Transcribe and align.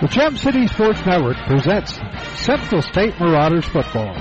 The 0.00 0.08
Gem 0.08 0.34
City 0.38 0.66
Sports 0.66 1.04
Network 1.04 1.36
presents 1.46 2.00
Central 2.40 2.80
State 2.80 3.20
Marauders 3.20 3.66
football. 3.66 4.14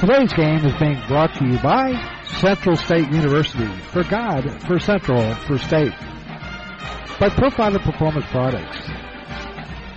Today's 0.00 0.32
game 0.32 0.66
is 0.66 0.74
being 0.80 1.00
brought 1.06 1.32
to 1.34 1.46
you 1.46 1.58
by 1.60 1.94
Central 2.40 2.74
State 2.74 3.06
University, 3.12 3.68
for 3.92 4.02
God, 4.02 4.50
for 4.66 4.80
Central, 4.80 5.32
for 5.46 5.58
State. 5.58 5.92
By 7.20 7.28
Profiler 7.28 7.80
Performance 7.80 8.26
Products. 8.32 8.78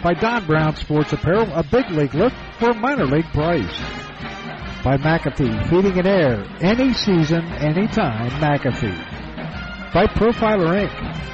By 0.03 0.13
Don 0.13 0.45
Brown 0.45 0.75
Sports 0.75 1.11
Apparel, 1.11 1.51
a 1.53 1.63
big 1.63 1.89
league 1.89 2.13
look 2.13 2.33
for 2.59 2.69
a 2.69 2.75
minor 2.75 3.07
league 3.07 3.31
price. 3.33 3.75
By 4.83 4.97
McAfee 4.97 5.71
Heating 5.71 5.97
and 5.97 6.07
Air, 6.07 6.45
any 6.61 6.93
season, 6.93 7.47
anytime, 7.53 8.29
McAfee. 8.39 9.91
By 9.91 10.05
Profiler 10.05 10.87
Inc 10.87 11.33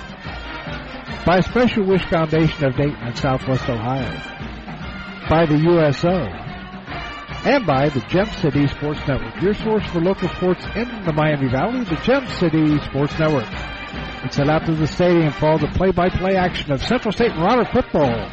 by 1.30 1.42
Special 1.42 1.86
Wish 1.86 2.04
Foundation 2.06 2.66
of 2.66 2.76
Dayton 2.76 2.96
and 2.96 3.16
Southwest 3.16 3.70
Ohio, 3.70 4.20
by 5.30 5.46
the 5.46 5.60
USO, 5.60 6.10
and 7.48 7.68
by 7.68 7.88
the 7.90 8.00
Gem 8.10 8.26
City 8.42 8.66
Sports 8.66 9.00
Network, 9.08 9.40
your 9.40 9.54
source 9.54 9.86
for 9.92 10.02
local 10.02 10.28
sports 10.30 10.66
in 10.76 10.88
the 11.06 11.14
Miami 11.14 11.48
Valley, 11.48 11.84
the 11.84 11.98
Gem 11.98 12.28
City 12.30 12.80
Sports 12.80 13.20
Network. 13.20 13.46
Let's 14.24 14.38
head 14.38 14.50
out 14.50 14.66
to 14.66 14.74
the 14.74 14.88
stadium 14.88 15.32
for 15.34 15.60
the 15.60 15.68
play-by-play 15.68 16.36
action 16.36 16.72
of 16.72 16.84
Central 16.84 17.12
State 17.12 17.36
Marauder 17.36 17.70
football. 17.72 18.28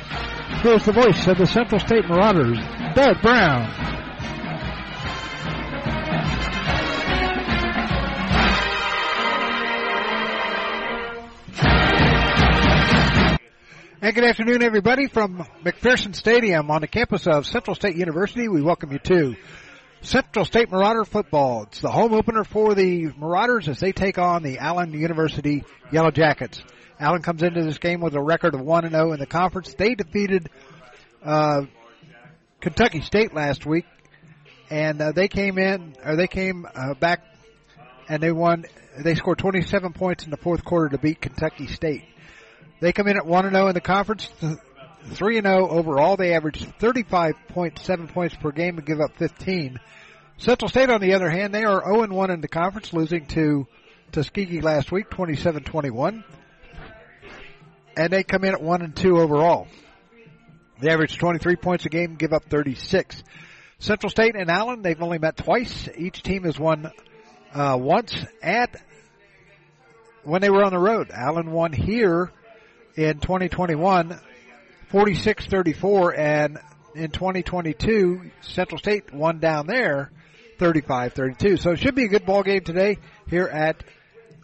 Here's 0.62 0.86
the 0.86 0.92
voice 0.92 1.26
of 1.26 1.36
the 1.36 1.44
Central 1.44 1.78
State 1.80 2.08
Marauders, 2.08 2.56
Doug 2.94 3.20
Brown. 3.20 4.05
And 14.06 14.14
good 14.14 14.22
afternoon, 14.22 14.62
everybody, 14.62 15.08
from 15.08 15.44
McPherson 15.64 16.14
Stadium 16.14 16.70
on 16.70 16.80
the 16.80 16.86
campus 16.86 17.26
of 17.26 17.44
Central 17.44 17.74
State 17.74 17.96
University. 17.96 18.46
We 18.46 18.62
welcome 18.62 18.92
you 18.92 19.00
to 19.00 19.34
Central 20.00 20.44
State 20.44 20.70
Marauder 20.70 21.04
football. 21.04 21.64
It's 21.64 21.80
the 21.80 21.90
home 21.90 22.14
opener 22.14 22.44
for 22.44 22.76
the 22.76 23.06
Marauders 23.18 23.68
as 23.68 23.80
they 23.80 23.90
take 23.90 24.16
on 24.16 24.44
the 24.44 24.58
Allen 24.58 24.92
University 24.92 25.64
Yellow 25.90 26.12
Jackets. 26.12 26.62
Allen 27.00 27.20
comes 27.20 27.42
into 27.42 27.64
this 27.64 27.78
game 27.78 28.00
with 28.00 28.14
a 28.14 28.22
record 28.22 28.54
of 28.54 28.60
1 28.60 28.88
0 28.88 29.12
in 29.12 29.18
the 29.18 29.26
conference. 29.26 29.74
They 29.74 29.96
defeated 29.96 30.50
uh, 31.24 31.62
Kentucky 32.60 33.00
State 33.00 33.34
last 33.34 33.66
week, 33.66 33.86
and 34.70 35.00
uh, 35.00 35.10
they 35.10 35.26
came 35.26 35.58
in, 35.58 35.96
or 36.04 36.14
they 36.14 36.28
came 36.28 36.64
uh, 36.72 36.94
back, 36.94 37.24
and 38.08 38.22
they 38.22 38.30
won. 38.30 38.66
They 39.00 39.16
scored 39.16 39.38
27 39.38 39.94
points 39.94 40.22
in 40.22 40.30
the 40.30 40.36
fourth 40.36 40.64
quarter 40.64 40.90
to 40.90 40.98
beat 40.98 41.20
Kentucky 41.20 41.66
State. 41.66 42.04
They 42.80 42.92
come 42.92 43.08
in 43.08 43.16
at 43.16 43.26
1 43.26 43.50
0 43.50 43.68
in 43.68 43.74
the 43.74 43.80
conference, 43.80 44.28
3 45.10 45.40
0 45.40 45.68
overall. 45.68 46.16
They 46.16 46.34
average 46.34 46.60
35.7 46.78 48.08
points 48.12 48.34
per 48.36 48.52
game 48.52 48.76
and 48.76 48.86
give 48.86 49.00
up 49.00 49.16
15. 49.16 49.80
Central 50.38 50.68
State, 50.68 50.90
on 50.90 51.00
the 51.00 51.14
other 51.14 51.30
hand, 51.30 51.54
they 51.54 51.64
are 51.64 51.82
0 51.82 52.08
1 52.08 52.30
in 52.30 52.40
the 52.40 52.48
conference, 52.48 52.92
losing 52.92 53.26
to 53.28 53.66
Tuskegee 54.12 54.60
last 54.60 54.92
week, 54.92 55.08
27 55.10 55.64
21. 55.64 56.24
And 57.96 58.12
they 58.12 58.22
come 58.22 58.44
in 58.44 58.52
at 58.52 58.62
1 58.62 58.82
and 58.82 58.94
2 58.94 59.18
overall. 59.18 59.66
They 60.80 60.90
average 60.90 61.16
23 61.16 61.56
points 61.56 61.86
a 61.86 61.88
game, 61.88 62.16
give 62.16 62.34
up 62.34 62.44
36. 62.44 63.24
Central 63.78 64.10
State 64.10 64.36
and 64.36 64.50
Allen, 64.50 64.82
they've 64.82 65.00
only 65.00 65.18
met 65.18 65.38
twice. 65.38 65.88
Each 65.96 66.22
team 66.22 66.44
has 66.44 66.58
won 66.58 66.90
uh, 67.54 67.78
once 67.80 68.14
at 68.42 68.76
when 70.24 70.42
they 70.42 70.50
were 70.50 70.64
on 70.64 70.72
the 70.72 70.78
road. 70.78 71.10
Allen 71.10 71.50
won 71.50 71.72
here 71.72 72.30
in 72.96 73.18
2021, 73.18 74.18
46-34, 74.90 76.18
and 76.18 76.58
in 76.94 77.10
2022, 77.10 78.30
Central 78.40 78.78
State 78.78 79.12
won 79.12 79.38
down 79.38 79.66
there, 79.66 80.10
35-32. 80.58 81.60
So 81.60 81.72
it 81.72 81.78
should 81.78 81.94
be 81.94 82.04
a 82.04 82.08
good 82.08 82.24
ball 82.24 82.42
game 82.42 82.62
today 82.62 82.96
here 83.28 83.46
at 83.46 83.84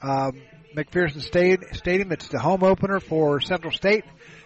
um, 0.03 0.43
McPherson 0.77 1.23
State 1.23 1.61
Stadium. 1.73 2.13
It's 2.13 2.29
the 2.29 2.39
home 2.39 2.63
opener 2.63 3.01
for 3.01 3.41
Central 3.41 3.73
State. 3.73 4.05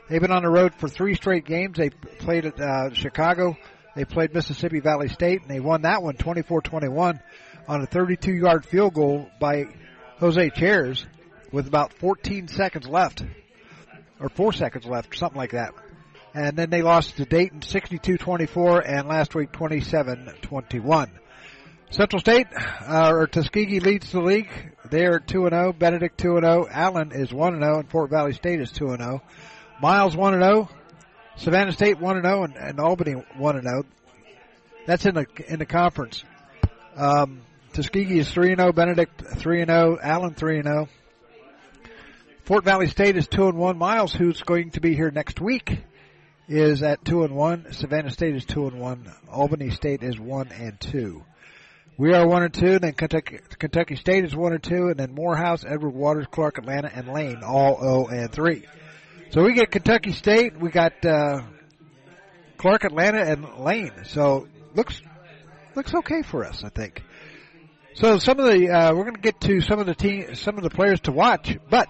They've 0.08 0.20
been 0.20 0.30
on 0.30 0.44
the 0.44 0.50
road 0.50 0.74
for 0.76 0.88
three 0.88 1.14
straight 1.14 1.44
games. 1.44 1.76
They 1.76 1.90
played 1.90 2.46
at 2.46 2.60
uh, 2.60 2.92
Chicago. 2.94 3.56
They 3.96 4.04
played 4.04 4.32
Mississippi 4.32 4.78
Valley 4.78 5.08
State, 5.08 5.42
and 5.42 5.50
they 5.50 5.58
won 5.58 5.82
that 5.82 6.02
one 6.02 6.14
24-21 6.14 7.20
on 7.66 7.82
a 7.82 7.86
32-yard 7.86 8.64
field 8.66 8.94
goal 8.94 9.28
by 9.40 9.64
Jose 10.20 10.50
Chairs 10.50 11.04
with 11.50 11.66
about 11.66 11.92
14 11.94 12.46
seconds 12.46 12.86
left 12.86 13.24
or 14.20 14.28
four 14.28 14.52
seconds 14.52 14.86
left, 14.86 15.16
something 15.16 15.38
like 15.38 15.52
that. 15.52 15.72
And 16.34 16.56
then 16.56 16.70
they 16.70 16.82
lost 16.82 17.16
to 17.16 17.24
Dayton 17.24 17.60
62-24 17.60 18.82
and 18.86 19.08
last 19.08 19.34
week 19.34 19.52
27-21. 19.52 21.08
Central 21.90 22.20
State, 22.20 22.48
uh, 22.52 23.10
or 23.10 23.26
Tuskegee 23.26 23.80
leads 23.80 24.10
the 24.12 24.20
league. 24.20 24.50
They're 24.90 25.20
2-0. 25.20 25.78
Benedict 25.78 26.20
2-0. 26.20 26.68
Allen 26.70 27.12
is 27.12 27.30
1-0 27.30 27.80
and 27.80 27.90
Fort 27.90 28.10
Valley 28.10 28.32
State 28.32 28.60
is 28.60 28.72
2-0. 28.72 29.20
Miles 29.80 30.16
1-0. 30.16 30.68
Savannah 31.36 31.72
State 31.72 31.98
1-0 31.98 32.44
and, 32.44 32.56
and 32.56 32.80
Albany 32.80 33.14
1-0. 33.38 33.84
That's 34.86 35.06
in 35.06 35.14
the, 35.14 35.26
in 35.48 35.58
the 35.58 35.66
conference. 35.66 36.24
Um, 36.96 37.42
Tuskegee 37.72 38.18
is 38.18 38.28
3-0. 38.28 38.74
Benedict 38.74 39.22
3-0. 39.22 39.98
Allen 40.02 40.34
3-0. 40.34 40.88
Fort 42.46 42.62
Valley 42.62 42.86
State 42.86 43.16
is 43.16 43.26
two 43.26 43.48
and 43.48 43.58
one. 43.58 43.76
Miles, 43.76 44.12
who's 44.12 44.40
going 44.42 44.70
to 44.70 44.80
be 44.80 44.94
here 44.94 45.10
next 45.10 45.40
week, 45.40 45.80
is 46.46 46.80
at 46.80 47.04
two 47.04 47.24
and 47.24 47.34
one. 47.34 47.72
Savannah 47.72 48.12
State 48.12 48.36
is 48.36 48.44
two 48.44 48.68
and 48.68 48.78
one. 48.78 49.12
Albany 49.28 49.70
State 49.70 50.04
is 50.04 50.16
one 50.16 50.52
and 50.52 50.78
two. 50.78 51.24
We 51.98 52.14
are 52.14 52.24
one 52.24 52.44
and 52.44 52.54
two. 52.54 52.78
Then 52.78 52.92
Kentucky, 52.92 53.40
Kentucky 53.58 53.96
State 53.96 54.24
is 54.24 54.36
one 54.36 54.52
and 54.52 54.62
two, 54.62 54.86
and 54.86 54.96
then 54.96 55.12
Morehouse, 55.12 55.64
Edward 55.64 55.90
Waters, 55.90 56.26
Clark, 56.30 56.58
Atlanta, 56.58 56.88
and 56.94 57.08
Lane 57.08 57.42
all 57.42 57.80
zero 57.80 58.06
and 58.06 58.30
three. 58.30 58.62
So 59.30 59.42
we 59.42 59.52
get 59.52 59.72
Kentucky 59.72 60.12
State. 60.12 60.56
We 60.56 60.70
got 60.70 61.04
uh, 61.04 61.42
Clark, 62.58 62.84
Atlanta, 62.84 63.22
and 63.22 63.58
Lane. 63.58 63.90
So 64.04 64.46
looks 64.72 65.02
looks 65.74 65.92
okay 65.92 66.22
for 66.22 66.44
us, 66.44 66.62
I 66.62 66.68
think. 66.68 67.02
So 67.94 68.18
some 68.20 68.38
of 68.38 68.46
the 68.46 68.70
uh, 68.70 68.94
we're 68.94 69.02
going 69.02 69.16
to 69.16 69.20
get 69.20 69.40
to 69.40 69.60
some 69.62 69.80
of 69.80 69.86
the 69.86 69.96
team, 69.96 70.36
some 70.36 70.56
of 70.58 70.62
the 70.62 70.70
players 70.70 71.00
to 71.00 71.12
watch, 71.12 71.58
but 71.68 71.88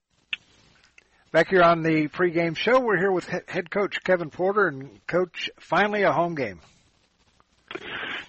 Back 1.32 1.50
here 1.50 1.64
on 1.64 1.82
the 1.82 2.08
pregame 2.08 2.56
show, 2.56 2.80
we're 2.80 2.98
here 2.98 3.12
with 3.12 3.28
head 3.48 3.72
coach 3.72 4.04
Kevin 4.04 4.30
Porter 4.30 4.68
and 4.68 5.00
coach, 5.08 5.50
finally 5.60 6.04
a 6.04 6.12
home 6.12 6.36
game. 6.36 6.60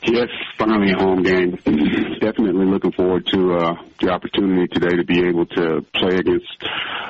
Yes, 0.03 0.29
finally 0.59 0.93
a 0.93 0.99
home 0.99 1.23
game. 1.23 1.59
Definitely 2.21 2.67
looking 2.67 2.93
forward 2.93 3.26
to 3.32 3.55
uh, 3.55 3.75
the 4.00 4.11
opportunity 4.11 4.67
today 4.69 4.97
to 4.97 5.05
be 5.05 5.26
able 5.29 5.47
to 5.47 5.87
play 5.94 6.17
against 6.17 6.64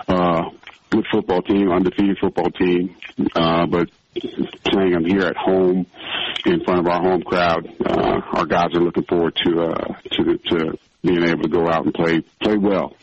uh, 0.08 0.42
good 0.90 1.06
football 1.12 1.42
team, 1.42 1.70
undefeated 1.70 2.18
football 2.20 2.50
team, 2.50 2.96
uh, 3.34 3.66
but 3.66 3.88
playing 4.64 4.92
them 4.92 5.04
here 5.04 5.22
at 5.22 5.36
home 5.36 5.86
in 6.46 6.64
front 6.64 6.80
of 6.80 6.86
our 6.86 7.00
home 7.00 7.22
crowd. 7.22 7.68
Uh, 7.84 8.20
our 8.32 8.46
guys 8.46 8.68
are 8.74 8.80
looking 8.80 9.04
forward 9.04 9.36
to 9.44 9.62
uh, 9.62 9.94
to 10.12 10.38
to 10.38 10.78
being 11.02 11.24
able 11.24 11.42
to 11.42 11.48
go 11.48 11.68
out 11.68 11.84
and 11.84 11.94
play 11.94 12.20
play 12.42 12.56
well. 12.56 12.94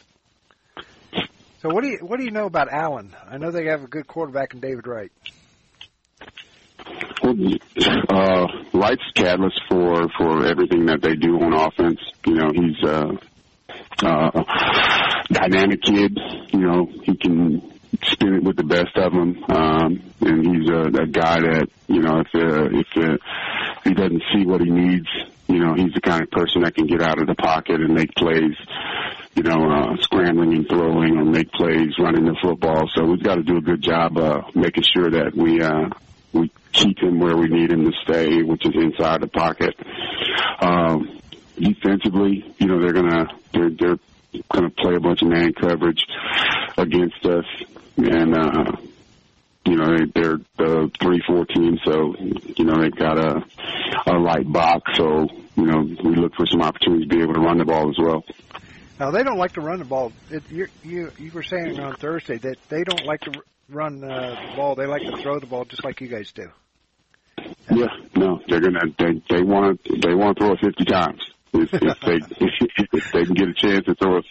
So 1.62 1.70
what 1.70 1.84
do 1.84 1.90
you 1.90 1.98
what 2.00 2.20
do 2.20 2.26
you 2.26 2.32
know 2.32 2.46
about 2.46 2.72
Allen? 2.72 3.16
I 3.30 3.38
know 3.38 3.52
they 3.52 3.66
have 3.66 3.84
a 3.84 3.88
good 3.88 4.08
quarterback 4.08 4.54
in 4.54 4.60
David 4.60 4.88
Wright. 4.88 5.12
Well, 7.24 7.36
uh, 8.10 8.48
Wright's 8.74 9.02
catalyst 9.16 9.62
for 9.70 10.08
for 10.18 10.46
everything 10.46 10.86
that 10.88 11.02
they 11.02 11.16
do 11.16 11.40
on 11.42 11.54
offense. 11.54 12.00
You 12.26 12.36
know, 12.36 12.52
he's 12.54 12.84
a 12.88 13.18
uh, 14.04 14.32
uh, 14.34 14.44
dynamic 15.32 15.82
kid. 15.82 16.20
You 16.54 16.60
know, 16.60 16.86
he 17.04 17.16
can 17.16 17.62
spin 18.04 18.36
it 18.36 18.44
with 18.44 18.58
the 18.58 18.64
best 18.64 18.96
of 18.98 19.14
them, 19.14 19.44
um, 19.50 20.04
and 20.22 20.46
he's 20.46 20.70
a, 20.70 21.04
a 21.04 21.08
guy 21.08 21.40
that 21.40 21.68
you 21.88 22.02
know 22.02 22.22
if 22.22 22.28
uh, 22.36 22.70
if 22.72 22.88
uh, 22.98 23.18
he 23.84 23.94
doesn't 23.94 24.24
see 24.34 24.46
what 24.46 24.62
he 24.62 24.70
needs, 24.70 25.08
you 25.48 25.60
know, 25.60 25.74
he's 25.76 25.94
the 25.94 26.02
kind 26.02 26.24
of 26.24 26.32
person 26.32 26.64
that 26.64 26.76
can 26.76 26.88
get 26.88 27.02
out 27.02 27.22
of 27.22 27.28
the 27.28 27.36
pocket 27.36 27.80
and 27.80 27.94
make 27.94 28.14
plays. 28.16 28.56
You 29.36 29.44
know, 29.44 29.70
uh, 29.70 29.98
scrambling 30.02 30.54
and 30.54 30.68
throwing 30.68 31.18
or 31.18 31.26
make 31.26 31.52
plays 31.52 32.00
running 32.00 32.24
the 32.24 32.38
football. 32.42 32.90
So 32.96 33.04
we've 33.04 33.22
got 33.22 33.36
to 33.36 33.44
do 33.44 33.58
a 33.58 33.62
good 33.62 33.82
job 33.82 34.18
uh, 34.18 34.42
making 34.56 34.86
sure 34.96 35.10
that 35.12 35.36
we 35.36 35.62
uh, 35.62 35.90
we 36.32 36.52
keep 36.72 37.00
him 37.00 37.20
where 37.20 37.36
we 37.36 37.48
need 37.48 37.72
him 37.72 37.84
to 37.84 37.92
stay, 38.04 38.42
which 38.44 38.66
is 38.66 38.74
inside 38.76 39.22
the 39.22 39.28
pocket. 39.28 39.76
Um, 40.60 41.20
defensively, 41.58 42.54
you 42.60 42.68
know, 42.68 42.82
they're 42.82 42.94
gonna 42.94 43.28
they're 43.54 43.70
they're 43.70 43.98
gonna 44.52 44.70
play 44.70 44.96
a 44.96 45.00
bunch 45.00 45.22
of 45.22 45.28
man 45.28 45.54
coverage 45.54 46.06
against 46.78 47.26
us, 47.26 47.46
and 47.98 48.36
uh, 48.36 48.72
you 49.66 49.76
know 49.76 49.98
they, 49.98 50.06
they're 50.14 50.40
the 50.58 50.92
three 51.02 51.22
four 51.26 51.46
team, 51.46 51.80
so 51.84 52.16
you 52.18 52.66
know 52.66 52.82
they've 52.82 52.96
got 52.96 53.18
a 53.18 53.44
a 54.08 54.18
light 54.18 54.52
box, 54.52 54.98
so 54.98 55.28
you 55.56 55.66
know 55.66 55.82
we 55.82 56.16
look 56.16 56.36
for 56.36 56.46
some 56.46 56.62
opportunities 56.62 57.08
to 57.10 57.16
be 57.16 57.22
able 57.22 57.34
to 57.34 57.40
run 57.40 57.58
the 57.58 57.66
ball 57.66 57.90
as 57.90 57.98
well. 57.98 58.24
Now 59.00 59.12
they 59.12 59.24
don't 59.24 59.38
like 59.38 59.54
to 59.54 59.62
run 59.62 59.80
the 59.80 59.86
ball. 59.86 60.12
It, 60.30 60.44
you 60.50 60.68
you 60.84 61.12
you 61.18 61.32
were 61.32 61.44
saying 61.44 61.80
on 61.80 61.96
Thursday 61.96 62.38
that 62.38 62.58
they 62.70 62.84
don't 62.84 63.06
like 63.06 63.22
to 63.22 63.42
run 63.70 64.04
uh, 64.04 64.50
the 64.50 64.56
ball. 64.56 64.76
They 64.76 64.86
like 64.86 65.02
to 65.02 65.18
throw 65.18 65.40
the 65.40 65.48
ball 65.48 65.66
just 65.66 65.84
like 65.84 66.02
you 66.02 66.08
guys 66.08 66.32
do. 66.32 66.50
Yeah, 67.72 67.88
no, 68.16 68.42
they're 68.48 68.62
gonna 68.62 68.86
they 68.98 69.22
they 69.30 69.42
want 69.42 69.82
they 69.84 70.14
want 70.14 70.38
to 70.38 70.44
throw 70.44 70.54
it 70.54 70.60
fifty 70.62 70.86
times. 70.86 71.22
If, 71.62 71.74
if 71.74 72.00
they 72.02 72.20
if 72.94 73.12
they 73.12 73.26
can 73.26 73.34
get 73.34 73.50
a 73.50 73.54
chance 73.54 73.86
to 73.86 73.96
throw 73.96 74.18
it 74.18 74.26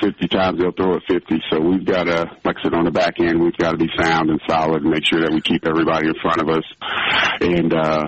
fifty 0.00 0.28
times, 0.28 0.58
they'll 0.60 0.72
throw 0.72 0.96
it 0.96 1.02
fifty. 1.08 1.42
So 1.50 1.60
we've 1.60 1.84
got 1.84 2.04
to, 2.04 2.30
like 2.44 2.56
I 2.58 2.62
said, 2.62 2.74
on 2.74 2.84
the 2.84 2.90
back 2.90 3.20
end, 3.20 3.42
we've 3.42 3.56
got 3.56 3.72
to 3.72 3.78
be 3.78 3.88
sound 4.00 4.30
and 4.30 4.40
solid 4.48 4.82
and 4.82 4.90
make 4.90 5.04
sure 5.04 5.20
that 5.20 5.32
we 5.32 5.40
keep 5.40 5.66
everybody 5.66 6.08
in 6.08 6.14
front 6.20 6.40
of 6.40 6.48
us. 6.48 6.64
And 7.40 7.72
uh, 7.72 8.04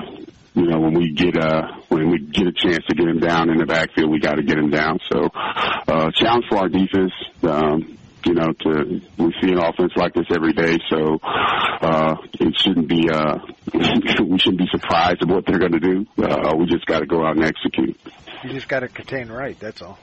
you 0.55 0.67
know, 0.67 0.81
when 0.81 0.95
we 0.95 1.13
get 1.13 1.37
uh 1.37 1.63
when 1.89 2.11
we 2.11 2.19
get 2.19 2.47
a 2.47 2.53
chance 2.53 2.85
to 2.89 2.95
get 2.95 3.09
him 3.09 3.21
down 3.21 3.51
in 3.51 3.59
the 3.59 3.67
backfield, 3.67 4.11
we 4.11 4.21
got 4.21 4.35
to 4.35 4.43
get 4.43 4.59
him 4.59 4.71
down. 4.71 5.01
So 5.13 5.29
uh, 5.33 6.11
challenge 6.13 6.45
for 6.49 6.59
our 6.59 6.69
defense. 6.69 7.13
Um, 7.43 7.99
you 8.27 8.33
know, 8.33 8.53
to 8.53 9.01
we 9.19 9.35
see 9.41 9.53
an 9.53 9.59
offense 9.59 9.93
like 9.97 10.15
this 10.15 10.27
every 10.35 10.53
day, 10.53 10.79
so 10.89 11.19
uh, 11.23 12.17
it 12.41 12.57
shouldn't 12.57 12.89
be 12.89 13.11
uh, 13.11 13.37
we 13.75 14.39
shouldn't 14.39 14.59
be 14.59 14.69
surprised 14.71 15.23
at 15.23 15.29
what 15.29 15.45
they're 15.47 15.59
going 15.59 15.73
to 15.73 15.81
do. 15.81 16.07
Uh, 16.17 16.55
we 16.57 16.67
just 16.67 16.87
got 16.87 17.01
to 17.01 17.07
go 17.07 17.25
out 17.25 17.37
and 17.37 17.45
execute. 17.45 17.99
You 18.45 18.53
just 18.53 18.69
got 18.69 18.81
to 18.81 18.89
contain 18.89 19.29
Wright. 19.29 19.59
That's 19.59 19.81
all. 19.81 19.99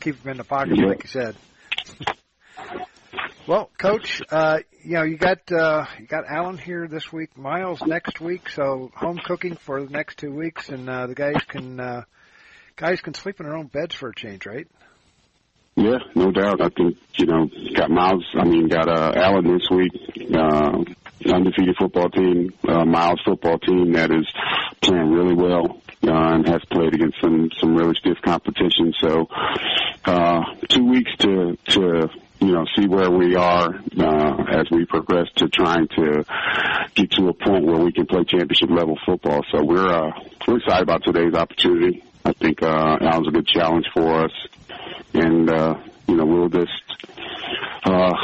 Keep 0.00 0.22
them 0.22 0.32
in 0.32 0.36
the 0.36 0.44
pocket, 0.44 0.76
yeah. 0.76 0.86
like 0.86 1.02
you 1.02 1.08
said. 1.08 1.36
well, 3.48 3.70
Coach, 3.76 4.22
uh, 4.30 4.58
you 4.84 4.92
know 4.92 5.02
you 5.02 5.16
got 5.16 5.50
uh, 5.50 5.86
you 5.98 6.06
got 6.06 6.24
Allen 6.28 6.58
here 6.58 6.86
this 6.86 7.12
week, 7.12 7.36
Miles 7.36 7.82
next 7.82 8.20
week, 8.20 8.48
so 8.50 8.92
home 8.94 9.18
cooking 9.24 9.56
for 9.56 9.82
the 9.82 9.90
next 9.90 10.18
two 10.18 10.32
weeks, 10.32 10.68
and 10.68 10.88
uh, 10.88 11.08
the 11.08 11.14
guys 11.16 11.42
can 11.48 11.80
uh, 11.80 12.02
guys 12.76 13.00
can 13.00 13.14
sleep 13.14 13.40
in 13.40 13.46
their 13.46 13.56
own 13.56 13.66
beds 13.66 13.96
for 13.96 14.10
a 14.10 14.14
change, 14.14 14.46
right? 14.46 14.68
Yeah, 15.74 15.98
no 16.14 16.30
doubt. 16.30 16.60
I 16.60 16.68
think 16.68 16.98
you 17.16 17.26
know 17.26 17.48
got 17.74 17.90
Miles. 17.90 18.24
I 18.38 18.44
mean, 18.44 18.68
got 18.68 18.88
uh, 18.88 19.12
Allen 19.16 19.58
this 19.58 19.68
week. 19.70 19.92
Uh, 20.32 20.84
undefeated 21.32 21.74
football 21.78 22.10
team, 22.10 22.52
uh, 22.68 22.84
Miles 22.84 23.20
football 23.24 23.58
team 23.58 23.92
that 23.92 24.12
is 24.12 24.26
playing 24.80 25.10
really 25.10 25.34
well 25.34 25.82
and 26.02 26.46
has 26.48 26.62
played 26.70 26.94
against 26.94 27.20
some 27.20 27.50
some 27.58 27.74
really 27.74 27.94
stiff 27.98 28.18
competition. 28.22 28.92
So 29.00 29.28
uh, 30.04 30.42
two 30.68 30.84
weeks 30.84 31.10
to 31.18 31.56
to 31.68 32.08
you 32.40 32.52
know 32.52 32.64
see 32.76 32.86
where 32.86 33.10
we 33.10 33.36
are 33.36 33.74
uh, 33.98 34.44
as 34.50 34.70
we 34.70 34.84
progress 34.84 35.28
to 35.36 35.48
trying 35.48 35.88
to 35.96 36.24
get 36.94 37.10
to 37.12 37.28
a 37.28 37.32
point 37.32 37.64
where 37.64 37.78
we 37.78 37.92
can 37.92 38.06
play 38.06 38.24
championship 38.24 38.70
level 38.70 38.98
football. 39.06 39.42
So 39.52 39.64
we're 39.64 39.88
uh, 39.88 40.10
we're 40.46 40.58
excited 40.58 40.82
about 40.82 41.04
today's 41.04 41.34
opportunity. 41.34 42.04
I 42.24 42.32
think 42.32 42.62
uh, 42.62 42.98
Allen's 43.00 43.28
a 43.28 43.32
good 43.32 43.46
challenge 43.46 43.86
for 43.92 44.24
us 44.24 44.32
and 45.14 45.50
uh, 45.50 45.78
you 46.08 46.16
know 46.16 46.24
we'll 46.24 46.48
just 46.48 46.70
uh, 47.84 48.14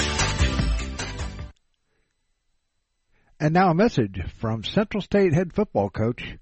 And 3.40 3.54
now 3.54 3.70
a 3.70 3.74
message 3.74 4.20
from 4.40 4.64
Central 4.64 5.02
State 5.02 5.34
head 5.34 5.54
football 5.54 5.90
coach 5.90 6.38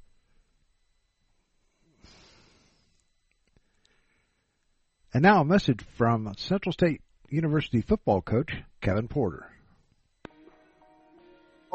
And 5.17 5.23
now 5.23 5.41
a 5.41 5.45
message 5.45 5.83
from 5.95 6.31
Central 6.37 6.71
State 6.71 7.01
University 7.29 7.81
football 7.81 8.21
coach 8.21 8.53
Kevin 8.81 9.07
Porter. 9.07 9.46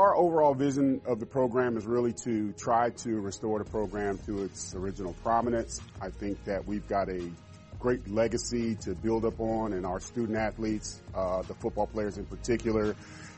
Our 0.03 0.17
overall 0.17 0.53
vision 0.53 1.01
of 1.07 1.21
the 1.21 1.27
program 1.27 1.77
is 1.77 1.87
really 1.87 2.13
to 2.25 2.53
try 2.55 2.91
to 2.91 3.21
restore 3.21 3.61
the 3.61 3.71
program 3.71 4.19
to 4.27 4.43
its 4.43 4.75
original 4.75 5.13
prominence. 5.23 5.81
I 6.01 6.11
think 6.11 6.43
that 6.43 6.67
we've 6.67 6.89
got 6.89 7.09
a 7.09 7.31
great 7.79 8.11
legacy 8.11 8.75
to 8.81 8.97
build 8.97 9.25
up 9.25 9.39
on 9.39 9.75
and 9.75 9.87
our 9.87 10.01
student 10.01 10.37
athletes, 10.37 11.01
uh, 11.15 11.43
the 11.43 11.55
football 11.55 11.87
players 11.87 12.19
in 12.19 12.27
particular, 12.27 12.97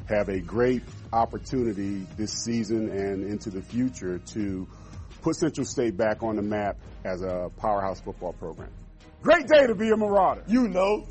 have 0.08 0.30
a 0.30 0.40
great 0.40 0.82
opportunity 1.12 2.06
this 2.16 2.32
season 2.32 2.88
and 2.88 3.24
into 3.24 3.50
the 3.50 3.60
future 3.60 4.18
to 4.20 4.66
put 5.20 5.36
Central 5.36 5.66
State 5.66 5.98
back 5.98 6.22
on 6.22 6.36
the 6.36 6.42
map 6.42 6.78
as 7.04 7.20
a 7.20 7.50
powerhouse 7.58 8.00
football 8.00 8.32
program. 8.32 8.70
Great 9.20 9.46
day 9.48 9.66
to 9.66 9.74
be 9.74 9.90
a 9.90 9.96
Marauder. 9.98 10.42
You 10.46 10.68
know. 10.68 11.06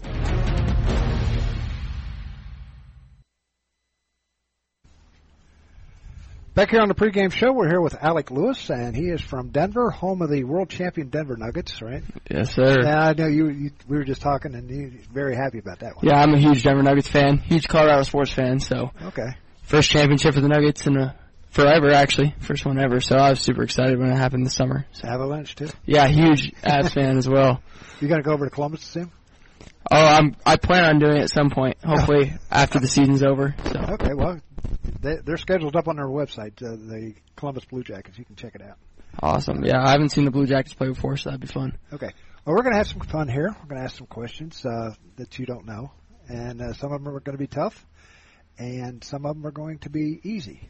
Back 6.55 6.69
here 6.69 6.81
on 6.81 6.87
the 6.87 6.93
pregame 6.93 7.31
show, 7.33 7.51
we're 7.51 7.67
here 7.67 7.81
with 7.81 7.95
Alec 8.03 8.29
Lewis, 8.29 8.69
and 8.69 8.95
he 8.95 9.05
is 9.05 9.21
from 9.21 9.49
Denver, 9.49 9.89
home 9.89 10.21
of 10.21 10.29
the 10.29 10.43
world 10.43 10.69
champion 10.69 11.09
Denver 11.09 11.35
Nuggets, 11.35 11.81
right? 11.81 12.03
Yes, 12.29 12.53
sir. 12.53 12.83
Yeah, 12.83 13.07
I 13.07 13.13
know 13.13 13.25
you, 13.25 13.49
you. 13.49 13.71
We 13.87 13.97
were 13.97 14.03
just 14.03 14.21
talking, 14.21 14.53
and 14.53 14.69
you're 14.69 14.91
very 15.11 15.35
happy 15.35 15.57
about 15.57 15.79
that 15.79 15.95
one. 15.95 16.05
Yeah, 16.05 16.21
I'm 16.21 16.31
a 16.35 16.37
huge 16.37 16.61
Denver 16.61 16.83
Nuggets 16.83 17.07
fan, 17.07 17.39
huge 17.39 17.67
Colorado 17.67 18.03
sports 18.03 18.31
fan. 18.31 18.59
So 18.59 18.91
Okay. 19.01 19.29
first 19.63 19.89
championship 19.89 20.35
for 20.35 20.41
the 20.41 20.47
Nuggets 20.47 20.85
in 20.85 20.95
a 20.95 21.15
forever, 21.49 21.89
actually, 21.91 22.35
first 22.41 22.67
one 22.67 22.77
ever. 22.79 22.99
So 22.99 23.15
I 23.15 23.31
was 23.31 23.39
super 23.39 23.63
excited 23.63 23.97
when 23.97 24.11
it 24.11 24.15
happened 24.17 24.45
this 24.45 24.53
summer. 24.53 24.85
So 24.91 25.07
Avalanche 25.07 25.55
too. 25.55 25.69
yeah, 25.87 26.07
huge 26.07 26.51
Avs 26.61 26.93
fan 26.93 27.17
as 27.17 27.27
well. 27.27 27.61
You 28.01 28.09
gonna 28.09 28.21
go 28.23 28.33
over 28.33 28.43
to 28.45 28.51
Columbus 28.51 28.81
to 28.81 28.85
see 28.87 28.99
him? 29.01 29.11
Oh, 29.91 29.97
I'm 29.97 30.35
I 30.45 30.55
plan 30.57 30.85
on 30.85 30.99
doing 30.99 31.17
it 31.17 31.23
at 31.23 31.29
some 31.29 31.49
point, 31.49 31.77
hopefully 31.83 32.33
after 32.49 32.79
the 32.79 32.87
season's 32.87 33.23
over. 33.23 33.55
So 33.65 33.79
Okay. 33.93 34.13
Well, 34.13 34.39
they, 35.01 35.17
they're 35.23 35.37
scheduled 35.37 35.75
up 35.75 35.87
on 35.87 35.97
their 35.97 36.07
website, 36.07 36.61
uh, 36.63 36.75
the 36.75 37.13
Columbus 37.35 37.65
Blue 37.65 37.83
Jackets. 37.83 38.17
You 38.17 38.25
can 38.25 38.35
check 38.35 38.55
it 38.55 38.61
out. 38.61 38.77
awesome. 39.21 39.63
Yeah, 39.63 39.81
I 39.83 39.91
haven't 39.91 40.09
seen 40.09 40.25
the 40.25 40.31
Blue 40.31 40.47
Jackets 40.47 40.73
play 40.73 40.87
before, 40.87 41.17
so 41.17 41.29
that'd 41.29 41.41
be 41.41 41.47
fun. 41.47 41.77
Okay. 41.91 42.11
Well, 42.45 42.55
we're 42.55 42.63
going 42.63 42.73
to 42.73 42.77
have 42.77 42.87
some 42.87 42.99
fun 43.01 43.27
here. 43.27 43.55
We're 43.61 43.67
going 43.69 43.79
to 43.79 43.85
ask 43.85 43.97
some 43.97 44.07
questions 44.07 44.65
uh, 44.65 44.93
that 45.17 45.37
you 45.39 45.45
don't 45.45 45.65
know, 45.65 45.91
and 46.27 46.61
uh, 46.61 46.73
some 46.73 46.91
of 46.91 47.03
them 47.03 47.13
are 47.13 47.19
going 47.19 47.37
to 47.37 47.41
be 47.41 47.47
tough, 47.47 47.85
and 48.57 49.03
some 49.03 49.25
of 49.25 49.35
them 49.35 49.45
are 49.45 49.51
going 49.51 49.79
to 49.79 49.89
be 49.89 50.19
easy. 50.23 50.69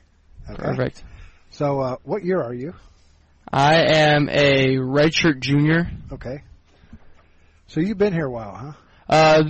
Okay. 0.50 0.62
Perfect. 0.62 1.04
So, 1.52 1.80
uh, 1.80 1.96
what 2.04 2.24
year 2.24 2.42
are 2.42 2.54
you? 2.54 2.74
I 3.52 3.84
am 3.96 4.30
a 4.30 4.78
redshirt 4.78 5.40
junior. 5.40 5.90
Okay. 6.12 6.42
So 7.68 7.80
you've 7.80 7.98
been 7.98 8.14
here 8.14 8.26
a 8.26 8.32
while, 8.32 8.56
huh? 8.56 8.74
Uh, 9.10 9.44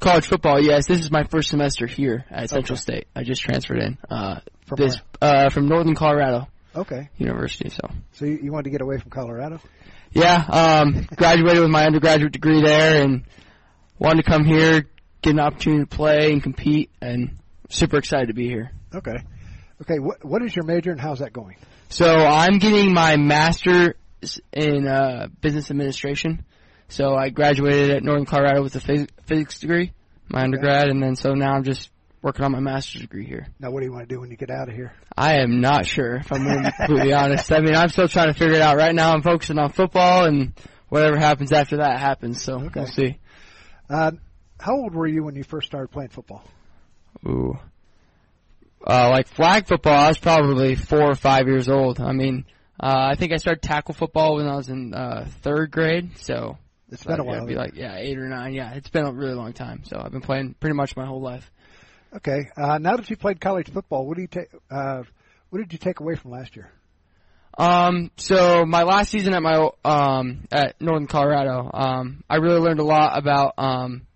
college 0.00 0.26
football. 0.26 0.60
Yes, 0.60 0.86
this 0.86 1.00
is 1.00 1.10
my 1.10 1.24
first 1.24 1.50
semester 1.50 1.86
here 1.86 2.24
at 2.30 2.50
Central 2.50 2.74
Okay. 2.76 2.80
State. 2.82 3.06
I 3.14 3.22
just 3.24 3.42
transferred 3.42 3.78
in. 3.80 3.98
Uh, 4.10 4.40
From 4.66 4.76
this 4.76 5.00
uh, 5.20 5.50
from 5.50 5.68
Northern 5.68 5.94
Colorado 5.94 6.48
Okay. 6.74 7.08
University. 7.16 7.70
So 7.70 7.88
So 8.12 8.24
you, 8.26 8.38
you 8.42 8.52
wanted 8.52 8.64
to 8.64 8.70
get 8.70 8.80
away 8.82 8.98
from 8.98 9.10
Colorado? 9.10 9.60
yeah, 10.12 10.36
um, 10.36 11.06
graduated 11.16 11.60
with 11.62 11.70
my 11.70 11.84
undergraduate 11.86 12.32
degree 12.32 12.62
there, 12.62 13.02
and 13.02 13.24
wanted 13.98 14.24
to 14.24 14.30
come 14.30 14.44
here, 14.44 14.86
get 15.22 15.30
an 15.30 15.40
opportunity 15.40 15.84
to 15.84 15.96
play 15.96 16.32
and 16.32 16.42
compete, 16.42 16.90
and 17.00 17.38
super 17.70 17.96
excited 17.98 18.28
to 18.28 18.34
be 18.34 18.46
here. 18.48 18.70
Okay. 18.94 19.16
Okay. 19.82 19.98
What 19.98 20.24
What 20.24 20.42
is 20.42 20.54
your 20.54 20.64
major, 20.64 20.90
and 20.90 21.00
how's 21.00 21.18
that 21.20 21.32
going? 21.32 21.56
So 21.88 22.06
I'm 22.08 22.58
getting 22.58 22.92
my 22.92 23.16
master's 23.16 23.94
in 24.52 24.86
uh, 24.88 25.28
business 25.40 25.70
administration. 25.70 26.44
So 26.88 27.14
I 27.14 27.30
graduated 27.30 27.90
at 27.90 28.02
Northern 28.04 28.26
Colorado 28.26 28.62
with 28.62 28.74
a 28.76 28.80
phys- 28.80 29.08
physics 29.24 29.58
degree, 29.58 29.92
my 30.28 30.42
undergrad, 30.42 30.88
and 30.88 31.02
then 31.02 31.16
so 31.16 31.34
now 31.34 31.52
I'm 31.54 31.64
just 31.64 31.90
working 32.22 32.44
on 32.44 32.52
my 32.52 32.60
master's 32.60 33.02
degree 33.02 33.26
here. 33.26 33.46
Now, 33.60 33.70
what 33.70 33.80
do 33.80 33.86
you 33.86 33.92
want 33.92 34.08
to 34.08 34.14
do 34.14 34.20
when 34.20 34.30
you 34.30 34.36
get 34.36 34.50
out 34.50 34.68
of 34.68 34.74
here? 34.74 34.92
I 35.16 35.40
am 35.40 35.60
not 35.60 35.86
sure 35.86 36.16
if 36.16 36.32
I'm 36.32 36.44
going 36.44 36.62
to 36.62 36.70
be 36.70 36.76
completely 36.76 37.12
honest. 37.12 37.50
I 37.52 37.60
mean, 37.60 37.74
I'm 37.74 37.88
still 37.88 38.08
trying 38.08 38.32
to 38.32 38.38
figure 38.38 38.54
it 38.56 38.62
out. 38.62 38.76
Right 38.76 38.94
now, 38.94 39.12
I'm 39.12 39.22
focusing 39.22 39.58
on 39.58 39.70
football, 39.72 40.24
and 40.24 40.52
whatever 40.88 41.16
happens 41.18 41.52
after 41.52 41.78
that 41.78 41.98
happens. 42.00 42.42
So 42.42 42.54
Okay. 42.60 42.70
we'll 42.80 42.86
see. 42.86 43.18
Uh, 43.90 44.12
how 44.60 44.74
old 44.76 44.94
were 44.94 45.06
you 45.06 45.22
when 45.24 45.34
you 45.36 45.44
first 45.44 45.66
started 45.66 45.88
playing 45.88 46.10
football? 46.10 46.42
Ooh. 47.26 47.58
Uh, 48.86 49.10
like 49.10 49.26
flag 49.28 49.66
football, 49.66 49.94
I 49.94 50.08
was 50.08 50.18
probably 50.18 50.76
four 50.76 51.02
or 51.10 51.14
five 51.16 51.46
years 51.48 51.68
old. 51.68 52.00
I 52.00 52.12
mean, 52.12 52.44
uh, 52.80 53.08
I 53.12 53.16
think 53.16 53.32
I 53.32 53.36
started 53.36 53.62
tackle 53.62 53.94
football 53.94 54.36
when 54.36 54.46
I 54.46 54.54
was 54.56 54.68
in 54.68 54.94
uh, 54.94 55.26
third 55.42 55.70
grade. 55.72 56.18
So 56.18 56.56
It's 56.90 57.04
been 57.04 57.18
a 57.18 57.24
while. 57.24 57.36
It'd 57.36 57.48
be 57.48 57.54
like 57.54 57.74
yeah, 57.74 57.96
eight 57.96 58.18
or 58.18 58.28
nine. 58.28 58.54
Yeah, 58.54 58.74
it's 58.74 58.88
been 58.88 59.06
a 59.06 59.12
really 59.12 59.34
long 59.34 59.52
time. 59.52 59.82
So 59.84 60.00
I've 60.02 60.12
been 60.12 60.20
playing 60.20 60.54
pretty 60.60 60.74
much 60.74 60.96
my 60.96 61.04
whole 61.04 61.20
life. 61.20 61.50
Okay. 62.14 62.50
Uh, 62.56 62.78
now 62.78 62.96
that 62.96 63.10
you 63.10 63.16
played 63.16 63.40
college 63.40 63.70
football, 63.70 64.06
what 64.06 64.16
do 64.16 64.22
you 64.22 64.28
take? 64.28 64.48
Uh, 64.70 65.02
what 65.50 65.58
did 65.58 65.72
you 65.72 65.78
take 65.78 66.00
away 66.00 66.14
from 66.14 66.30
last 66.30 66.54
year? 66.56 66.70
Um, 67.58 68.10
so 68.16 68.64
my 68.66 68.82
last 68.82 69.10
season 69.10 69.34
at 69.34 69.42
my 69.42 69.70
um 69.84 70.46
at 70.52 70.80
Northern 70.80 71.06
Colorado, 71.06 71.70
um, 71.72 72.22
I 72.28 72.36
really 72.36 72.60
learned 72.60 72.80
a 72.80 72.84
lot 72.84 73.18
about 73.18 73.54
um 73.58 74.06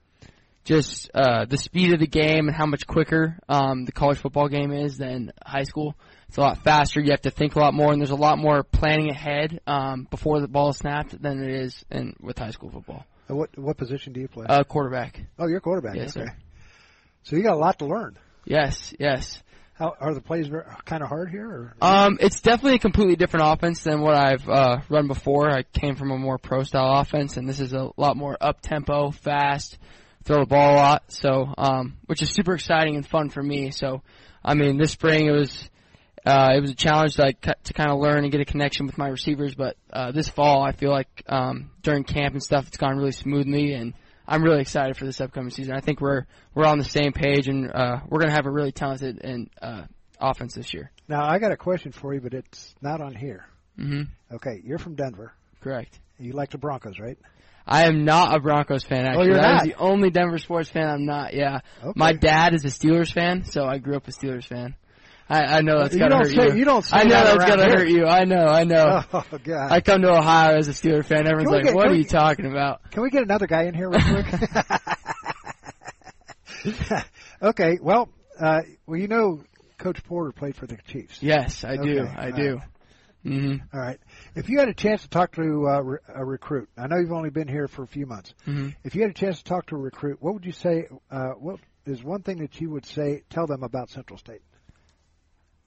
just 0.65 1.11
uh 1.15 1.47
the 1.47 1.57
speed 1.57 1.93
of 1.93 2.01
the 2.01 2.07
game 2.07 2.47
and 2.47 2.55
how 2.55 2.67
much 2.67 2.87
quicker 2.87 3.39
um 3.49 3.87
the 3.87 3.93
college 3.93 4.19
football 4.19 4.49
game 4.49 4.73
is 4.73 4.99
than 4.99 5.33
high 5.45 5.65
school. 5.65 5.97
It's 6.31 6.39
a 6.39 6.43
lot 6.43 6.63
faster. 6.63 7.01
You 7.01 7.11
have 7.11 7.23
to 7.23 7.33
think 7.33 7.57
a 7.57 7.59
lot 7.59 7.75
more, 7.75 7.91
and 7.93 8.01
there's 8.01 8.13
a 8.13 8.15
lot 8.15 8.39
more 8.39 8.63
planning 8.63 9.11
ahead 9.11 9.61
um 9.67 10.07
before 10.09 10.41
the 10.41 10.47
ball 10.47 10.69
is 10.69 10.77
snapped 10.77 11.21
than 11.21 11.43
it 11.43 11.51
is 11.51 11.85
in 11.91 12.15
with 12.21 12.39
high 12.39 12.53
school 12.53 12.71
football. 12.71 13.05
Uh, 13.29 13.35
what 13.35 13.59
What 13.59 13.77
position 13.77 14.13
do 14.13 14.21
you 14.21 14.29
play? 14.29 14.47
Uh, 14.49 14.63
quarterback. 14.63 15.21
oh, 15.41 15.49
you're 15.49 15.59
a 15.59 15.61
quarterback. 15.61 15.97
yes, 15.97 16.17
okay. 16.17 16.27
sir. 16.27 16.37
So 17.25 17.35
you 17.35 17.43
got 17.43 17.55
a 17.55 17.59
lot 17.59 17.81
to 17.81 17.87
learn. 17.87 18.17
Yes, 18.45 18.95
yes. 18.97 19.43
How 19.75 19.97
are 19.99 20.15
the 20.15 20.21
plays 20.21 20.49
kind 20.85 21.03
of 21.03 21.09
hard 21.09 21.31
here? 21.31 21.49
Or? 21.49 21.75
Um, 21.83 22.19
it's 22.21 22.41
definitely 22.41 22.77
a 22.77 22.79
completely 22.79 23.17
different 23.17 23.49
offense 23.49 23.83
than 23.83 24.01
what 24.01 24.15
I've 24.15 24.49
uh, 24.49 24.83
run 24.89 25.09
before. 25.09 25.51
I 25.51 25.65
came 25.65 25.97
from 25.97 26.13
a 26.13 26.17
more 26.17 26.39
pro 26.39 26.63
style 26.63 27.01
offense, 27.01 27.39
and 27.39 27.49
this 27.49 27.59
is 27.59 27.73
a 27.73 27.91
lot 27.97 28.17
more 28.17 28.37
up 28.41 28.61
tempo, 28.61 29.11
fast, 29.11 29.79
throw 30.23 30.41
the 30.41 30.47
ball 30.47 30.75
a 30.75 30.77
lot. 30.77 31.03
So, 31.09 31.53
um, 31.59 31.97
which 32.07 32.23
is 32.23 32.31
super 32.31 32.55
exciting 32.55 32.95
and 32.95 33.05
fun 33.05 33.31
for 33.31 33.43
me. 33.43 33.73
So, 33.73 34.03
I 34.45 34.55
mean, 34.55 34.79
this 34.79 34.93
spring 34.93 35.27
it 35.27 35.33
was 35.33 35.69
uh, 36.31 36.53
it 36.57 36.61
was 36.61 36.71
a 36.71 36.75
challenge 36.75 37.15
to, 37.17 37.23
like, 37.23 37.41
to 37.41 37.73
kind 37.73 37.91
of 37.91 37.99
learn 37.99 38.23
and 38.25 38.31
get 38.33 38.41
a 38.41 38.45
connection 38.45 38.87
with 38.87 38.97
my 38.97 39.09
receivers. 39.09 39.55
But 39.55 39.77
uh, 39.93 40.13
this 40.13 40.29
fall, 40.29 40.63
I 40.63 40.73
feel 40.73 40.91
like 40.91 41.23
um, 41.29 41.71
during 41.83 42.05
camp 42.05 42.35
and 42.35 42.43
stuff, 42.43 42.67
it's 42.69 42.77
gone 42.77 42.97
really 42.97 43.13
smoothly, 43.13 43.75
and 43.75 43.95
I'm 44.27 44.43
really 44.43 44.61
excited 44.61 44.97
for 44.97 45.05
this 45.05 45.21
upcoming 45.21 45.51
season. 45.51 45.75
I 45.75 45.81
think 45.81 46.01
we're 46.01 46.27
we're 46.55 46.67
on 46.67 46.79
the 46.79 46.85
same 46.85 47.13
page, 47.13 47.49
and 47.49 47.71
uh, 47.71 48.01
we're 48.09 48.21
gonna 48.21 48.33
have 48.33 48.47
a 48.47 48.51
really 48.51 48.73
talented 48.73 49.21
and 49.25 49.51
uh, 49.61 49.83
offense 50.21 50.55
this 50.55 50.73
year. 50.73 50.91
now 51.09 51.25
I 51.29 51.39
got 51.39 51.51
a 51.53 51.57
question 51.57 51.93
for 51.93 52.15
you, 52.15 52.21
but 52.21 52.33
it's 52.35 52.75
not 52.81 53.01
on 53.01 53.15
here. 53.15 53.45
hmm 53.77 54.03
Okay, 54.33 54.61
you're 54.65 54.79
from 54.79 54.95
Denver. 54.95 55.33
Correct. 55.61 55.99
You 56.19 56.33
like 56.33 56.51
the 56.51 56.59
Broncos, 56.59 56.99
right? 57.01 57.19
I 57.67 57.85
am 57.87 58.05
not 58.05 58.35
a 58.37 58.41
Broncos 58.41 58.85
fan. 58.85 59.07
Actually, 59.07 59.23
Oh, 59.23 59.25
you're 59.27 59.35
That 59.41 59.63
is 59.63 59.69
not? 59.69 59.77
the 59.77 59.83
only 59.83 60.11
Denver 60.11 60.39
sports 60.39 60.69
fan 60.71 60.89
I'm 60.89 61.05
not. 61.07 61.35
Yeah, 61.35 61.61
Okay. 61.83 61.93
my 61.97 62.13
dad 62.13 62.55
is 62.55 62.65
a 62.65 62.69
Steelers 62.69 63.13
fan, 63.13 63.45
so 63.45 63.65
I 63.65 63.79
grew 63.79 63.97
up 63.97 64.07
a 64.09 64.11
Steelers 64.13 64.45
fan. 64.47 64.75
I, 65.31 65.59
I 65.59 65.61
know 65.61 65.79
that's 65.81 65.95
You 65.95 66.01
don't 66.01 66.13
hurt 66.13 66.27
say- 66.35 66.49
you. 66.49 66.55
you 66.57 66.65
don't 66.65 66.85
say 66.85 66.97
I 66.97 67.05
know 67.05 67.11
that 67.11 67.39
that's 67.39 67.51
gonna 67.51 67.65
here. 67.67 67.79
hurt 67.79 67.89
you. 67.89 68.05
I 68.07 68.25
know. 68.25 68.47
I 68.47 68.65
know. 68.65 69.03
Oh 69.13 69.25
God! 69.45 69.71
I 69.73 69.81
come 69.81 70.03
to 70.03 70.11
Ohio 70.11 70.57
as 70.57 70.67
a 70.69 70.73
Steelers 70.73 71.05
fan. 71.07 71.27
Everyone's 71.29 71.51
like, 71.53 71.65
get- 71.65 71.75
"What 71.75 71.87
are 71.87 71.93
we- 71.93 71.99
you 71.99 72.05
talking 72.05 72.47
about?" 72.47 72.91
Can 72.91 73.03
we 73.05 73.11
get 73.11 73.23
another 73.23 73.47
guy 73.47 73.65
in 73.65 73.75
here 73.75 73.89
real 73.91 74.01
quick? 74.03 74.51
okay. 77.43 77.79
Well, 77.81 78.09
uh, 78.39 78.61
well, 78.87 78.99
you 79.01 79.09
know, 79.09 79.43
Coach 79.79 80.03
Porter 80.05 80.33
played 80.33 80.57
for 80.57 80.67
the 80.67 80.77
Chiefs. 80.87 81.23
Yes, 81.23 81.65
I 81.65 81.77
do. 81.77 82.01
Okay, 82.01 82.15
I 82.17 82.31
all 82.31 82.37
do. 82.37 82.61
hmm 83.23 83.55
All 83.73 83.81
right. 83.81 83.99
If 84.35 84.49
you 84.49 84.59
had 84.59 84.69
a 84.69 84.75
chance 84.75 85.03
to 85.03 85.09
talk 85.09 85.33
to 85.37 85.43
uh, 85.69 85.81
re- 85.81 85.99
a 86.15 86.25
recruit, 86.25 86.69
I 86.77 86.87
know 86.87 86.97
you've 86.99 87.13
only 87.13 87.31
been 87.31 87.49
here 87.49 87.69
for 87.69 87.83
a 87.83 87.87
few 87.89 88.07
months. 88.07 88.35
hmm 88.45 88.71
If 88.85 88.95
you 88.95 89.03
had 89.03 89.11
a 89.11 89.15
chance 89.15 89.39
to 89.39 89.45
talk 89.45 89.67
to 89.67 89.77
a 89.77 89.79
recruit, 89.79 90.19
what 90.21 90.35
would 90.35 90.45
you 90.45 90.53
say? 90.53 90.87
Uh, 91.11 91.31
what 91.39 91.61
is 91.87 92.03
one 92.03 92.23
thing 92.23 92.39
that 92.39 92.61
you 92.61 92.71
would 92.71 92.87
say? 92.87 93.23
Tell 93.31 93.47
them 93.47 93.63
about 93.63 93.91
Central 93.91 94.19
State. 94.19 94.43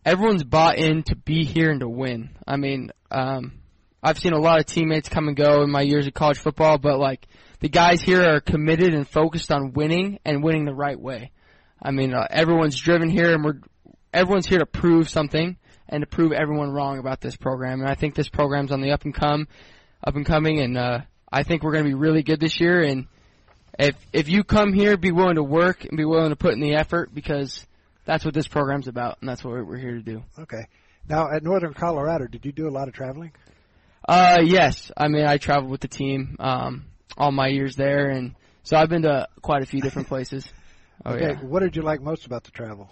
Everyone's 0.06 0.44
bought 0.44 0.78
in 0.78 1.04
to 1.04 1.16
be 1.16 1.44
here 1.44 1.72
and 1.72 1.80
to 1.80 1.90
win. 1.90 2.32
I 2.48 2.58
mean, 2.58 2.92
um, 3.12 3.60
I've 4.02 4.20
seen 4.20 4.34
a 4.34 4.40
lot 4.40 4.60
of 4.60 4.66
teammates 4.66 5.10
come 5.10 5.28
and 5.28 5.38
go 5.38 5.64
in 5.64 5.72
my 5.72 5.82
years 5.82 6.08
of 6.08 6.14
college 6.14 6.40
football, 6.40 6.78
but 6.78 7.00
like 7.00 7.26
the 7.60 7.70
guys 7.70 8.02
here 8.02 8.22
are 8.24 8.42
committed 8.42 8.94
and 8.94 9.08
focused 9.08 9.52
on 9.52 9.74
winning 9.74 10.20
and 10.26 10.44
winning 10.44 10.66
the 10.66 10.74
right 10.74 11.00
way. 11.00 11.32
I 11.82 11.92
mean, 11.92 12.14
uh, 12.14 12.28
everyone's 12.30 12.78
driven 12.78 13.10
here, 13.10 13.34
and 13.34 13.44
we're 13.44 13.60
everyone's 14.14 14.46
here 14.46 14.60
to 14.60 14.66
prove 14.66 15.10
something 15.10 15.58
and 15.90 16.02
to 16.02 16.08
prove 16.08 16.32
everyone 16.32 16.72
wrong 16.72 17.00
about 17.00 17.22
this 17.22 17.36
program. 17.36 17.82
And 17.82 17.90
I 17.90 17.96
think 17.96 18.16
this 18.16 18.30
program's 18.30 18.72
on 18.72 18.82
the 18.82 18.92
up 18.92 19.04
and 19.04 19.14
come, 19.14 19.48
up 20.06 20.16
and 20.16 20.26
coming, 20.26 20.60
and 20.60 20.78
uh, 20.78 21.00
I 21.32 21.44
think 21.44 21.64
we're 21.64 21.72
going 21.74 21.86
to 21.86 21.90
be 21.90 21.96
really 21.96 22.24
good 22.24 22.40
this 22.40 22.60
year. 22.60 22.82
And 22.84 23.08
if 23.80 23.96
if 24.12 24.30
you 24.30 24.44
come 24.44 24.74
here, 24.74 24.98
be 24.98 25.12
willing 25.12 25.36
to 25.36 25.44
work 25.44 25.86
and 25.86 25.98
be 25.98 26.06
willing 26.06 26.30
to 26.30 26.36
put 26.36 26.54
in 26.54 26.62
the 26.62 26.76
effort 26.76 27.14
because 27.14 27.66
that's 28.06 28.26
what 28.26 28.34
this 28.34 28.48
program's 28.48 28.88
about, 28.88 29.18
and 29.22 29.30
that's 29.30 29.44
what 29.44 29.66
we're 29.66 29.78
here 29.78 29.94
to 29.96 30.02
do. 30.02 30.24
Okay. 30.40 30.68
Now 31.08 31.30
at 31.32 31.44
Northern 31.44 31.74
Colorado, 31.74 32.28
did 32.28 32.46
you 32.46 32.52
do 32.52 32.68
a 32.68 32.72
lot 32.72 32.88
of 32.88 32.94
traveling? 32.94 33.32
Uh, 34.08 34.40
yes. 34.44 34.92
I 34.96 35.08
mean, 35.08 35.26
I 35.26 35.38
traveled 35.38 35.72
with 35.72 35.82
the 35.82 35.88
team 35.88 36.36
um, 36.40 36.86
all 37.18 37.32
my 37.32 37.48
years 37.48 37.76
there, 37.76 38.10
and 38.10 38.36
so 38.64 38.78
I've 38.78 38.90
been 38.90 39.04
to 39.04 39.28
quite 39.42 39.64
a 39.64 39.66
few 39.66 39.82
different 39.82 40.08
places. 40.10 40.52
Oh 41.06 41.14
okay. 41.14 41.34
What 41.46 41.62
did 41.62 41.76
you 41.76 41.82
like 41.82 42.02
most 42.02 42.26
about 42.26 42.44
the 42.44 42.52
travel? 42.52 42.90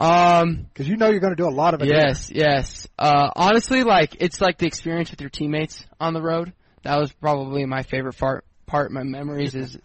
yeah. 0.00 0.40
Um. 0.40 0.66
Because 0.72 0.88
you 0.88 0.96
know 0.96 1.10
you're 1.10 1.20
going 1.20 1.34
to 1.34 1.42
do 1.42 1.48
a 1.48 1.50
lot 1.50 1.74
of 1.74 1.82
it. 1.82 1.88
Yes. 1.88 2.30
Yes. 2.30 2.86
Uh, 2.98 3.30
honestly, 3.34 3.82
like 3.82 4.16
it's 4.20 4.40
like 4.40 4.58
the 4.58 4.66
experience 4.66 5.10
with 5.10 5.20
your 5.20 5.30
teammates 5.30 5.84
on 6.00 6.14
the 6.14 6.22
road. 6.22 6.52
That 6.84 6.98
was 6.98 7.12
probably 7.12 7.64
my 7.66 7.82
favorite 7.82 8.16
part. 8.16 8.44
Part 8.66 8.92
my 8.92 9.02
memories 9.02 9.54
is 9.54 9.78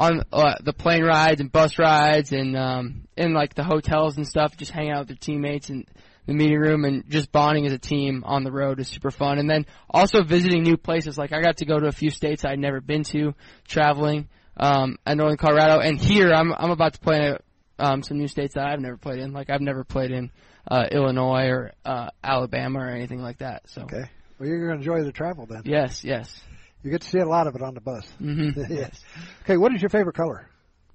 on 0.00 0.22
uh, 0.32 0.54
the 0.62 0.72
plane 0.72 1.04
rides 1.04 1.40
and 1.40 1.52
bus 1.52 1.78
rides 1.78 2.32
and 2.32 2.56
um 2.56 3.02
in 3.16 3.34
like 3.34 3.54
the 3.54 3.62
hotels 3.62 4.16
and 4.16 4.26
stuff. 4.26 4.56
Just 4.56 4.70
hanging 4.70 4.92
out 4.92 5.00
with 5.00 5.10
your 5.10 5.18
teammates 5.18 5.68
and 5.68 5.86
the 6.26 6.32
meeting 6.32 6.58
room 6.58 6.84
and 6.84 7.08
just 7.08 7.30
bonding 7.30 7.66
as 7.66 7.72
a 7.72 7.78
team 7.78 8.22
on 8.24 8.42
the 8.44 8.50
road 8.50 8.80
is 8.80 8.88
super 8.88 9.10
fun. 9.10 9.38
And 9.38 9.48
then 9.48 9.66
also 9.90 10.22
visiting 10.22 10.62
new 10.62 10.76
places. 10.76 11.18
Like 11.18 11.32
I 11.32 11.42
got 11.42 11.58
to 11.58 11.66
go 11.66 11.78
to 11.78 11.86
a 11.86 11.92
few 11.92 12.10
states 12.10 12.44
I'd 12.44 12.58
never 12.58 12.80
been 12.80 13.04
to, 13.04 13.34
traveling 13.68 14.28
um, 14.56 14.96
at 15.04 15.16
Northern 15.16 15.36
Colorado. 15.36 15.80
And 15.80 15.98
here 16.00 16.32
I'm 16.32 16.52
I'm 16.52 16.70
about 16.70 16.94
to 16.94 17.00
play 17.00 17.16
in 17.18 17.22
a, 17.24 17.38
um, 17.78 18.02
some 18.02 18.18
new 18.18 18.28
states 18.28 18.54
that 18.54 18.66
I've 18.66 18.80
never 18.80 18.96
played 18.96 19.18
in. 19.18 19.32
Like 19.32 19.50
I've 19.50 19.60
never 19.60 19.84
played 19.84 20.12
in 20.12 20.30
uh, 20.70 20.86
Illinois 20.90 21.48
or 21.48 21.72
uh, 21.84 22.08
Alabama 22.24 22.80
or 22.80 22.88
anything 22.88 23.20
like 23.22 23.38
that. 23.38 23.68
So 23.68 23.82
Okay. 23.82 24.04
Well, 24.38 24.48
you're 24.48 24.66
going 24.66 24.80
to 24.80 24.90
enjoy 24.90 25.04
the 25.04 25.12
travel 25.12 25.44
then. 25.44 25.62
yes, 25.66 26.02
yes. 26.02 26.40
You 26.82 26.90
get 26.90 27.02
to 27.02 27.08
see 27.08 27.18
a 27.18 27.26
lot 27.26 27.46
of 27.46 27.54
it 27.54 27.62
on 27.62 27.74
the 27.74 27.80
bus. 27.80 28.06
hmm 28.18 28.50
yes. 28.70 28.98
Okay. 29.42 29.56
What 29.56 29.74
is 29.74 29.82
your 29.82 29.90
favorite 29.90 30.16
color? 30.16 30.48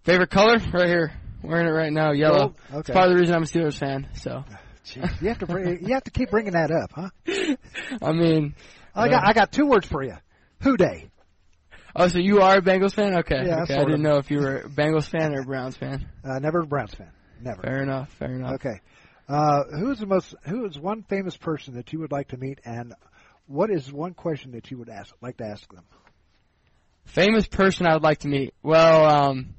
Favorite 0.04 0.30
color 0.30 0.58
right 0.74 0.88
here. 0.88 1.14
Wearing 1.44 1.68
it 1.68 1.72
right 1.72 1.94
now, 1.94 2.12
yellow. 2.12 2.56
It's 2.70 2.76
Okay. 2.76 2.94
part 2.94 3.10
of 3.10 3.16
the 3.16 3.20
reason 3.20 3.36
I'm 3.36 3.44
a 3.44 3.46
Steelers 3.46 3.78
fan. 3.78 4.08
So 4.16 4.44
Jeez, 4.86 5.22
you 5.22 5.28
have 5.30 5.40
to 5.40 5.46
bring, 5.48 5.86
you 5.86 5.94
have 5.94 6.04
to 6.06 6.12
keep 6.12 6.30
bringing 6.32 6.54
that 6.54 6.72
up, 6.72 6.92
huh? 6.94 7.10
I 8.02 8.12
mean, 8.14 8.56
I 8.96 9.10
got 9.10 9.28
I 9.28 9.34
got 9.34 9.52
two 9.52 9.66
words 9.68 9.88
for 9.88 10.04
you. 10.04 10.16
Who 10.62 10.78
Dey? 10.78 11.10
oh, 11.96 12.08
so 12.08 12.18
you 12.20 12.42
are 12.42 12.58
a 12.58 12.62
Bengals 12.62 12.94
fan? 12.94 13.16
Okay, 13.20 13.46
Yeah, 13.46 13.62
okay. 13.64 13.76
I 13.76 13.80
didn't 13.80 13.94
of. 13.96 14.00
know 14.02 14.18
if 14.18 14.32
you 14.32 14.40
were 14.40 14.58
a 14.58 14.70
Bengals 14.70 15.08
fan 15.08 15.34
or 15.36 15.42
a 15.42 15.46
Browns 15.46 15.76
fan. 15.78 16.08
Uh, 16.24 16.40
never 16.40 16.62
a 16.62 16.66
Browns 16.68 16.94
fan. 16.96 17.10
Never. 17.42 17.62
Fair 17.62 17.84
enough. 17.84 18.10
Fair 18.18 18.32
enough. 18.32 18.54
Okay. 18.56 18.80
Uh, 19.28 19.64
who 19.78 19.92
is 19.92 20.00
the 20.00 20.06
most? 20.06 20.34
Who 20.48 20.66
is 20.66 20.78
one 20.80 21.04
famous 21.04 21.36
person 21.38 21.76
that 21.76 21.92
you 21.94 22.00
would 22.00 22.12
like 22.12 22.30
to 22.30 22.38
meet, 22.38 22.60
and 22.64 22.94
what 23.48 23.70
is 23.70 23.92
one 23.92 24.14
question 24.14 24.52
that 24.52 24.72
you 24.72 24.78
would 24.78 24.90
ask 24.90 25.14
like 25.22 25.38
to 25.38 25.46
ask 25.46 25.72
them? 25.74 25.84
Famous 27.06 27.48
person 27.48 27.86
I 27.86 27.94
would 27.94 28.04
like 28.04 28.20
to 28.20 28.28
meet. 28.28 28.54
Well, 28.64 29.06
um, 29.06 29.56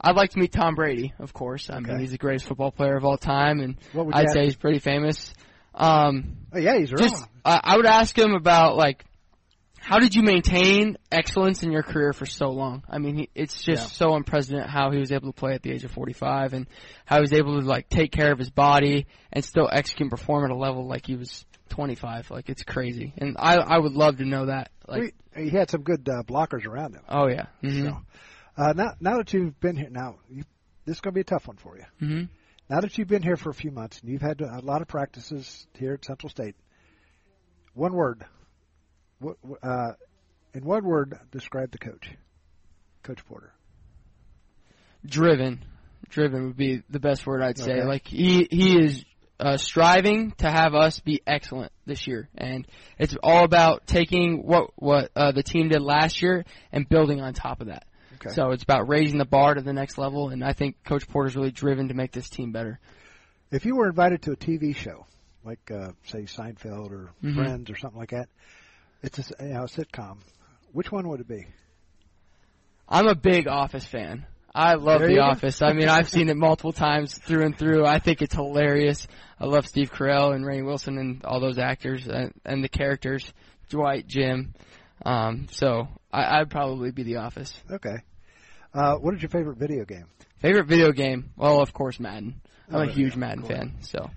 I'd 0.00 0.16
like 0.16 0.30
to 0.30 0.38
meet 0.38 0.52
Tom 0.52 0.74
Brady, 0.74 1.12
of 1.18 1.32
course. 1.34 1.68
I 1.68 1.78
mean, 1.80 1.98
he's 1.98 2.12
the 2.12 2.18
greatest 2.18 2.46
football 2.46 2.70
player 2.72 2.96
of 2.96 3.04
all 3.04 3.18
time, 3.18 3.60
and 3.60 3.76
I'd 3.94 4.24
ask 4.26 4.34
say 4.34 4.44
he's 4.44 4.56
pretty 4.56 4.78
famous. 4.78 5.34
Um, 5.74 6.38
Oh 6.52 6.58
yeah, 6.58 6.78
he's 6.78 6.90
just 6.90 7.14
wrong. 7.14 7.28
I 7.44 7.60
I 7.62 7.76
would 7.76 7.86
ask 7.86 8.16
him 8.18 8.32
about 8.32 8.76
like 8.76 9.04
how 9.78 9.98
did 9.98 10.14
you 10.14 10.22
maintain 10.22 10.96
excellence 11.10 11.62
in 11.62 11.72
your 11.72 11.82
career 11.82 12.12
for 12.12 12.26
so 12.26 12.50
long? 12.50 12.82
I 12.88 12.98
mean, 12.98 13.16
he, 13.16 13.30
it's 13.34 13.62
just 13.62 13.82
Yeah. 13.82 13.88
so 14.08 14.14
unprecedented 14.14 14.68
how 14.68 14.90
he 14.90 14.98
was 14.98 15.10
able 15.10 15.32
to 15.32 15.38
play 15.38 15.52
at 15.54 15.62
the 15.62 15.70
age 15.72 15.84
of 15.84 15.90
45 15.90 16.52
and 16.52 16.66
how 17.06 17.16
he 17.16 17.20
was 17.22 17.32
able 17.32 17.58
to 17.60 17.66
like 17.66 17.88
take 17.88 18.12
care 18.12 18.30
of 18.30 18.38
his 18.38 18.50
body 18.50 19.06
and 19.32 19.42
still 19.44 19.68
execute 19.72 20.02
and 20.02 20.10
perform 20.10 20.44
at 20.44 20.50
a 20.50 20.54
level 20.56 20.86
like 20.86 21.06
he 21.06 21.16
was 21.16 21.46
25. 21.70 22.30
Like 22.30 22.48
it's 22.48 22.62
crazy, 22.62 23.12
and 23.16 23.36
I 23.38 23.56
I 23.56 23.78
would 23.78 23.92
love 23.92 24.18
to 24.18 24.24
know 24.24 24.46
that. 24.46 24.70
Like, 24.86 25.14
We- 25.36 25.44
he 25.44 25.50
had 25.50 25.70
some 25.70 25.82
good 25.82 26.08
uh, 26.08 26.22
blockers 26.24 26.66
around 26.66 26.94
him. 26.94 27.02
oh 27.08 27.28
yeah, 27.28 27.46
hmm 27.62 27.84
So, 27.86 27.96
uh, 28.56 28.72
now 28.76 28.94
now 29.00 29.16
that 29.18 29.32
you've 29.32 29.58
been 29.60 29.76
here, 29.76 29.88
now 29.90 30.16
you, 30.28 30.42
this 30.84 30.96
is 30.96 31.00
going 31.00 31.12
to 31.12 31.14
be 31.14 31.20
a 31.20 31.24
tough 31.24 31.46
one 31.46 31.56
for 31.56 31.76
you. 31.78 31.84
hmm 32.00 32.22
Now 32.68 32.80
that 32.80 32.98
you've 32.98 33.08
been 33.08 33.22
here 33.22 33.36
for 33.36 33.50
a 33.50 33.54
few 33.54 33.70
months 33.70 34.00
and 34.00 34.10
you've 34.10 34.22
had 34.22 34.40
a 34.40 34.60
lot 34.60 34.82
of 34.82 34.88
practices 34.88 35.66
here 35.78 35.94
at 35.94 36.04
Central 36.04 36.28
State, 36.30 36.56
one 37.74 37.92
word, 37.94 38.24
what, 39.20 39.36
uh, 39.62 39.92
in 40.52 40.64
one 40.64 40.84
word, 40.84 41.16
describe 41.30 41.70
the 41.70 41.78
coach, 41.78 42.10
Coach 43.04 43.24
Porter. 43.26 43.52
driven. 45.06 45.64
Driven 46.08 46.46
would 46.46 46.56
be 46.56 46.82
the 46.90 46.98
best 47.00 47.24
word 47.26 47.40
I'd 47.42 47.56
say. 47.58 47.84
Like 47.84 48.06
he 48.06 48.48
he 48.50 48.76
is 48.78 49.04
uh, 49.40 49.56
striving 49.56 50.32
to 50.38 50.50
have 50.50 50.74
us 50.74 51.00
be 51.00 51.22
excellent 51.26 51.72
this 51.86 52.06
year, 52.06 52.28
and 52.36 52.66
it's 52.98 53.16
all 53.22 53.44
about 53.44 53.86
taking 53.86 54.46
what 54.46 54.70
what 54.76 55.10
uh, 55.16 55.32
the 55.32 55.42
team 55.42 55.68
did 55.68 55.82
last 55.82 56.22
year 56.22 56.44
and 56.72 56.88
building 56.88 57.20
on 57.20 57.32
top 57.34 57.60
of 57.60 57.68
that. 57.68 57.84
Okay. 58.16 58.30
So 58.34 58.50
it's 58.50 58.62
about 58.62 58.88
raising 58.88 59.18
the 59.18 59.24
bar 59.24 59.54
to 59.54 59.62
the 59.62 59.72
next 59.72 59.96
level, 59.98 60.28
and 60.28 60.44
I 60.44 60.52
think 60.52 60.76
Coach 60.84 61.08
Porter's 61.08 61.34
really 61.36 61.50
driven 61.50 61.88
to 61.88 61.94
make 61.94 62.12
this 62.12 62.28
team 62.28 62.52
better. 62.52 62.78
If 63.50 63.64
you 63.64 63.76
were 63.76 63.88
invited 63.88 64.22
to 64.22 64.32
a 64.32 64.36
TV 64.36 64.76
show, 64.76 65.06
like 65.42 65.70
uh, 65.70 65.92
say 66.04 66.22
Seinfeld 66.24 66.90
or 66.90 67.10
Mhm. 67.24 67.34
Friends 67.34 67.70
or 67.70 67.76
something 67.76 67.98
like 67.98 68.10
that, 68.10 68.28
it's 69.02 69.18
a, 69.18 69.44
you 69.44 69.54
know, 69.54 69.62
a 69.62 69.68
sitcom. 69.68 70.18
Which 70.72 70.92
one 70.92 71.08
would 71.08 71.20
it 71.20 71.28
be? 71.28 71.46
I'm 72.88 73.06
a 73.08 73.14
big 73.14 73.48
Office 73.48 73.86
fan. 73.86 74.26
I 74.54 74.74
love 74.74 75.00
There 75.00 75.08
The. 75.08 75.18
Office. 75.20 75.62
I 75.62 75.72
mean, 75.72 75.88
I've 75.88 76.08
seen 76.08 76.28
it 76.28 76.36
multiple 76.36 76.72
times 76.72 77.16
through 77.16 77.44
and 77.44 77.56
through. 77.56 77.86
I 77.86 77.98
think 78.00 78.20
it's 78.22 78.34
hilarious. 78.34 79.06
I 79.38 79.46
love 79.46 79.66
Steve 79.66 79.92
Carell 79.92 80.34
and 80.34 80.44
Rainn 80.44 80.64
Wilson 80.66 80.98
and 80.98 81.24
all 81.24 81.40
those 81.40 81.58
actors 81.58 82.06
and, 82.08 82.32
and 82.44 82.62
the 82.64 82.68
characters, 82.68 83.32
Dwight, 83.68 84.06
Jim. 84.08 84.54
Um, 85.06 85.46
so 85.50 85.88
I, 86.12 86.40
I'd 86.40 86.50
probably 86.50 86.90
be 86.90 87.04
The 87.04 87.16
Office. 87.16 87.54
Okay. 87.70 87.96
Uh, 88.74 88.96
what 88.96 89.14
is 89.14 89.22
your 89.22 89.30
favorite 89.30 89.56
video 89.58 89.84
game? 89.84 90.06
Favorite 90.40 90.66
video 90.66 90.90
game? 90.92 91.30
Well, 91.36 91.60
of 91.60 91.72
course, 91.72 91.98
Madden. 92.00 92.40
I'm 92.68 92.74
Oh, 92.74 92.82
a 92.82 92.86
huge 92.86 93.12
yeah, 93.14 93.18
Madden 93.18 93.42
course. 93.42 93.54
fan. 93.56 93.74
So 93.82 94.10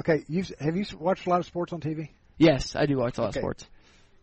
Okay, 0.00 0.24
you 0.28 0.44
have 0.60 0.76
you 0.76 0.84
watched 0.98 1.26
a 1.26 1.30
lot 1.30 1.40
of 1.40 1.46
sports 1.46 1.72
on 1.72 1.80
TV? 1.80 2.08
yes, 2.38 2.74
I 2.76 2.86
do 2.86 2.96
watch 2.98 3.18
a 3.18 3.22
lot 3.22 3.28
Okay. 3.30 3.40
of 3.40 3.42
sports. 3.42 3.66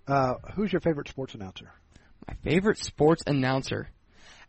Uh, 0.07 0.33
who's 0.55 0.71
your 0.73 0.81
favorite 0.81 1.07
sports 1.07 1.33
announcer? 1.35 1.71
My 2.27 2.33
favorite 2.43 2.77
sports 2.79 3.23
announcer. 3.27 3.87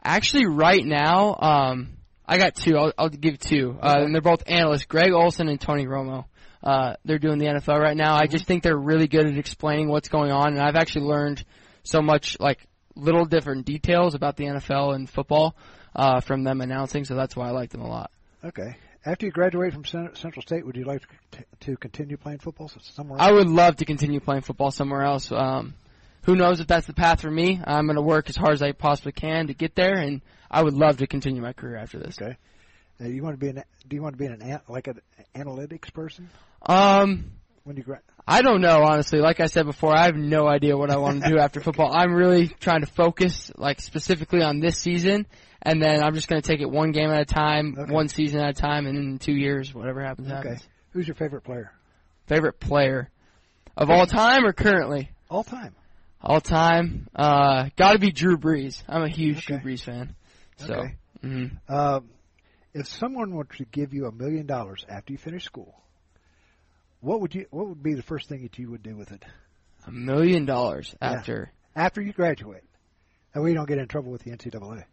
Actually, 0.03 0.47
right 0.47 0.85
now, 0.85 1.37
um, 1.41 1.97
I 2.27 2.39
got 2.39 2.55
two. 2.55 2.77
I'll, 2.77 2.93
I'll 2.99 3.09
give 3.09 3.39
two. 3.39 3.79
Uh, 3.81 3.91
Okay. 3.95 4.05
and 4.05 4.15
they're 4.15 4.21
both 4.23 4.43
analysts, 4.47 4.85
Greg 4.87 5.13
Olsen 5.13 5.49
and 5.49 5.61
Tony 5.61 5.87
Romo. 5.87 6.25
Uh, 6.63 6.95
they're 7.05 7.19
doing 7.19 7.39
the 7.39 7.47
NFL 7.47 7.81
right 7.81 7.97
now. 7.97 8.15
I 8.15 8.27
just 8.27 8.47
think 8.47 8.63
they're 8.63 8.77
really 8.77 9.09
good 9.09 9.27
at 9.27 9.37
explaining 9.37 9.89
what's 9.89 10.09
going 10.09 10.31
on, 10.31 10.55
and 10.55 10.61
I've 10.61 10.77
actually 10.77 11.07
learned 11.07 11.45
so 11.83 12.01
much, 12.03 12.39
like 12.39 12.59
little 12.95 13.25
different 13.25 13.65
details 13.67 14.15
about 14.15 14.37
the 14.37 14.45
NFL 14.45 14.95
and 14.95 15.09
football 15.11 15.57
uh, 15.97 16.21
from 16.21 16.45
them 16.45 16.61
announcing. 16.61 17.05
So 17.05 17.15
that's 17.15 17.35
why 17.35 17.49
I 17.49 17.51
like 17.51 17.71
them 17.71 17.81
a 17.81 17.89
lot. 17.89 18.11
Okay. 18.45 18.77
After 19.05 19.27
you 19.27 19.33
graduate 19.33 19.73
from 19.73 19.85
Central 19.85 20.43
State, 20.43 20.65
would 20.65 20.77
you 20.77 20.85
like 20.85 21.03
to, 21.33 21.45
to 21.61 21.77
continue 21.77 22.17
playing 22.17 22.39
football 22.39 22.71
somewhere 22.81 23.19
else? 23.19 23.29
I 23.29 23.33
would 23.33 23.49
love 23.49 23.77
to 23.77 23.85
continue 23.85 24.21
playing 24.21 24.43
football 24.43 24.71
somewhere 24.71 25.03
else. 25.03 25.33
Um, 25.33 25.75
who 26.25 26.37
knows 26.37 26.61
if 26.61 26.67
that's 26.67 26.87
the 26.87 26.93
path 26.95 27.21
for 27.21 27.31
me? 27.31 27.61
I'm 27.65 27.87
going 27.87 27.97
to 27.97 28.03
work 28.03 28.29
as 28.29 28.37
hard 28.37 28.53
as 28.55 28.63
I 28.63 28.73
possibly 28.73 29.13
can 29.13 29.49
to 29.49 29.55
get 29.55 29.75
there, 29.75 29.95
and 29.97 30.21
I 30.51 30.63
would 30.63 30.75
love 30.75 30.99
to 30.99 31.07
continue 31.07 31.43
my 31.43 31.53
career 31.53 31.77
after 31.77 31.99
this. 31.99 32.17
Okay. 32.21 32.37
Uh, 33.01 33.09
you 33.09 33.23
want 33.23 33.35
to 33.35 33.39
be 33.39 33.49
an? 33.49 33.63
Do 33.89 33.97
you 33.97 34.03
want 34.03 34.15
to 34.15 34.19
be 34.19 34.27
an 34.27 34.41
an- 34.43 34.61
like 34.69 34.87
an 34.87 35.01
analytics 35.35 35.93
person 35.93 36.29
Um, 36.65 37.33
when 37.65 37.77
you 37.77 37.83
gra- 37.83 38.01
I 38.29 38.43
don't 38.43 38.61
know, 38.61 38.83
honestly. 38.85 39.19
Like 39.19 39.41
I 39.41 39.47
said 39.47 39.67
before, 39.67 39.97
I 39.97 40.05
have 40.05 40.15
no 40.17 40.47
idea 40.47 40.77
what 40.77 40.91
I 40.91 40.97
want 40.99 41.23
to 41.25 41.29
do 41.29 41.39
after 41.39 41.61
football. 41.65 41.93
I'm 41.93 42.13
really 42.15 42.47
trying 42.49 42.83
to 42.83 42.87
focus, 42.87 43.51
like, 43.57 43.81
specifically 43.81 44.43
on 44.43 44.61
this 44.61 44.79
season, 44.79 45.27
and 45.61 45.83
then 45.83 46.03
I'm 46.05 46.15
just 46.15 46.29
going 46.29 46.41
to 46.41 46.47
take 46.47 46.61
it 46.61 46.71
one 46.71 46.93
game 46.93 47.11
at 47.11 47.21
a 47.21 47.25
time, 47.25 47.75
Okay. 47.77 47.93
one 47.93 48.07
season 48.09 48.41
at 48.41 48.51
a 48.51 48.61
time, 48.61 48.87
and 48.87 48.97
in 48.97 49.19
two 49.19 49.33
years, 49.35 49.75
whatever 49.75 50.03
happens, 50.05 50.29
Okay. 50.29 50.37
happens. 50.37 50.69
Who's 50.91 51.09
your 51.09 51.17
favorite 51.17 51.43
player? 51.43 51.73
Favorite 52.27 52.61
player 52.61 53.11
of 53.77 53.91
all 53.91 54.07
time 54.07 54.45
or 54.45 54.53
currently? 54.53 55.11
All 55.29 55.43
time. 55.43 55.75
All 56.23 56.41
time, 56.41 57.09
uh, 57.17 57.69
gotta 57.77 57.99
be 57.99 58.13
Drew 58.13 58.37
Brees. 58.39 58.83
I'm 58.89 59.03
a 59.03 59.09
huge 59.09 59.39
Okay. 59.39 59.61
Drew 59.61 59.73
Brees 59.73 59.83
fan. 59.85 60.15
So, 60.57 60.75
Okay. 60.75 60.95
mhm. 61.25 61.59
Um, 61.69 62.09
if 62.75 62.87
someone 62.87 63.33
were 63.35 63.45
to 63.45 63.65
give 63.65 63.93
you 63.93 64.07
a 64.07 64.13
million 64.13 64.47
dollars 64.47 64.85
after 64.89 65.13
you 65.13 65.19
finish 65.19 65.45
school, 65.45 65.75
what 67.01 67.21
would 67.21 67.35
you? 67.35 67.47
What 67.51 67.69
would 67.69 67.83
be 67.83 67.95
the 67.95 68.03
first 68.03 68.29
thing 68.29 68.43
that 68.43 68.57
you 68.59 68.71
would 68.71 68.83
do 68.85 68.97
with 68.97 69.11
it 69.11 69.25
a 69.87 69.91
million 69.91 70.45
dollars 70.47 70.95
Yeah. 71.03 71.11
after. 71.13 71.53
after 71.75 72.01
you 72.01 72.13
graduate? 72.13 72.63
And 73.35 73.43
we 73.43 73.53
don't 73.55 73.67
get 73.67 73.79
in 73.79 73.89
trouble 73.89 74.13
with 74.13 74.23
the 74.23 74.31
NCAA. 74.31 74.85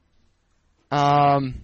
Um, 0.92 1.62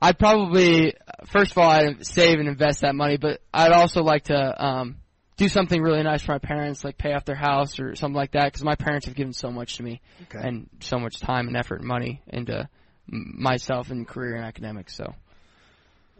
I'd 0.00 0.18
probably 0.18 0.94
first 1.26 1.50
of 1.52 1.58
all 1.58 1.68
I'd 1.68 2.06
save 2.06 2.38
and 2.38 2.48
invest 2.48 2.80
that 2.80 2.94
money, 2.94 3.18
but 3.18 3.42
I'd 3.52 3.72
also 3.72 4.02
like 4.02 4.24
to 4.24 4.64
um, 4.64 4.96
do 5.40 5.48
something 5.48 5.80
really 5.80 6.02
nice 6.02 6.22
for 6.22 6.32
my 6.32 6.38
parents, 6.38 6.84
like 6.84 6.98
pay 6.98 7.14
off 7.14 7.24
their 7.24 7.34
house 7.34 7.80
or 7.80 7.94
something 7.96 8.14
like 8.14 8.32
that, 8.32 8.44
because 8.44 8.62
my 8.62 8.74
parents 8.74 9.06
have 9.06 9.14
given 9.14 9.32
so 9.32 9.50
much 9.50 9.76
to 9.78 9.82
me 9.82 10.02
Okay. 10.24 10.38
and 10.46 10.68
so 10.80 10.98
much 10.98 11.18
time 11.18 11.48
and 11.48 11.56
effort 11.56 11.78
and 11.80 11.88
money 11.88 12.20
into 12.28 12.68
myself 13.06 13.90
and 13.90 14.06
career 14.06 14.36
and 14.36 14.44
academics. 14.44 14.94
So 14.94 15.14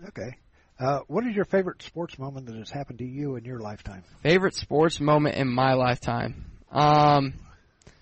Okay. 0.09 0.37
Uh, 0.78 1.00
what 1.09 1.26
is 1.26 1.37
your 1.37 1.44
favorite 1.44 1.83
sports 1.83 2.18
moment 2.18 2.46
that 2.46 2.56
has 2.56 2.70
happened 2.70 2.98
to 3.00 3.04
you 3.04 3.37
in 3.37 3.44
your 3.44 3.59
lifetime? 3.61 4.02
favorite 4.22 4.54
sports 4.54 4.98
moment 4.98 5.37
in 5.37 5.46
my 5.46 5.74
lifetime, 5.74 6.46
um, 6.72 7.35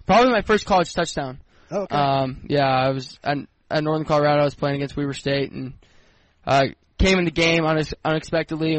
probably 0.07 0.31
my 0.31 0.43
first 0.43 0.65
college 0.67 0.95
touchdown. 0.95 1.41
Oh, 1.73 1.81
okay. 1.83 1.97
Um, 1.97 2.47
yeah, 2.49 2.65
I 2.69 2.91
was 2.91 3.19
at, 3.25 3.39
at 3.69 3.83
Northern 3.83 4.07
Colorado. 4.07 4.41
I 4.43 4.45
was 4.45 4.55
playing 4.55 4.77
against 4.77 4.97
Weber 4.97 5.13
State 5.15 5.51
and 5.51 5.75
uh, 6.47 6.67
came 6.99 7.19
in 7.19 7.25
the 7.25 7.33
game 7.33 7.65
unex- 7.65 7.95
unexpectedly, 8.05 8.79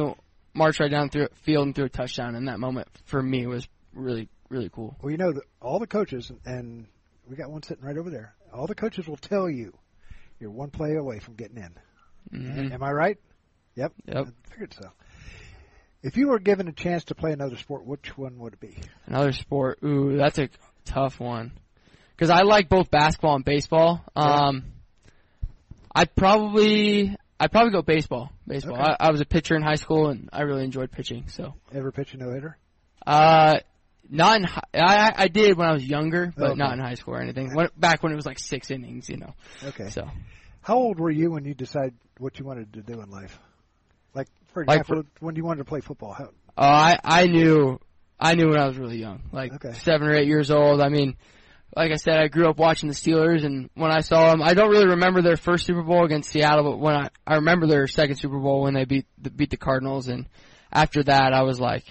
marched 0.53 0.79
right 0.79 0.91
down 0.91 1.09
through 1.09 1.27
field 1.43 1.65
and 1.67 1.75
threw 1.75 1.85
a 1.85 1.89
touchdown. 1.89 2.35
And 2.35 2.47
that 2.47 2.59
moment 2.59 2.87
for 3.05 3.21
me 3.21 3.45
was 3.47 3.67
really, 3.93 4.29
really 4.49 4.69
cool. 4.69 4.95
well, 5.01 5.11
you 5.11 5.17
know, 5.17 5.31
the, 5.31 5.41
all 5.61 5.79
the 5.79 5.87
coaches, 5.87 6.31
and 6.45 6.87
we 7.29 7.35
got 7.35 7.49
one 7.51 7.63
sitting 7.63 7.83
right 7.83 7.97
over 7.97 8.09
there. 8.09 8.33
All 8.53 8.67
the 8.67 8.75
coaches 8.75 9.07
will 9.07 9.17
tell 9.17 9.49
you 9.49 9.73
you're 10.39 10.51
one 10.51 10.69
play 10.69 10.95
away 10.95 11.19
from 11.19 11.35
getting 11.35 11.57
in. 11.57 11.73
hmm 12.31 12.71
Am 12.73 12.81
I 12.83 12.91
right? 12.91 13.17
Yep. 13.75 13.93
Yep. 14.07 14.27
I 14.27 14.49
figured 14.49 14.73
so. 14.73 14.89
If 16.01 16.15
you 16.15 16.29
were 16.29 16.39
given 16.39 16.67
a 16.69 16.71
chance 16.71 17.03
to 17.05 17.15
play 17.15 17.33
another 17.33 17.57
sport, 17.57 17.85
which 17.85 18.17
one 18.17 18.39
would 18.39 18.53
it 18.53 18.59
be? 18.59 18.77
Another 19.05 19.33
sport. 19.33 19.79
Ooh, 19.83 20.15
that's 20.17 20.37
a 20.39 20.49
tough 20.85 21.19
one. 21.19 21.51
Because 22.15 22.29
I 22.29 22.41
like 22.43 22.69
both 22.69 22.89
basketball 22.89 23.35
and 23.35 23.43
baseball. 23.45 24.03
Um, 24.15 24.63
I'd 25.93 26.15
probably 26.15 27.15
I'd 27.39 27.51
probably 27.51 27.71
go 27.71 27.81
baseball. 27.81 28.31
Baseball. 28.47 28.73
Okay. 28.75 28.83
I, 28.99 29.07
I 29.07 29.11
was 29.11 29.21
a 29.21 29.25
pitcher 29.25 29.55
in 29.55 29.61
high 29.61 29.75
school 29.75 30.09
and 30.09 30.29
I 30.33 30.41
really 30.41 30.63
enjoyed 30.65 30.91
pitching. 30.91 31.27
So. 31.29 31.53
Ever 31.73 31.91
pitch 31.91 32.13
a 32.13 32.17
no 32.17 32.31
hitter? 32.33 32.57
Uh, 33.07 33.59
not 34.09 34.37
in 34.37 34.43
hi- 34.43 34.61
I 34.73 35.13
I 35.23 35.27
did 35.27 35.57
when 35.57 35.67
I 35.67 35.73
was 35.73 35.83
younger, 35.85 36.33
but 36.35 36.51
Okay. 36.51 36.57
not 36.57 36.73
in 36.73 36.79
high 36.79 36.95
school 36.95 37.13
or 37.15 37.21
anything. 37.21 37.53
When, 37.53 37.69
back 37.77 38.03
when 38.03 38.11
it 38.11 38.15
was 38.15 38.25
like 38.25 38.39
six 38.39 38.71
innings, 38.71 39.07
you 39.09 39.17
know. 39.17 39.33
Okay. 39.63 39.89
So 39.89 40.07
How 40.61 40.75
old 40.75 40.99
were 40.99 41.11
you 41.11 41.31
when 41.31 41.45
you 41.45 41.53
decided 41.53 41.93
what 42.17 42.37
you 42.39 42.45
wanted 42.45 42.73
to 42.73 42.81
do 42.81 43.01
in 43.01 43.09
life? 43.09 43.37
Like, 44.13 44.27
for 44.53 44.65
Like 44.65 44.81
example, 44.81 45.03
when 45.21 45.35
you 45.35 45.43
wanted 45.45 45.59
to 45.59 45.65
play 45.65 45.79
football. 45.81 46.13
How, 46.13 46.29
Oh, 46.57 46.63
I 46.65 46.97
I 47.03 47.27
knew 47.27 47.79
I 48.19 48.35
knew 48.35 48.49
when 48.49 48.59
I 48.59 48.67
was 48.67 48.77
really 48.77 48.97
young, 48.97 49.21
like 49.31 49.53
Okay. 49.53 49.73
seven 49.73 50.07
or 50.09 50.15
eight 50.15 50.27
years 50.27 50.51
old. 50.51 50.81
I 50.81 50.89
mean, 50.89 51.15
like 51.75 51.91
I 51.91 51.95
said, 51.95 52.17
I 52.17 52.27
grew 52.27 52.49
up 52.49 52.57
watching 52.57 52.89
the 52.89 52.95
Steelers, 52.95 53.45
and 53.45 53.69
when 53.75 53.91
I 53.91 53.99
saw 54.01 54.31
them, 54.31 54.41
I 54.41 54.53
don't 54.53 54.69
really 54.71 54.87
remember 54.87 55.21
their 55.21 55.37
first 55.37 55.65
Super 55.65 55.83
Bowl 55.83 56.03
against 56.05 56.29
Seattle, 56.31 56.71
but 56.71 56.77
when 56.79 56.95
I 56.95 57.09
I 57.27 57.35
remember 57.35 57.67
their 57.67 57.87
second 57.87 58.15
Super 58.17 58.39
Bowl 58.39 58.63
when 58.63 58.73
they 58.73 58.85
beat 58.85 59.05
the, 59.17 59.29
beat 59.29 59.49
the 59.51 59.57
Cardinals, 59.57 60.07
and 60.07 60.27
after 60.71 61.03
that, 61.03 61.33
I 61.33 61.43
was 61.43 61.59
like, 61.59 61.83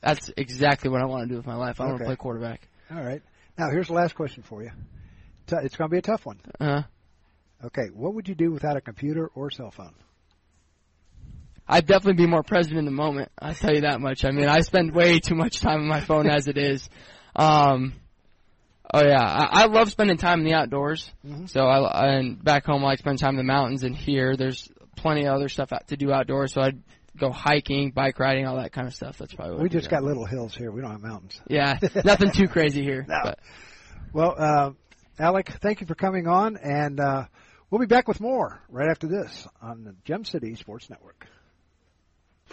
that's 0.00 0.30
exactly 0.36 0.90
what 0.90 1.00
I 1.02 1.06
want 1.06 1.24
to 1.24 1.28
do 1.28 1.36
with 1.36 1.46
my 1.46 1.56
life. 1.56 1.80
I 1.80 1.84
want 1.84 1.94
Okay. 1.96 2.04
to 2.04 2.08
play 2.10 2.16
quarterback. 2.16 2.68
all 2.90 3.02
right. 3.02 3.22
Now, 3.58 3.70
here's 3.70 3.86
the 3.86 3.92
last 3.94 4.14
question 4.14 4.42
for 4.42 4.62
you. 4.62 4.70
It's 5.46 5.76
going 5.76 5.88
to 5.88 5.92
be 5.92 5.98
a 5.98 6.02
tough 6.02 6.26
one. 6.26 6.40
Uh-huh. 6.60 6.82
Okay, 7.66 7.86
what 7.94 8.14
would 8.14 8.28
you 8.28 8.34
do 8.34 8.50
without 8.50 8.76
a 8.76 8.80
computer 8.80 9.30
or 9.34 9.50
cell 9.50 9.70
phone? 9.70 9.94
I'd 11.66 11.86
definitely 11.86 12.24
be 12.24 12.30
more 12.30 12.42
present 12.42 12.76
in 12.76 12.84
the 12.84 12.90
moment. 12.90 13.30
I 13.38 13.54
tell 13.54 13.72
you 13.74 13.82
that 13.82 14.00
much. 14.00 14.24
I 14.24 14.32
mean, 14.32 14.48
I 14.48 14.60
spend 14.60 14.94
way 14.94 15.18
too 15.20 15.34
much 15.34 15.60
time 15.60 15.80
on 15.80 15.86
my 15.86 16.00
phone 16.00 16.28
as 16.28 16.46
it 16.46 16.58
is. 16.58 16.88
Um, 17.34 17.94
oh 18.94 19.06
yeah, 19.06 19.22
I, 19.22 19.62
I 19.62 19.66
love 19.66 19.90
spending 19.90 20.16
time 20.16 20.40
in 20.40 20.44
the 20.46 20.54
outdoors. 20.54 21.10
Mhm. 21.26 21.48
So 21.48 21.66
I 21.66 22.14
and 22.16 22.42
back 22.42 22.64
home 22.64 22.82
I 22.84 22.88
like 22.88 22.98
spend 22.98 23.18
time 23.18 23.30
in 23.30 23.36
the 23.36 23.42
mountains, 23.44 23.82
and 23.82 23.94
here 23.94 24.36
there's 24.36 24.70
plenty 24.96 25.26
of 25.26 25.34
other 25.34 25.48
stuff 25.48 25.72
out 25.72 25.88
to 25.88 25.96
do 25.96 26.12
outdoors. 26.12 26.52
So 26.52 26.60
I'd 26.60 26.82
go 27.16 27.30
hiking, 27.30 27.90
bike 27.90 28.18
riding, 28.18 28.46
all 28.46 28.56
that 28.56 28.72
kind 28.72 28.86
of 28.88 28.94
stuff. 28.94 29.18
That's 29.18 29.32
probably 29.34 29.54
what 29.54 29.62
We 29.62 29.68
just 29.68 29.88
got 29.90 30.02
little 30.02 30.24
hills 30.26 30.54
here. 30.54 30.70
We 30.72 30.80
don't 30.80 30.90
have 30.92 31.02
mountains. 31.02 31.40
yeah, 31.48 31.78
nothing 32.04 32.30
too 32.32 32.48
crazy 32.48 32.82
here. 32.82 33.04
No. 33.08 33.20
But 33.24 33.38
Well, 34.12 34.34
uh, 34.38 34.70
Alec, 35.18 35.48
thank 35.60 35.80
you 35.80 35.86
for 35.86 35.94
coming 35.94 36.26
on, 36.26 36.56
and 36.56 36.98
uh, 36.98 37.24
we'll 37.70 37.80
be 37.80 37.86
back 37.86 38.08
with 38.08 38.20
more 38.20 38.60
right 38.68 38.88
after 38.88 39.06
this 39.06 39.46
on 39.62 39.84
the 39.84 39.94
Gem 40.04 40.24
City 40.24 40.54
Sports 40.56 40.90
Network. 40.90 41.26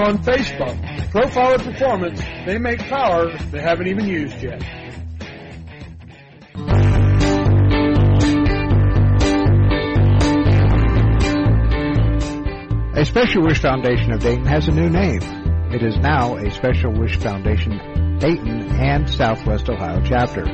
on 0.00 0.18
Facebook. 0.22 0.76
Profiler 1.10 1.62
Performance, 1.62 2.20
they 2.46 2.58
make 2.58 2.78
power 2.80 3.30
they 3.50 3.60
haven't 3.60 3.88
even 3.88 4.06
used 4.06 4.42
yet. 4.42 4.62
A 12.96 13.04
Special 13.04 13.42
Wish 13.42 13.60
Foundation 13.60 14.12
of 14.12 14.20
Dayton 14.20 14.46
has 14.46 14.68
a 14.68 14.72
new 14.72 14.88
name. 14.88 15.20
It 15.70 15.82
is 15.82 15.98
now 15.98 16.36
a 16.36 16.50
Special 16.50 16.92
Wish 16.92 17.16
Foundation 17.18 18.18
Dayton 18.18 18.70
and 18.80 19.08
Southwest 19.10 19.68
Ohio 19.68 20.00
chapter. 20.02 20.44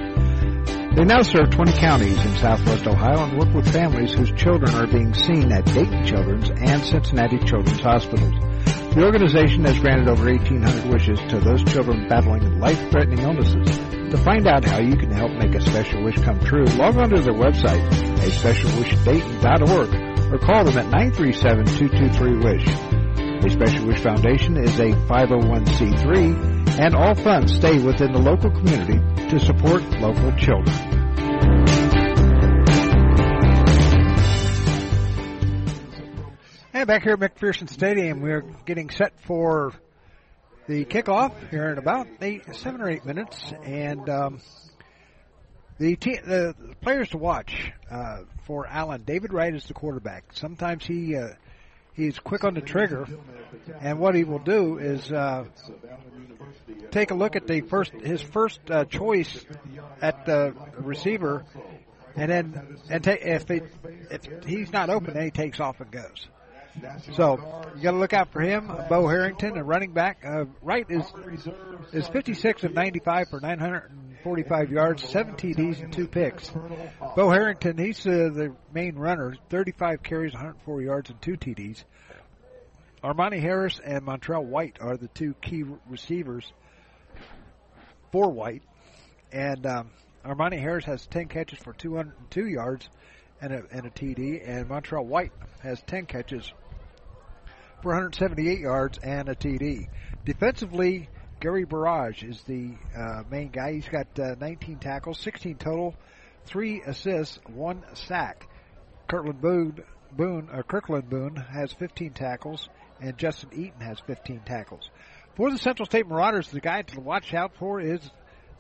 They 0.97 1.05
now 1.05 1.23
serve 1.23 1.51
20 1.51 1.73
counties 1.73 2.25
in 2.25 2.37
Southwest 2.37 2.87
Ohio 2.87 3.25
and 3.25 3.39
work 3.39 3.55
with 3.55 3.73
families 3.73 4.13
whose 4.13 4.33
children 4.33 4.75
are 4.75 4.87
being 4.87 5.15
seen 5.15 5.53
at 5.53 5.65
Dayton 5.67 6.05
Children's 6.05 6.51
and 6.51 6.83
Cincinnati 6.83 7.39
Children's 7.39 7.81
Hospitals. 7.81 8.52
The 8.95 9.05
organization 9.07 9.65
has 9.65 9.79
granted 9.81 10.09
over 10.09 10.25
1,800 10.27 10.93
wishes 10.93 11.19
to 11.31 11.41
those 11.41 11.65
children 11.65 12.09
battling 12.09 12.61
life-threatening 12.61 13.21
illnesses. 13.21 13.79
To 14.11 14.19
find 14.19 14.47
out 14.47 14.67
how 14.67 14.81
you 14.81 14.97
can 14.97 15.11
help 15.11 15.33
make 15.33 15.55
a 15.55 15.63
special 15.63 16.05
wish 16.05 16.17
come 16.17 16.39
true, 16.41 16.65
log 16.77 16.99
on 16.99 17.09
to 17.09 17.21
their 17.23 17.33
website, 17.33 17.81
a 18.21 18.31
or 20.31 20.39
call 20.39 20.65
them 20.65 20.77
at 20.77 20.87
937-223-WISH. 20.93 22.69
A 23.45 23.51
Special 23.51 23.87
Wish 23.87 24.01
Foundation 24.01 24.59
is 24.59 24.79
a 24.79 24.93
501c3 24.93 26.79
and 26.79 26.95
all 26.95 27.15
funds 27.15 27.55
stay 27.55 27.79
within 27.83 28.13
the 28.13 28.21
local 28.21 28.51
community 28.51 29.01
to 29.31 29.41
support 29.41 29.83
local 30.01 30.33
children. 30.37 31.82
And 36.83 36.88
back 36.88 37.05
here 37.05 37.12
at 37.12 37.21
McPherson 37.21 37.71
Stadium, 37.71 38.23
we're 38.23 38.40
getting 38.66 38.90
set 38.90 39.12
for 39.21 39.73
the 40.66 40.85
kickoff 40.85 41.33
here 41.49 41.71
in 41.71 41.79
about 41.79 42.09
eight, 42.21 42.42
seven 42.57 42.81
or 42.81 42.90
eight 42.90 43.07
minutes, 43.07 43.40
and 43.62 44.11
um, 44.11 44.40
the, 45.79 45.95
the 45.95 46.57
players 46.81 47.11
to 47.11 47.18
watch 47.18 47.71
uh, 47.88 48.23
for 48.49 48.66
Allen. 48.66 49.05
David 49.07 49.33
Wright 49.33 49.55
is 49.55 49.64
the 49.66 49.75
quarterback. 49.75 50.25
Sometimes 50.33 50.85
he 50.85 51.14
uh, 51.14 51.35
he's 51.95 52.18
quick 52.18 52.42
on 52.42 52.55
the 52.55 52.61
trigger, 52.61 53.07
and 53.81 54.01
what 54.01 54.16
he 54.16 54.25
will 54.25 54.40
do 54.40 54.79
is 54.79 55.12
uh, 55.12 55.45
take 56.90 57.12
a 57.12 57.14
look 57.14 57.37
at 57.37 57.47
the 57.47 57.61
first 57.61 57.92
his 57.92 58.23
first 58.23 58.59
uh, 58.73 58.87
choice 58.87 59.47
at 60.01 60.27
the 60.27 60.53
receiver, 60.79 61.45
and 62.16 62.29
then 62.29 62.77
and 62.90 63.05
ta- 63.05 63.14
if 63.21 63.49
if 63.49 64.45
he's 64.45 64.73
not 64.73 64.90
open, 64.90 65.14
then 65.14 65.23
he 65.23 65.31
takes 65.31 65.61
off 65.61 65.81
and 65.81 65.92
goes. 65.92 66.27
So 67.15 67.37
you 67.77 67.83
got 67.83 67.93
to 67.93 67.99
look 67.99 68.13
out 68.13 68.33
for 68.33 68.41
him. 68.41 68.71
Bo 68.89 69.07
Harrington, 69.07 69.57
a 69.57 69.65
running 69.65 69.93
back. 69.93 70.25
Uh, 70.25 70.45
Wright 70.63 70.87
is 70.89 71.05
is 71.93 72.09
56 72.09 72.65
of 72.65 72.75
95 72.75 73.29
for 73.29 73.41
945 73.41 74.71
yards, 74.73 75.09
seven 75.09 75.35
TDs 75.35 75.83
and 75.83 75.93
two 75.93 76.09
picks. 76.09 76.51
Bo 77.17 77.31
Harrington, 77.31 77.79
he's 77.79 78.07
uh, 78.07 78.31
the 78.33 78.55
main 78.73 78.97
runner, 78.97 79.37
35 79.51 80.03
carries, 80.03 80.33
104 80.33 80.83
yards 80.83 81.11
and 81.11 81.21
two 81.21 81.37
TDs. 81.37 81.85
Armani 83.03 83.41
Harris 83.41 83.81
and 83.85 84.05
Montrell 84.07 84.45
White 84.45 84.79
are 84.81 84.97
the 84.97 85.09
two 85.09 85.35
key 85.43 85.65
receivers 85.89 86.53
for 88.13 88.31
White, 88.31 88.63
and 89.33 89.67
um, 89.67 89.91
Armani 90.25 90.61
Harris 90.61 90.85
has 90.85 91.05
10 91.07 91.27
catches 91.27 91.59
for 91.59 91.73
202 91.73 92.47
yards 92.47 92.89
and 93.41 93.53
a, 93.53 93.63
and 93.73 93.87
a 93.87 93.91
TD, 93.91 94.49
and 94.49 94.69
Montrell 94.69 95.05
White 95.05 95.33
has 95.63 95.83
10 95.83 96.07
catches 96.07 96.53
for 97.83 97.88
178 97.88 98.61
yards 98.61 98.99
and 99.03 99.29
a 99.29 99.35
TD. 99.35 99.88
Defensively, 100.25 101.09
Gary 101.40 101.64
Barrage 101.64 102.23
is 102.23 102.40
the 102.42 102.75
uh, 102.97 103.25
main 103.29 103.51
guy. 103.51 103.73
He's 103.73 103.88
got 103.88 104.07
uh, 104.18 104.37
19 104.40 104.79
tackles, 104.79 105.18
16 105.18 105.57
total, 105.57 105.97
three 106.47 106.81
assists, 106.83 107.40
one 107.53 107.83
sack. 107.95 108.49
Kirtland 109.09 109.40
Boone, 109.40 109.83
Boone 110.16 110.49
Kirkland 110.68 111.11
Boone 111.11 111.37
has 111.37 111.73
15 111.73 112.12
tackles, 112.12 112.68
and 113.01 113.18
Justin 113.18 113.51
Eaton 113.53 113.81
has 113.81 113.99
15 114.07 114.42
tackles. 114.47 114.88
For 115.37 115.51
the 115.51 115.59
Central 115.59 115.87
State 115.87 116.07
Marauders, 116.07 116.49
the 116.49 116.61
guy 116.61 116.83
to 116.83 117.01
watch 117.01 117.35
out 117.35 117.57
for 117.59 117.81
is 117.81 118.01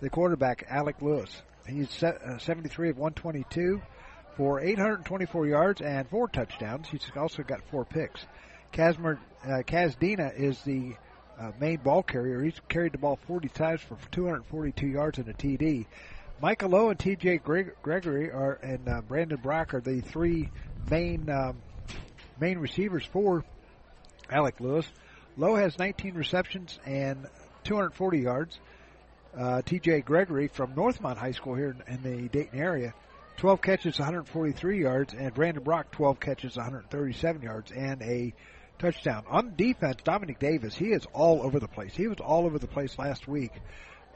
the 0.00 0.10
quarterback 0.10 0.66
Alec 0.68 1.00
Lewis. 1.00 1.30
He's 1.68 2.02
uh, 2.02 2.38
73 2.38 2.90
of 2.90 2.98
122 2.98 3.80
for 4.36 4.60
824 4.60 5.46
yards 5.46 5.80
and 5.80 6.08
four 6.08 6.26
touchdowns. 6.26 6.88
He's 6.88 7.06
also 7.16 7.42
got 7.42 7.60
four 7.70 7.84
picks. 7.84 8.26
Casmer, 8.72 9.18
uh, 9.44 9.62
Kaz 9.66 9.98
Dina 9.98 10.32
is 10.34 10.60
the 10.62 10.94
uh, 11.38 11.52
main 11.60 11.76
ball 11.76 12.02
carrier. 12.02 12.42
He's 12.42 12.60
carried 12.68 12.92
the 12.92 12.98
ball 12.98 13.18
40 13.26 13.48
times 13.48 13.80
for 13.80 13.98
242 14.10 14.86
yards 14.86 15.18
and 15.18 15.28
a 15.28 15.34
TD. 15.34 15.86
Michael 16.40 16.70
Lowe 16.70 16.90
and 16.90 16.98
T.J. 16.98 17.38
Greg- 17.38 17.74
Gregory 17.82 18.30
are 18.30 18.54
and 18.62 18.88
uh, 18.88 19.00
Brandon 19.02 19.38
Brock 19.40 19.74
are 19.74 19.80
the 19.80 20.00
three 20.00 20.50
main 20.90 21.30
um, 21.30 21.58
main 22.40 22.58
receivers 22.58 23.04
for 23.04 23.44
Alec 24.28 24.58
Lewis. 24.58 24.86
Lowe 25.36 25.54
has 25.54 25.78
19 25.78 26.14
receptions 26.14 26.78
and 26.84 27.26
240 27.64 28.18
yards. 28.18 28.58
Uh, 29.38 29.62
T.J. 29.62 30.00
Gregory 30.00 30.48
from 30.48 30.74
Northmont 30.74 31.16
High 31.16 31.30
School 31.32 31.54
here 31.54 31.76
in, 31.86 31.94
in 31.94 32.02
the 32.02 32.28
Dayton 32.28 32.58
area 32.58 32.92
12 33.36 33.62
catches, 33.62 33.98
143 33.98 34.80
yards, 34.80 35.14
and 35.14 35.32
Brandon 35.34 35.62
Brock 35.62 35.90
12 35.90 36.20
catches, 36.20 36.56
137 36.56 37.42
yards, 37.42 37.72
and 37.72 38.02
a 38.02 38.34
touchdown. 38.82 39.24
On 39.28 39.54
defense, 39.56 40.00
Dominic 40.02 40.40
Davis, 40.40 40.74
he 40.74 40.86
is 40.86 41.06
all 41.12 41.42
over 41.42 41.60
the 41.60 41.68
place. 41.68 41.94
He 41.94 42.08
was 42.08 42.18
all 42.18 42.44
over 42.46 42.58
the 42.58 42.66
place 42.66 42.98
last 42.98 43.28
week 43.28 43.52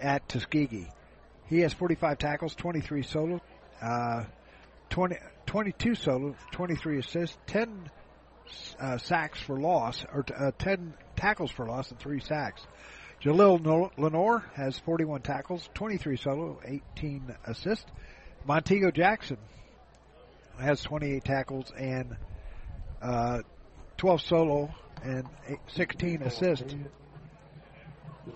at 0.01 0.29
Tuskegee. 0.29 0.89
He 1.47 1.61
has 1.61 1.73
45 1.73 2.19
tackles, 2.19 2.55
23 2.57 3.03
solo, 3.05 3.41
uh, 3.81 4.25
20, 4.91 5.17
22 5.47 5.95
solo, 5.95 6.35
23 6.51 6.99
assists, 6.99 7.39
10 7.47 7.91
uh, 8.81 8.99
sacks 8.99 9.41
for 9.41 9.59
loss, 9.59 10.05
or 10.13 10.25
uh, 10.37 10.51
10 10.59 10.95
tackles 11.15 11.53
for 11.53 11.67
loss, 11.67 11.91
and 11.91 12.01
3 12.01 12.19
sacks. 12.21 12.67
Jalil 13.23 13.91
Lenore 13.97 14.45
has 14.55 14.79
41 14.81 15.23
tackles, 15.23 15.69
23 15.75 16.17
solo, 16.17 16.61
18 16.65 17.35
assists. 17.47 17.87
Montego 18.45 18.91
Jackson 18.91 19.39
has 20.59 20.83
28 20.83 21.25
tackles 21.25 21.73
and 21.79 22.17
uh, 23.01 23.41
12 23.97 24.21
solo 24.23 24.75
and 25.03 25.27
eight, 25.49 25.59
16 25.69 26.23
assists. 26.23 26.75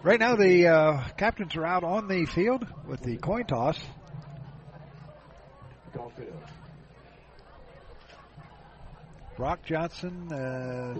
Right 0.03 0.20
now, 0.20 0.37
the 0.37 0.68
uh, 0.68 1.09
captains 1.16 1.57
are 1.57 1.66
out 1.66 1.85
on 1.85 2.09
the 2.09 2.25
field 2.27 2.66
with 2.87 3.01
the 3.03 3.16
coin 3.16 3.44
toss. 3.44 3.79
Brock 9.37 9.64
Johnson. 9.64 10.31
Uh, 10.31 10.94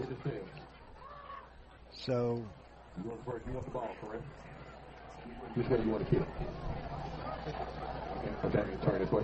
so. 1.91 2.43
You 2.97 3.09
want, 3.09 3.23
the, 3.23 3.31
you 3.47 3.53
want 3.53 3.65
the 3.65 3.71
ball, 3.71 3.89
correct? 4.01 4.23
Which 5.53 5.67
way 5.67 5.79
you 5.85 5.91
want 5.91 6.09
to 6.09 6.15
kick? 6.15 6.27
Okay, 8.45 8.59
okay, 8.59 8.65
turn 8.83 8.99
this 8.99 9.11
way. 9.11 9.23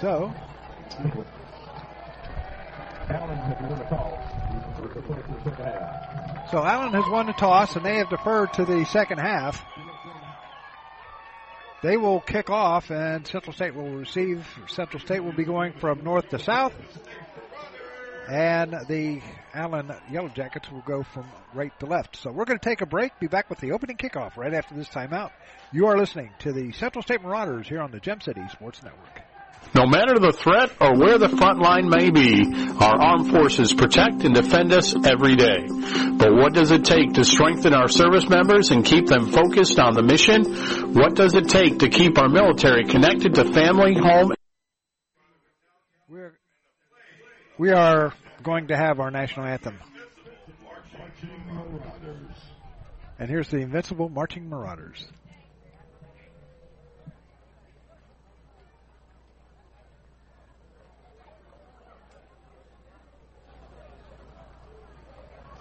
So. 0.00 0.32
So 6.50 6.64
Allen 6.64 6.92
has 6.92 7.04
won 7.10 7.26
the 7.26 7.32
toss, 7.32 7.74
and 7.74 7.84
they 7.84 7.96
have 7.96 8.08
deferred 8.08 8.52
to 8.54 8.64
the 8.64 8.84
second 8.84 9.18
half. 9.18 9.64
They 11.82 11.96
will 11.96 12.20
kick 12.20 12.48
off, 12.48 12.90
and 12.90 13.26
Central 13.26 13.52
State 13.52 13.74
will 13.74 13.90
receive. 13.90 14.46
Central 14.68 15.00
State 15.00 15.20
will 15.20 15.32
be 15.32 15.44
going 15.44 15.72
from 15.74 16.04
north 16.04 16.28
to 16.30 16.38
south, 16.38 16.74
and 18.28 18.72
the 18.88 19.20
Allen 19.52 19.92
Yellow 20.10 20.28
Jackets 20.28 20.70
will 20.70 20.82
go 20.86 21.02
from 21.02 21.26
right 21.54 21.72
to 21.80 21.86
left. 21.86 22.16
So 22.16 22.30
we're 22.30 22.44
going 22.44 22.58
to 22.58 22.64
take 22.64 22.82
a 22.82 22.86
break. 22.86 23.18
Be 23.18 23.26
back 23.26 23.50
with 23.50 23.58
the 23.60 23.72
opening 23.72 23.96
kickoff 23.96 24.36
right 24.36 24.54
after 24.54 24.74
this 24.74 24.88
timeout. 24.88 25.30
You 25.72 25.86
are 25.86 25.98
listening 25.98 26.30
to 26.40 26.52
the 26.52 26.72
Central 26.72 27.02
State 27.02 27.22
Marauders 27.22 27.68
here 27.68 27.80
on 27.80 27.90
the 27.90 28.00
Gem 28.00 28.20
City 28.20 28.42
Sports 28.50 28.82
Network. 28.82 29.27
No 29.74 29.86
matter 29.86 30.18
the 30.18 30.32
threat 30.32 30.72
or 30.80 30.98
where 30.98 31.18
the 31.18 31.28
front 31.28 31.60
line 31.60 31.88
may 31.88 32.10
be, 32.10 32.44
our 32.80 32.96
armed 32.96 33.30
forces 33.30 33.72
protect 33.72 34.24
and 34.24 34.34
defend 34.34 34.72
us 34.72 34.94
every 35.06 35.36
day. 35.36 35.66
But 36.16 36.34
what 36.34 36.54
does 36.54 36.70
it 36.70 36.84
take 36.84 37.12
to 37.14 37.24
strengthen 37.24 37.74
our 37.74 37.88
service 37.88 38.28
members 38.28 38.70
and 38.70 38.84
keep 38.84 39.06
them 39.06 39.30
focused 39.30 39.78
on 39.78 39.94
the 39.94 40.02
mission? 40.02 40.94
What 40.94 41.14
does 41.14 41.34
it 41.34 41.48
take 41.48 41.80
to 41.80 41.88
keep 41.88 42.18
our 42.18 42.28
military 42.28 42.84
connected 42.84 43.34
to 43.34 43.44
family, 43.52 43.94
home? 43.94 44.32
We're, 46.08 46.34
we 47.58 47.70
are 47.70 48.14
going 48.42 48.68
to 48.68 48.76
have 48.76 49.00
our 49.00 49.10
national 49.10 49.46
anthem. 49.46 49.78
And 53.18 53.28
here's 53.28 53.48
the 53.48 53.58
Invincible 53.58 54.08
Marching 54.08 54.48
Marauders. 54.48 55.06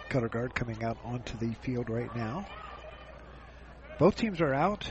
Color 0.07 0.29
guard 0.29 0.55
coming 0.55 0.83
out 0.83 0.97
onto 1.03 1.37
the 1.37 1.53
field 1.61 1.89
right 1.89 2.13
now. 2.15 2.45
Both 3.99 4.15
teams 4.15 4.41
are 4.41 4.53
out. 4.53 4.89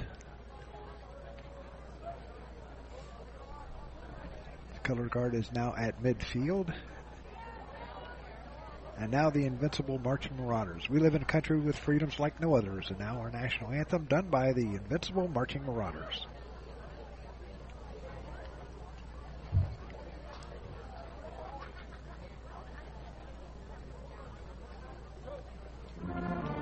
The 4.74 4.80
color 4.82 5.06
guard 5.06 5.34
is 5.34 5.52
now 5.52 5.74
at 5.76 6.02
midfield. 6.02 6.72
And 8.98 9.10
now 9.10 9.30
the 9.30 9.44
invincible 9.44 9.98
marching 9.98 10.36
marauders. 10.36 10.88
We 10.88 11.00
live 11.00 11.14
in 11.14 11.22
a 11.22 11.26
country 11.26 11.60
with 11.60 11.76
freedoms 11.76 12.18
like 12.18 12.40
no 12.40 12.56
others, 12.56 12.86
and 12.88 12.98
now 12.98 13.20
our 13.20 13.30
national 13.30 13.72
anthem 13.72 14.04
done 14.04 14.28
by 14.30 14.52
the 14.52 14.62
invincible 14.62 15.28
marching 15.28 15.64
marauders. 15.66 16.26
Música 26.06 26.55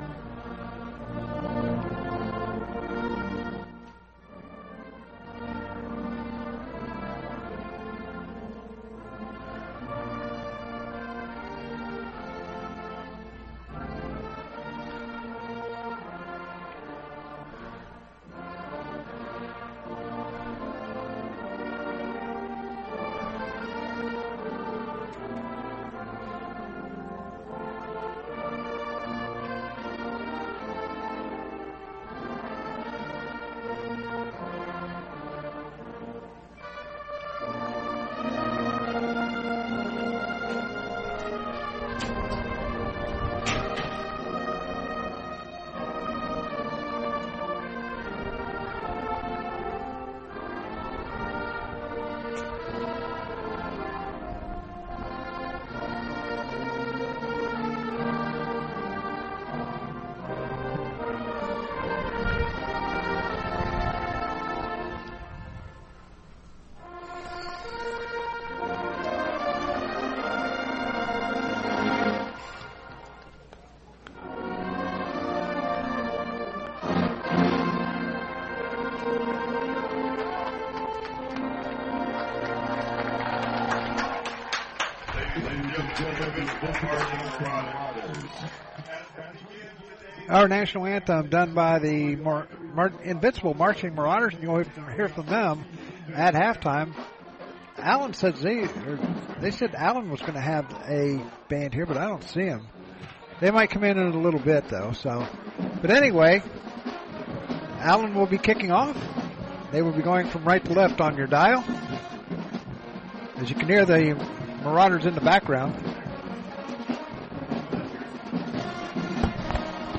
Our 90.28 90.48
national 90.48 90.86
anthem 90.86 91.28
done 91.28 91.54
by 91.54 91.78
the 91.78 92.16
Mar- 92.16 92.48
Mar- 92.74 92.92
Invincible 93.02 93.54
Marching 93.54 93.94
Marauders, 93.94 94.34
and 94.34 94.42
you'll 94.42 94.64
hear 94.96 95.08
from 95.08 95.26
them 95.26 95.64
at 96.14 96.34
halftime. 96.34 96.94
Allen 97.76 98.14
said 98.14 98.36
they, 98.36 98.66
they 99.40 99.50
said 99.50 99.74
Allen 99.74 100.10
was 100.10 100.20
going 100.20 100.34
to 100.34 100.40
have 100.40 100.64
a 100.88 101.22
band 101.48 101.74
here, 101.74 101.86
but 101.86 101.98
I 101.98 102.06
don't 102.06 102.24
see 102.24 102.44
him. 102.44 102.66
They 103.40 103.50
might 103.50 103.70
come 103.70 103.84
in 103.84 103.98
in 103.98 104.12
a 104.12 104.18
little 104.18 104.40
bit 104.40 104.68
though. 104.68 104.92
So, 104.92 105.26
but 105.80 105.90
anyway, 105.90 106.42
Allen 107.84 108.14
will 108.14 108.24
be 108.24 108.38
kicking 108.38 108.72
off. 108.72 108.96
They 109.70 109.82
will 109.82 109.92
be 109.92 110.00
going 110.00 110.30
from 110.30 110.42
right 110.44 110.64
to 110.64 110.72
left 110.72 111.02
on 111.02 111.18
your 111.18 111.26
dial. 111.26 111.62
As 113.36 113.50
you 113.50 113.56
can 113.56 113.68
hear 113.68 113.84
the 113.84 114.14
Marauders 114.62 115.04
in 115.04 115.14
the 115.14 115.20
background. 115.20 115.74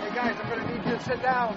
Hey 0.02 0.16
guys, 0.16 0.36
I'm 0.42 0.50
going 0.50 0.62
to 0.62 0.74
need 0.74 0.84
you 0.84 0.98
to 0.98 1.04
sit 1.04 1.22
down. 1.22 1.56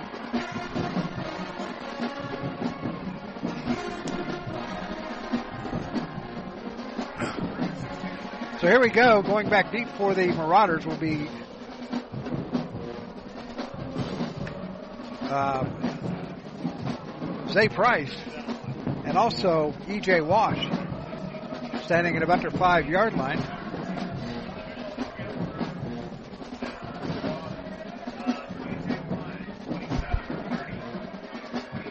So 8.61 8.67
here 8.67 8.81
we 8.81 8.91
go, 8.91 9.23
going 9.23 9.49
back 9.49 9.73
deep 9.73 9.89
for 9.97 10.13
the 10.13 10.27
Marauders 10.27 10.85
will 10.85 10.97
be 10.97 11.27
uh, 15.23 15.65
Zay 17.59 17.69
Price 17.69 18.15
and 19.05 19.19
also 19.19 19.73
EJ 19.89 20.25
Wash 20.25 20.65
standing 21.87 22.15
at 22.15 22.23
about 22.23 22.41
their 22.41 22.53
five 22.53 22.89
yard 22.89 23.15
line. 23.15 23.43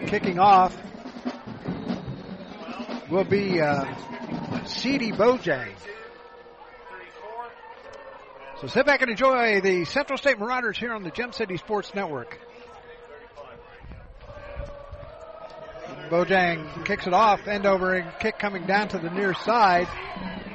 Kicking 0.08 0.40
off 0.40 0.74
will 3.12 3.26
be 3.26 3.60
uh, 3.60 3.94
C.D. 4.64 5.12
Bojang. 5.12 5.74
So 8.62 8.68
sit 8.68 8.86
back 8.86 9.02
and 9.02 9.12
enjoy 9.12 9.60
the 9.60 9.84
Central 9.84 10.18
State 10.18 10.40
Marauders 10.40 10.78
here 10.78 10.94
on 10.94 11.04
the 11.04 11.12
Gem 11.12 11.34
City 11.34 11.58
Sports 11.58 11.94
Network. 11.94 12.40
Bojang 16.10 16.86
kicks 16.86 17.06
it 17.06 17.14
off, 17.14 17.48
end 17.48 17.66
over 17.66 17.94
and 17.94 18.12
kick 18.20 18.40
coming 18.40 18.66
down 18.66 18.88
to 18.90 18.98
the 18.98 19.10
near 19.10 19.34
side. 19.34 19.88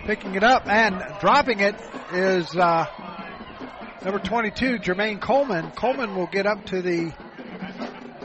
Picking 0.06 0.34
it 0.34 0.42
up 0.42 0.66
and 0.66 1.00
dropping 1.20 1.60
it 1.60 1.76
is 2.12 2.56
uh, 2.56 2.86
number 4.04 4.18
22, 4.18 4.78
Jermaine 4.78 5.20
Coleman. 5.20 5.70
Coleman 5.72 6.16
will 6.16 6.26
get 6.26 6.46
up 6.46 6.64
to 6.66 6.82
the 6.82 7.12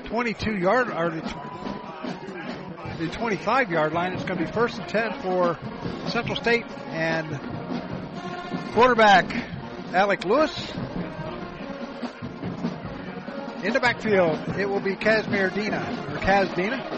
22 0.06 0.58
yard 0.58 0.90
or 0.90 1.10
the, 1.12 1.22
the 3.00 3.08
25 3.10 3.72
yard 3.72 3.94
line. 3.94 4.14
It's 4.14 4.24
going 4.24 4.40
to 4.40 4.46
be 4.46 4.52
first 4.52 4.80
and 4.80 4.90
10 4.90 5.22
for 5.22 5.60
Central 6.08 6.36
State 6.36 6.66
and 6.90 7.40
quarterback 8.74 9.26
Alec 9.94 10.26
Lewis. 10.26 10.72
In 13.64 13.74
the 13.74 13.80
backfield, 13.80 14.40
it 14.58 14.70
will 14.70 14.80
be 14.80 14.96
Casimir 14.96 15.50
Dina 15.50 16.08
or 16.10 16.18
Kaz 16.18 16.56
Dina. 16.56 16.97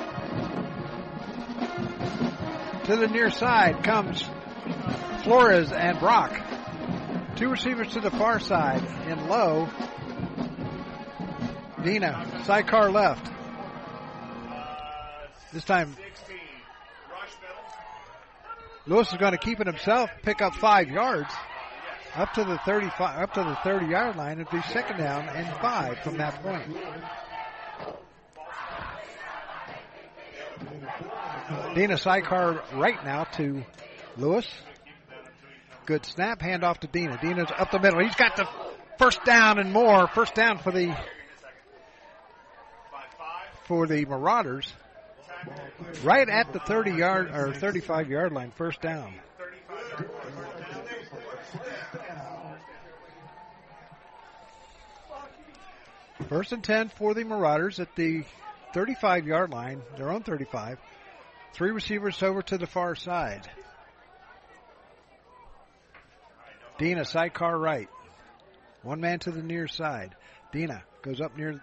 To 2.90 2.96
the 2.96 3.08
near 3.08 3.30
side 3.30 3.84
comes 3.84 4.28
Flores 5.22 5.72
and 5.72 6.00
Brock. 6.00 6.42
Two 7.36 7.50
receivers 7.50 7.94
to 7.94 8.00
the 8.00 8.10
far 8.10 8.40
side 8.40 8.84
in 9.08 9.30
Lowe. 9.30 9.70
Dina, 11.84 12.42
sidecar 12.46 12.90
left. 12.90 13.32
This 15.54 15.64
time, 15.66 15.96
Lewis 18.88 19.12
is 19.12 19.18
going 19.18 19.34
to 19.34 19.38
keep 19.38 19.60
it 19.60 19.68
himself, 19.68 20.10
pick 20.24 20.42
up 20.42 20.56
five 20.56 20.90
yards, 20.90 21.32
up 22.16 22.34
to 22.34 22.44
the 22.44 22.58
35, 22.66 23.22
up 23.22 23.34
to 23.36 23.44
the 23.44 23.56
30 23.64 23.86
yard 23.86 24.16
line. 24.16 24.40
It'd 24.40 24.50
be 24.50 24.64
second 24.74 24.98
down 24.98 25.30
and 25.30 25.48
five 25.62 26.00
from 26.00 26.18
that 26.18 26.42
point. 26.42 26.64
Dina 31.76 31.98
sidecar 31.98 32.64
right 32.74 33.04
now 33.04 33.24
to 33.24 33.64
Lewis. 34.18 34.48
Good 35.86 36.06
snap, 36.06 36.42
hand 36.42 36.64
off 36.64 36.82
to 36.82 36.88
Dina. 36.88 37.18
Dina's 37.22 37.50
up 37.58 37.72
the 37.72 37.80
middle. 37.80 38.04
He's 38.04 38.16
got 38.16 38.36
the 38.36 38.48
first 38.98 39.24
down 39.26 39.58
and 39.58 39.74
more. 39.74 40.08
First 40.08 40.36
down 40.36 40.60
for 40.60 40.72
the 40.72 40.96
for 43.66 43.88
the 43.88 44.06
Marauders. 44.06 44.72
Right 46.04 46.28
at 46.28 46.54
the 46.54 46.60
30 46.60 46.92
yard 46.92 47.32
or 47.32 47.54
35 47.54 48.10
yard 48.10 48.34
line, 48.34 48.52
first 48.56 48.82
down. 48.82 49.14
First 56.28 56.52
and 56.52 56.64
10 56.64 56.90
for 56.90 57.14
the 57.14 57.24
Marauders 57.24 57.80
at 57.80 57.96
the 57.96 58.24
35 58.74 59.26
yard 59.26 59.50
line, 59.50 59.82
their 59.98 60.12
own 60.12 60.22
35. 60.22 60.78
Three 61.54 61.72
receivers 61.72 62.22
over 62.24 62.42
to 62.44 62.58
the 62.58 62.68
far 62.68 62.96
side. 62.96 63.50
Dina, 66.78 67.04
sidecar 67.04 67.58
right. 67.58 67.90
One 68.84 69.02
man 69.02 69.20
to 69.20 69.32
the 69.32 69.44
near 69.44 69.68
side. 69.68 70.16
Dina 70.54 70.84
goes 71.02 71.20
up 71.20 71.38
near 71.38 71.62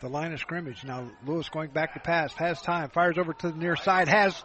the 0.00 0.08
line 0.08 0.32
of 0.32 0.38
scrimmage. 0.38 0.84
Now 0.84 1.10
Lewis 1.26 1.48
going 1.48 1.70
back 1.70 1.94
to 1.94 2.00
pass. 2.00 2.32
Has 2.34 2.60
time. 2.62 2.90
Fires 2.90 3.18
over 3.18 3.32
to 3.32 3.50
the 3.50 3.56
near 3.56 3.76
side. 3.76 4.08
Has. 4.08 4.40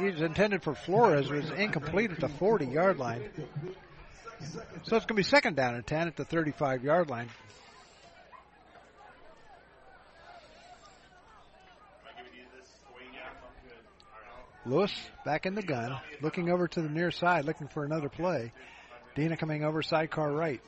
He's 0.00 0.20
intended 0.20 0.62
for 0.62 0.74
Flores. 0.74 1.28
Was 1.28 1.50
incomplete 1.50 2.12
at 2.12 2.20
the 2.20 2.28
40 2.28 2.66
yard 2.66 2.98
line. 2.98 3.28
So 4.84 4.96
it's 4.96 5.06
going 5.06 5.06
to 5.06 5.14
be 5.14 5.22
second 5.22 5.56
down 5.56 5.74
and 5.74 5.86
10 5.86 6.08
at 6.08 6.16
the 6.16 6.24
35 6.24 6.84
yard 6.84 7.10
line. 7.10 7.28
Lewis 14.66 14.92
back 15.24 15.46
in 15.46 15.54
the 15.54 15.62
gun, 15.62 15.98
looking 16.22 16.50
over 16.50 16.66
to 16.68 16.82
the 16.82 16.88
near 16.88 17.10
side, 17.10 17.44
looking 17.44 17.68
for 17.68 17.84
another 17.84 18.08
play. 18.08 18.52
Dina 19.14 19.36
coming 19.36 19.64
over 19.64 19.82
sidecar 19.82 20.32
right. 20.32 20.60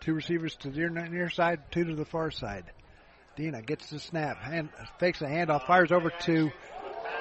Two 0.00 0.14
receivers 0.14 0.54
to 0.56 0.70
the 0.70 0.88
near, 0.88 1.30
side, 1.30 1.60
two 1.70 1.84
to 1.84 1.94
the 1.94 2.04
far 2.04 2.30
side. 2.30 2.64
Dina 3.36 3.62
gets 3.62 3.90
the 3.90 3.98
snap, 3.98 4.38
and 4.44 4.68
fakes 4.98 5.20
a 5.22 5.26
handoff, 5.26 5.66
fires 5.66 5.92
over 5.92 6.10
to 6.22 6.50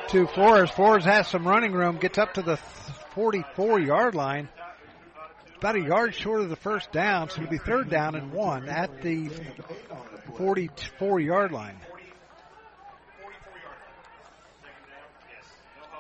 to 0.10 0.28
Flores. 0.28 0.70
Flores 0.70 1.04
has 1.06 1.28
some 1.28 1.48
running 1.48 1.72
room, 1.72 1.98
gets 1.98 2.18
up 2.18 2.36
to 2.36 2.42
the 2.42 2.58
44 3.16 3.80
yard 3.80 4.16
line, 4.16 4.50
about 5.58 5.76
a 5.76 5.82
yard 5.82 6.14
short 6.14 6.42
of 6.42 6.50
the 6.50 6.56
first 6.56 6.92
down, 6.92 7.30
so 7.30 7.42
it'll 7.42 7.52
be 7.52 7.58
third 7.58 7.90
down 7.90 8.16
and 8.16 8.32
one 8.32 8.70
at 8.70 9.02
the 9.02 9.30
44 10.38 11.20
yard 11.20 11.52
line. 11.52 11.78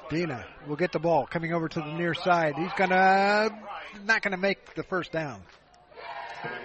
Dina 0.10 0.46
will 0.68 0.76
get 0.76 0.92
the 0.92 1.00
ball 1.00 1.26
coming 1.26 1.54
over 1.54 1.68
to 1.68 1.80
the 1.80 1.94
near 1.94 2.14
side. 2.14 2.56
He's 2.58 2.72
gonna 2.78 3.50
not 4.06 4.22
gonna 4.22 4.38
make 4.38 4.76
the 4.76 4.84
first 4.84 5.12
down, 5.12 5.42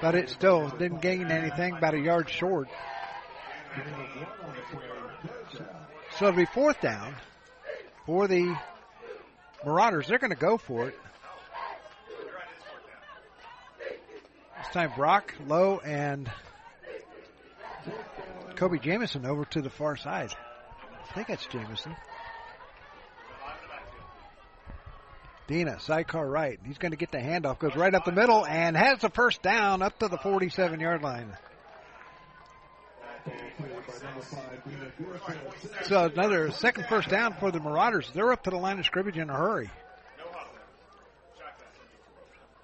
but 0.00 0.14
it 0.14 0.28
still 0.28 0.68
didn't 0.68 1.00
gain 1.00 1.30
anything. 1.30 1.76
About 1.76 1.94
a 1.94 1.98
yard 1.98 2.28
short. 2.28 2.68
So 6.18 6.28
it'll 6.28 6.36
be 6.36 6.46
fourth 6.46 6.80
down 6.80 7.14
for 8.04 8.28
the 8.28 8.54
Marauders. 9.64 10.06
They're 10.08 10.18
to 10.18 10.36
go 10.36 10.58
for 10.58 10.88
it. 10.88 10.98
This 14.58 14.68
time 14.72 14.92
Brock, 14.94 15.34
Lowe 15.46 15.78
and 15.78 16.30
Kobe 18.56 18.78
Jamison 18.78 19.24
over 19.24 19.44
to 19.46 19.62
the 19.62 19.70
far 19.70 19.96
side. 19.96 20.34
I 21.08 21.12
think 21.14 21.28
that's 21.28 21.46
Jamison. 21.46 21.96
Dina, 25.50 25.80
sidecar 25.80 26.28
right. 26.28 26.60
He's 26.64 26.78
going 26.78 26.92
to 26.92 26.96
get 26.96 27.10
the 27.10 27.18
handoff, 27.18 27.58
goes 27.58 27.74
right 27.74 27.92
up 27.92 28.04
the 28.04 28.12
middle, 28.12 28.46
and 28.46 28.76
has 28.76 29.00
the 29.00 29.10
first 29.10 29.42
down 29.42 29.82
up 29.82 29.98
to 29.98 30.06
the 30.06 30.16
47 30.16 30.78
yard 30.78 31.02
line. 31.02 31.36
So 35.82 36.04
another 36.04 36.52
second 36.52 36.86
first 36.88 37.08
down 37.08 37.34
for 37.40 37.50
the 37.50 37.58
Marauders. 37.58 38.08
They're 38.14 38.30
up 38.30 38.44
to 38.44 38.50
the 38.50 38.58
line 38.58 38.78
of 38.78 38.86
scrimmage 38.86 39.18
in 39.18 39.28
a 39.28 39.36
hurry. 39.36 39.68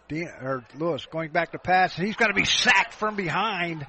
Dina, 0.06 0.30
or 0.40 0.64
Lewis 0.76 1.04
going 1.06 1.32
back 1.32 1.50
to 1.52 1.58
pass. 1.58 1.96
He's 1.96 2.14
going 2.14 2.30
to 2.30 2.36
be 2.36 2.44
sacked 2.44 2.94
from 2.94 3.16
behind 3.16 3.84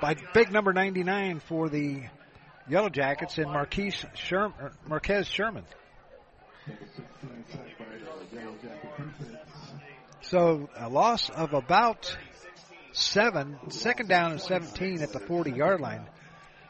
by 0.00 0.16
big 0.34 0.50
number 0.50 0.72
99 0.72 1.38
for 1.38 1.68
the 1.68 2.02
Yellow 2.68 2.88
Jackets 2.88 3.38
and 3.38 3.46
Marquise 3.46 4.04
Sherman, 4.14 4.72
Marquez 4.88 5.28
Sherman. 5.28 5.64
So 10.22 10.70
a 10.76 10.88
loss 10.88 11.28
of 11.28 11.52
about 11.52 12.16
seven, 12.92 13.58
second 13.68 14.08
down 14.08 14.32
and 14.32 14.40
17 14.40 15.02
at 15.02 15.12
the 15.12 15.20
40 15.20 15.52
yard 15.52 15.80
line. 15.80 16.06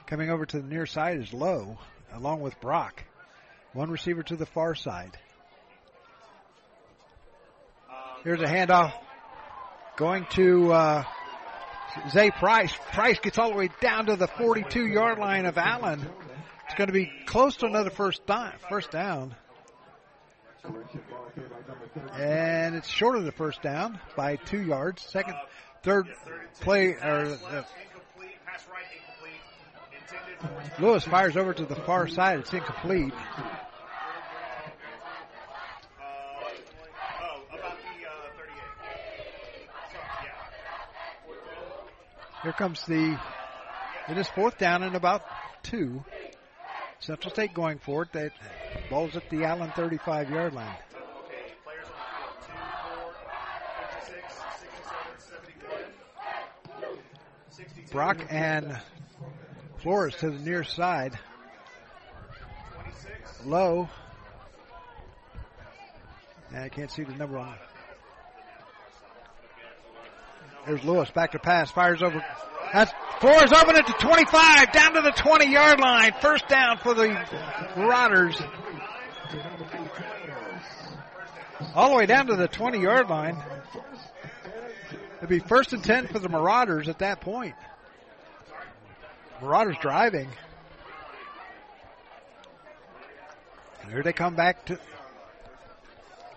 Coming 0.07 0.31
over 0.31 0.45
to 0.45 0.61
the 0.61 0.67
near 0.67 0.85
side 0.85 1.19
is 1.19 1.33
Lowe, 1.33 1.79
along 2.13 2.41
with 2.41 2.61
Brock. 2.61 3.05
One 3.73 3.91
receiver 3.91 4.23
to 4.25 4.37
the 4.37 4.47
far 4.47 4.75
side. 4.75 5.17
Here's 8.25 8.41
a 8.41 8.47
handoff 8.47 8.93
going 9.97 10.27
to 10.31 10.73
uh, 10.73 11.05
Zay 12.11 12.31
Price. 12.31 12.73
Price 12.93 13.19
gets 13.21 13.39
all 13.39 13.51
the 13.51 13.57
way 13.57 13.69
down 13.81 14.07
to 14.07 14.17
the 14.17 14.27
42 14.27 14.87
yard 14.87 15.19
line 15.19 15.47
of 15.47 15.57
Allen. 15.59 16.05
It's 16.67 16.75
going 16.75 16.89
to 16.89 16.93
be 16.93 17.11
close 17.27 17.57
to 17.59 17.67
another 17.67 17.91
first 17.91 18.27
down. 18.27 18.53
First 18.69 18.91
down. 18.91 19.35
And 22.15 22.75
it's 22.75 22.89
short 22.89 23.17
of 23.17 23.25
the 23.25 23.33
first 23.33 23.63
down 23.63 23.99
by 24.17 24.37
two 24.37 24.63
yards. 24.63 25.03
Second, 25.03 25.35
third 25.83 26.09
play, 26.61 26.93
or 26.93 27.39
uh, 27.49 27.63
Lewis 30.79 31.05
fires 31.05 31.37
over 31.37 31.53
to 31.53 31.65
the 31.65 31.77
far 31.77 32.09
side. 32.09 32.41
It's 32.41 32.53
incomplete. 32.53 33.13
Here 42.43 42.53
comes 42.53 42.85
the, 42.87 43.21
it 44.09 44.19
is 44.19 44.27
fourth 44.29 44.59
down 44.59 44.83
and 44.83 44.97
about 44.97 45.23
two. 45.63 46.05
Central 46.99 47.33
State 47.33 47.55
going 47.55 47.79
for 47.79 48.03
it. 48.03 48.13
That 48.13 48.33
ball's 48.91 49.17
at 49.17 49.29
the 49.31 49.45
Allen 49.45 49.73
35 49.75 50.31
yard 50.31 50.55
line. 50.55 50.77
Brock 57.91 58.19
and 58.31 58.81
Flores 59.83 60.15
to 60.17 60.31
the 60.31 60.39
near 60.39 60.65
side. 60.65 61.19
Lowe. 63.45 63.89
I 66.55 66.69
can't 66.69 66.91
see 66.91 67.03
the 67.03 67.15
number 67.15 67.39
on. 67.39 67.57
There's 70.67 70.85
Lewis 70.85 71.11
back 71.11 71.33
to 71.33 71.39
pass, 71.39 71.71
fires 71.71 72.03
over 72.03 72.25
That's 72.73 72.93
Flores 73.21 73.53
open 73.53 73.77
it 73.77 73.87
to 73.87 73.93
25, 73.93 74.73
down 74.73 74.95
to 74.95 75.03
the 75.03 75.11
20 75.11 75.53
yard 75.53 75.81
line. 75.81 76.13
First 76.21 76.49
down 76.49 76.79
for 76.79 76.95
the 76.95 77.09
Marauders. 77.77 78.41
All 81.75 81.91
the 81.91 81.97
way 81.97 82.07
down 82.07 82.27
to 82.27 82.37
the 82.37 82.49
20 82.49 82.81
yard 82.81 83.09
line. 83.09 83.37
It'd 85.19 85.29
be 85.29 85.39
first 85.39 85.73
and 85.73 85.83
10 85.83 86.09
for 86.09 86.19
the 86.19 86.29
Marauders 86.29 86.89
at 86.89 86.99
that 86.99 87.21
point. 87.21 87.55
Marauders 89.41 89.77
driving. 89.81 90.29
Here 93.89 94.03
they 94.03 94.13
come 94.13 94.35
back 94.35 94.65
to 94.67 94.79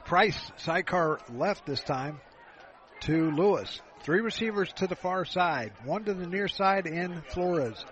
Price, 0.06 0.52
sidecar 0.58 1.20
left 1.34 1.66
this 1.66 1.82
time 1.82 2.22
to 3.02 3.32
Lewis. 3.32 3.82
Three 4.02 4.22
receivers 4.22 4.72
to 4.74 4.86
the 4.86 4.96
far 4.96 5.26
side, 5.26 5.72
one 5.84 6.04
to 6.04 6.14
the 6.14 6.28
near 6.28 6.48
side 6.48 6.86
in 6.86 7.24
Flores. 7.30 7.84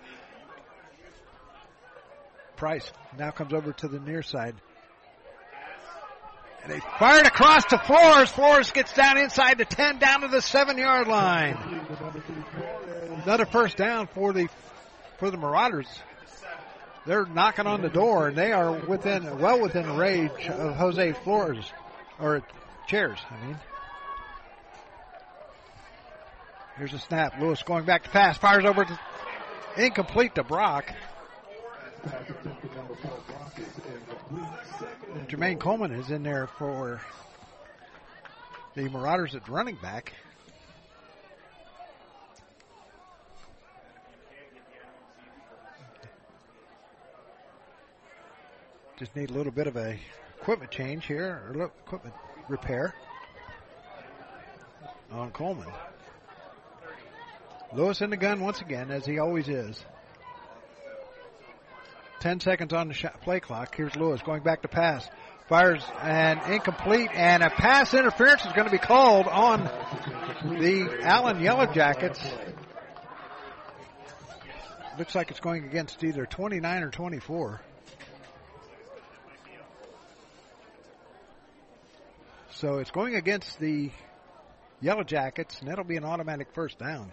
Price 2.56 2.92
now 3.18 3.32
comes 3.32 3.52
over 3.52 3.74
to 3.74 3.88
the 3.88 4.00
near 4.00 4.22
side. 4.22 4.54
And 6.64 6.72
they 6.72 6.80
fired 6.98 7.28
across 7.28 7.66
to 7.66 7.78
Flores. 7.78 8.30
Flores 8.30 8.72
gets 8.72 8.94
down 8.94 9.18
inside 9.18 9.58
the 9.58 9.66
10, 9.66 10.00
down 10.00 10.22
to 10.22 10.30
the 10.30 10.42
7 10.42 10.78
yard 10.78 11.08
line. 11.08 11.58
Another 13.24 13.46
first 13.46 13.76
down 13.76 14.08
for 14.08 14.32
the, 14.32 14.48
for 15.18 15.30
the 15.30 15.38
Marauders. 15.38 15.88
They're 17.06 17.26
knocking 17.26 17.68
on 17.68 17.82
the 17.82 17.90
door 17.90 18.30
and 18.30 18.38
they 18.38 18.54
are 18.54 18.72
within, 18.72 19.40
well 19.40 19.62
within 19.62 19.98
range 19.98 20.48
of 20.48 20.76
Jose 20.76 21.12
Flores, 21.24 21.66
or 22.18 22.42
chairs, 22.88 23.20
I 23.30 23.46
mean. 23.46 23.58
Here's 26.78 26.94
a 26.94 27.00
snap. 27.00 27.40
Lewis 27.40 27.62
going 27.62 27.86
back 27.86 28.04
to 28.04 28.10
pass. 28.10 28.38
Fires 28.38 28.66
over 28.66 28.86
to 28.86 29.00
incomplete 29.78 30.36
to 30.36 30.44
Brock. 30.44 30.92
Jermaine 35.28 35.60
Coleman 35.60 35.92
is 35.94 36.12
in 36.12 36.24
there 36.24 36.48
for 36.48 37.02
the 38.76 38.90
Marauders 38.90 39.36
at 39.36 39.48
running 39.48 39.78
back. 39.82 40.12
Just 48.98 49.16
need 49.16 49.30
a 49.30 49.34
little 49.34 49.52
bit 49.52 49.68
of 49.68 49.76
a 49.76 49.98
equipment 50.40 50.72
change 50.72 51.06
here, 51.06 51.42
or 51.48 51.66
equipment 51.66 52.16
repair 52.48 52.94
on 55.12 55.32
Coleman. 55.32 55.68
Lewis 57.74 58.02
in 58.02 58.10
the 58.10 58.18
gun 58.18 58.40
once 58.40 58.62
again, 58.62 58.92
as 58.92 59.06
he 59.06 59.20
always 59.20 59.48
is. 59.48 59.84
10 62.24 62.40
seconds 62.40 62.72
on 62.72 62.88
the 62.88 62.94
shot, 62.94 63.20
play 63.20 63.42
clock. 63.42 63.76
Here's 63.76 63.98
Lewis 63.98 64.22
going 64.22 64.44
back 64.44 64.62
to 64.62 64.70
pass. 64.70 65.06
Fires 65.50 65.84
an 66.02 66.40
incomplete, 66.54 67.10
and 67.14 67.44
a 67.44 67.50
pass 67.50 67.94
interference 67.94 68.46
is 68.46 68.54
going 68.54 68.64
to 68.64 68.72
be 68.72 68.78
called 68.78 69.28
on 69.28 69.66
the 70.46 71.00
Allen 71.02 71.42
Yellow 71.42 71.66
Jackets. 71.66 72.26
Looks 74.98 75.16
like 75.16 75.32
it's 75.32 75.42
going 75.42 75.66
against 75.66 76.02
either 76.02 76.26
29 76.26 76.84
or 76.84 76.92
24. 76.92 77.62
So 82.52 82.78
it's 82.78 82.92
going 82.92 83.16
against 83.16 83.60
the 83.60 83.92
Yellow 84.80 85.04
Jackets, 85.04 85.60
and 85.60 85.68
that'll 85.68 85.84
be 85.84 85.98
an 85.98 86.06
automatic 86.06 86.54
first 86.54 86.80
down. 86.80 87.12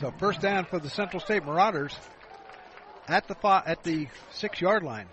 So 0.00 0.12
first 0.18 0.40
down 0.40 0.64
for 0.64 0.78
the 0.78 0.88
Central 0.88 1.20
State 1.20 1.44
Marauders 1.44 1.94
at 3.06 3.28
the 3.28 3.36
at 3.66 3.82
the 3.82 4.08
six 4.32 4.60
yard 4.60 4.82
line. 4.82 5.06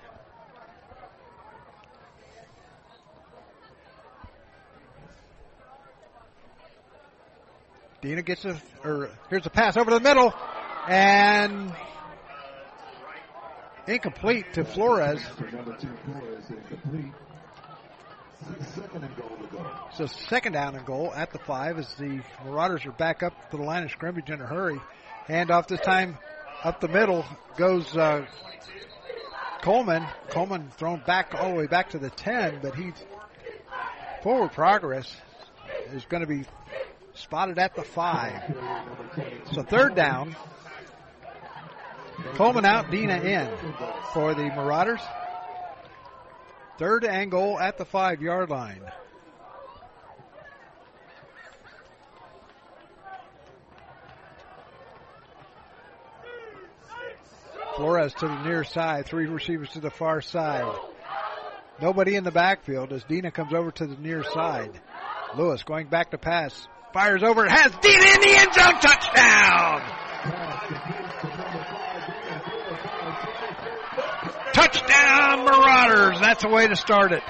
Dina 8.02 8.22
gets 8.22 8.46
a, 8.46 8.62
or 8.84 9.10
here's 9.30 9.46
a 9.46 9.50
pass 9.50 9.76
over 9.76 9.92
the 9.92 10.00
middle, 10.00 10.34
and 10.88 11.74
incomplete 13.88 14.54
to 14.54 14.64
Flores. 14.64 15.20
So 19.94 20.06
second 20.06 20.54
down 20.54 20.76
and 20.76 20.86
goal 20.86 21.12
at 21.16 21.32
the 21.32 21.40
five 21.40 21.80
as 21.80 21.92
the 21.96 22.22
Marauders 22.46 22.86
are 22.86 22.92
back 22.92 23.24
up 23.24 23.52
to 23.52 23.58
the 23.58 23.64
line 23.64 23.84
of 23.84 23.92
scrimmage 23.92 24.30
in 24.30 24.42
a 24.42 24.46
hurry. 24.46 24.80
Hand 25.26 25.52
off 25.52 25.68
this 25.68 25.80
time 25.82 26.18
up 26.64 26.80
the 26.80 26.88
middle 26.88 27.26
goes 27.58 27.96
uh, 27.96 28.26
Coleman. 29.62 30.06
Coleman 30.30 30.70
thrown 30.78 31.02
back 31.06 31.34
all 31.34 31.50
the 31.50 31.56
way 31.56 31.68
back 31.68 31.90
to 31.92 32.00
the 32.00 32.10
10, 32.10 32.60
but 32.62 32.76
he's 32.76 32.94
forward 34.22 34.52
progress 34.52 35.14
is 35.94 36.06
going 36.06 36.22
to 36.22 36.28
be 36.28 36.44
spotted 37.16 37.58
at 37.58 37.76
the 37.76 37.84
five. 37.84 38.56
So 39.52 39.64
third 39.64 39.96
down. 39.96 40.36
Coleman 42.36 42.66
out, 42.66 42.90
Dina 42.92 43.20
in 43.20 43.50
for 44.14 44.34
the 44.34 44.44
Marauders. 44.44 45.02
Third 46.78 47.06
goal 47.32 47.60
at 47.60 47.78
the 47.78 47.86
five 47.86 48.22
yard 48.22 48.50
line. 48.50 48.82
Flores 57.76 58.14
to 58.16 58.28
the 58.28 58.44
near 58.44 58.64
side, 58.64 59.06
three 59.06 59.28
receivers 59.28 59.70
to 59.72 59.80
the 59.80 59.92
far 59.92 60.22
side. 60.22 60.66
Nobody 61.80 62.16
in 62.16 62.24
the 62.24 62.32
backfield 62.32 62.92
as 62.92 63.04
Dina 63.04 63.30
comes 63.30 63.54
over 63.54 63.70
to 63.72 63.86
the 63.86 63.98
near 63.98 64.24
side. 64.24 64.72
Lewis 65.36 65.62
going 65.64 65.88
back 65.88 66.12
to 66.12 66.18
pass. 66.18 66.68
Fires 66.94 67.22
over. 67.22 67.46
Has 67.48 67.72
Dina 67.82 68.06
in 68.16 68.22
the 68.22 68.36
end 68.36 68.54
zone. 68.54 68.80
Touchdown! 68.82 69.82
Touchdown 75.08 75.46
Marauders. 75.46 76.20
That's 76.20 76.44
a 76.44 76.50
way 76.50 76.68
to 76.68 76.76
start 76.76 77.14
it. 77.14 77.24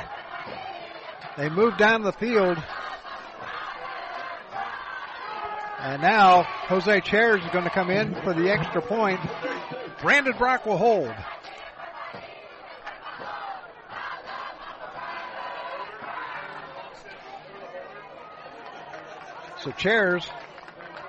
They 1.38 1.50
move 1.50 1.78
down 1.78 2.02
the 2.02 2.12
field. 2.12 2.58
And 5.80 6.02
now 6.02 6.44
Jose 6.68 7.02
Chairs 7.02 7.44
is 7.44 7.50
going 7.52 7.66
to 7.66 7.70
come 7.70 7.92
in 7.92 8.16
for 8.24 8.34
the 8.34 8.50
extra 8.50 8.82
point. 8.82 9.20
Brandon 10.02 10.34
Brock 10.38 10.66
will 10.66 10.78
hold. 10.78 11.14
So 19.64 19.72
Chairs, 19.72 20.28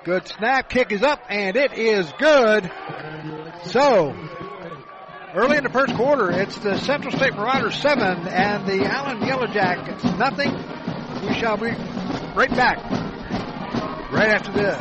good 0.03 0.27
snap, 0.27 0.69
kick 0.69 0.91
is 0.91 1.01
up, 1.01 1.21
and 1.29 1.55
it 1.55 1.73
is 1.73 2.11
good. 2.19 2.71
So 3.65 4.15
Early 5.31 5.57
in 5.57 5.63
the 5.63 5.69
first 5.69 5.93
quarter, 5.93 6.31
it's 6.31 6.57
the 6.57 6.79
Central 6.79 7.11
State 7.11 7.35
Marauders 7.35 7.75
seven 7.75 8.27
and 8.27 8.65
the 8.65 8.83
Allen 8.83 9.21
Yellow 9.21 9.45
Jackets 9.45 10.03
nothing. 10.17 10.51
We 11.21 11.35
shall 11.35 11.55
be 11.55 11.69
right 12.35 12.49
back 12.49 12.79
right 14.11 14.29
after 14.29 14.51
this. 14.51 14.79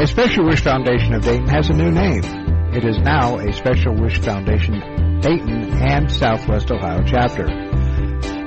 A 0.00 0.06
Special 0.08 0.46
Wish 0.46 0.62
Foundation 0.62 1.14
of 1.14 1.22
Dayton 1.22 1.46
has 1.46 1.70
a 1.70 1.74
new 1.74 1.92
name. 1.92 2.24
It 2.74 2.84
is 2.84 2.98
now 2.98 3.38
a 3.38 3.52
Special 3.52 3.94
Wish 3.94 4.18
Foundation 4.18 5.20
Dayton 5.20 5.80
and 5.80 6.10
Southwest 6.10 6.72
Ohio 6.72 7.04
chapter. 7.06 7.73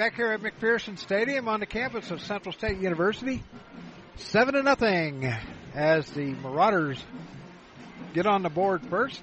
Back 0.00 0.16
here 0.16 0.32
at 0.32 0.40
McPherson 0.40 0.98
Stadium 0.98 1.46
on 1.46 1.60
the 1.60 1.66
campus 1.66 2.10
of 2.10 2.22
Central 2.22 2.54
State 2.54 2.78
University, 2.78 3.42
seven 4.16 4.54
to 4.54 4.62
nothing 4.62 5.30
as 5.74 6.10
the 6.12 6.32
Marauders 6.42 7.04
get 8.14 8.26
on 8.26 8.42
the 8.42 8.48
board 8.48 8.80
first. 8.88 9.22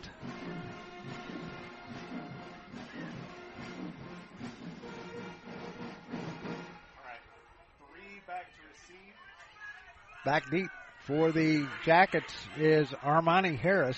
Back 10.23 10.51
deep 10.51 10.69
for 11.07 11.31
the 11.31 11.65
Jackets 11.85 12.33
is 12.55 12.87
Armani 13.03 13.57
Harris. 13.57 13.97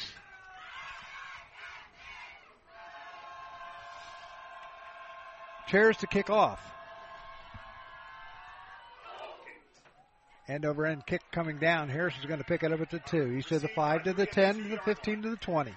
Chairs 5.69 5.97
to 5.97 6.07
kick 6.07 6.29
off. 6.29 6.59
End 10.47 10.65
over 10.65 10.87
end 10.87 11.05
kick 11.05 11.21
coming 11.31 11.59
down. 11.59 11.89
Harris 11.89 12.15
is 12.19 12.25
going 12.25 12.39
to 12.39 12.43
pick 12.43 12.63
it 12.63 12.73
up 12.73 12.81
at 12.81 12.89
the 12.89 12.97
two. 12.97 13.29
He's 13.29 13.45
to 13.47 13.59
the 13.59 13.67
five, 13.67 14.03
to 14.03 14.13
the 14.13 14.25
10, 14.25 14.63
to 14.63 14.69
the 14.69 14.77
15, 14.79 15.21
to 15.21 15.29
the 15.29 15.35
20. 15.35 15.71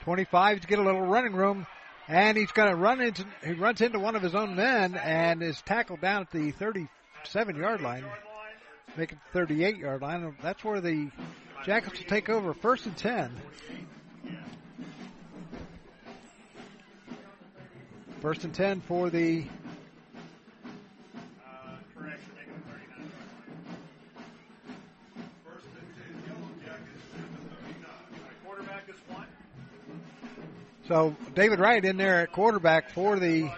25 0.00 0.60
to 0.60 0.66
get 0.66 0.80
a 0.80 0.82
little 0.82 1.02
running 1.02 1.32
room. 1.32 1.64
And 2.08 2.36
he's 2.36 2.50
going 2.50 2.70
to 2.70 2.76
run 2.76 3.00
into, 3.00 3.24
he 3.44 3.52
runs 3.52 3.80
into 3.80 4.00
one 4.00 4.16
of 4.16 4.22
his 4.22 4.34
own 4.34 4.56
men 4.56 4.96
and 4.96 5.42
is 5.42 5.60
tackled 5.62 6.00
down 6.00 6.22
at 6.22 6.30
the 6.32 6.50
37 6.50 7.56
yard 7.56 7.80
line. 7.80 8.04
Make 8.96 9.12
it 9.12 9.18
38 9.32 9.76
yard 9.76 10.02
line. 10.02 10.36
That's 10.42 10.64
where 10.64 10.80
the 10.80 11.10
Jackets 11.64 12.00
will 12.00 12.08
take 12.08 12.28
over 12.28 12.52
first 12.52 12.86
and 12.86 12.96
10. 12.96 13.30
First 18.20 18.44
and 18.44 18.54
10 18.54 18.80
for 18.80 19.10
the 19.10 19.44
So 30.88 31.16
David 31.34 31.58
Wright 31.58 31.84
in 31.84 31.96
there 31.96 32.20
at 32.20 32.32
quarterback 32.32 32.90
for 32.90 33.18
the 33.18 33.50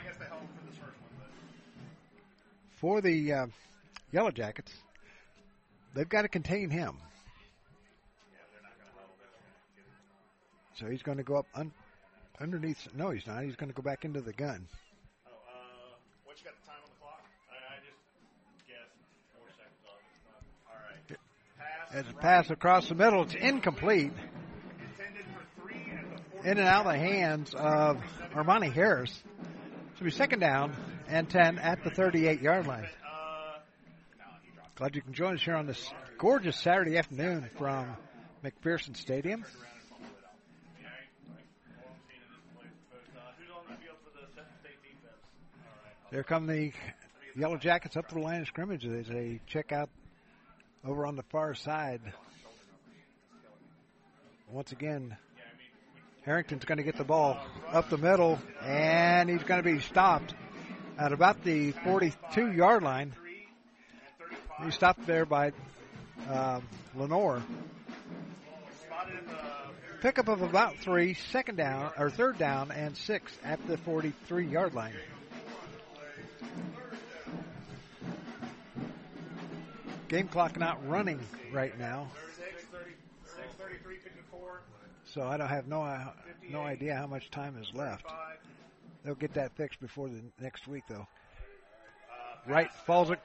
for 2.80 3.02
the 3.02 3.32
uh, 3.32 3.46
Yellow 4.12 4.30
Jackets. 4.30 4.72
They've 5.94 6.08
got 6.08 6.22
to 6.22 6.28
contain 6.28 6.70
him. 6.70 6.96
So 10.76 10.86
he's 10.86 11.02
going 11.02 11.18
to 11.18 11.24
go 11.24 11.36
up 11.36 11.46
un- 11.54 11.72
underneath. 12.40 12.88
No, 12.94 13.10
he's 13.10 13.26
not. 13.26 13.42
He's 13.42 13.56
going 13.56 13.70
to 13.70 13.74
go 13.74 13.82
back 13.82 14.04
into 14.04 14.20
the 14.20 14.32
gun. 14.32 14.66
Oh, 15.26 15.30
uh, 15.30 15.96
what 16.24 16.38
you 16.38 16.44
got 16.44 16.54
the 16.60 16.66
time 16.66 16.76
on 16.82 16.90
the 16.90 17.00
clock? 17.00 17.24
I, 17.50 17.56
I 17.56 17.78
just 17.80 18.66
guessed 18.66 18.94
four 19.36 19.48
seconds 19.56 19.82
off. 19.86 20.02
All 20.68 20.80
right. 20.88 21.18
Pass. 21.58 22.06
As 22.06 22.12
a 22.12 22.16
pass 22.16 22.50
across 22.50 22.88
the 22.88 22.94
middle, 22.94 23.22
it's 23.22 23.34
incomplete. 23.34 24.12
Intended 24.80 25.24
for 25.34 25.62
three 25.62 25.92
at 25.92 26.42
the 26.42 26.50
In 26.50 26.58
and 26.58 26.68
out 26.68 26.86
of 26.86 26.92
the 26.92 26.98
hands 26.98 27.54
of 27.54 27.98
Armani 28.34 28.72
Harris. 28.72 29.22
So 29.98 30.04
be 30.04 30.10
second 30.10 30.40
down 30.40 30.74
and 31.08 31.28
10 31.28 31.58
at 31.58 31.82
the 31.82 31.90
38 31.90 32.40
yard 32.40 32.66
line. 32.66 32.88
Glad 34.76 34.94
you 34.94 35.02
can 35.02 35.12
join 35.12 35.34
us 35.34 35.42
here 35.42 35.56
on 35.56 35.66
this 35.66 35.92
gorgeous 36.18 36.56
Saturday 36.56 36.98
afternoon 36.98 37.50
from 37.58 37.96
McPherson 38.44 38.96
Stadium. 38.96 39.44
There 46.10 46.22
come 46.22 46.46
the 46.46 46.72
Yellow 47.36 47.58
Jackets 47.58 47.94
up 47.94 48.08
to 48.08 48.14
the 48.14 48.20
line 48.22 48.40
of 48.40 48.46
scrimmage 48.46 48.86
as 48.86 49.08
they 49.08 49.40
check 49.46 49.72
out 49.72 49.90
over 50.82 51.04
on 51.04 51.16
the 51.16 51.22
far 51.24 51.54
side. 51.54 52.00
Once 54.50 54.72
again, 54.72 55.14
Harrington's 56.22 56.64
going 56.64 56.78
to 56.78 56.82
get 56.82 56.96
the 56.96 57.04
ball 57.04 57.38
up 57.70 57.90
the 57.90 57.98
middle, 57.98 58.38
and 58.62 59.28
he's 59.28 59.42
going 59.42 59.62
to 59.62 59.70
be 59.70 59.80
stopped 59.80 60.34
at 60.96 61.12
about 61.12 61.44
the 61.44 61.72
42 61.72 62.52
yard 62.52 62.82
line. 62.82 63.12
He 64.64 64.70
stopped 64.70 65.06
there 65.06 65.26
by 65.26 65.52
uh, 66.26 66.60
Lenore. 66.94 67.42
Pickup 70.00 70.28
of 70.28 70.40
about 70.40 70.78
three, 70.78 71.12
second 71.12 71.56
down, 71.56 71.92
or 71.98 72.08
third 72.08 72.38
down, 72.38 72.70
and 72.70 72.96
six 72.96 73.30
at 73.44 73.64
the 73.66 73.76
43 73.76 74.46
yard 74.46 74.72
line. 74.72 74.94
Game 80.08 80.28
clock 80.28 80.58
not 80.58 80.88
running 80.88 81.20
right 81.52 81.78
now. 81.78 82.08
So 85.04 85.22
I 85.22 85.36
don't 85.36 85.48
have 85.48 85.66
no 85.66 85.82
uh, 85.82 86.12
no 86.50 86.62
idea 86.62 86.94
how 86.94 87.06
much 87.06 87.30
time 87.30 87.56
is 87.60 87.70
left. 87.74 88.06
They'll 89.04 89.14
get 89.14 89.34
that 89.34 89.56
fixed 89.56 89.80
before 89.80 90.08
the 90.08 90.22
next 90.40 90.66
week, 90.66 90.84
though. 90.88 91.06
Wright 92.46 92.72
falls 92.86 93.10
it. 93.10 93.20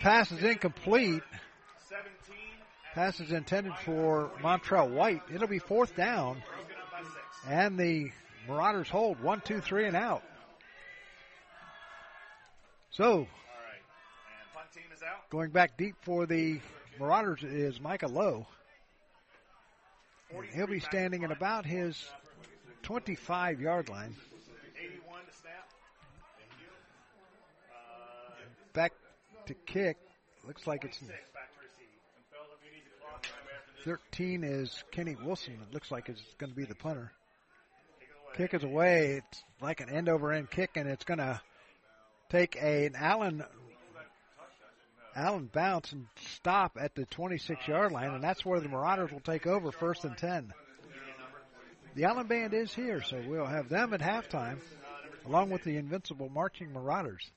Pass 0.00 0.32
is 0.32 0.42
incomplete. 0.42 1.22
Pass 2.94 3.20
is 3.20 3.30
intended 3.30 3.74
for 3.84 4.30
Montrell 4.40 4.90
White. 4.90 5.22
It'll 5.32 5.48
be 5.48 5.58
fourth 5.58 5.94
down. 5.94 6.42
And 7.48 7.78
the 7.78 8.10
Marauders 8.48 8.88
hold 8.88 9.20
one, 9.20 9.42
two, 9.42 9.60
three, 9.60 9.86
and 9.86 9.96
out. 9.96 10.22
So, 12.90 13.26
going 15.30 15.50
back 15.50 15.76
deep 15.76 15.96
for 16.02 16.26
the 16.26 16.60
Marauders 16.98 17.42
is 17.42 17.80
Micah 17.80 18.08
Lowe. 18.08 18.46
He'll 20.54 20.66
be 20.66 20.80
standing 20.80 21.24
at 21.24 21.30
about 21.30 21.64
his 21.64 22.04
25 22.82 23.60
yard 23.60 23.88
line. 23.88 24.14
Uh, 27.70 28.32
back 28.72 28.92
to 29.46 29.54
kick. 29.54 29.96
Looks 30.46 30.66
like 30.66 30.84
it's 30.84 31.00
13 33.84 34.44
is 34.44 34.82
Kenny 34.90 35.16
Wilson. 35.22 35.54
It 35.68 35.72
looks 35.72 35.90
like 35.90 36.08
it's 36.08 36.22
going 36.38 36.50
to 36.50 36.56
be 36.56 36.64
the 36.64 36.74
punter. 36.74 37.12
Kick 38.36 38.52
is 38.52 38.64
away. 38.64 39.22
It's 39.24 39.44
like 39.60 39.80
an 39.80 39.88
end 39.88 40.08
over 40.08 40.32
end 40.32 40.50
kick, 40.50 40.70
and 40.76 40.88
it's 40.88 41.04
going 41.04 41.18
to 41.18 41.40
take 42.28 42.56
a, 42.56 42.86
an 42.86 42.94
Allen 42.96 43.44
Allen 45.16 45.48
bounce 45.50 45.92
and 45.92 46.06
stop 46.16 46.76
at 46.78 46.94
the 46.94 47.06
26 47.06 47.66
yard 47.66 47.90
line, 47.90 48.10
and 48.10 48.22
that's 48.22 48.44
where 48.44 48.60
the 48.60 48.68
Marauders 48.68 49.10
will 49.10 49.20
take 49.20 49.46
over 49.46 49.72
first 49.72 50.04
and 50.04 50.16
10. 50.16 50.52
The 51.94 52.04
Allen 52.04 52.26
Band 52.26 52.52
is 52.52 52.74
here, 52.74 53.02
so 53.02 53.22
we'll 53.26 53.46
have 53.46 53.70
them 53.70 53.94
at 53.94 54.00
halftime, 54.00 54.58
along 55.24 55.48
with 55.48 55.64
the 55.64 55.78
Invincible 55.78 56.28
Marching 56.28 56.72
Marauders. 56.72 57.30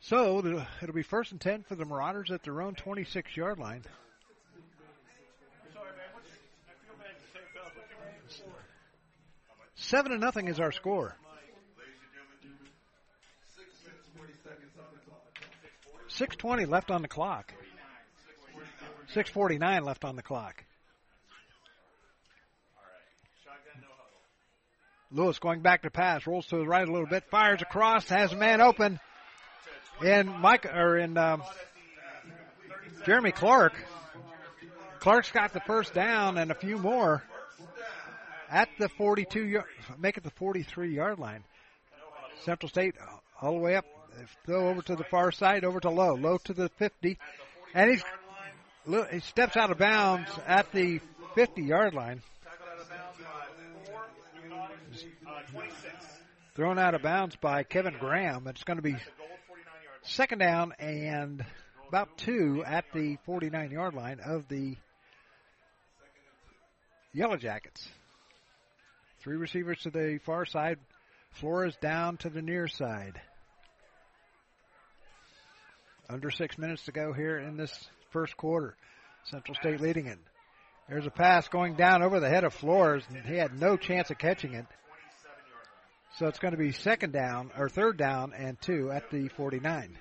So 0.00 0.38
it'll 0.80 0.94
be 0.94 1.02
first 1.02 1.32
and 1.32 1.40
10 1.40 1.64
for 1.64 1.74
the 1.74 1.84
Marauders 1.84 2.30
at 2.30 2.44
their 2.44 2.62
own 2.62 2.74
26 2.74 3.36
yard 3.36 3.58
line. 3.58 3.82
Seven 9.74 10.12
to 10.12 10.18
nothing 10.18 10.46
is 10.48 10.60
our 10.60 10.72
score. 10.72 11.16
Six 16.16 16.34
twenty 16.36 16.64
left 16.64 16.90
on 16.90 17.02
the 17.02 17.08
clock. 17.08 17.52
Six 19.12 19.28
forty 19.28 19.58
nine 19.58 19.84
left 19.84 20.04
on 20.04 20.16
the 20.16 20.22
clock. 20.22 20.64
Lewis 25.12 25.38
going 25.38 25.60
back 25.60 25.82
to 25.82 25.90
pass, 25.90 26.26
rolls 26.26 26.46
to 26.46 26.56
the 26.56 26.66
right 26.66 26.86
a 26.86 26.90
little 26.90 27.06
bit, 27.06 27.24
fires 27.30 27.62
across, 27.62 28.08
has 28.08 28.32
a 28.32 28.36
man 28.36 28.60
open 28.60 28.98
in 30.02 30.26
Mike 30.26 30.66
or 30.66 30.98
in 30.98 31.16
um, 31.16 31.42
Jeremy 33.04 33.32
Clark. 33.32 33.74
Clark's 35.00 35.30
got 35.30 35.52
the 35.52 35.60
first 35.60 35.94
down 35.94 36.38
and 36.38 36.50
a 36.50 36.54
few 36.54 36.78
more 36.78 37.22
at 38.50 38.68
the 38.78 38.88
42 38.88 39.44
yard, 39.44 39.66
make 39.98 40.16
it 40.16 40.24
the 40.24 40.30
43 40.30 40.94
yard 40.94 41.18
line. 41.18 41.44
Central 42.44 42.68
State 42.68 42.96
all 43.40 43.52
the 43.52 43.60
way 43.60 43.76
up, 43.76 43.84
throw 44.44 44.68
over 44.68 44.82
to 44.82 44.96
the 44.96 45.04
far 45.04 45.32
side, 45.32 45.64
over 45.64 45.80
to 45.80 45.90
Lowe, 45.90 46.14
Lowe 46.14 46.38
to 46.44 46.54
the 46.54 46.68
50, 46.78 47.18
and 47.74 47.90
he's 47.90 48.02
he 49.10 49.20
steps 49.20 49.56
out 49.56 49.70
of 49.70 49.78
bounds 49.78 50.30
at 50.46 50.70
the 50.72 51.00
50 51.34 51.62
yard 51.62 51.94
line. 51.94 52.22
Thrown 56.54 56.78
out 56.78 56.94
of 56.94 57.02
bounds 57.02 57.36
by 57.36 57.64
Kevin 57.64 57.96
Graham. 57.98 58.46
It's 58.46 58.64
going 58.64 58.78
to 58.78 58.82
be 58.82 58.96
second 60.02 60.38
down 60.38 60.72
and 60.78 61.44
about 61.88 62.16
two 62.16 62.62
at 62.64 62.84
the 62.94 63.18
49 63.26 63.70
yard 63.70 63.94
line 63.94 64.20
of 64.20 64.48
the 64.48 64.76
Yellow 67.12 67.36
Jackets. 67.36 67.88
Three 69.20 69.36
receivers 69.36 69.80
to 69.80 69.90
the 69.90 70.18
far 70.24 70.46
side, 70.46 70.78
Flores 71.32 71.76
down 71.82 72.16
to 72.18 72.30
the 72.30 72.40
near 72.40 72.68
side. 72.68 73.20
Under 76.08 76.30
six 76.30 76.56
minutes 76.56 76.84
to 76.84 76.92
go 76.92 77.12
here 77.12 77.38
in 77.38 77.56
this 77.56 77.88
first 78.10 78.36
quarter. 78.36 78.76
Central 79.24 79.56
State 79.56 79.80
leading 79.80 80.06
it. 80.06 80.18
There's 80.88 81.06
a 81.06 81.10
pass 81.10 81.48
going 81.48 81.74
down 81.74 82.02
over 82.02 82.20
the 82.20 82.28
head 82.28 82.44
of 82.44 82.54
Flores, 82.54 83.02
and 83.08 83.26
he 83.26 83.34
had 83.36 83.58
no 83.58 83.76
chance 83.76 84.10
of 84.10 84.18
catching 84.18 84.54
it. 84.54 84.66
So 86.18 86.26
it's 86.28 86.38
going 86.38 86.52
to 86.52 86.58
be 86.58 86.70
second 86.70 87.12
down, 87.12 87.50
or 87.58 87.68
third 87.68 87.96
down 87.96 88.32
and 88.32 88.60
two 88.60 88.90
at 88.92 89.10
the 89.10 89.28
49. 89.28 89.98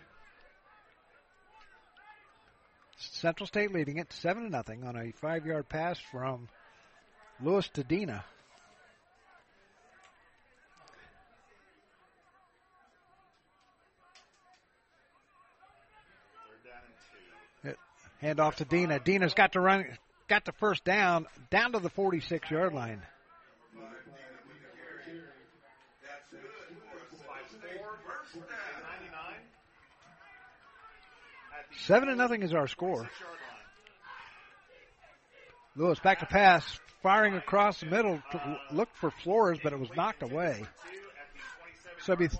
Central 2.98 3.48
State 3.48 3.74
leading 3.74 3.98
it 3.98 4.14
seven 4.14 4.44
to 4.44 4.50
nothing 4.50 4.84
on 4.84 4.96
a 4.96 5.12
five 5.12 5.46
yard 5.46 5.68
pass 5.68 6.00
from 6.12 6.48
Lewis 7.42 7.68
to 7.70 7.84
Dina. 7.84 8.24
Hand 18.26 18.40
off 18.40 18.56
to 18.56 18.66
Dina. 18.66 19.00
Dina's 19.00 19.36
got 19.36 19.52
to 19.52 19.60
run, 19.60 19.86
got 20.28 20.46
the 20.46 20.52
first 20.54 20.84
down, 20.84 21.28
down 21.52 21.74
to 21.74 21.80
the 21.80 21.92
46 21.92 22.50
yard 22.50 22.74
line. 22.74 23.04
Seven 31.86 32.08
to 32.08 32.16
nothing 32.16 32.42
is 32.42 32.52
our 32.52 32.68
score. 32.68 33.08
Lewis 35.76 36.00
back 36.00 36.22
to 36.22 36.26
pass, 36.26 36.80
firing 37.04 37.36
across 37.36 37.82
the 37.82 37.86
middle, 37.86 38.20
to 38.32 38.60
look 38.72 38.90
for 38.96 39.12
Flores, 39.12 39.60
but 39.62 39.72
it 39.72 39.80
was 39.80 39.90
knocked 39.96 40.24
away. 40.24 40.64
So 42.02 42.14
it'll 42.14 42.28
be 42.28 42.36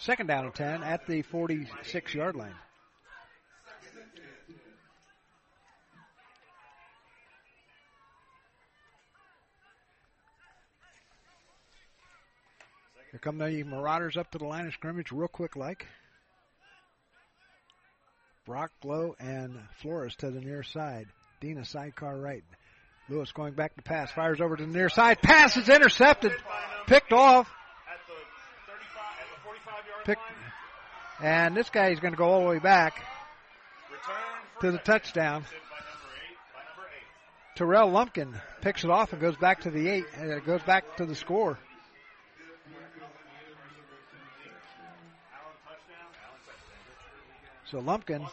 second 0.00 0.26
down 0.26 0.46
and 0.46 0.54
10 0.54 0.82
at 0.82 1.06
the 1.06 1.22
46 1.22 2.12
yard 2.12 2.34
line. 2.34 2.56
Here 13.12 13.20
come 13.20 13.36
the 13.36 13.62
Marauders 13.62 14.16
up 14.16 14.30
to 14.30 14.38
the 14.38 14.46
line 14.46 14.66
of 14.66 14.72
scrimmage 14.72 15.12
real 15.12 15.28
quick 15.28 15.54
like. 15.54 15.86
Brock, 18.46 18.72
Lowe, 18.82 19.14
and 19.20 19.60
Flores 19.82 20.16
to 20.16 20.30
the 20.30 20.40
near 20.40 20.62
side. 20.62 21.06
Dina 21.38 21.66
sidecar 21.66 22.18
right. 22.18 22.42
Lewis 23.10 23.30
going 23.32 23.52
back 23.52 23.76
to 23.76 23.82
pass. 23.82 24.10
Fires 24.10 24.40
over 24.40 24.56
to 24.56 24.64
the 24.64 24.72
near 24.72 24.88
side. 24.88 25.20
Pass 25.20 25.58
is 25.58 25.68
intercepted. 25.68 26.32
Picked 26.86 27.12
off. 27.12 27.50
Pick, 30.06 30.18
and 31.20 31.54
this 31.54 31.68
guy 31.68 31.90
is 31.90 32.00
going 32.00 32.14
to 32.14 32.18
go 32.18 32.24
all 32.24 32.40
the 32.40 32.46
way 32.46 32.58
back 32.58 33.04
to 34.62 34.72
the 34.72 34.78
touchdown. 34.78 35.44
Terrell 37.56 37.90
Lumpkin 37.90 38.34
picks 38.62 38.84
it 38.84 38.90
off 38.90 39.12
and 39.12 39.20
goes 39.20 39.36
back 39.36 39.60
to 39.60 39.70
the 39.70 39.86
eight, 39.86 40.06
and 40.16 40.30
it 40.30 40.46
goes 40.46 40.62
back 40.62 40.96
to 40.96 41.04
the 41.04 41.14
score. 41.14 41.58
So 47.72 47.80
Lumpkin. 47.80 48.20
How 48.20 48.28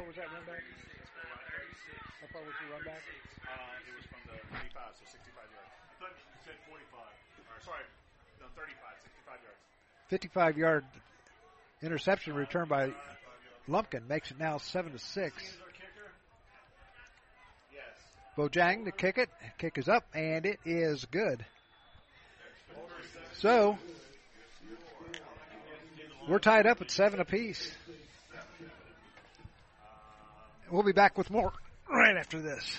was 0.00 0.16
that 0.16 0.32
run 0.32 0.46
back? 0.48 0.64
How 1.12 2.26
far 2.32 2.40
was 2.40 2.56
run 2.72 2.84
back? 2.86 3.04
Uh, 3.44 3.52
it 3.84 3.92
was 3.92 4.06
from 4.08 4.24
the 4.24 4.40
35, 4.56 4.96
so 4.96 5.04
65 5.12 5.44
yards. 5.52 5.68
I 5.76 6.00
thought 6.00 6.16
you 6.16 6.40
said 6.40 6.56
45. 6.66 7.04
Or, 7.04 7.60
sorry, 7.60 7.84
no, 8.40 8.48
35, 8.56 8.96
65 9.04 9.44
yards. 9.44 9.60
55 10.08 10.56
yard 10.56 10.84
interception 11.82 12.32
return 12.32 12.68
by 12.68 12.92
Lumpkin 13.68 14.08
makes 14.08 14.30
it 14.30 14.38
now 14.38 14.56
7 14.56 14.92
to 14.92 14.98
6. 14.98 15.58
Bojang 18.38 18.86
to 18.86 18.92
kick 18.92 19.18
it. 19.18 19.28
Kick 19.58 19.76
is 19.76 19.90
up, 19.90 20.06
and 20.14 20.46
it 20.46 20.60
is 20.64 21.04
good. 21.10 21.44
So, 23.42 23.76
we're 26.28 26.38
tied 26.38 26.64
up 26.64 26.80
at 26.80 26.92
seven 26.92 27.18
apiece. 27.18 27.72
We'll 30.70 30.84
be 30.84 30.92
back 30.92 31.18
with 31.18 31.28
more 31.28 31.52
right 31.90 32.16
after 32.16 32.40
this. 32.40 32.78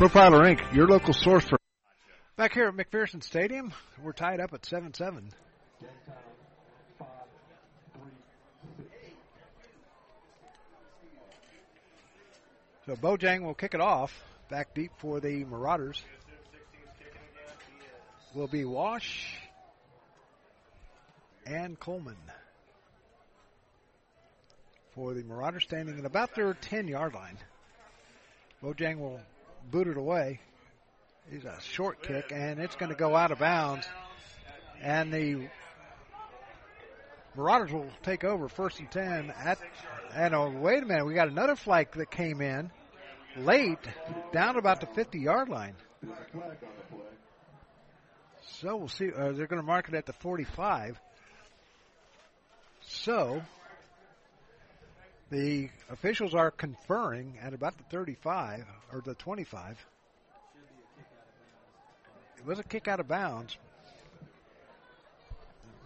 Profiler 0.00 0.56
Inc., 0.56 0.74
your 0.74 0.88
local 0.88 1.12
source 1.12 1.44
for. 1.44 1.58
Back 2.34 2.54
here 2.54 2.68
at 2.68 2.74
McPherson 2.74 3.22
Stadium, 3.22 3.70
we're 4.02 4.14
tied 4.14 4.40
up 4.40 4.54
at 4.54 4.64
7 4.64 4.94
7. 4.94 5.30
So 12.86 12.96
Bojang 12.96 13.42
will 13.42 13.52
kick 13.52 13.74
it 13.74 13.82
off. 13.82 14.10
Back 14.48 14.72
deep 14.74 14.90
for 14.96 15.20
the 15.20 15.44
Marauders. 15.44 16.02
Will 18.34 18.48
be 18.48 18.64
Wash 18.64 19.36
and 21.44 21.78
Coleman. 21.78 22.16
For 24.94 25.12
the 25.12 25.24
Marauders 25.24 25.64
standing 25.64 25.98
at 25.98 26.06
about 26.06 26.34
their 26.34 26.54
10 26.54 26.88
yard 26.88 27.12
line. 27.12 27.36
Bojang 28.62 28.98
will 28.98 29.20
boot 29.70 29.88
it 29.88 29.96
away. 29.96 30.40
He's 31.30 31.44
a 31.44 31.58
short 31.60 32.02
kick, 32.02 32.32
and 32.32 32.60
it's 32.60 32.76
going 32.76 32.90
to 32.90 32.96
go 32.98 33.14
out 33.14 33.30
of 33.30 33.38
bounds. 33.38 33.86
And 34.82 35.12
the 35.12 35.48
Marauders 37.36 37.72
will 37.72 37.90
take 38.02 38.24
over 38.24 38.48
first 38.48 38.80
and 38.80 38.90
10 38.90 39.32
at, 39.36 39.58
and 40.14 40.34
oh, 40.34 40.50
wait 40.50 40.82
a 40.82 40.86
minute, 40.86 41.06
we 41.06 41.14
got 41.14 41.28
another 41.28 41.54
flag 41.54 41.92
that 41.92 42.10
came 42.10 42.40
in 42.40 42.70
late, 43.36 43.78
down 44.32 44.56
about 44.56 44.80
the 44.80 44.86
50 44.86 45.18
yard 45.20 45.48
line. 45.48 45.74
So 48.60 48.76
we'll 48.76 48.88
see, 48.88 49.10
uh, 49.12 49.32
they're 49.32 49.46
going 49.46 49.60
to 49.60 49.66
mark 49.66 49.88
it 49.88 49.94
at 49.94 50.06
the 50.06 50.12
45. 50.14 51.00
So, 52.82 53.42
the 55.30 55.70
officials 55.90 56.34
are 56.34 56.50
conferring 56.50 57.38
at 57.40 57.54
about 57.54 57.76
the 57.78 57.84
35 57.84 58.64
or 58.92 59.00
the 59.00 59.14
25. 59.14 59.78
It 62.36 62.46
was 62.46 62.58
a 62.58 62.64
kick 62.64 62.88
out 62.88 63.00
of 63.00 63.08
bounds. 63.08 63.56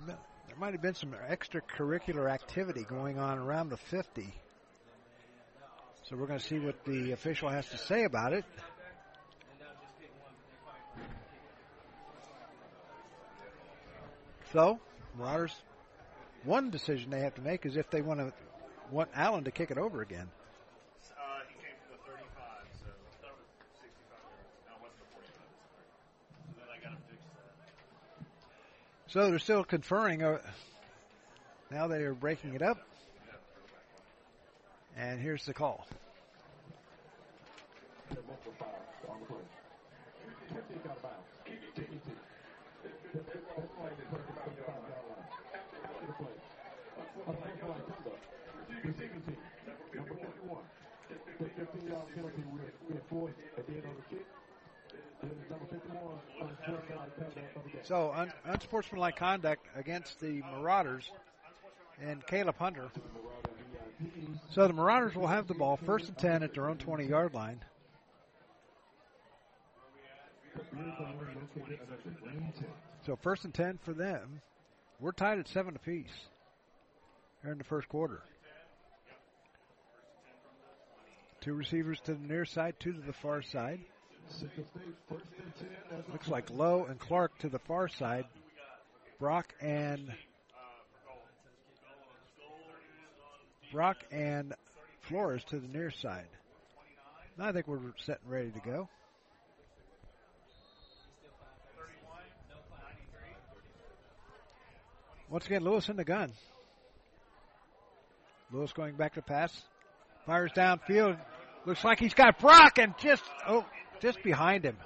There 0.07 0.17
might 0.59 0.73
have 0.73 0.83
been 0.83 0.95
some 0.95 1.15
extracurricular 1.29 2.31
activity 2.31 2.85
going 2.89 3.19
on 3.19 3.39
around 3.39 3.69
the 3.69 3.77
50. 3.77 4.33
So 6.05 6.17
we're 6.17 6.27
going 6.27 6.39
to 6.39 6.47
see 6.47 6.59
what 6.59 6.85
the 6.85 7.13
official 7.13 7.49
has 7.49 7.67
to 7.71 7.79
say 7.79 8.05
about 8.05 8.33
it. 8.33 8.45
So, 14.53 14.79
Marauders, 15.19 15.55
one 16.45 16.71
decision 16.71 17.11
they 17.11 17.21
have 17.21 17.35
to 17.35 17.43
make 17.43 17.67
is 17.67 17.77
if 17.77 17.91
they 17.91 18.03
want 18.03 18.21
to 18.21 18.33
want 18.91 19.11
Allen 19.15 19.45
to 19.45 19.51
kick 19.51 19.71
it 19.71 19.79
over 19.79 20.03
again. 20.03 20.29
Uh, 21.11 21.41
he 21.49 21.55
came 21.55 21.75
from 21.87 21.97
the 21.97 22.03
35, 22.11 22.25
so 22.81 22.89
65. 23.81 24.19
No, 24.67 24.75
it 24.75 24.81
wasn't 24.81 24.99
the 24.99 25.09
45. 25.13 25.33
So 26.49 26.61
then 26.61 26.69
I 26.71 26.79
got 26.83 26.93
him 26.93 27.03
fixed 27.09 27.29
that. 28.17 29.13
So 29.13 29.31
they're 29.31 29.39
still 29.39 29.65
conferring. 29.65 30.23
Uh, 30.23 30.39
now 31.71 31.87
they 31.87 32.03
are 32.03 32.15
breaking 32.15 32.55
it 32.55 32.63
up. 32.63 32.79
And 34.97 35.21
here's 35.21 35.45
the 35.45 35.55
call. 35.55 35.87
Number 48.85 50.15
51. 50.15 50.59
The 51.39 51.49
15 51.49 51.89
yard 51.89 52.03
penalty 52.15 52.43
with, 52.53 53.33
the 53.57 53.63
kick. 54.11 54.27
So 57.83 58.13
un- 58.15 58.33
unsportsmanlike 58.45 59.17
conduct 59.17 59.67
against 59.75 60.21
the 60.21 60.43
Marauders 60.43 61.11
and 62.03 62.27
Caleb 62.27 62.57
Hunter. 62.59 62.89
So 64.51 64.67
the 64.67 64.75
Marauders 64.75 65.15
will 65.15 65.29
have 65.29 65.47
the 65.47 65.55
ball 65.55 65.79
first 65.79 66.09
and 66.09 66.19
10 66.19 66.43
at 66.43 66.53
their 66.53 66.69
own 66.69 66.77
20 66.77 67.07
yard 67.07 67.33
line. 67.33 67.61
So 73.07 73.17
first 73.17 73.45
and 73.45 73.55
10 73.55 73.79
for 73.83 73.95
them. 73.95 74.43
We're 75.01 75.13
tied 75.13 75.39
at 75.39 75.49
seven 75.49 75.75
apiece 75.75 76.13
here 77.43 77.53
in 77.53 77.59
the 77.59 77.65
first 77.65 77.89
quarter. 77.89 78.23
Two 81.45 81.53
receivers 81.53 82.01
to 82.01 82.15
the 82.15 82.27
near 82.27 82.47
side, 82.47 82.75
two 82.81 82.95
to 82.95 83.01
the 83.03 83.13
far 83.13 83.43
side. 83.43 83.79
Looks 86.11 86.29
like 86.29 86.49
Lowe 86.49 86.87
and 86.89 86.99
Clark 86.99 87.37
to 87.41 87.51
the 87.51 87.59
far 87.59 87.87
side. 87.87 88.25
Brock 89.21 89.53
and 89.61 90.11
Brock 93.71 93.99
and 94.11 94.55
Flores 95.03 95.45
to 95.51 95.61
the 95.61 95.69
near 95.69 95.91
side. 95.91 96.29
I 97.39 97.53
think 97.53 97.69
we're 97.69 97.93
set 97.99 98.21
and 98.23 98.33
ready 98.33 98.51
to 98.51 98.61
go. 98.61 98.89
Once 105.29 105.45
again, 105.45 105.63
Lewis 105.63 105.91
in 105.91 105.97
the 105.97 106.05
gun. 106.05 106.33
Lewis 108.51 108.73
going 108.73 108.95
back 108.95 109.13
to 109.15 109.23
pass. 109.23 109.63
Fires 110.25 110.53
downfield. 110.53 111.19
Looks 111.67 111.85
like 111.85 111.99
he's 111.99 112.15
got 112.15 112.39
Brock 112.39 112.79
and 112.79 112.95
just 112.99 113.23
oh 113.49 113.65
just 114.01 114.23
behind 114.23 114.65
him. 114.65 114.77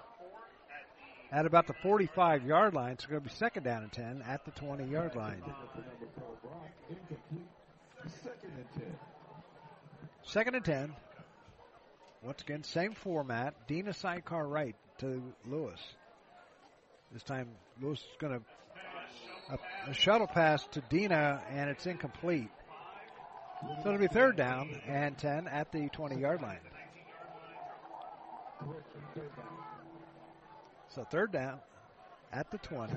At 1.31 1.45
about 1.45 1.67
the 1.67 1.75
45 1.83 2.47
yard 2.47 2.75
line. 2.75 2.93
It's 2.93 3.05
going 3.05 3.21
to 3.21 3.29
be 3.29 3.35
second 3.35 3.65
down 3.65 3.83
and 3.83 3.93
10 3.93 4.23
at 4.27 4.45
the 4.45 4.51
20 4.53 4.85
yard 4.85 5.15
line. 5.15 5.43
Second 10.23 10.55
and 10.55 10.65
10. 10.65 10.95
Once 12.23 12.43
again, 12.43 12.63
same 12.65 12.93
format. 12.93 13.55
Dina 13.67 13.93
sidecar 13.93 14.47
right 14.47 14.77
to 14.99 15.23
Lewis. 15.47 15.81
This 17.13 17.23
time, 17.23 17.49
Lewis 17.81 18.01
is 18.01 18.17
going 18.19 18.39
to 18.39 19.55
a, 19.55 19.91
a 19.91 19.95
shuttle 19.95 20.27
pass 20.27 20.67
to 20.73 20.83
Dina, 20.89 21.43
and 21.51 21.71
it's 21.71 21.87
incomplete. 21.87 22.51
So 23.61 23.89
it'll 23.89 23.99
be 23.99 24.07
third 24.07 24.37
down 24.37 24.81
and 24.87 25.19
10 25.19 25.49
at 25.49 25.73
the 25.73 25.89
20 25.89 26.17
yard 26.17 26.43
line. 26.43 26.59
So 30.95 31.05
third 31.05 31.33
down 31.33 31.59
at 32.33 32.51
the 32.51 32.59
20. 32.59 32.95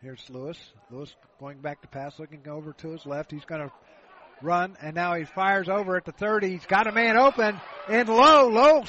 Here's 0.00 0.28
Lewis. 0.30 0.58
Lewis 0.90 1.14
going 1.38 1.58
back 1.58 1.80
to 1.82 1.88
pass, 1.88 2.18
looking 2.18 2.46
over 2.48 2.72
to 2.72 2.88
his 2.88 3.06
left. 3.06 3.30
He's 3.30 3.44
going 3.44 3.60
to 3.60 3.72
run, 4.42 4.76
and 4.80 4.94
now 4.94 5.14
he 5.14 5.24
fires 5.24 5.68
over 5.68 5.96
at 5.96 6.04
the 6.04 6.12
30. 6.12 6.50
He's 6.50 6.66
got 6.66 6.86
a 6.86 6.92
man 6.92 7.16
open 7.16 7.60
and 7.88 8.08
Lowe, 8.08 8.48
Lowe. 8.48 8.84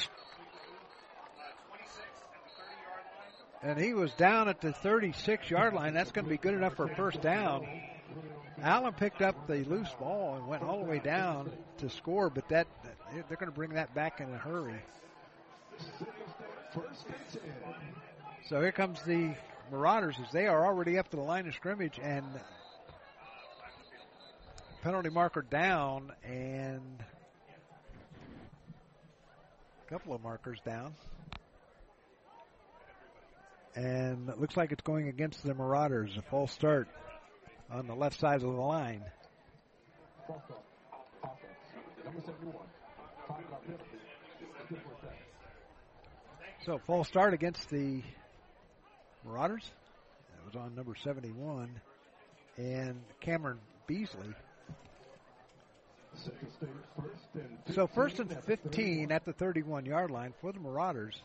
And 3.62 3.78
he 3.78 3.94
was 3.94 4.12
down 4.12 4.48
at 4.48 4.60
the 4.60 4.72
36 4.72 5.50
yard 5.50 5.72
line. 5.72 5.94
That's 5.94 6.12
going 6.12 6.26
to 6.26 6.30
be 6.30 6.36
good 6.36 6.54
enough 6.54 6.76
for 6.76 6.84
a 6.84 6.94
first 6.94 7.22
down. 7.22 7.66
Allen 8.62 8.92
picked 8.92 9.22
up 9.22 9.46
the 9.46 9.64
loose 9.64 9.90
ball 9.98 10.36
and 10.36 10.46
went 10.46 10.62
all 10.62 10.78
the 10.78 10.84
way 10.84 10.98
down 10.98 11.50
to 11.78 11.88
score, 11.88 12.30
but 12.30 12.48
that 12.50 12.66
they're 13.12 13.36
going 13.36 13.50
to 13.50 13.56
bring 13.56 13.74
that 13.74 13.94
back 13.94 14.20
in 14.20 14.32
a 14.32 14.38
hurry. 14.38 14.80
So 18.48 18.60
here 18.60 18.72
comes 18.72 19.02
the 19.02 19.34
Marauders 19.70 20.16
as 20.22 20.30
they 20.30 20.46
are 20.46 20.66
already 20.66 20.98
up 20.98 21.08
to 21.10 21.16
the 21.16 21.22
line 21.22 21.48
of 21.48 21.54
scrimmage 21.54 21.98
and 22.02 22.24
penalty 24.84 25.08
marker 25.08 25.40
down 25.40 26.12
and 26.24 27.02
a 29.82 29.90
couple 29.90 30.14
of 30.14 30.22
markers 30.22 30.58
down. 30.66 30.94
And 33.74 34.28
it 34.28 34.38
looks 34.38 34.58
like 34.58 34.72
it's 34.72 34.82
going 34.82 35.08
against 35.08 35.42
the 35.42 35.54
Marauders. 35.54 36.14
A 36.18 36.22
false 36.30 36.52
start 36.52 36.86
on 37.72 37.86
the 37.86 37.94
left 37.94 38.20
side 38.20 38.36
of 38.36 38.42
the 38.42 38.48
line. 38.48 39.02
So 46.66 46.78
false 46.86 47.08
start 47.08 47.32
against 47.32 47.70
the 47.70 48.02
Marauders. 49.24 49.64
That 50.36 50.44
was 50.44 50.62
on 50.62 50.74
number 50.74 50.94
71. 51.02 51.80
And 52.58 53.00
Cameron 53.22 53.60
Beasley. 53.86 54.34
So 57.74 57.86
first 57.86 58.20
and 58.20 58.30
15 58.44 59.10
at 59.10 59.24
the 59.24 59.32
31 59.32 59.86
yard 59.86 60.10
line 60.10 60.32
for 60.40 60.52
the 60.52 60.60
Marauders 60.60 61.20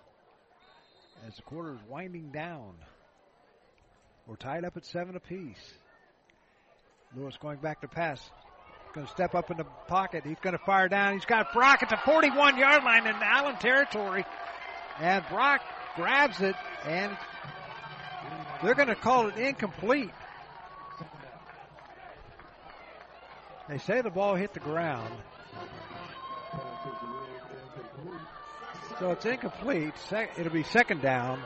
as 1.28 1.36
the 1.36 1.42
quarter 1.44 1.74
is 1.74 1.80
winding 1.88 2.32
down. 2.32 2.74
We're 4.28 4.36
tied 4.36 4.66
up 4.66 4.78
at 4.78 4.86
seven 4.86 5.16
apiece. 5.16 5.74
Lewis 7.16 7.36
going 7.42 7.58
back 7.58 7.82
to 7.82 7.88
pass. 7.88 8.22
Going 8.94 9.06
to 9.06 9.12
step 9.12 9.36
up 9.36 9.52
in 9.52 9.58
the 9.58 9.66
pocket. 9.88 10.24
He's 10.26 10.40
going 10.42 10.58
to 10.58 10.64
fire 10.66 10.88
down. 10.88 11.14
He's 11.14 11.26
got 11.26 11.54
Brock 11.54 11.84
at 11.84 11.90
the 11.90 11.98
41 11.98 12.58
yard 12.58 12.84
line 12.84 13.06
in 13.06 13.16
Allen 13.16 13.56
territory. 13.58 14.26
And 15.00 15.24
Brock 15.30 15.62
grabs 15.96 16.42
it 16.42 16.56
and 16.86 17.16
they're 18.64 18.76
going 18.76 18.88
to 18.88 18.96
call 18.96 19.28
it 19.28 19.38
incomplete. 19.38 20.12
They 23.70 23.78
say 23.78 24.02
the 24.02 24.10
ball 24.10 24.34
hit 24.34 24.54
the 24.56 24.60
ground. 24.60 25.14
So 28.98 29.12
it's 29.12 29.26
incomplete. 29.26 29.94
It'll 30.38 30.52
be 30.52 30.64
second 30.64 31.04
down 31.04 31.40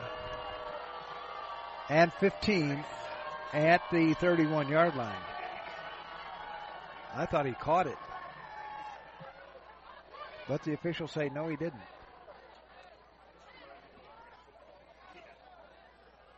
and 1.90 2.10
15 2.14 2.82
at 3.52 3.82
the 3.92 4.14
31 4.14 4.68
yard 4.68 4.96
line. 4.96 5.14
I 7.14 7.26
thought 7.26 7.44
he 7.44 7.52
caught 7.52 7.86
it. 7.86 7.98
But 10.48 10.62
the 10.64 10.72
officials 10.72 11.12
say 11.12 11.30
no, 11.32 11.48
he 11.48 11.56
didn't. 11.56 11.74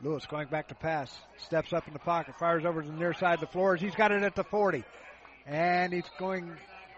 Lewis 0.03 0.27
going 0.27 0.49
back 0.49 0.69
to 0.69 0.75
pass. 0.75 1.17
Steps 1.39 1.73
up 1.73 1.87
in 1.87 1.93
the 1.93 1.99
pocket. 1.99 2.35
Fires 2.39 2.65
over 2.65 2.83
to 2.83 2.89
the 2.89 2.95
near 2.95 3.15
side 3.15 3.35
of 3.35 3.41
the 3.41 3.47
Flores. 3.47 3.81
He's 3.81 3.95
got 3.95 4.13
it 4.13 4.23
at 4.23 4.35
the 4.35 4.45
40. 4.45 4.85
And 5.47 5.93
he's 5.93 6.05
going, 6.19 6.51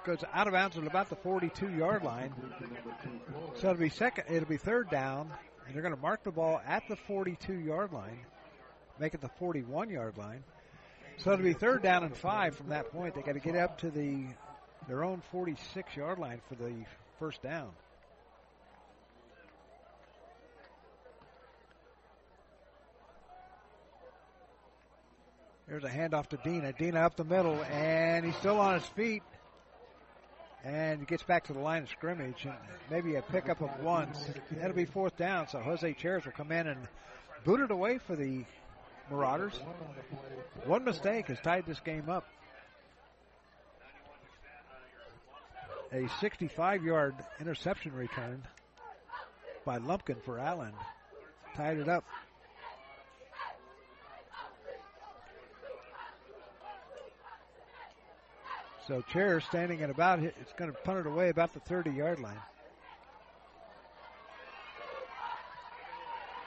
goes 0.04 0.24
out 0.32 0.46
of 0.46 0.54
bounds 0.54 0.76
at 0.76 0.86
about 0.86 1.10
the 1.10 1.16
42 1.16 1.70
yard 1.70 2.02
line. 2.02 2.32
So 3.56 3.70
it'll 3.70 3.80
be 3.80 3.90
second, 3.90 4.24
it'll 4.28 4.48
be 4.48 4.56
third 4.56 4.90
down. 4.90 5.30
And 5.66 5.74
they're 5.74 5.82
going 5.82 5.94
to 5.94 6.00
mark 6.00 6.24
the 6.24 6.30
ball 6.30 6.60
at 6.66 6.82
the 6.88 6.96
42 6.96 7.52
yard 7.52 7.92
line. 7.92 8.20
Make 8.98 9.14
it 9.14 9.20
the 9.20 9.30
41 9.38 9.90
yard 9.90 10.16
line. 10.16 10.42
So 11.18 11.32
it'll 11.32 11.44
be 11.44 11.52
third 11.52 11.82
down 11.82 12.04
and 12.04 12.16
five 12.16 12.56
from 12.56 12.68
that 12.68 12.90
point. 12.90 13.14
They 13.14 13.22
got 13.22 13.34
to 13.34 13.40
get 13.40 13.56
up 13.56 13.78
to 13.78 13.90
the, 13.90 14.24
their 14.86 15.04
own 15.04 15.20
46 15.30 15.96
yard 15.96 16.18
line 16.18 16.40
for 16.48 16.54
the 16.54 16.72
first 17.18 17.42
down. 17.42 17.70
There's 25.68 25.84
a 25.84 25.88
handoff 25.88 26.28
to 26.28 26.38
Dina. 26.38 26.72
Dina 26.72 27.00
up 27.00 27.16
the 27.16 27.24
middle, 27.24 27.62
and 27.64 28.24
he's 28.24 28.36
still 28.36 28.58
on 28.58 28.74
his 28.80 28.88
feet. 28.88 29.22
And 30.64 31.00
he 31.00 31.06
gets 31.06 31.22
back 31.22 31.44
to 31.48 31.52
the 31.52 31.58
line 31.58 31.82
of 31.82 31.90
scrimmage, 31.90 32.44
and 32.44 32.54
maybe 32.90 33.16
a 33.16 33.22
pickup 33.22 33.60
of 33.60 33.68
one. 33.80 34.08
That'll 34.52 34.74
be 34.74 34.86
fourth 34.86 35.16
down, 35.18 35.46
so 35.48 35.58
Jose 35.60 35.92
Chairs 35.94 36.24
will 36.24 36.32
come 36.32 36.52
in 36.52 36.66
and 36.66 36.88
boot 37.44 37.60
it 37.60 37.70
away 37.70 37.98
for 37.98 38.16
the 38.16 38.44
Marauders. 39.10 39.54
One 40.64 40.84
mistake 40.84 41.28
has 41.28 41.38
tied 41.40 41.66
this 41.66 41.80
game 41.80 42.08
up. 42.08 42.26
A 45.92 46.08
65 46.20 46.82
yard 46.82 47.14
interception 47.40 47.92
return 47.94 48.42
by 49.64 49.78
Lumpkin 49.78 50.16
for 50.24 50.38
Allen 50.38 50.72
tied 51.54 51.78
it 51.78 51.88
up. 51.88 52.04
So 58.88 59.02
Chair 59.02 59.40
standing 59.40 59.82
at 59.82 59.90
about, 59.90 60.20
it's 60.22 60.52
going 60.58 60.72
to 60.72 60.76
punt 60.78 60.98
it 61.00 61.06
away 61.06 61.28
about 61.28 61.52
the 61.54 61.60
30 61.60 61.90
yard 61.90 62.18
line. 62.18 62.40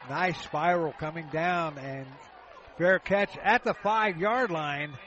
Nice 0.09 0.41
spiral 0.41 0.91
coming 0.99 1.27
down 1.31 1.77
and 1.77 2.07
Fair 2.81 2.97
catch 2.97 3.37
at 3.43 3.63
the 3.63 3.75
five 3.75 4.17
yard 4.17 4.49
line. 4.49 4.97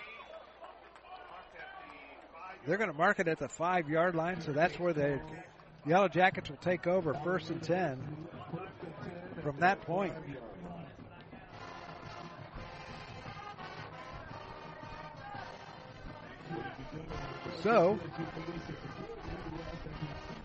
They're 2.66 2.76
going 2.76 2.91
to 2.91 2.97
mark 2.97 3.18
it 3.18 3.26
at 3.26 3.41
the 3.41 3.49
five 3.49 3.89
yard 3.89 4.14
line, 4.14 4.41
so 4.41 4.53
that's 4.53 4.78
where 4.78 4.93
the 4.93 5.20
Yellow 5.85 6.07
Jackets 6.07 6.49
will 6.49 6.57
take 6.59 6.87
over 6.87 7.14
first 7.24 7.51
and 7.51 7.61
10 7.61 8.01
from 9.43 9.59
that 9.59 9.80
point. 9.82 10.14
So, 17.63 17.99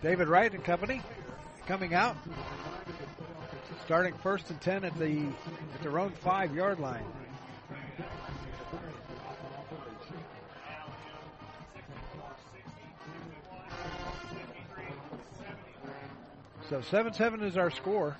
David 0.02 0.28
Wright 0.28 0.52
and 0.52 0.64
company 0.64 1.02
coming 1.66 1.92
out, 1.92 2.16
starting 3.84 4.14
first 4.22 4.48
and 4.50 4.60
10 4.60 4.84
at 4.84 4.98
the 4.98 5.26
at 5.74 5.82
their 5.82 5.98
own 5.98 6.10
five 6.10 6.54
yard 6.54 6.80
line. 6.80 7.04
So 16.70 16.80
7 16.80 17.12
7 17.12 17.42
is 17.42 17.56
our 17.56 17.70
score. 17.70 18.16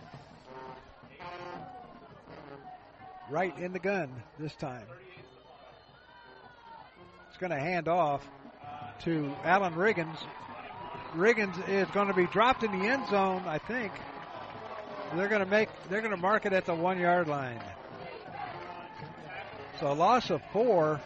Wright 3.30 3.56
in 3.58 3.72
the 3.72 3.78
gun 3.78 4.10
this 4.40 4.54
time. 4.56 4.86
It's 7.28 7.38
going 7.38 7.50
to 7.50 7.58
hand 7.60 7.86
off 7.86 8.28
to 9.04 9.34
Alan 9.44 9.74
Riggins. 9.74 10.16
Riggins 11.14 11.68
is 11.68 11.88
going 11.90 12.08
to 12.08 12.14
be 12.14 12.26
dropped 12.26 12.62
in 12.62 12.78
the 12.78 12.86
end 12.86 13.08
zone, 13.08 13.42
I 13.46 13.58
think. 13.58 13.92
They're 15.16 15.28
going 15.28 15.40
to 15.40 15.50
make, 15.50 15.68
they're 15.88 16.00
going 16.00 16.12
to 16.12 16.20
mark 16.20 16.46
it 16.46 16.52
at 16.52 16.66
the 16.66 16.74
one 16.74 16.98
yard 16.98 17.26
line. 17.26 17.60
So 19.80 19.90
a 19.90 19.94
loss 19.94 20.30
of 20.30 20.40
four. 20.52 21.00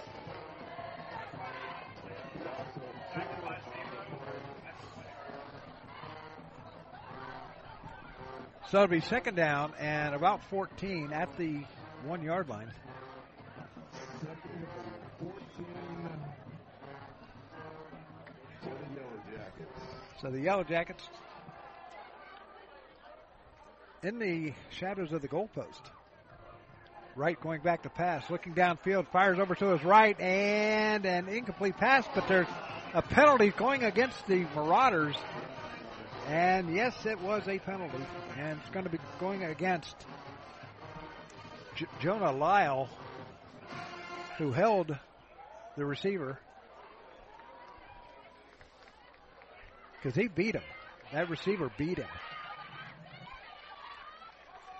So 8.70 8.82
it'll 8.82 8.88
be 8.88 9.00
second 9.00 9.36
down 9.36 9.72
and 9.78 10.14
about 10.14 10.42
14 10.50 11.12
at 11.12 11.36
the 11.38 11.62
one 12.04 12.22
yard 12.22 12.48
line. 12.48 12.72
So 20.24 20.30
the 20.30 20.40
Yellow 20.40 20.64
Jackets 20.64 21.06
in 24.02 24.18
the 24.18 24.54
shadows 24.70 25.12
of 25.12 25.20
the 25.20 25.28
goalpost. 25.28 25.82
Wright 27.14 27.38
going 27.38 27.60
back 27.60 27.82
to 27.82 27.90
pass, 27.90 28.30
looking 28.30 28.54
downfield, 28.54 29.06
fires 29.08 29.38
over 29.38 29.54
to 29.54 29.66
his 29.66 29.84
right, 29.84 30.18
and 30.18 31.04
an 31.04 31.28
incomplete 31.28 31.76
pass, 31.76 32.06
but 32.14 32.26
there's 32.26 32.46
a 32.94 33.02
penalty 33.02 33.50
going 33.50 33.84
against 33.84 34.26
the 34.26 34.46
Marauders. 34.56 35.14
And 36.26 36.74
yes, 36.74 36.94
it 37.04 37.20
was 37.20 37.46
a 37.46 37.58
penalty, 37.58 38.06
and 38.38 38.58
it's 38.58 38.70
going 38.70 38.86
to 38.86 38.90
be 38.90 39.00
going 39.20 39.44
against 39.44 39.94
J- 41.76 41.84
Jonah 42.00 42.32
Lyle, 42.32 42.88
who 44.38 44.52
held 44.52 44.96
the 45.76 45.84
receiver 45.84 46.38
because 50.04 50.20
he 50.20 50.28
beat 50.28 50.54
him. 50.54 50.62
That 51.12 51.30
receiver 51.30 51.70
beat 51.78 51.96
him. 51.96 52.06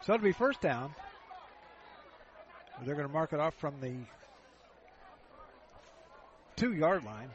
So 0.02 0.12
it'll 0.12 0.22
be 0.22 0.32
first 0.32 0.60
down. 0.60 0.94
They're 2.84 2.94
going 2.94 3.06
to 3.06 3.12
mark 3.12 3.32
it 3.32 3.40
off 3.40 3.54
from 3.54 3.80
the 3.80 3.94
two 6.56 6.74
yard 6.74 7.04
line. 7.04 7.30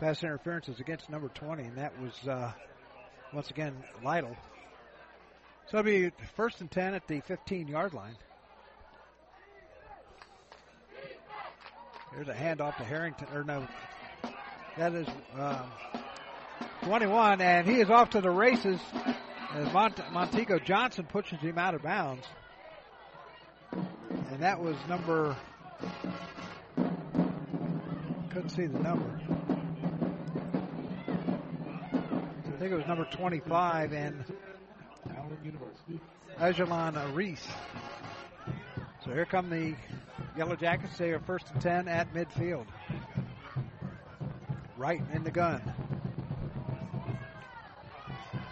Pass 0.00 0.24
interference 0.24 0.68
is 0.68 0.80
against 0.80 1.08
number 1.08 1.28
20, 1.28 1.62
and 1.64 1.76
that 1.76 1.92
was, 2.00 2.26
uh, 2.26 2.50
once 3.32 3.50
again, 3.50 3.76
Lytle. 4.02 4.34
So 5.66 5.78
it'll 5.78 5.84
be 5.84 6.10
first 6.34 6.60
and 6.62 6.70
10 6.70 6.94
at 6.94 7.06
the 7.06 7.20
15 7.20 7.68
yard 7.68 7.94
line. 7.94 8.16
There's 12.12 12.28
a 12.28 12.34
handoff 12.34 12.76
to 12.78 12.84
Harrington, 12.84 13.28
or 13.32 13.44
no, 13.44 13.66
that 14.76 14.92
is 14.94 15.06
um, 15.38 15.70
21, 16.82 17.40
and 17.40 17.68
he 17.68 17.80
is 17.80 17.88
off 17.88 18.10
to 18.10 18.20
the 18.20 18.30
races 18.30 18.80
as 19.54 19.72
Mont- 19.72 20.00
Montego 20.12 20.58
Johnson 20.58 21.06
pushes 21.06 21.38
him 21.40 21.56
out 21.56 21.74
of 21.74 21.82
bounds. 21.82 22.26
And 23.72 24.40
that 24.40 24.60
was 24.60 24.74
number, 24.88 25.36
couldn't 28.30 28.50
see 28.50 28.66
the 28.66 28.78
number. 28.80 29.20
I 32.46 32.58
think 32.58 32.72
it 32.72 32.76
was 32.76 32.86
number 32.86 33.04
25, 33.04 33.92
and 33.92 34.24
Ajalon 36.40 37.14
Reese. 37.14 37.46
So 39.04 39.12
here 39.12 39.26
come 39.26 39.48
the 39.48 39.74
Yellow 40.36 40.56
Jackets. 40.56 40.96
They 40.98 41.10
are 41.10 41.20
first 41.20 41.46
and 41.52 41.60
10 41.60 41.88
at 41.88 42.12
midfield. 42.14 42.66
Wright 44.76 45.02
in 45.12 45.24
the 45.24 45.30
gun. 45.30 45.60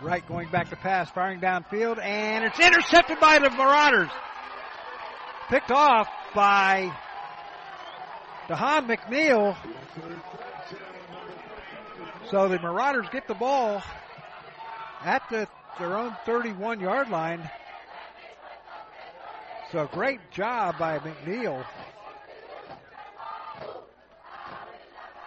Wright 0.03 0.27
going 0.29 0.49
back 0.51 0.71
to 0.71 0.77
pass, 0.77 1.11
firing 1.11 1.41
downfield, 1.41 2.01
and 2.01 2.45
it's 2.45 2.61
intercepted 2.61 3.19
by 3.19 3.39
the 3.39 3.51
Marauders. 3.51 4.11
Picked 5.49 5.71
off 5.71 6.09
by 6.35 6.93
DeHaan 8.49 8.87
McNeil. 8.87 9.57
So 12.31 12.49
the 12.49 12.59
Marauders 12.59 13.07
get 13.11 13.27
the 13.27 13.35
ball 13.35 13.83
at 15.05 15.23
the, 15.31 15.49
their 15.79 15.97
own 15.97 16.15
31 16.27 16.81
yard 16.81 17.09
line. 17.09 17.49
So 19.71 19.83
a 19.83 19.87
great 19.87 20.21
job 20.31 20.79
by 20.79 20.99
McNeil. 20.99 21.63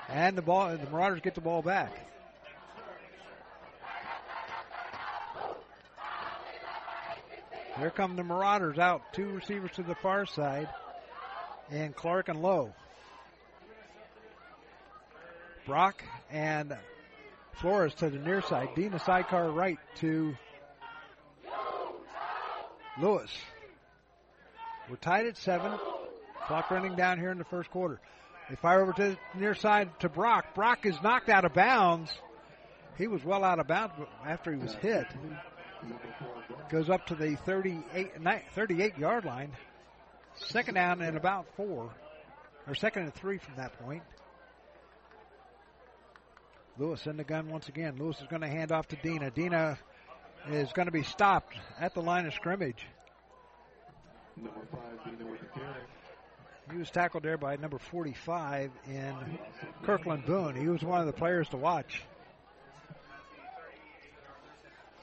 And 0.10 0.36
the 0.36 0.42
ball, 0.42 0.76
the 0.76 0.90
Marauders 0.90 1.22
get 1.22 1.36
the 1.36 1.42
ball 1.42 1.62
back. 1.62 1.92
Here 7.78 7.92
come 7.92 8.16
the 8.16 8.24
Marauders 8.24 8.80
out. 8.80 9.14
Two 9.14 9.30
receivers 9.30 9.72
to 9.76 9.84
the 9.84 9.96
far 9.96 10.26
side. 10.26 10.70
And 11.70 11.96
Clark 11.96 12.28
and 12.28 12.42
Lowe. 12.42 12.74
Brock 15.68 16.04
and 16.32 16.76
Flores 17.54 17.94
to 17.96 18.10
the 18.10 18.18
near 18.18 18.42
side. 18.42 18.70
Dina 18.76 19.00
sidecar 19.00 19.52
right 19.52 19.78
to 19.98 20.36
Lewis. 23.00 23.32
We're 24.90 24.96
tied 24.98 25.26
at 25.28 25.38
seven. 25.38 25.72
Clock 26.48 26.72
running 26.72 26.96
down 26.96 27.20
here 27.20 27.32
in 27.32 27.38
the 27.38 27.46
first 27.46 27.70
quarter. 27.72 28.00
They 28.50 28.56
fire 28.56 28.82
over 28.82 28.94
to 28.94 29.04
the 29.34 29.40
near 29.40 29.56
side 29.56 29.90
to 30.00 30.10
Brock. 30.10 30.54
Brock 30.56 30.86
is 30.86 31.02
knocked 31.02 31.30
out 31.30 31.46
of 31.46 31.54
bounds. 31.54 32.12
He 32.98 33.08
was 33.08 33.24
well 33.24 33.44
out 33.44 33.60
of 33.60 33.68
bounds 33.68 33.94
after 34.26 34.52
he 34.52 34.58
was 34.58 34.74
hit. 34.76 35.08
Goes 36.70 36.90
up 36.90 37.08
to 37.08 37.16
the 37.16 37.36
38, 37.46 38.12
38 38.54 38.98
yard 38.98 39.26
line. 39.26 39.52
Second 40.36 40.76
down 40.76 41.02
and 41.02 41.18
about 41.18 41.46
four. 41.56 41.90
Or 42.68 42.76
second 42.76 43.04
and 43.04 43.14
three 43.14 43.38
from 43.38 43.56
that 43.56 43.78
point. 43.80 44.04
Lewis 46.78 47.06
in 47.06 47.18
the 47.18 47.24
gun 47.24 47.50
once 47.50 47.68
again. 47.68 47.98
Lewis 47.98 48.20
is 48.20 48.28
going 48.28 48.42
to 48.42 48.48
hand 48.48 48.72
off 48.72 48.88
to 48.90 48.96
Dina. 48.98 49.32
Dina 49.32 49.78
is 50.50 50.72
going 50.74 50.88
to 50.88 50.92
be 50.92 51.04
stopped 51.04 51.56
at 51.80 51.94
the 51.94 52.02
line 52.02 52.26
of 52.26 52.34
scrimmage. 52.34 52.86
Number 54.38 54.62
five, 54.72 55.00
carry. 55.54 55.82
He 56.72 56.78
was 56.78 56.90
tackled 56.90 57.24
there 57.24 57.38
by 57.38 57.58
number 57.58 57.78
45 57.78 58.72
in 58.88 59.16
Kirkland 59.84 60.26
Boone. 60.26 60.56
He 60.56 60.68
was 60.68 60.82
one 60.82 61.02
of 61.02 61.08
the 61.08 61.14
players 61.14 61.50
to 61.50 61.58
watch. 61.58 62.04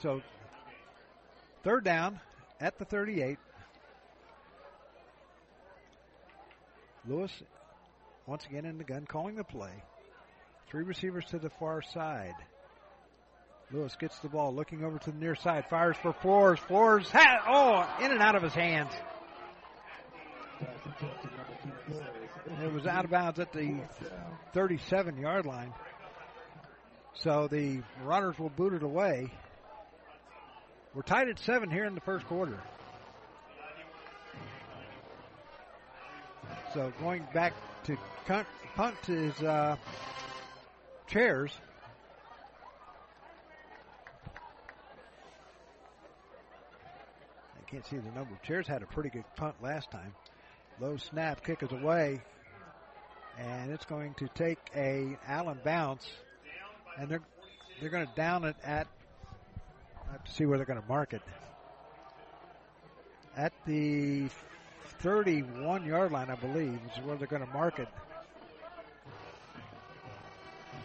So, 0.02 0.22
third 1.64 1.84
down 1.84 2.20
at 2.60 2.78
the 2.78 2.84
38. 2.84 3.38
Lewis, 7.06 7.32
once 8.26 8.44
again 8.46 8.64
in 8.64 8.78
the 8.78 8.84
gun, 8.84 9.06
calling 9.06 9.36
the 9.36 9.44
play. 9.44 9.72
Three 10.68 10.84
receivers 10.84 11.24
to 11.26 11.38
the 11.38 11.50
far 11.50 11.82
side. 11.82 12.34
Lewis 13.70 13.96
gets 13.98 14.18
the 14.20 14.28
ball, 14.28 14.54
looking 14.54 14.84
over 14.84 14.98
to 14.98 15.10
the 15.10 15.18
near 15.18 15.34
side, 15.34 15.66
fires 15.68 15.96
for 16.02 16.12
Flores. 16.12 16.58
Flores, 16.60 17.10
ha- 17.10 17.42
oh, 17.46 18.04
in 18.04 18.10
and 18.10 18.20
out 18.20 18.34
of 18.34 18.42
his 18.42 18.54
hands. 18.54 18.92
It 22.62 22.72
was 22.72 22.86
out 22.86 23.04
of 23.04 23.10
bounds 23.10 23.38
at 23.38 23.52
the 23.52 23.76
37 24.52 25.18
yard 25.18 25.46
line. 25.46 25.72
So 27.14 27.48
the 27.48 27.82
Marauders 28.00 28.38
will 28.38 28.50
boot 28.50 28.72
it 28.74 28.82
away. 28.82 29.32
We're 30.94 31.02
tied 31.02 31.28
at 31.28 31.38
seven 31.38 31.70
here 31.70 31.84
in 31.84 31.94
the 31.94 32.00
first 32.00 32.26
quarter. 32.26 32.58
So 36.74 36.92
going 37.00 37.26
back 37.32 37.54
to 37.84 37.96
punt 38.76 38.96
is 39.08 39.34
uh, 39.42 39.76
chairs. 41.06 41.52
I 47.56 47.70
can't 47.70 47.86
see 47.86 47.96
the 47.96 48.10
number. 48.10 48.34
Of 48.34 48.42
chairs 48.42 48.66
had 48.66 48.82
a 48.82 48.86
pretty 48.86 49.10
good 49.10 49.24
punt 49.36 49.56
last 49.62 49.90
time. 49.90 50.14
Low 50.80 50.96
snap, 50.96 51.42
kick 51.44 51.64
is 51.64 51.72
away, 51.72 52.20
and 53.36 53.72
it's 53.72 53.84
going 53.84 54.14
to 54.14 54.28
take 54.28 54.58
a 54.76 55.18
Allen 55.26 55.58
bounce, 55.64 56.08
and 56.96 57.08
they're 57.08 57.22
they're 57.80 57.90
going 57.90 58.06
to 58.06 58.14
down 58.14 58.44
it 58.44 58.54
at. 58.64 58.86
I 60.08 60.12
have 60.12 60.24
to 60.24 60.32
see 60.32 60.46
where 60.46 60.56
they're 60.56 60.66
going 60.66 60.80
to 60.80 60.88
mark 60.88 61.14
it. 61.14 61.22
At 63.36 63.52
the 63.66 64.28
31 65.00 65.84
yard 65.84 66.12
line, 66.12 66.30
I 66.30 66.36
believe, 66.36 66.78
is 66.96 67.04
where 67.04 67.16
they're 67.16 67.26
going 67.26 67.44
to 67.44 67.52
mark 67.52 67.80
it. 67.80 67.88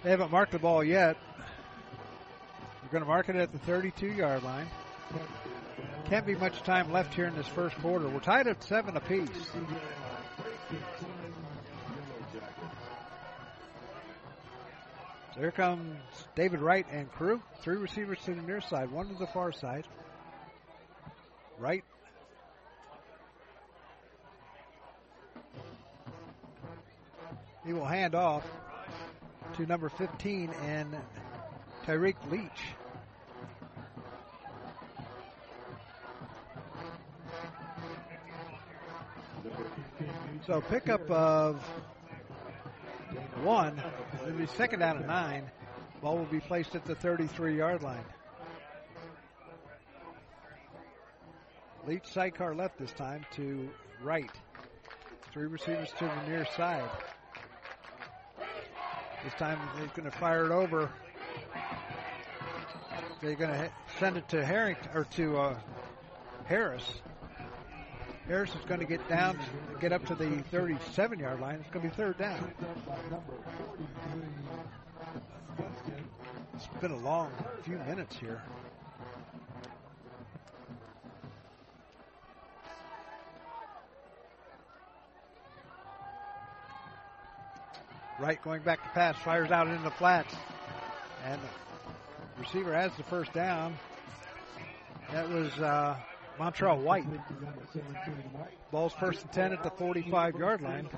They 0.03 0.09
haven't 0.09 0.31
marked 0.31 0.51
the 0.53 0.59
ball 0.59 0.83
yet. 0.83 1.17
They're 2.81 2.91
going 2.91 3.03
to 3.03 3.07
mark 3.07 3.29
it 3.29 3.35
at 3.35 3.51
the 3.51 3.59
32 3.59 4.07
yard 4.07 4.43
line. 4.43 4.67
Can't 6.05 6.25
be 6.25 6.35
much 6.35 6.61
time 6.63 6.91
left 6.91 7.13
here 7.13 7.25
in 7.25 7.35
this 7.35 7.47
first 7.47 7.75
quarter. 7.77 8.07
We're 8.09 8.19
tied 8.19 8.47
at 8.47 8.63
seven 8.63 8.97
apiece. 8.97 9.29
So 15.33 15.39
here 15.39 15.51
comes 15.51 15.97
David 16.35 16.59
Wright 16.59 16.85
and 16.91 17.11
crew. 17.11 17.41
Three 17.61 17.77
receivers 17.77 18.19
to 18.25 18.35
the 18.35 18.41
near 18.41 18.61
side, 18.61 18.91
one 18.91 19.07
to 19.07 19.15
the 19.15 19.25
far 19.27 19.51
side. 19.51 19.87
Wright. 21.57 21.83
He 27.65 27.73
will 27.73 27.85
hand 27.85 28.13
off 28.13 28.45
to 29.55 29.65
number 29.65 29.89
15 29.89 30.51
and 30.65 30.95
Tyreek 31.85 32.15
Leach. 32.29 32.49
So 40.45 40.59
pickup 40.59 41.09
of 41.09 41.63
one. 43.43 43.81
It'll 44.23 44.37
be 44.37 44.45
second 44.45 44.79
down 44.79 44.97
and 44.97 45.07
nine. 45.07 45.49
Ball 46.01 46.17
will 46.17 46.25
be 46.25 46.41
placed 46.41 46.75
at 46.75 46.83
the 46.83 46.95
33 46.95 47.57
yard 47.57 47.81
line. 47.81 48.03
Leach 51.87 52.05
sidecar 52.07 52.53
left 52.55 52.77
this 52.77 52.91
time 52.91 53.25
to 53.35 53.69
right. 54.01 54.31
Three 55.31 55.47
receivers 55.47 55.89
to 55.99 56.05
the 56.05 56.29
near 56.29 56.45
side. 56.57 56.89
This 59.23 59.33
time 59.35 59.59
he's 59.79 59.91
going 59.91 60.11
to 60.11 60.17
fire 60.17 60.45
it 60.45 60.51
over. 60.51 60.91
They're 63.21 63.35
going 63.35 63.51
to 63.51 63.71
send 63.97 64.17
it 64.17 64.27
to 64.29 64.43
or 64.93 65.05
to 65.15 65.37
uh, 65.37 65.59
Harris. 66.43 66.83
Harris 68.27 68.49
is 68.51 68.65
going 68.67 68.79
to 68.79 68.85
get 68.85 69.07
down, 69.09 69.37
get 69.81 69.91
up 69.91 70.05
to 70.05 70.15
the 70.15 70.43
37 70.49 71.19
yard 71.19 71.41
line. 71.41 71.55
It's 71.55 71.69
going 71.71 71.89
to 71.89 71.89
be 71.89 71.95
third 71.95 72.17
down. 72.17 72.53
It's 76.55 76.67
been 76.79 76.91
a 76.91 76.97
long 76.97 77.31
few 77.63 77.77
minutes 77.79 78.15
here. 78.17 78.41
Wright 88.19 88.41
going 88.41 88.61
back 88.61 88.81
to 88.83 88.89
pass, 88.91 89.17
fires 89.17 89.51
out 89.51 89.67
into 89.67 89.83
the 89.83 89.91
flats. 89.91 90.33
And 91.25 91.41
the 91.41 92.41
receiver 92.41 92.73
has 92.73 92.91
the 92.95 93.03
first 93.03 93.33
down. 93.33 93.75
That 95.11 95.29
was 95.29 95.51
uh, 95.59 95.97
Montreal 96.39 96.79
White. 96.79 97.05
Ball's 98.71 98.93
first 98.93 99.21
and 99.21 99.31
10 99.31 99.53
at 99.53 99.63
the 99.63 99.69
45 99.69 100.35
yard 100.35 100.61
line. 100.61 100.89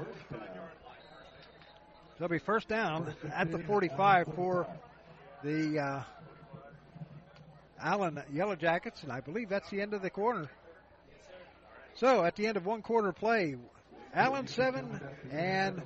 There'll 2.17 2.29
be 2.29 2.39
first 2.39 2.69
down 2.69 3.13
at 3.33 3.51
the 3.51 3.59
45 3.59 4.27
for 4.35 4.67
the 5.43 5.79
uh, 5.79 6.03
Allen 7.81 8.21
Yellow 8.31 8.55
Jackets, 8.55 9.03
and 9.03 9.11
I 9.11 9.19
believe 9.19 9.49
that's 9.49 9.69
the 9.69 9.81
end 9.81 9.93
of 9.93 10.01
the 10.01 10.09
quarter. 10.09 10.49
So 11.95 12.23
at 12.23 12.35
the 12.35 12.47
end 12.47 12.57
of 12.57 12.65
one 12.65 12.81
quarter 12.81 13.11
play, 13.11 13.55
Allen 14.15 14.47
7 14.47 14.99
and 15.31 15.81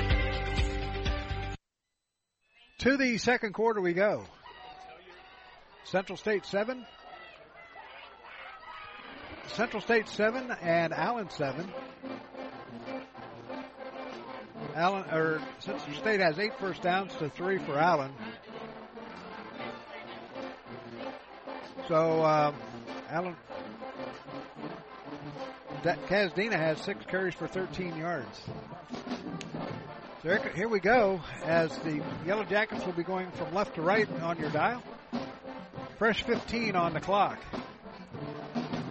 To 2.81 2.97
the 2.97 3.19
second 3.19 3.53
quarter 3.53 3.79
we 3.79 3.93
go. 3.93 4.23
Central 5.83 6.17
State 6.17 6.47
7. 6.47 6.83
Central 9.49 9.83
State 9.83 10.09
7 10.09 10.49
and 10.63 10.91
Allen 10.91 11.29
7. 11.29 11.71
Allen 14.73 15.03
or 15.11 15.39
Central 15.59 15.95
State 15.95 16.21
has 16.21 16.39
eight 16.39 16.57
first 16.59 16.81
downs 16.81 17.13
to 17.19 17.29
three 17.29 17.59
for 17.59 17.77
Allen. 17.77 18.11
So 21.87 22.25
um, 22.25 22.55
Allen 23.09 23.35
Kazdina 25.83 26.57
has 26.57 26.81
six 26.81 27.05
carries 27.05 27.35
for 27.35 27.47
13 27.47 27.95
yards. 27.95 28.41
So 30.23 30.37
here 30.53 30.67
we 30.67 30.79
go 30.79 31.19
as 31.45 31.75
the 31.79 31.99
Yellow 32.27 32.43
Jackets 32.43 32.85
will 32.85 32.93
be 32.93 33.01
going 33.01 33.31
from 33.31 33.55
left 33.55 33.73
to 33.73 33.81
right 33.81 34.07
on 34.21 34.37
your 34.37 34.51
dial. 34.51 34.83
Fresh 35.97 36.21
15 36.23 36.75
on 36.75 36.93
the 36.93 36.99
clock. 36.99 37.39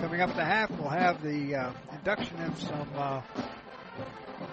Coming 0.00 0.22
up 0.22 0.30
at 0.30 0.36
the 0.36 0.44
half, 0.44 0.70
we'll 0.72 0.88
have 0.88 1.22
the 1.22 1.54
uh, 1.54 1.72
induction 1.92 2.36
of 2.42 2.60
some 2.60 2.88
uh, 2.96 3.22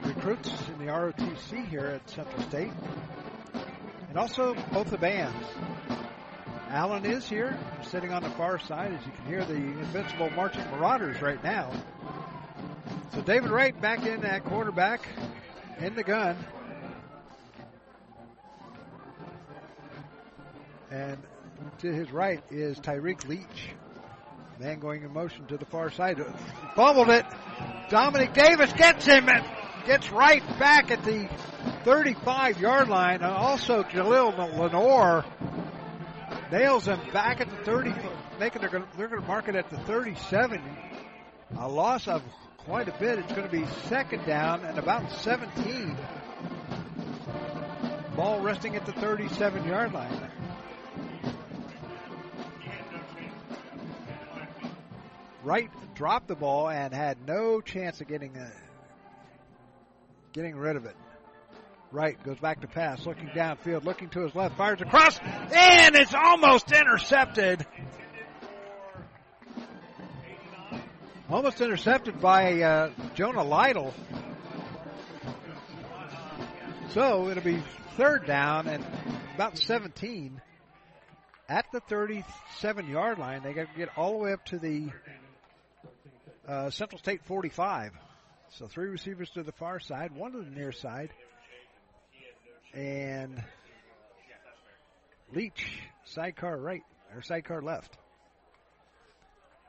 recruits 0.04 0.52
in 0.68 0.86
the 0.86 0.92
ROTC 0.92 1.68
here 1.68 1.88
at 1.88 2.08
Central 2.12 2.44
State. 2.44 2.74
And 4.10 4.20
also 4.20 4.54
both 4.72 4.92
the 4.92 5.00
bands. 5.00 5.48
Allen 6.70 7.08
is 7.08 7.28
here, 7.28 7.58
sitting 7.82 8.12
on 8.12 8.22
the 8.22 8.30
far 8.32 8.60
side, 8.60 8.94
as 8.94 9.04
you 9.04 9.12
can 9.14 9.26
hear 9.26 9.44
the 9.46 9.56
invincible 9.56 10.30
marching 10.30 10.64
Marauders 10.70 11.24
right 11.24 11.44
now. 11.44 11.72
So 13.16 13.22
David 13.22 13.50
Wright 13.50 13.82
back 13.82 14.06
in 14.06 14.24
at 14.24 14.44
quarterback 14.44 15.08
in 15.80 15.96
the 15.96 16.04
gun. 16.04 16.38
And 20.98 21.18
to 21.80 21.94
his 21.94 22.12
right 22.12 22.42
is 22.50 22.80
Tyreek 22.80 23.28
Leach. 23.28 23.70
Man 24.60 24.80
going 24.80 25.04
in 25.04 25.14
motion 25.14 25.46
to 25.46 25.58
the 25.58 25.66
far 25.66 25.92
side. 25.92 26.20
Fumbled 26.76 27.10
it. 27.10 27.24
Dominic 27.90 28.34
Davis 28.34 28.74
gets 28.74 29.06
him 29.06 29.30
and 29.30 29.46
gets 29.86 30.12
right 30.12 30.42
back 30.58 30.90
at 30.90 31.04
the 31.04 31.30
35 31.84 32.60
yard 32.60 32.90
line. 32.90 33.18
And 33.18 33.26
also 33.26 33.84
Jalil 33.84 34.36
Lenore 34.58 35.24
nails 36.52 36.88
him 36.88 37.00
back 37.14 37.42
at 37.42 37.50
the 37.52 37.58
30, 37.58 37.94
making 38.40 38.62
they're 38.62 38.72
going 38.72 38.86
they're 38.98 39.08
going 39.08 39.22
to 39.22 39.28
mark 39.28 39.48
it 39.50 39.56
at 39.56 39.70
the 39.70 39.78
37. 39.78 40.60
A 41.60 41.68
loss 41.68 42.08
of 42.08 42.24
quite 42.58 42.88
a 42.88 43.00
bit. 43.00 43.20
It's 43.20 43.32
going 43.34 43.48
to 43.48 43.56
be 43.56 43.68
second 43.88 44.26
down 44.26 44.66
and 44.66 44.80
about 44.80 45.12
17. 45.12 45.96
Ball 48.16 48.42
resting 48.42 48.76
at 48.76 48.88
the 48.88 48.94
37 48.94 49.64
yard 49.66 49.94
line. 49.94 50.32
Wright 55.48 55.72
dropped 55.96 56.28
the 56.28 56.36
ball 56.36 56.68
and 56.68 56.94
had 56.94 57.26
no 57.26 57.62
chance 57.62 58.02
of 58.02 58.08
getting 58.10 58.36
uh, 58.36 58.50
getting 60.34 60.58
rid 60.58 60.76
of 60.76 60.84
it. 60.84 60.96
Wright 61.90 62.22
goes 62.22 62.38
back 62.38 62.60
to 62.62 62.68
pass, 62.68 63.06
looking 63.06 63.28
downfield, 63.28 63.86
looking 63.86 64.10
to 64.10 64.24
his 64.24 64.36
left, 64.36 64.58
fires 64.58 64.82
across, 64.82 65.18
and 65.22 65.96
it's 65.96 66.14
almost 66.14 66.70
intercepted. 66.74 67.66
Almost 71.30 71.62
intercepted 71.62 72.20
by 72.20 72.62
uh, 72.62 72.92
Jonah 73.16 73.46
Lytle. 73.46 73.94
So 76.90 77.30
it'll 77.30 77.42
be 77.42 77.64
third 77.96 78.28
down 78.28 78.68
and 78.68 78.86
about 79.36 79.58
17 79.58 80.42
at 81.48 81.66
the 81.72 81.80
37 81.80 82.90
yard 82.90 83.18
line. 83.18 83.44
They 83.44 83.54
got 83.54 83.72
to 83.72 83.78
get 83.78 83.90
all 83.96 84.12
the 84.12 84.18
way 84.18 84.34
up 84.34 84.44
to 84.48 84.60
the 84.60 84.90
uh, 86.48 86.70
Central 86.70 87.00
State 87.00 87.24
45. 87.26 87.92
So 88.52 88.68
three 88.68 88.88
receivers 88.88 89.30
to 89.32 89.44
the 89.44 89.52
far 89.52 89.80
side, 89.80 90.16
one 90.16 90.32
to 90.32 90.42
the 90.42 90.50
near 90.50 90.72
side, 90.72 91.10
and 92.74 93.44
Leach 95.34 95.82
sidecar 96.06 96.58
right 96.58 96.84
or 97.14 97.22
sidecar 97.22 97.62
left. 97.62 97.98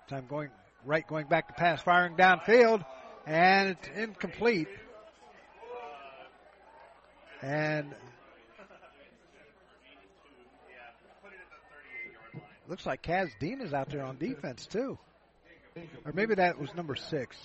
Time 0.08 0.26
going 0.28 0.50
right, 0.84 1.06
going 1.06 1.26
back 1.26 1.48
to 1.48 1.54
pass, 1.54 1.82
firing 1.82 2.14
downfield, 2.14 2.84
and 3.26 3.70
it's 3.70 3.88
incomplete. 3.88 4.68
And 7.42 7.94
looks 12.68 12.86
like 12.86 13.02
Kaz 13.02 13.30
Dean 13.40 13.60
is 13.60 13.72
out 13.72 13.90
there 13.90 14.04
on 14.04 14.16
defense 14.18 14.66
too. 14.66 14.98
Or 16.04 16.12
maybe 16.12 16.34
that 16.36 16.58
was 16.58 16.74
number 16.74 16.94
six. 16.94 17.36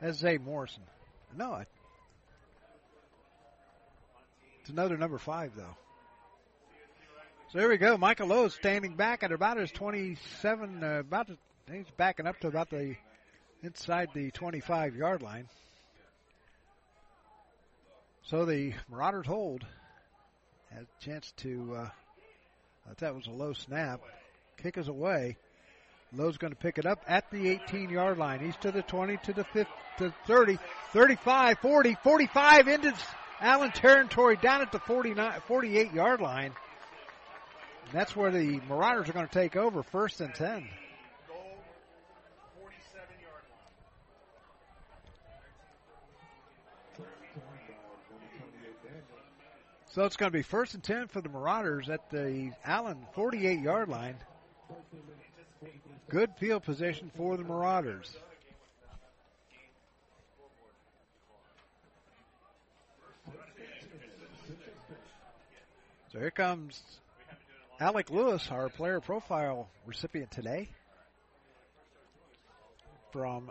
That's 0.00 0.18
Zay 0.18 0.38
Morrison. 0.38 0.82
No, 1.36 1.52
I, 1.52 1.66
it's 4.60 4.70
another 4.70 4.96
number 4.96 5.18
five 5.18 5.52
though. 5.56 5.76
So 7.52 7.58
there 7.58 7.68
we 7.68 7.76
go. 7.76 7.98
Michael 7.98 8.28
Lowe 8.28 8.46
is 8.46 8.54
standing 8.54 8.94
back 8.94 9.22
at 9.22 9.30
about 9.30 9.58
his 9.58 9.70
27, 9.70 10.82
uh, 10.82 11.00
about 11.00 11.28
he's 11.70 11.84
backing 11.96 12.26
up 12.26 12.40
to 12.40 12.48
about 12.48 12.70
the 12.70 12.96
inside 13.62 14.08
the 14.14 14.30
25 14.30 14.96
yard 14.96 15.22
line. 15.22 15.48
So 18.22 18.44
the 18.44 18.72
Marauders 18.90 19.26
hold. 19.26 19.66
Had 20.70 20.84
a 20.84 21.04
chance 21.04 21.32
to, 21.38 21.74
uh, 21.76 21.80
I 21.80 22.88
thought 22.88 22.98
that 22.98 23.14
was 23.14 23.26
a 23.26 23.30
low 23.30 23.52
snap. 23.52 24.00
Kick 24.56 24.78
is 24.78 24.88
away. 24.88 25.36
Lowe's 26.14 26.36
going 26.36 26.52
to 26.52 26.58
pick 26.58 26.76
it 26.76 26.84
up 26.84 27.02
at 27.08 27.30
the 27.30 27.48
18 27.48 27.88
yard 27.88 28.18
line. 28.18 28.40
He's 28.40 28.56
to 28.56 28.70
the 28.70 28.82
20, 28.82 29.16
to 29.24 29.32
the 29.32 29.44
50, 29.44 29.72
to 29.98 30.14
30, 30.26 30.58
35, 30.92 31.58
40, 31.58 31.96
45 32.02 32.68
into 32.68 32.94
Allen 33.40 33.70
territory 33.70 34.36
down 34.36 34.60
at 34.60 34.72
the 34.72 34.78
49, 34.78 35.40
48 35.46 35.92
yard 35.92 36.20
line. 36.20 36.52
And 37.86 37.92
that's 37.92 38.14
where 38.14 38.30
the 38.30 38.60
Marauders 38.68 39.08
are 39.08 39.12
going 39.12 39.26
to 39.26 39.32
take 39.32 39.56
over 39.56 39.82
first 39.82 40.20
and 40.20 40.34
10. 40.34 40.68
So 49.92 50.04
it's 50.04 50.16
going 50.16 50.32
to 50.32 50.36
be 50.36 50.42
first 50.42 50.72
and 50.72 50.82
10 50.82 51.08
for 51.08 51.20
the 51.20 51.28
Marauders 51.28 51.90
at 51.90 52.08
the 52.10 52.52
Allen 52.64 52.98
48 53.14 53.60
yard 53.60 53.88
line. 53.88 54.16
Good 56.08 56.30
field 56.38 56.64
position 56.64 57.10
for 57.16 57.36
the 57.36 57.44
Marauders. 57.44 58.14
So 66.12 66.18
here 66.18 66.30
comes 66.30 66.82
Alec 67.80 68.10
Lewis, 68.10 68.46
our 68.50 68.68
player 68.68 69.00
profile 69.00 69.68
recipient 69.86 70.30
today. 70.30 70.68
From 73.12 73.50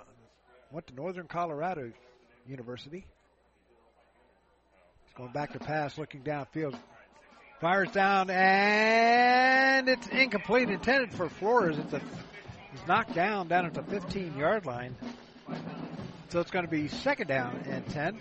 went 0.71 0.87
to 0.87 0.93
Northern 0.93 1.27
Colorado 1.27 1.91
University. 2.47 3.05
He's 5.05 5.13
going 5.15 5.31
back 5.31 5.53
to 5.53 5.59
pass, 5.59 5.97
looking 5.97 6.21
downfield. 6.21 6.77
Fires 7.61 7.91
down 7.91 8.29
and 8.31 9.87
it's 9.87 10.07
incomplete, 10.07 10.69
intended 10.69 11.13
for 11.13 11.29
Flores. 11.29 11.77
It's 11.77 11.93
a 11.93 12.01
He's 12.71 12.87
knocked 12.87 13.13
down 13.13 13.47
down 13.47 13.65
at 13.65 13.73
the 13.73 13.83
15 13.83 14.37
yard 14.37 14.65
line. 14.65 14.95
So 16.29 16.39
it's 16.39 16.51
going 16.51 16.65
to 16.65 16.71
be 16.71 16.87
second 16.87 17.27
down 17.27 17.63
and 17.69 17.85
10 17.89 18.19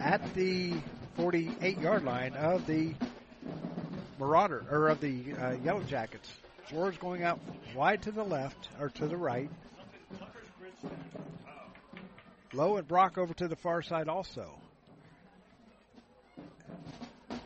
at 0.00 0.34
the 0.34 0.74
48 1.16 1.78
yard 1.78 2.04
line 2.04 2.34
of 2.34 2.66
the 2.66 2.94
Marauder, 4.18 4.64
or 4.70 4.88
of 4.88 5.00
the 5.00 5.32
uh, 5.34 5.52
Yellow 5.64 5.82
Jackets. 5.84 6.30
Flores 6.66 6.96
going 6.98 7.22
out 7.22 7.40
wide 7.74 8.02
to 8.02 8.12
the 8.12 8.22
left, 8.22 8.68
or 8.80 8.88
to 8.90 9.06
the 9.06 9.16
right. 9.16 9.48
Lowe 12.52 12.76
and 12.76 12.86
Brock 12.86 13.18
over 13.18 13.34
to 13.34 13.48
the 13.48 13.56
far 13.56 13.82
side 13.82 14.08
also. 14.08 14.58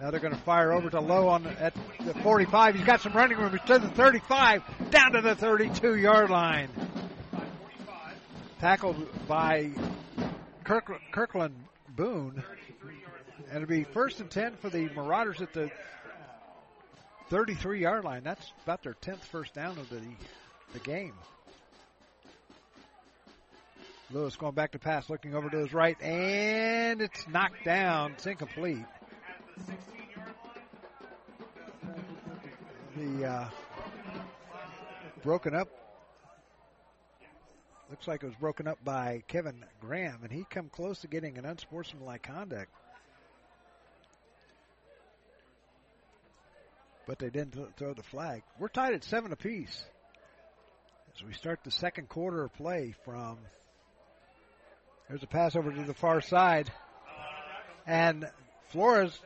Now 0.00 0.10
they're 0.10 0.20
going 0.20 0.34
to 0.34 0.40
fire 0.40 0.72
over 0.72 0.90
to 0.90 1.00
Lowe 1.00 1.28
on 1.28 1.46
at 1.46 1.74
the 2.04 2.12
45. 2.14 2.74
He's 2.74 2.84
got 2.84 3.00
some 3.00 3.12
running 3.14 3.38
room. 3.38 3.52
He's 3.52 3.60
to 3.62 3.78
the 3.78 3.88
35, 3.88 4.90
down 4.90 5.12
to 5.12 5.22
the 5.22 5.34
32 5.34 5.96
yard 5.96 6.28
line. 6.28 6.68
Tackled 8.60 8.96
by 9.26 9.70
Kirk, 10.64 10.90
Kirkland 11.12 11.54
Boone. 11.88 12.42
And 13.48 13.62
it'll 13.62 13.68
be 13.68 13.84
first 13.84 14.20
and 14.20 14.30
10 14.30 14.56
for 14.56 14.68
the 14.68 14.88
Marauders 14.90 15.40
at 15.40 15.52
the 15.54 15.70
33 17.30 17.80
yard 17.80 18.04
line. 18.04 18.22
That's 18.22 18.52
about 18.64 18.82
their 18.82 18.94
10th 18.94 19.24
first 19.24 19.54
down 19.54 19.78
of 19.78 19.88
the, 19.88 20.00
the 20.74 20.80
game. 20.80 21.14
Lewis 24.10 24.36
going 24.36 24.54
back 24.54 24.72
to 24.72 24.78
pass, 24.78 25.10
looking 25.10 25.34
over 25.34 25.50
to 25.50 25.58
his 25.58 25.72
right, 25.72 26.00
and 26.00 27.00
it's 27.00 27.26
knocked 27.26 27.64
down. 27.64 28.12
It's 28.12 28.26
incomplete. 28.26 28.84
The 32.96 33.26
uh, 33.26 33.48
broken 35.22 35.54
up 35.54 35.68
looks 37.90 38.08
like 38.08 38.22
it 38.22 38.26
was 38.26 38.34
broken 38.36 38.66
up 38.66 38.78
by 38.82 39.22
Kevin 39.28 39.64
Graham, 39.80 40.20
and 40.22 40.32
he 40.32 40.46
come 40.48 40.68
close 40.68 41.00
to 41.00 41.06
getting 41.06 41.36
an 41.38 41.44
unsportsmanlike 41.44 42.22
conduct. 42.22 42.70
But 47.06 47.18
they 47.18 47.30
didn't 47.30 47.52
th- 47.52 47.68
throw 47.76 47.94
the 47.94 48.02
flag. 48.02 48.42
We're 48.58 48.68
tied 48.68 48.94
at 48.94 49.04
seven 49.04 49.30
apiece 49.30 49.84
as 51.14 51.22
we 51.22 51.32
start 51.34 51.60
the 51.64 51.70
second 51.70 52.08
quarter 52.08 52.44
of 52.44 52.54
play. 52.54 52.94
From 53.04 53.38
there's 55.08 55.22
a 55.22 55.26
pass 55.28 55.54
over 55.54 55.70
to 55.70 55.82
the 55.84 55.94
far 55.94 56.20
side, 56.20 56.72
and 57.86 58.28
Flores 58.68 59.18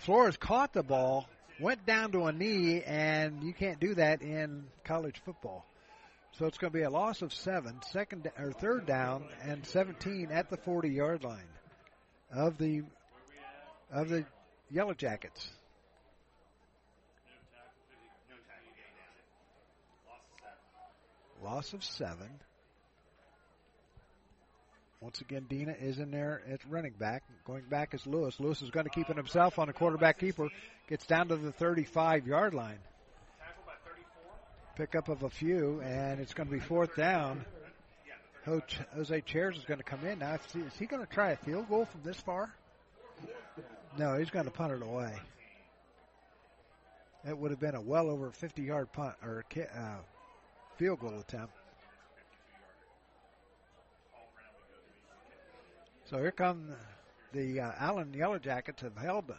Flores 0.00 0.38
caught 0.38 0.72
the 0.72 0.82
ball, 0.82 1.28
went 1.60 1.84
down 1.84 2.12
to 2.12 2.24
a 2.24 2.32
knee, 2.32 2.82
and 2.82 3.42
you 3.42 3.52
can't 3.52 3.78
do 3.78 3.94
that 3.94 4.22
in 4.22 4.64
college 4.82 5.20
football. 5.26 5.66
So 6.32 6.46
it's 6.46 6.56
going 6.56 6.72
to 6.72 6.78
be 6.78 6.84
a 6.84 6.90
loss 6.90 7.20
of 7.20 7.34
seven, 7.34 7.80
second 7.92 8.30
or 8.38 8.52
third 8.52 8.86
down, 8.86 9.24
and 9.42 9.66
17 9.66 10.30
at 10.30 10.48
the 10.48 10.56
40 10.56 10.88
yard 10.88 11.22
line 11.22 11.44
of 12.32 12.56
the 12.56 12.82
of 13.92 14.08
the 14.08 14.24
Yellow 14.70 14.94
Jackets. 14.94 15.50
Loss 21.42 21.74
of 21.74 21.84
seven. 21.84 22.30
Once 25.00 25.22
again, 25.22 25.46
Dina 25.48 25.74
is 25.80 25.98
in 25.98 26.10
there 26.10 26.42
at 26.50 26.60
running 26.68 26.92
back. 26.92 27.22
Going 27.46 27.62
back 27.70 27.94
is 27.94 28.06
Lewis. 28.06 28.38
Lewis 28.38 28.60
is 28.60 28.68
going 28.68 28.84
to 28.84 28.90
keep 28.90 29.08
it 29.08 29.16
himself 29.16 29.58
on 29.58 29.70
a 29.70 29.72
quarterback 29.72 30.18
keeper. 30.18 30.48
Gets 30.90 31.06
down 31.06 31.28
to 31.28 31.36
the 31.36 31.52
35 31.52 32.26
yard 32.26 32.52
line. 32.52 32.78
Pick 34.76 34.94
up 34.94 35.08
of 35.08 35.22
a 35.22 35.30
few, 35.30 35.80
and 35.80 36.20
it's 36.20 36.34
going 36.34 36.48
to 36.48 36.52
be 36.52 36.60
fourth 36.60 36.96
down. 36.96 37.46
Jose 38.44 39.20
Chairs 39.22 39.56
is 39.56 39.64
going 39.64 39.78
to 39.78 39.84
come 39.84 40.04
in 40.06 40.18
now. 40.18 40.34
Is 40.34 40.76
he 40.78 40.84
going 40.84 41.04
to 41.04 41.12
try 41.12 41.30
a 41.30 41.36
field 41.36 41.68
goal 41.68 41.86
from 41.86 42.02
this 42.04 42.20
far? 42.20 42.52
No, 43.98 44.18
he's 44.18 44.30
going 44.30 44.44
to 44.44 44.50
punt 44.50 44.72
it 44.72 44.82
away. 44.82 45.14
It 47.26 47.36
would 47.36 47.50
have 47.50 47.60
been 47.60 47.74
a 47.74 47.80
well 47.80 48.10
over 48.10 48.30
50 48.30 48.62
yard 48.62 48.92
punt 48.92 49.14
or 49.22 49.44
uh, 49.56 49.96
field 50.76 51.00
goal 51.00 51.18
attempt. 51.18 51.54
So 56.10 56.18
here 56.18 56.32
come 56.32 56.74
the 57.32 57.60
uh, 57.60 57.70
Allen 57.78 58.12
Yellow 58.12 58.40
Jackets 58.40 58.82
have 58.82 58.96
held 58.96 59.32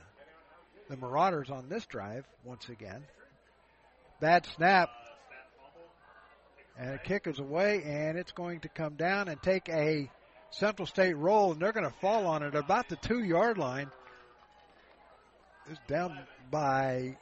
the 0.89 0.95
Marauders 0.95 1.49
on 1.49 1.67
this 1.67 1.85
drive 1.85 2.25
once 2.45 2.69
again. 2.69 3.03
Bad 4.21 4.45
snap. 4.55 4.89
And 6.79 6.93
a 6.93 6.97
kick 6.97 7.27
is 7.27 7.39
away, 7.39 7.83
and 7.83 8.17
it's 8.17 8.31
going 8.31 8.61
to 8.61 8.69
come 8.69 8.93
down 8.93 9.27
and 9.27 9.41
take 9.41 9.67
a 9.67 10.09
Central 10.51 10.85
State 10.85 11.17
roll, 11.17 11.51
and 11.51 11.61
they're 11.61 11.73
going 11.73 11.89
to 11.89 11.99
fall 11.99 12.25
on 12.25 12.41
it 12.41 12.55
about 12.55 12.87
the 12.87 12.95
two 12.95 13.21
yard 13.21 13.57
line. 13.57 13.91
It's 15.69 15.81
down 15.89 16.17
by 16.49 17.17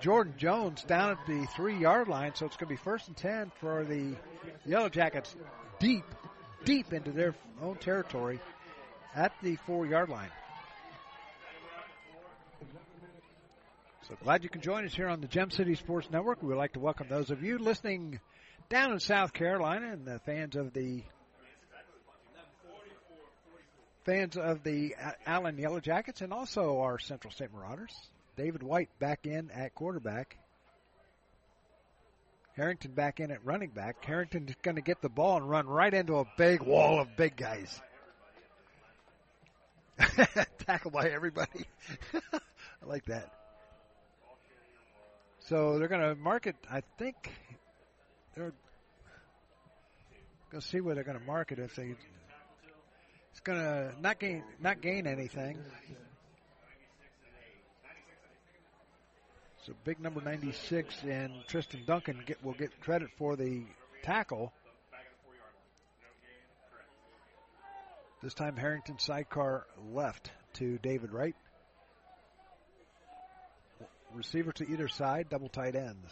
Jordan 0.00 0.32
Jones 0.38 0.82
down 0.84 1.10
at 1.10 1.26
the 1.26 1.46
three 1.54 1.76
yard 1.76 2.08
line, 2.08 2.34
so 2.34 2.46
it's 2.46 2.56
going 2.56 2.68
to 2.68 2.74
be 2.74 2.82
first 2.82 3.08
and 3.08 3.16
10 3.18 3.52
for 3.60 3.84
the 3.84 4.16
Yellow 4.64 4.88
Jackets 4.88 5.36
deep, 5.78 6.04
deep 6.64 6.92
into 6.92 7.10
their 7.10 7.34
own 7.62 7.76
territory 7.76 8.40
at 9.14 9.32
the 9.42 9.56
four 9.56 9.86
yard 9.86 10.08
line. 10.08 10.30
So 14.08 14.16
glad 14.24 14.42
you 14.42 14.48
can 14.48 14.60
join 14.60 14.84
us 14.84 14.92
here 14.92 15.08
on 15.08 15.20
the 15.20 15.28
Gem 15.28 15.50
City 15.50 15.76
Sports 15.76 16.08
Network. 16.10 16.42
We 16.42 16.48
would 16.48 16.58
like 16.58 16.72
to 16.72 16.80
welcome 16.80 17.06
those 17.08 17.30
of 17.30 17.42
you 17.42 17.58
listening 17.58 18.18
down 18.68 18.92
in 18.92 18.98
South 18.98 19.32
Carolina 19.32 19.92
and 19.92 20.04
the 20.04 20.18
fans 20.20 20.56
of 20.56 20.72
the 20.72 21.02
fans 24.04 24.36
of 24.36 24.64
the 24.64 24.96
Allen 25.26 25.58
Yellow 25.58 25.78
Jackets 25.78 26.22
and 26.22 26.32
also 26.32 26.80
our 26.80 26.98
Central 26.98 27.30
State 27.32 27.52
Marauders. 27.52 27.94
David 28.36 28.62
Wright 28.64 28.88
back 28.98 29.26
in 29.26 29.50
at 29.52 29.74
quarterback. 29.74 30.36
Harrington 32.60 32.92
back 32.92 33.20
in 33.20 33.30
at 33.30 33.42
running 33.42 33.70
back. 33.70 34.04
Harrington's 34.04 34.52
going 34.60 34.74
to 34.74 34.82
get 34.82 35.00
the 35.00 35.08
ball 35.08 35.38
and 35.38 35.48
run 35.48 35.66
right 35.66 35.94
into 35.94 36.18
a 36.18 36.26
big 36.36 36.60
wall 36.60 37.00
of 37.00 37.16
big 37.16 37.34
guys. 37.34 37.80
Tackled 40.66 40.92
by 40.92 41.08
everybody. 41.08 41.64
I 42.22 42.86
like 42.86 43.06
that. 43.06 43.32
So 45.38 45.78
they're 45.78 45.88
going 45.88 46.02
to 46.02 46.14
mark 46.14 46.46
it. 46.46 46.56
I 46.70 46.82
think 46.98 47.32
they're 48.34 48.52
going 50.50 50.60
to 50.60 50.68
see 50.68 50.82
where 50.82 50.94
they're 50.94 51.02
going 51.02 51.18
to 51.18 51.24
mark 51.24 51.52
it. 51.52 51.58
If 51.58 51.76
they, 51.76 51.94
it's 53.30 53.40
going 53.40 53.58
to 53.58 53.94
not 54.02 54.20
gain 54.20 54.44
not 54.60 54.82
gain 54.82 55.06
anything. 55.06 55.56
So 59.66 59.74
big 59.84 60.00
number 60.00 60.22
96 60.22 61.02
and 61.06 61.32
Tristan 61.46 61.82
Duncan 61.86 62.22
get, 62.24 62.42
will 62.42 62.54
get 62.54 62.80
credit 62.80 63.10
for 63.18 63.36
the 63.36 63.64
tackle. 64.02 64.54
This 68.22 68.32
time 68.32 68.56
Harrington 68.56 68.98
sidecar 68.98 69.66
left 69.92 70.30
to 70.54 70.78
David 70.78 71.12
Wright. 71.12 71.36
Receiver 74.14 74.52
to 74.52 74.70
either 74.70 74.88
side, 74.88 75.28
double 75.28 75.50
tight 75.50 75.74
ends. 75.74 76.08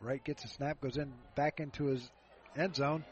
Wright 0.00 0.24
gets 0.24 0.44
a 0.46 0.48
snap, 0.48 0.80
goes 0.80 0.96
in 0.96 1.12
back 1.36 1.60
into 1.60 1.84
his 1.84 2.10
end 2.56 2.74
zone. 2.74 3.04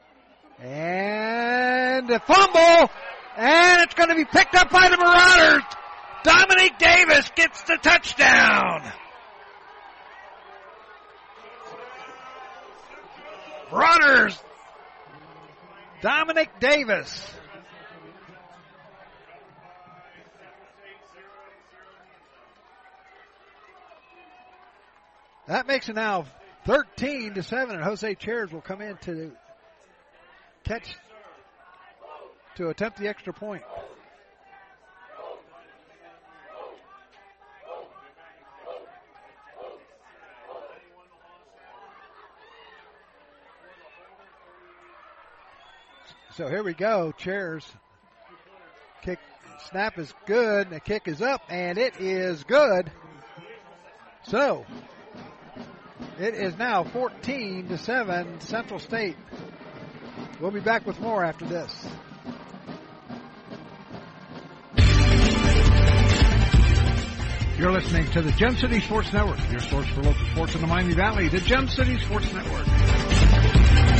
And 0.59 2.11
a 2.11 2.19
fumble! 2.19 2.91
And 3.37 3.83
it's 3.83 3.95
going 3.95 4.09
to 4.09 4.17
be 4.17 4.25
picked 4.25 4.55
up 4.55 4.71
by 4.71 4.89
the 4.89 4.97
Marauders! 4.97 5.80
Dominic 6.23 6.79
Davis 6.79 7.31
gets 7.35 7.63
the 7.63 7.77
touchdown! 7.77 8.93
Marauders! 13.73 14.39
Dominic 16.03 16.51
Davis 16.61 17.31
That 25.51 25.67
makes 25.67 25.89
it 25.89 25.97
now 25.97 26.27
13 26.65 27.35
to 27.35 27.43
7, 27.43 27.75
and 27.75 27.83
Jose 27.83 28.15
Chairs 28.15 28.53
will 28.53 28.61
come 28.61 28.81
in 28.81 28.97
to 28.99 29.33
catch, 30.63 30.95
to 32.55 32.69
attempt 32.69 32.99
the 32.99 33.09
extra 33.09 33.33
point. 33.33 33.65
So 46.41 46.49
here 46.49 46.63
we 46.63 46.73
go. 46.73 47.13
Chairs 47.13 47.71
kick 49.03 49.19
snap 49.69 49.99
is 49.99 50.11
good. 50.25 50.71
The 50.71 50.81
kick 50.81 51.07
is 51.07 51.21
up 51.21 51.43
and 51.51 51.77
it 51.77 52.01
is 52.01 52.45
good. 52.45 52.91
So 54.23 54.65
it 56.19 56.33
is 56.33 56.57
now 56.57 56.85
14 56.85 57.69
to 57.69 57.77
7 57.77 58.41
Central 58.41 58.81
State. 58.81 59.17
We'll 60.41 60.51
be 60.51 60.61
back 60.61 60.87
with 60.87 60.99
more 60.99 61.23
after 61.23 61.45
this. 61.45 61.87
You're 67.59 67.73
listening 67.73 68.11
to 68.13 68.23
the 68.23 68.33
Gem 68.33 68.57
City 68.57 68.81
Sports 68.81 69.13
Network, 69.13 69.41
your 69.51 69.61
source 69.61 69.89
for 69.89 70.05
local 70.05 70.25
sports 70.29 70.55
in 70.55 70.63
the 70.63 70.67
Miami 70.67 70.95
Valley, 70.95 71.29
the 71.29 71.41
Gem 71.41 71.69
City 71.69 71.99
Sports 71.99 72.33
Network. 72.33 74.00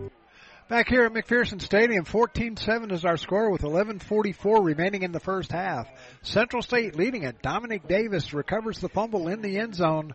Back 0.71 0.87
here 0.87 1.03
at 1.03 1.11
McPherson 1.11 1.61
Stadium, 1.61 2.05
14-7 2.05 2.93
is 2.93 3.03
our 3.03 3.17
score 3.17 3.49
with 3.49 3.63
11.44 3.63 4.63
remaining 4.63 5.03
in 5.03 5.11
the 5.11 5.19
first 5.19 5.51
half. 5.51 5.85
Central 6.21 6.61
State 6.61 6.95
leading 6.95 7.23
it. 7.23 7.41
Dominic 7.41 7.89
Davis 7.89 8.33
recovers 8.33 8.79
the 8.79 8.87
fumble 8.87 9.27
in 9.27 9.41
the 9.41 9.57
end 9.57 9.75
zone 9.75 10.13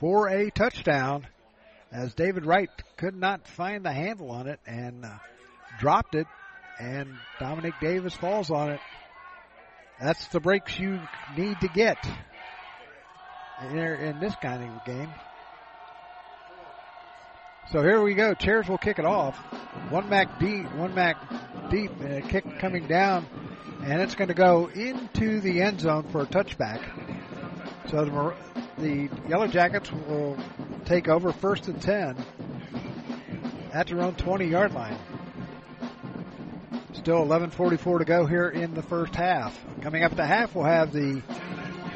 for 0.00 0.26
a 0.26 0.50
touchdown 0.50 1.24
as 1.92 2.14
David 2.14 2.46
Wright 2.46 2.68
could 2.96 3.14
not 3.14 3.46
find 3.46 3.84
the 3.84 3.92
handle 3.92 4.32
on 4.32 4.48
it 4.48 4.58
and 4.66 5.04
uh, 5.04 5.18
dropped 5.78 6.16
it 6.16 6.26
and 6.80 7.14
Dominic 7.38 7.74
Davis 7.80 8.12
falls 8.12 8.50
on 8.50 8.72
it. 8.72 8.80
That's 10.00 10.26
the 10.26 10.40
breaks 10.40 10.80
you 10.80 10.98
need 11.36 11.60
to 11.60 11.68
get 11.68 12.04
in, 13.70 13.78
in 13.78 14.18
this 14.18 14.34
kind 14.42 14.64
of 14.64 14.84
game. 14.84 15.10
So 17.72 17.80
here 17.80 18.02
we 18.02 18.12
go. 18.12 18.34
Chairs 18.34 18.68
will 18.68 18.76
kick 18.76 18.98
it 18.98 19.06
off. 19.06 19.34
One 19.88 20.10
Mac 20.10 20.38
deep, 20.38 20.70
one 20.74 20.94
Mac 20.94 21.16
deep, 21.70 21.90
and 22.00 22.12
a 22.12 22.20
kick 22.20 22.58
coming 22.58 22.86
down, 22.86 23.24
and 23.82 24.02
it's 24.02 24.14
going 24.14 24.28
to 24.28 24.34
go 24.34 24.66
into 24.66 25.40
the 25.40 25.62
end 25.62 25.80
zone 25.80 26.02
for 26.12 26.20
a 26.20 26.26
touchback. 26.26 26.82
So 27.88 28.04
the, 28.04 28.34
the 28.76 29.08
Yellow 29.26 29.46
Jackets 29.46 29.90
will 29.90 30.36
take 30.84 31.08
over 31.08 31.32
first 31.32 31.66
and 31.66 31.80
10 31.80 32.22
at 33.72 33.86
their 33.86 34.02
own 34.02 34.16
20 34.16 34.44
yard 34.44 34.74
line. 34.74 34.98
Still 36.92 37.24
11:44 37.24 38.00
to 38.00 38.04
go 38.04 38.26
here 38.26 38.50
in 38.50 38.74
the 38.74 38.82
first 38.82 39.14
half. 39.14 39.58
Coming 39.80 40.04
up 40.04 40.14
the 40.14 40.26
half, 40.26 40.54
we'll 40.54 40.66
have 40.66 40.92
the 40.92 41.22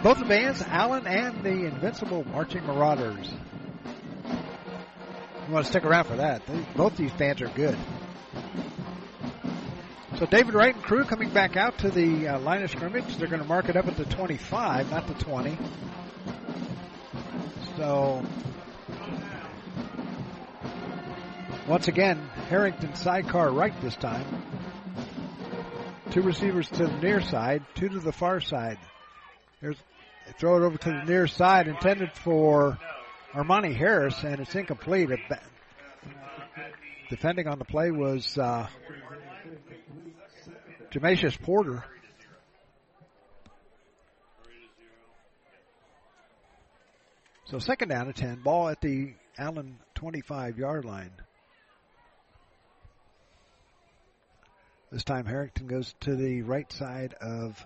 both 0.03 0.21
the 0.21 0.25
bands, 0.25 0.63
Allen 0.63 1.07
and 1.07 1.45
the 1.45 1.67
Invincible 1.67 2.25
Marching 2.29 2.65
Marauders. 2.67 3.31
You 5.47 5.53
want 5.53 5.65
to 5.65 5.71
stick 5.71 5.85
around 5.85 6.05
for 6.07 6.17
that. 6.17 6.45
They, 6.47 6.67
both 6.75 6.97
these 6.97 7.13
bands 7.13 7.41
are 7.41 7.49
good. 7.49 7.79
So 10.19 10.27
David 10.27 10.55
Wright 10.55 10.75
and 10.75 10.83
crew 10.83 11.05
coming 11.05 11.31
back 11.31 11.57
out 11.57 11.79
to 11.79 11.91
the 11.91 12.29
uh, 12.29 12.41
line 12.41 12.63
of 12.63 12.71
scrimmage. 12.71 13.17
They're 13.17 13.29
going 13.29 13.43
to 13.43 13.49
mark 13.49 13.69
it 13.69 13.77
up 13.77 13.87
at 13.87 13.97
the 13.97 14.07
25, 14.07 14.91
not 14.91 15.07
the 15.07 15.15
20. 15.15 15.59
So 17.77 18.25
once 21.69 21.89
again, 21.89 22.19
Harrington 22.49 22.95
sidecar 22.95 23.53
right 23.53 23.79
this 23.83 23.95
time. 23.97 24.25
Two 26.11 26.23
receivers 26.23 26.69
to 26.71 26.87
the 26.87 26.99
near 26.99 27.21
side, 27.21 27.63
two 27.75 27.89
to 27.89 27.99
the 28.01 28.13
far 28.13 28.41
side. 28.41 28.79
Here's 29.61 29.77
throw 30.39 30.57
it 30.57 30.67
over 30.67 30.77
to 30.77 30.89
the 30.89 31.05
near 31.05 31.27
side, 31.27 31.69
intended 31.69 32.13
for 32.13 32.79
Armani 33.37 33.77
Harris, 33.77 34.25
and 34.25 34.41
it's 34.41 34.55
incomplete. 34.55 35.11
Defending 37.11 37.47
on 37.47 37.59
the 37.59 37.67
play 37.67 37.91
was 37.91 38.39
uh, 38.39 38.67
Porter. 41.43 41.85
So 47.45 47.59
second 47.59 47.91
down 47.91 48.09
at 48.09 48.17
10, 48.17 48.41
ball 48.43 48.71
at 48.71 48.81
the 48.81 49.13
Allen 49.37 49.81
25 49.97 50.57
yard 50.57 50.87
line. 50.87 51.13
This 54.91 55.05
time 55.05 55.27
Harrington 55.27 55.67
goes 55.67 55.95
to 56.01 56.17
the 56.17 56.41
right 56.41 56.73
side 56.73 57.13
of 57.21 57.63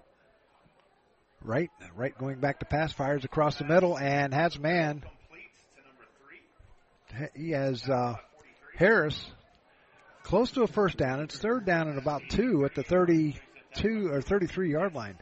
Wright, 1.44 1.70
Wright 1.94 2.18
going 2.18 2.40
back 2.40 2.59
to 2.59 2.66
pass, 2.66 2.92
fires 2.92 3.24
across 3.24 3.55
the 3.55 3.64
middle 3.64 3.97
and 3.97 4.34
has 4.34 4.59
man. 4.59 5.05
He 7.35 7.51
has 7.51 7.89
uh, 7.89 8.16
Harris 8.77 9.31
close 10.23 10.53
to 10.53 10.62
a 10.62 10.66
first 10.66 10.97
down. 10.97 11.20
It's 11.20 11.39
third 11.39 11.65
down 11.65 11.89
and 11.89 11.99
about 11.99 12.23
two 12.28 12.65
at 12.65 12.74
the 12.74 12.82
32 12.82 14.09
or 14.12 14.20
33 14.20 14.73
yard 14.73 14.95
line. 14.95 15.16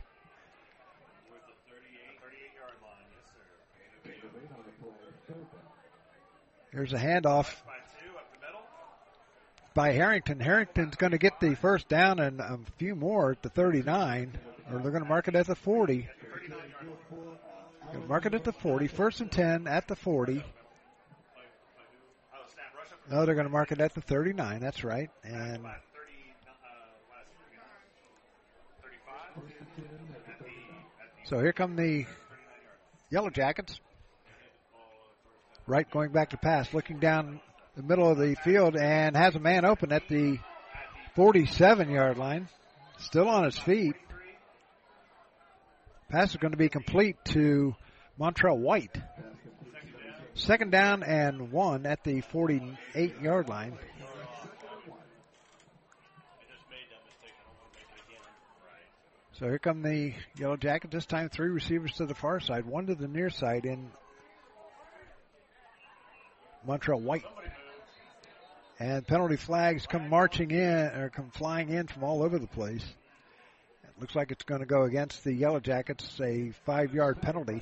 Here's 6.73 6.93
a 6.93 6.99
handoff 6.99 7.53
by 9.75 9.93
Harrington. 9.93 10.39
Harrington's 10.39 10.97
going 10.97 11.13
to 11.13 11.19
get 11.19 11.41
the 11.41 11.55
first 11.55 11.89
down 11.89 12.21
and 12.21 12.41
a 12.41 12.59
few 12.77 12.95
more 12.95 13.33
at 13.33 13.43
the 13.43 13.49
39, 13.49 14.39
or 14.71 14.79
they're 14.81 14.91
going 14.91 15.03
to 15.03 15.09
mark 15.09 15.29
it 15.29 15.35
at 15.35 15.47
the 15.47 15.55
40. 15.55 16.09
Mark 18.07 18.27
it 18.27 18.35
at 18.35 18.45
the 18.45 18.53
40. 18.53 18.87
First 18.89 19.21
and 19.21 19.33
10 19.33 19.67
at 19.67 19.89
the 19.89 19.97
40. 19.97 20.45
No, 23.11 23.25
they're 23.25 23.35
going 23.35 23.47
to 23.47 23.53
mark 23.53 23.73
it 23.73 23.81
at 23.81 23.95
the 23.95 24.03
39. 24.03 24.61
That's 24.61 24.85
right. 24.85 25.11
And 25.25 25.65
so 31.25 31.39
here 31.39 31.53
come 31.53 31.77
the 31.77 32.05
Yellow 33.11 33.31
Jackets. 33.31 33.81
Wright 35.67 35.91
going 35.91 36.13
back 36.13 36.31
to 36.31 36.37
pass, 36.37 36.73
looking 36.75 36.99
down 36.99 37.41
the 37.77 37.83
middle 37.83 38.11
of 38.11 38.19
the 38.19 38.35
field 38.45 38.77
and 38.77 39.17
has 39.17 39.35
a 39.35 39.39
man 39.39 39.65
open 39.65 39.93
at 39.93 40.09
the 40.09 40.39
47 41.15 41.91
yard 41.91 42.19
line. 42.19 42.49
Still 42.99 43.29
on 43.29 43.45
his 43.45 43.59
feet. 43.59 43.95
Pass 46.11 46.31
is 46.31 46.37
going 46.37 46.53
to 46.53 46.59
be 46.59 46.69
complete 46.69 47.17
to 47.27 47.75
Montrell 48.19 48.59
White. 48.59 48.97
Second 50.39 50.71
down 50.71 51.03
and 51.03 51.51
one 51.51 51.85
at 51.85 52.05
the 52.05 52.21
48 52.21 53.21
yard 53.21 53.49
line. 53.49 53.77
So 59.33 59.47
here 59.47 59.59
come 59.59 59.83
the 59.83 60.15
Yellow 60.37 60.57
Jackets. 60.57 60.93
This 60.93 61.07
time 61.07 61.29
three 61.29 61.49
receivers 61.49 61.93
to 61.95 62.07
the 62.07 62.15
far 62.15 62.39
side, 62.39 62.67
one 62.67 62.87
to 62.87 62.95
the 62.95 63.09
near 63.09 63.31
side 63.31 63.67
in 63.67 63.91
Montreal 66.65 67.01
White. 67.01 67.25
And 68.79 69.05
penalty 69.07 69.37
flags 69.37 69.87
come 69.87 70.09
marching 70.09 70.53
in 70.53 70.87
or 70.87 71.11
come 71.11 71.31
flying 71.31 71.69
in 71.71 71.89
from 71.89 72.05
all 72.05 72.23
over 72.23 72.39
the 72.39 72.47
place. 72.47 72.85
It 73.83 74.01
looks 74.01 74.15
like 74.15 74.31
it's 74.31 74.45
going 74.45 74.61
to 74.61 74.67
go 74.67 74.85
against 74.85 75.25
the 75.25 75.33
Yellow 75.33 75.59
Jackets, 75.59 76.09
a 76.21 76.53
five 76.65 76.95
yard 76.95 77.21
penalty. 77.21 77.61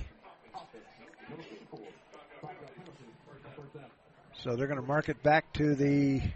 So 4.47 4.55
they're 4.55 4.69
going 4.69 4.81
to 4.81 4.87
mark 4.87 5.09
it 5.09 5.21
back 5.25 5.53
to 5.55 5.75
the. 5.75 6.21
They're 6.21 6.29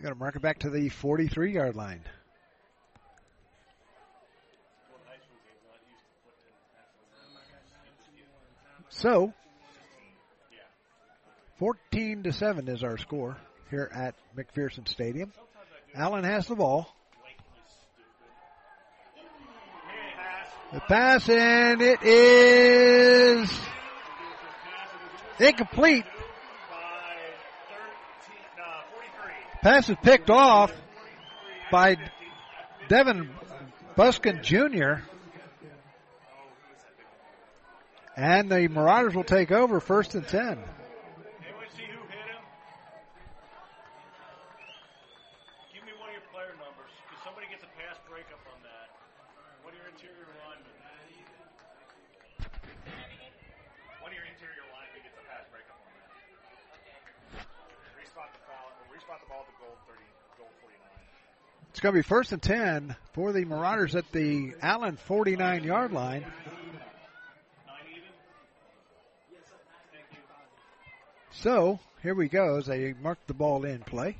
going 0.00 0.14
to 0.14 0.18
mark 0.18 0.36
it 0.36 0.40
back 0.40 0.60
to 0.60 0.70
the 0.70 0.88
43 0.88 1.52
yard 1.52 1.76
line. 1.76 2.00
So, 8.88 9.34
14 11.58 12.22
to 12.22 12.32
7 12.32 12.68
is 12.68 12.82
our 12.82 12.96
score 12.96 13.36
here 13.68 13.90
at 13.94 14.14
McPherson 14.34 14.88
Stadium. 14.88 15.30
Allen 15.94 16.24
has 16.24 16.46
the 16.46 16.56
ball. 16.56 16.88
The 20.72 20.80
pass 20.80 21.28
and 21.28 21.82
it 21.82 22.02
is 22.02 23.50
incomplete. 25.42 26.04
Pass 29.62 29.88
is 29.88 29.96
picked 30.02 30.28
off 30.28 30.72
by 31.70 31.96
Devin 32.88 33.30
Buskin 33.94 34.42
Jr. 34.42 35.04
And 38.16 38.50
the 38.50 38.68
Marauders 38.68 39.14
will 39.14 39.22
take 39.24 39.52
over 39.52 39.78
first 39.78 40.14
and 40.14 40.26
10. 40.26 40.36
Anyone 40.36 40.60
see 41.72 41.86
who 41.88 42.02
hit 42.10 42.26
him? 42.28 42.42
Give 45.72 45.80
me 45.86 45.96
one 45.96 46.10
of 46.10 46.20
your 46.20 46.26
player 46.34 46.52
numbers, 46.60 46.92
because 47.06 47.22
somebody 47.24 47.48
gets 47.48 47.64
a 47.64 47.72
pass 47.78 47.96
breakup 48.10 48.42
on 48.50 48.60
that. 48.66 48.92
One 49.64 49.72
of 49.72 49.80
your 49.80 49.88
interior 49.94 50.28
linemen. 50.42 50.76
One 54.04 54.10
of 54.10 54.16
your 54.18 54.28
interior 54.28 54.66
linemen 54.74 55.06
gets 55.06 55.16
a 55.16 55.24
pass 55.24 55.48
breakup 55.48 55.80
on 55.80 55.88
that. 55.96 56.12
Respot 57.96 58.28
the 58.36 58.44
respot 59.12 59.20
the 59.20 59.28
ball 59.28 59.46
goal 59.60 59.76
30, 59.86 59.98
goal 60.38 60.48
49. 60.62 60.80
It's 61.70 61.80
going 61.80 61.94
to 61.94 61.98
be 61.98 62.02
first 62.02 62.32
and 62.32 62.42
10 62.42 62.96
for 63.12 63.32
the 63.32 63.44
Marauders 63.44 63.94
at 63.94 64.10
the 64.12 64.54
Allen 64.62 64.96
49 64.96 65.64
yard 65.64 65.92
line. 65.92 66.24
So 71.32 71.80
here 72.02 72.14
we 72.14 72.28
go 72.28 72.58
as 72.58 72.66
they 72.66 72.94
mark 73.02 73.18
the 73.26 73.34
ball 73.34 73.64
in 73.64 73.80
play. 73.80 74.16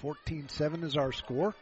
14 0.00 0.48
7 0.48 0.84
is 0.84 0.96
our 0.96 1.12
score. 1.12 1.54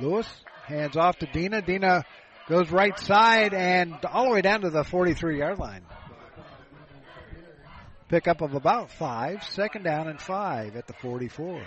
Lewis 0.00 0.28
hands 0.66 0.96
off 0.96 1.18
to 1.18 1.26
Dina. 1.26 1.62
Dina 1.62 2.04
goes 2.48 2.70
right 2.70 2.98
side 2.98 3.52
and 3.54 3.96
all 4.04 4.26
the 4.26 4.30
way 4.30 4.42
down 4.42 4.60
to 4.60 4.70
the 4.70 4.84
43 4.84 5.38
yard 5.38 5.58
line. 5.58 5.82
Pickup 8.08 8.40
of 8.40 8.54
about 8.54 8.90
five, 8.90 9.42
second 9.42 9.82
down 9.82 10.06
and 10.06 10.20
five 10.20 10.76
at 10.76 10.86
the 10.86 10.92
44. 10.92 11.60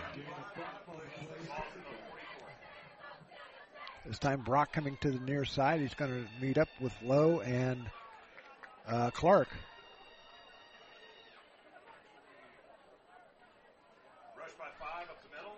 This 4.06 4.20
time 4.20 4.42
Brock 4.42 4.72
coming 4.72 4.98
to 5.02 5.12
the 5.12 5.20
near 5.20 5.44
side. 5.44 5.82
He's 5.82 5.94
going 5.94 6.12
to 6.12 6.46
meet 6.46 6.58
up 6.58 6.70
with 6.80 6.94
Lowe 7.04 7.42
and 7.42 7.92
uh, 8.88 9.12
Clark. 9.12 9.50
Rush 14.38 14.52
by 14.58 14.66
five 14.80 15.10
up 15.10 15.22
the 15.22 15.36
middle. 15.36 15.52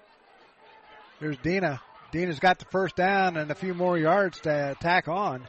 Here's 1.20 1.38
Dina. 1.38 1.80
Dina's 2.12 2.40
got 2.40 2.58
the 2.58 2.66
first 2.66 2.96
down 2.96 3.38
and 3.38 3.52
a 3.52 3.56
few 3.56 3.76
more 3.76 3.98
yards 4.00 4.40
to 4.42 4.76
tack 4.82 5.08
on. 5.08 5.48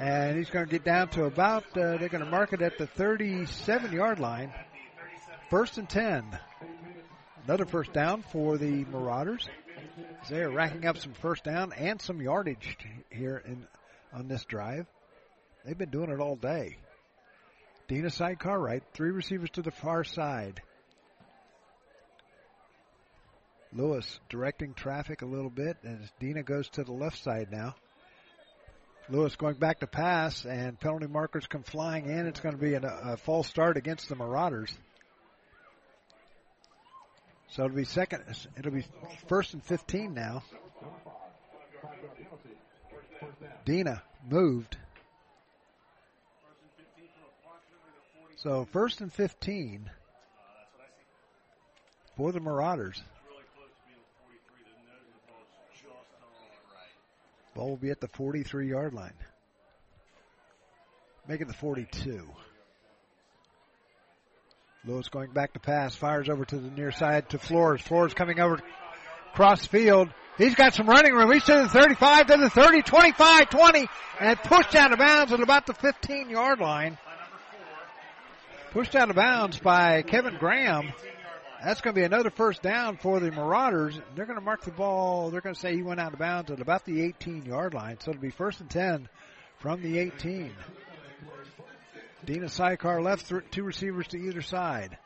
And 0.00 0.38
he's 0.38 0.48
going 0.48 0.64
to 0.64 0.70
get 0.70 0.82
down 0.82 1.08
to 1.10 1.24
about, 1.24 1.64
uh, 1.76 1.98
they're 1.98 2.08
going 2.08 2.24
to 2.24 2.30
mark 2.30 2.54
it 2.54 2.62
at 2.62 2.78
the 2.78 2.86
37 2.86 3.92
yard 3.92 4.18
line. 4.18 4.50
First 5.50 5.76
and 5.76 5.86
10. 5.86 6.38
Another 7.44 7.66
first 7.66 7.92
down 7.92 8.22
for 8.32 8.56
the 8.56 8.86
Marauders. 8.86 9.46
They 10.30 10.40
are 10.40 10.50
racking 10.50 10.86
up 10.86 10.96
some 10.96 11.12
first 11.12 11.44
down 11.44 11.74
and 11.74 12.00
some 12.00 12.22
yardage 12.22 12.78
here 13.10 13.42
in 13.44 13.66
on 14.10 14.26
this 14.26 14.42
drive. 14.46 14.86
They've 15.66 15.76
been 15.76 15.90
doing 15.90 16.10
it 16.10 16.18
all 16.18 16.36
day. 16.36 16.78
Dina 17.86 18.08
side 18.08 18.38
car 18.38 18.58
right, 18.58 18.82
three 18.94 19.10
receivers 19.10 19.50
to 19.50 19.62
the 19.62 19.70
far 19.70 20.04
side. 20.04 20.62
Lewis 23.74 24.18
directing 24.30 24.72
traffic 24.72 25.20
a 25.20 25.26
little 25.26 25.50
bit 25.50 25.76
as 25.84 26.10
Dina 26.18 26.42
goes 26.42 26.70
to 26.70 26.84
the 26.84 26.92
left 26.92 27.22
side 27.22 27.48
now. 27.52 27.74
Lewis 29.10 29.34
going 29.34 29.54
back 29.54 29.80
to 29.80 29.88
pass 29.88 30.44
and 30.44 30.78
penalty 30.78 31.08
markers 31.08 31.46
come 31.46 31.64
flying 31.64 32.06
in. 32.06 32.26
It's 32.26 32.40
going 32.40 32.54
to 32.54 32.60
be 32.60 32.74
a, 32.74 32.80
a 32.80 33.16
false 33.16 33.48
start 33.48 33.76
against 33.76 34.08
the 34.08 34.14
Marauders. 34.14 34.72
So 37.48 37.64
it'll 37.64 37.76
be 37.76 37.84
second. 37.84 38.22
It'll 38.56 38.70
be 38.70 38.84
first 39.26 39.54
and 39.54 39.64
15 39.64 40.14
now. 40.14 40.44
Dina 43.64 44.02
moved. 44.28 44.76
So 48.36 48.66
first 48.70 49.00
and 49.00 49.12
15 49.12 49.90
for 52.16 52.30
the 52.30 52.40
Marauders. 52.40 53.02
Ball 57.54 57.70
will 57.70 57.76
be 57.76 57.90
at 57.90 58.00
the 58.00 58.08
43 58.08 58.68
yard 58.68 58.94
line. 58.94 59.14
Make 61.28 61.40
it 61.40 61.48
the 61.48 61.54
42. 61.54 62.28
Lewis 64.86 65.08
going 65.08 65.30
back 65.32 65.52
to 65.52 65.60
pass, 65.60 65.94
fires 65.94 66.28
over 66.28 66.44
to 66.44 66.56
the 66.56 66.70
near 66.70 66.90
side 66.90 67.28
to 67.30 67.38
Flores. 67.38 67.82
Flores 67.82 68.14
coming 68.14 68.40
over 68.40 68.60
cross 69.34 69.66
field. 69.66 70.08
He's 70.38 70.54
got 70.54 70.74
some 70.74 70.88
running 70.88 71.12
room. 71.12 71.30
He's 71.30 71.44
to 71.44 71.52
the 71.52 71.68
35, 71.68 72.26
to 72.28 72.36
the 72.38 72.50
30, 72.50 72.82
25, 72.82 73.50
20, 73.50 73.88
and 74.20 74.38
pushed 74.38 74.74
out 74.74 74.92
of 74.92 74.98
bounds 74.98 75.32
at 75.32 75.40
about 75.40 75.66
the 75.66 75.74
15 75.74 76.30
yard 76.30 76.60
line. 76.60 76.96
Pushed 78.70 78.94
out 78.96 79.10
of 79.10 79.16
bounds 79.16 79.58
by 79.58 80.02
Kevin 80.02 80.36
Graham. 80.38 80.92
That's 81.62 81.82
going 81.82 81.94
to 81.94 82.00
be 82.00 82.04
another 82.04 82.30
first 82.30 82.62
down 82.62 82.96
for 82.96 83.20
the 83.20 83.30
Marauders. 83.30 84.00
They're 84.14 84.24
going 84.24 84.38
to 84.38 84.44
mark 84.44 84.62
the 84.62 84.70
ball. 84.70 85.30
They're 85.30 85.42
going 85.42 85.54
to 85.54 85.60
say 85.60 85.76
he 85.76 85.82
went 85.82 86.00
out 86.00 86.14
of 86.14 86.18
bounds 86.18 86.50
at 86.50 86.60
about 86.60 86.86
the 86.86 87.02
18 87.02 87.44
yard 87.44 87.74
line. 87.74 87.98
So 88.00 88.10
it'll 88.10 88.22
be 88.22 88.30
first 88.30 88.60
and 88.60 88.70
10 88.70 89.08
from 89.58 89.82
the 89.82 89.98
18. 89.98 90.52
Dina 92.24 92.48
sidecar 92.48 93.02
left, 93.02 93.28
th- 93.28 93.42
two 93.50 93.62
receivers 93.62 94.06
to 94.08 94.16
either 94.18 94.42
side. 94.42 94.96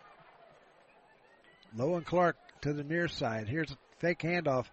Lowe 1.77 1.97
and 1.97 2.07
Clark 2.07 2.37
to 2.63 2.73
the 2.73 2.85
near 2.85 3.09
side. 3.09 3.49
Here's 3.49 3.71
a 3.71 3.77
fake 3.99 4.21
handoff. 4.21 4.67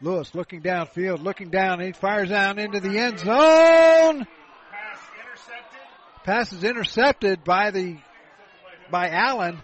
Lewis 0.00 0.34
looking 0.34 0.60
downfield, 0.60 1.22
looking 1.22 1.50
down. 1.50 1.80
He 1.80 1.92
fires 1.92 2.30
down 2.30 2.58
into 2.58 2.80
the 2.80 2.98
end 2.98 3.20
zone. 3.20 3.28
Pass 3.28 4.98
intercepted. 5.20 5.80
Pass 6.24 6.52
is 6.52 6.64
intercepted 6.64 7.44
by 7.44 7.70
the 7.70 7.98
by 8.90 9.10
Allen. 9.10 9.62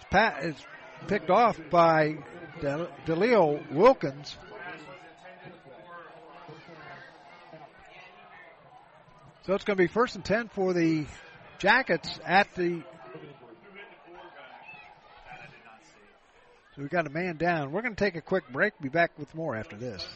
It's, 0.00 0.08
pa- 0.10 0.38
it's 0.40 0.66
picked 1.08 1.28
off 1.28 1.60
by 1.70 2.16
Del- 2.62 2.88
Delio 3.04 3.70
Wilkins. 3.70 4.36
So 9.46 9.54
it's 9.54 9.64
going 9.64 9.76
to 9.76 9.82
be 9.82 9.88
first 9.88 10.16
and 10.16 10.24
10 10.24 10.48
for 10.48 10.72
the 10.72 11.04
Jackets 11.58 12.18
at 12.24 12.54
the. 12.54 12.82
So 16.76 16.82
we 16.82 16.88
got 16.88 17.06
a 17.06 17.10
man 17.10 17.36
down. 17.36 17.72
We're 17.72 17.82
going 17.82 17.94
to 17.94 18.02
take 18.04 18.16
a 18.16 18.22
quick 18.22 18.44
break. 18.50 18.72
Be 18.80 18.88
back 18.88 19.18
with 19.18 19.34
more 19.34 19.54
after 19.54 19.76
this. 19.76 20.06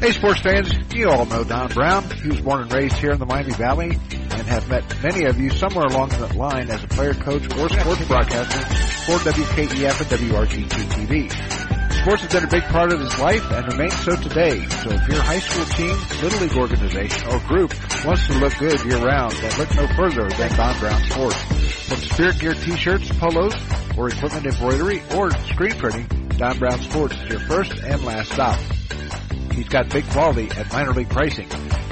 Hey, 0.00 0.12
sports 0.12 0.40
fans, 0.42 0.72
you 0.94 1.08
all 1.08 1.26
know 1.26 1.42
Don 1.42 1.70
Brown. 1.70 2.08
He 2.22 2.28
was 2.28 2.40
born 2.40 2.62
and 2.62 2.72
raised 2.72 2.94
here 2.98 3.10
in 3.10 3.18
the 3.18 3.26
Miami 3.26 3.50
Valley 3.54 3.90
and 3.90 4.46
have 4.46 4.68
met 4.68 5.02
many 5.02 5.24
of 5.24 5.40
you 5.40 5.50
somewhere 5.50 5.86
along 5.86 6.10
that 6.10 6.36
line 6.36 6.70
as 6.70 6.84
a 6.84 6.86
player, 6.86 7.14
coach, 7.14 7.42
or 7.58 7.68
sports 7.68 8.06
broadcaster 8.06 8.60
for 9.06 9.18
WKEF 9.28 10.00
and 10.00 10.30
WRGT 10.30 10.68
TV. 10.68 11.92
Sports 12.00 12.22
has 12.22 12.32
been 12.32 12.44
a 12.44 12.48
big 12.48 12.62
part 12.70 12.92
of 12.92 13.00
his 13.00 13.18
life 13.18 13.50
and 13.50 13.72
remains 13.72 13.98
so 14.04 14.14
today. 14.14 14.64
So 14.68 14.90
if 14.90 15.08
your 15.08 15.20
high 15.20 15.40
school 15.40 15.64
team, 15.64 16.22
little 16.22 16.40
league 16.42 16.56
organization, 16.56 17.28
or 17.30 17.40
group 17.40 17.74
wants 18.04 18.24
to 18.28 18.34
look 18.38 18.56
good 18.56 18.84
year 18.84 19.04
round, 19.04 19.32
then 19.32 19.58
look 19.58 19.74
no 19.74 19.88
further 19.96 20.28
than 20.28 20.56
Don 20.56 20.78
Brown 20.78 21.02
Sports. 21.10 21.42
From 21.88 21.96
spirit 21.96 22.38
gear 22.38 22.54
t-shirts, 22.54 23.10
polos, 23.18 23.54
or 23.96 24.10
equipment 24.10 24.46
embroidery, 24.46 25.02
or 25.16 25.32
screen 25.50 25.72
printing, 25.72 26.06
Don 26.38 26.56
Brown 26.60 26.80
Sports 26.82 27.16
is 27.16 27.30
your 27.30 27.40
first 27.40 27.72
and 27.72 28.04
last 28.04 28.30
stop. 28.30 28.60
He's 29.58 29.68
got 29.68 29.90
big 29.90 30.08
quality 30.10 30.48
at 30.52 30.72
minor 30.72 30.92
league 30.92 31.10
pricing. 31.10 31.48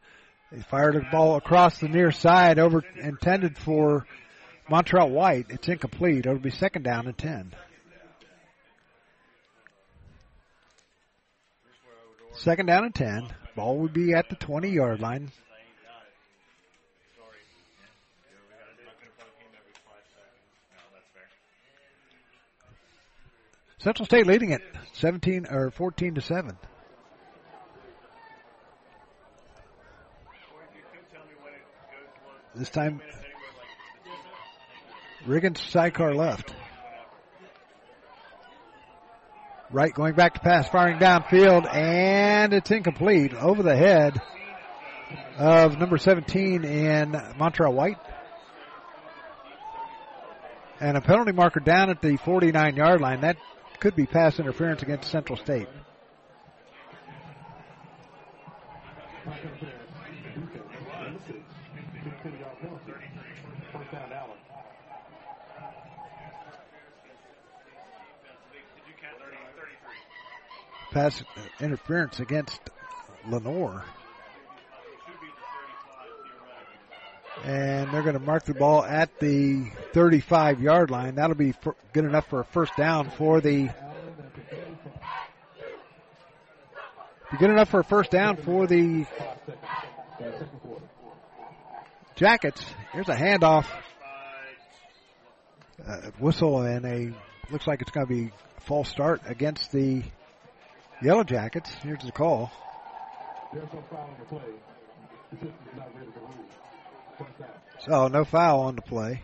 They 0.53 0.63
fired 0.63 0.95
a 0.95 1.11
ball 1.11 1.35
across 1.35 1.81
the 1.81 1.89
near 1.89 2.13
side 2.13 2.61
over 2.61 2.85
intended 3.03 3.59
for 3.59 4.07
Montreal 4.69 5.11
White. 5.11 5.47
It's 5.49 5.67
incomplete. 5.67 6.27
It'll 6.27 6.39
be 6.39 6.51
second 6.51 6.85
down 6.85 7.09
and 7.09 7.19
10. 7.19 7.53
Second 12.35 12.67
down 12.67 12.85
and 12.85 12.95
10. 12.95 13.27
Ball 13.57 13.77
would 13.79 13.93
be 13.93 14.13
at 14.13 14.29
the 14.29 14.37
20 14.37 14.71
yard 14.71 15.01
line. 15.01 15.33
Central 23.81 24.05
State 24.05 24.27
leading 24.27 24.51
it 24.51 24.61
17 24.93 25.47
or 25.51 25.70
14 25.70 26.16
to 26.16 26.20
7. 26.20 26.57
This 32.55 32.69
time 32.69 33.01
Riggins 35.27 35.59
sidecar 35.70 36.15
left. 36.15 36.55
Right 39.70 39.94
going 39.94 40.15
back 40.15 40.35
to 40.35 40.40
pass, 40.40 40.69
firing 40.69 40.98
downfield, 40.98 41.73
and 41.73 42.52
it's 42.52 42.70
incomplete 42.70 43.32
over 43.32 43.62
the 43.62 43.77
head 43.77 44.20
of 45.39 45.78
number 45.78 45.97
17 45.97 46.65
in 46.65 47.12
Montreal 47.39 47.73
White. 47.73 47.98
And 50.81 50.97
a 50.97 51.01
penalty 51.01 51.32
marker 51.32 51.61
down 51.61 51.89
at 51.89 52.02
the 52.02 52.16
49 52.16 52.77
yard 52.77 53.01
line. 53.01 53.20
That 53.20 53.36
could 53.81 53.97
be 53.97 54.07
pass 54.07 54.39
interference 54.39 54.82
against 54.82 55.11
Central 55.11 55.39
State. 55.39 55.69
Pass 70.90 71.23
interference 71.61 72.20
against 72.20 72.61
Lenore. 73.27 73.85
And 77.45 77.91
they're 77.91 78.03
going 78.03 78.19
to 78.19 78.21
mark 78.21 78.45
the 78.45 78.55
ball 78.55 78.85
at 78.85 79.19
the 79.19 79.71
35 79.93 80.61
yard 80.61 80.91
line. 80.91 81.15
That'll 81.15 81.37
be 81.37 81.55
good 81.93 82.05
enough 82.05 82.29
for 82.29 82.41
a 82.41 82.45
first 82.45 82.77
down 82.77 83.11
for 83.11 83.41
the. 83.41 83.71
Good 87.39 87.51
enough 87.51 87.71
for 87.71 87.81
a 87.81 87.85
first 87.85 88.11
down 88.11 88.37
for 88.37 88.67
the 88.67 89.07
Jackets. 92.17 92.62
Here's 92.93 93.09
a 93.09 93.15
handoff. 93.15 93.67
Uh, 95.87 96.11
whistle 96.19 96.61
and 96.61 96.85
a 96.85 97.12
looks 97.51 97.67
like 97.67 97.81
it's 97.81 97.91
going 97.91 98.07
to 98.07 98.12
be 98.12 98.31
a 98.59 98.61
false 98.61 98.89
start 98.91 99.23
against 99.27 99.73
the 99.73 100.03
Yellow 101.03 101.25
Jackets. 101.25 101.71
Here's 101.83 102.03
the 102.03 102.12
call. 102.12 102.53
So 107.87 108.09
no 108.09 108.25
foul 108.25 108.61
on 108.61 108.77
the 108.77 108.83
play. 108.83 109.23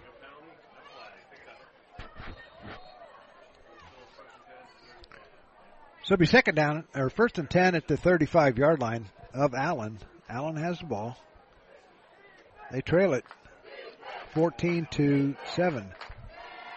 So 6.04 6.14
it'll 6.14 6.20
be 6.20 6.26
second 6.26 6.54
down 6.54 6.84
or 6.94 7.10
first 7.10 7.38
and 7.38 7.50
ten 7.50 7.74
at 7.74 7.88
the 7.88 7.96
35 7.96 8.58
yard 8.58 8.80
line 8.80 9.06
of 9.34 9.54
Allen. 9.54 9.98
Allen 10.28 10.56
has 10.56 10.78
the 10.78 10.86
ball. 10.86 11.16
They 12.70 12.80
trail 12.80 13.12
it 13.14 13.24
14 14.34 14.86
to 14.92 15.34
7. 15.46 15.88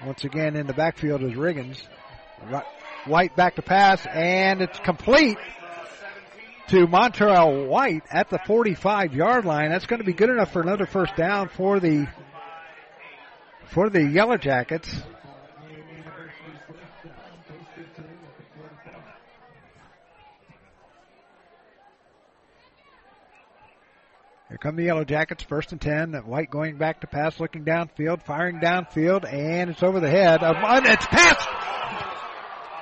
Once 0.06 0.24
again 0.24 0.56
in 0.56 0.66
the 0.66 0.74
backfield 0.74 1.22
is 1.22 1.34
Riggins. 1.34 1.80
White 3.06 3.36
back 3.36 3.56
to 3.56 3.62
pass 3.62 4.06
and 4.08 4.62
it's 4.62 4.80
complete 4.80 5.38
to 6.70 6.86
Montreal 6.86 7.66
White 7.66 8.04
at 8.12 8.30
the 8.30 8.40
45 8.46 9.16
yard 9.16 9.44
line. 9.46 9.70
That's 9.70 9.88
going 9.88 10.02
to 10.02 10.06
be 10.06 10.14
good 10.14 10.30
enough 10.30 10.54
for 10.54 10.62
another 10.62 10.86
first 10.86 11.16
down 11.16 11.50
for 11.50 11.80
the 11.80 12.08
for 13.70 13.90
the 13.90 14.04
Yellow 14.04 14.38
Jackets. 14.38 15.02
Here 24.48 24.58
come 24.58 24.76
the 24.76 24.84
Yellow 24.84 25.04
Jackets, 25.06 25.44
first 25.44 25.72
and 25.72 25.82
ten. 25.82 26.14
White 26.26 26.52
going 26.52 26.78
back 26.78 27.02
to 27.02 27.08
pass, 27.08 27.40
looking 27.40 27.66
downfield, 27.66 28.24
firing 28.24 28.60
downfield, 28.60 29.32
and 29.32 29.72
it's 29.72 29.82
over 29.82 30.00
the 30.00 30.10
head 30.10 30.44
of. 30.44 30.56
It's 30.86 31.06
passed. 31.08 31.48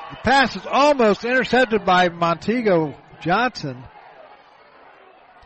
The 0.09 0.17
pass 0.23 0.55
is 0.55 0.65
almost 0.65 1.25
intercepted 1.25 1.85
by 1.85 2.07
Montego 2.09 2.95
Johnson. 3.21 3.83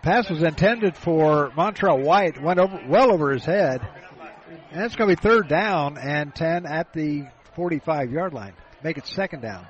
Pass 0.01 0.29
was 0.29 0.41
intended 0.41 0.95
for 0.97 1.51
Montrell 1.51 2.03
White, 2.03 2.41
went 2.41 2.59
over 2.59 2.81
well 2.87 3.11
over 3.11 3.31
his 3.31 3.45
head, 3.45 3.87
and 4.71 4.83
it's 4.83 4.95
going 4.95 5.09
to 5.09 5.15
be 5.15 5.21
third 5.21 5.47
down 5.47 5.97
and 5.97 6.33
ten 6.33 6.65
at 6.65 6.91
the 6.93 7.27
45 7.55 8.11
yard 8.11 8.33
line. 8.33 8.53
Make 8.83 8.97
it 8.97 9.05
second 9.05 9.41
down. 9.41 9.67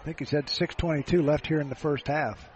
I 0.00 0.04
think 0.04 0.18
he 0.18 0.24
said 0.24 0.48
622 0.48 1.22
left 1.22 1.46
here 1.46 1.60
in 1.60 1.68
the 1.68 1.74
first 1.74 2.08
half. 2.08 2.48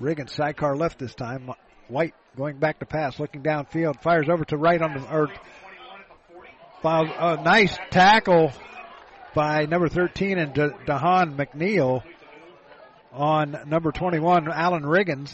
Riggins 0.00 0.30
sidecar 0.30 0.76
left 0.76 0.98
this 0.98 1.14
time. 1.14 1.50
White 1.88 2.14
going 2.36 2.58
back 2.58 2.80
to 2.80 2.86
pass, 2.86 3.20
looking 3.20 3.42
downfield, 3.42 4.02
fires 4.02 4.28
over 4.28 4.44
to 4.46 4.56
right 4.56 4.82
on 4.82 4.94
the 4.94 5.10
or 5.10 5.30
a 6.84 7.42
nice 7.42 7.76
tackle 7.90 8.52
by 9.34 9.66
number 9.66 9.88
13 9.88 10.38
and 10.38 10.54
Dehan 10.54 11.36
McNeil 11.36 12.02
on 13.12 13.58
number 13.66 13.92
21, 13.92 14.50
Alan 14.50 14.82
Riggins. 14.82 15.32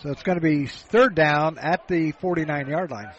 So 0.00 0.10
it's 0.10 0.22
going 0.22 0.38
to 0.38 0.42
be 0.42 0.66
third 0.66 1.14
down 1.14 1.58
at 1.58 1.88
the 1.88 2.12
49 2.12 2.68
yard 2.68 2.90
line. 2.90 3.10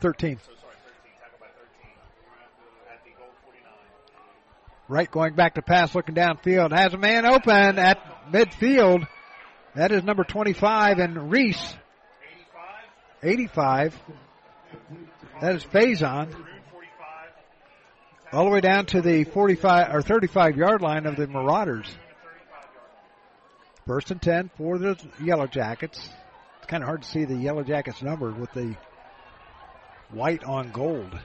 Thirteen. 0.00 0.38
Wright 4.86 5.10
going 5.10 5.34
back 5.34 5.54
to 5.54 5.62
pass, 5.62 5.94
looking 5.94 6.14
downfield. 6.14 6.76
Has 6.76 6.92
a 6.92 6.98
man 6.98 7.24
open 7.24 7.78
at 7.78 7.98
midfield. 8.30 9.06
That 9.74 9.92
is 9.92 10.04
number 10.04 10.24
25 10.24 10.98
and 10.98 11.30
Reese. 11.30 11.74
85. 13.22 13.98
That 15.40 15.56
is 15.56 15.64
Faison. 15.64 16.34
All 18.30 18.44
the 18.44 18.50
way 18.50 18.60
down 18.60 18.86
to 18.86 19.00
the 19.00 19.24
45 19.24 19.94
or 19.94 20.02
35 20.02 20.56
yard 20.56 20.82
line 20.82 21.06
of 21.06 21.16
the 21.16 21.26
Marauders. 21.26 21.86
First 23.86 24.10
and 24.10 24.20
10 24.20 24.50
for 24.56 24.78
the 24.78 24.98
Yellow 25.22 25.46
Jackets. 25.46 25.98
It's 26.58 26.66
kind 26.66 26.82
of 26.82 26.88
hard 26.88 27.02
to 27.02 27.08
see 27.08 27.24
the 27.24 27.36
Yellow 27.36 27.62
Jackets 27.62 28.02
number 28.02 28.32
with 28.32 28.52
the 28.52 28.76
white 30.10 30.44
on 30.44 30.72
gold. 30.72 31.18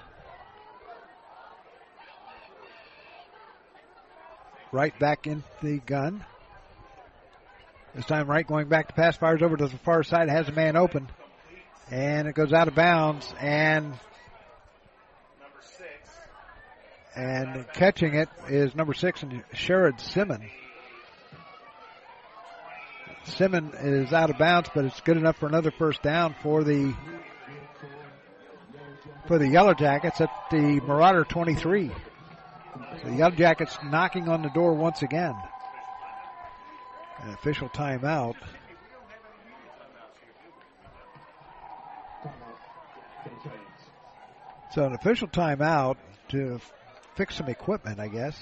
Wright 4.72 4.98
back 5.00 5.26
in 5.26 5.44
the 5.64 5.80
gun. 5.80 6.24
This 7.96 8.06
time 8.06 8.28
Wright 8.28 8.46
going 8.46 8.68
back 8.68 8.90
to 8.90 8.94
pass 8.94 9.18
fires 9.18 9.41
over 9.41 9.58
to 9.58 9.68
the 9.68 9.78
far 9.80 10.04
side, 10.04 10.30
has 10.30 10.48
a 10.48 10.52
man 10.52 10.76
open. 10.76 11.08
And 11.90 12.28
it 12.28 12.36
goes 12.36 12.54
out 12.54 12.68
of 12.68 12.76
bounds 12.76 13.34
and 13.40 13.94
and 17.16 17.66
catching 17.74 18.14
it 18.14 18.30
is 18.48 18.76
number 18.76 18.94
six 18.94 19.24
and 19.24 19.44
Sherrod 19.54 20.00
Simon. 20.00 20.48
Simon 23.26 23.72
is 23.82 24.14
out 24.14 24.30
of 24.30 24.38
bounds, 24.38 24.70
but 24.74 24.86
it's 24.86 25.02
good 25.02 25.18
enough 25.18 25.38
for 25.38 25.48
another 25.48 25.72
first 25.72 26.04
down 26.04 26.36
for 26.44 26.64
the 26.64 26.94
for 29.28 29.40
the 29.40 29.48
Yellow 29.48 29.74
Jackets 29.74 30.22
at 30.22 30.30
the 30.52 30.80
Marauder 30.82 31.24
23. 31.24 31.91
So 32.80 33.10
the 33.10 33.16
Yellow 33.16 33.36
Jackets 33.36 33.78
knocking 33.84 34.30
on 34.30 34.42
the 34.42 34.50
door 34.50 34.74
once 34.74 35.02
again. 35.02 35.36
An 37.22 37.34
official 37.34 37.68
timeout. 37.70 38.36
So 44.72 44.86
an 44.86 44.94
official 44.94 45.28
timeout 45.28 45.98
to 46.30 46.62
fix 47.16 47.36
some 47.36 47.50
equipment, 47.50 48.00
I 48.00 48.08
guess. 48.08 48.40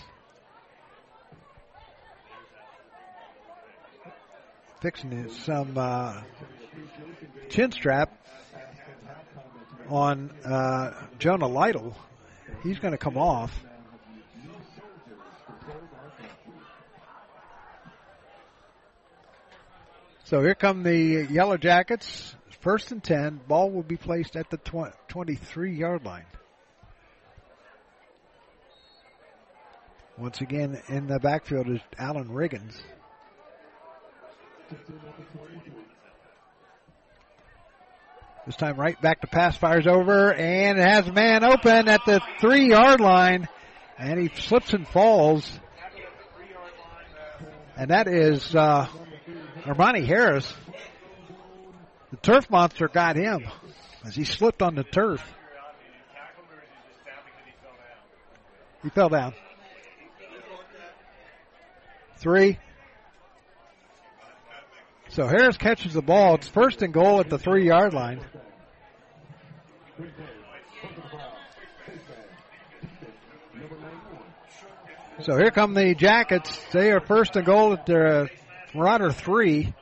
Fixing 4.81 5.29
some 5.29 5.75
uh, 5.77 6.21
chin 7.49 7.71
strap 7.71 8.15
on 9.89 10.29
uh, 10.45 11.07
Jonah 11.17 11.47
Lytle. 11.47 11.95
He's 12.61 12.77
going 12.77 12.91
to 12.91 12.99
come 12.99 13.17
off. 13.17 13.51
So 20.29 20.41
here 20.41 20.55
come 20.55 20.83
the 20.83 21.25
Yellow 21.31 21.55
Jackets. 21.55 22.35
First 22.59 22.91
and 22.91 23.01
10. 23.01 23.39
Ball 23.47 23.71
will 23.71 23.81
be 23.81 23.95
placed 23.95 24.35
at 24.35 24.49
the 24.49 24.57
23 25.07 25.73
yard 25.73 26.03
line. 26.03 26.25
Once 30.17 30.41
again, 30.41 30.81
in 30.89 31.07
the 31.07 31.17
backfield 31.19 31.69
is 31.69 31.79
Alan 31.97 32.27
Riggins. 32.27 32.75
This 38.45 38.57
time 38.57 38.75
Wright 38.75 39.01
back 39.01 39.21
to 39.21 39.27
pass, 39.27 39.55
fires 39.55 39.87
over, 39.87 40.33
and 40.33 40.77
has 40.77 41.07
a 41.07 41.13
man 41.13 41.45
open 41.45 41.87
at 41.87 42.01
the 42.05 42.19
three 42.41 42.67
yard 42.67 42.99
line, 42.99 43.47
and 43.97 44.19
he 44.19 44.29
slips 44.41 44.73
and 44.73 44.85
falls. 44.85 45.49
And 47.77 47.91
that 47.91 48.09
is 48.09 48.53
uh, 48.53 48.87
Armani 49.67 50.05
Harris. 50.05 50.53
The 52.11 52.17
turf 52.17 52.49
monster 52.49 52.87
got 52.87 53.17
him 53.17 53.43
as 54.05 54.15
he 54.15 54.23
slipped 54.23 54.61
on 54.61 54.75
the 54.75 54.83
turf. 54.83 55.21
He 58.81 58.89
fell 58.89 59.09
down. 59.09 59.33
Three. 62.15 62.57
So 65.09 65.27
Harris 65.27 65.57
catches 65.57 65.93
the 65.93 66.01
ball. 66.01 66.35
It's 66.35 66.47
first 66.47 66.81
and 66.81 66.93
goal 66.93 67.19
at 67.19 67.29
the 67.29 67.37
three 67.37 67.67
yard 67.67 67.93
line. 67.93 68.21
So 75.23 75.35
here 75.35 75.51
come 75.51 75.73
the 75.73 75.93
Jackets. 75.93 76.57
They 76.71 76.91
are 76.91 77.01
first 77.01 77.35
and 77.35 77.45
goal 77.45 77.73
at 77.73 77.85
their 77.85 78.07
uh, 78.07 78.27
Marauder 78.77 79.11
three. 79.11 79.73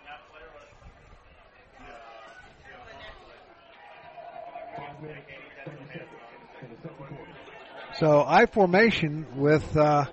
So 7.99 8.23
I 8.25 8.45
formation 8.45 9.27
with 9.35 9.75
uh, 9.75 10.05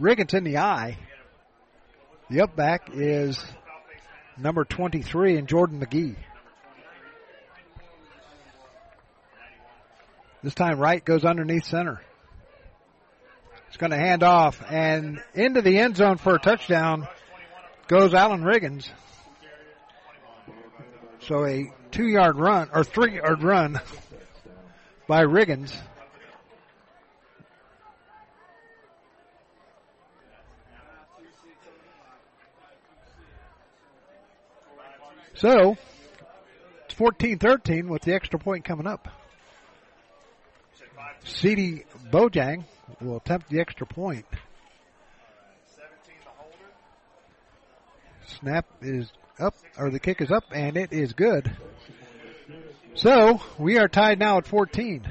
Riggins 0.00 0.32
in 0.34 0.44
the 0.44 0.58
eye. 0.58 0.96
The 2.30 2.42
up 2.42 2.54
back 2.54 2.90
is 2.94 3.44
number 4.38 4.64
23 4.64 5.36
and 5.36 5.48
Jordan 5.48 5.80
McGee. 5.80 6.14
This 10.44 10.54
time 10.54 10.78
Wright 10.78 11.04
goes 11.04 11.24
underneath 11.24 11.64
center. 11.64 12.00
It's 13.66 13.76
going 13.76 13.90
to 13.90 13.98
hand 13.98 14.22
off 14.22 14.62
and 14.70 15.20
into 15.34 15.62
the 15.62 15.80
end 15.80 15.96
zone 15.96 16.18
for 16.18 16.36
a 16.36 16.38
touchdown 16.38 17.08
goes 17.86 18.14
Alan 18.14 18.42
Riggins. 18.42 18.88
So 21.20 21.44
a 21.46 21.72
two 21.90 22.06
yard 22.06 22.36
run 22.36 22.68
or 22.72 22.84
three 22.84 23.16
yard 23.16 23.42
run 23.42 23.80
by 25.08 25.24
Riggins. 25.24 25.74
So, 35.36 35.76
it's 36.84 36.94
14-13 36.94 37.88
with 37.88 38.02
the 38.02 38.14
extra 38.14 38.38
point 38.38 38.64
coming 38.64 38.86
up. 38.86 39.08
CD 41.24 41.84
Bojang 42.10 42.64
will 43.00 43.16
attempt 43.16 43.50
the 43.50 43.60
extra 43.60 43.86
point. 43.86 44.26
Snap 48.26 48.66
is 48.80 49.12
up, 49.38 49.54
or 49.78 49.90
the 49.90 49.98
kick 50.00 50.20
is 50.20 50.30
up, 50.30 50.44
and 50.52 50.76
it 50.76 50.92
is 50.92 51.12
good. 51.12 51.56
So, 52.94 53.40
we 53.58 53.78
are 53.78 53.88
tied 53.88 54.18
now 54.18 54.38
at 54.38 54.46
14. 54.46 55.10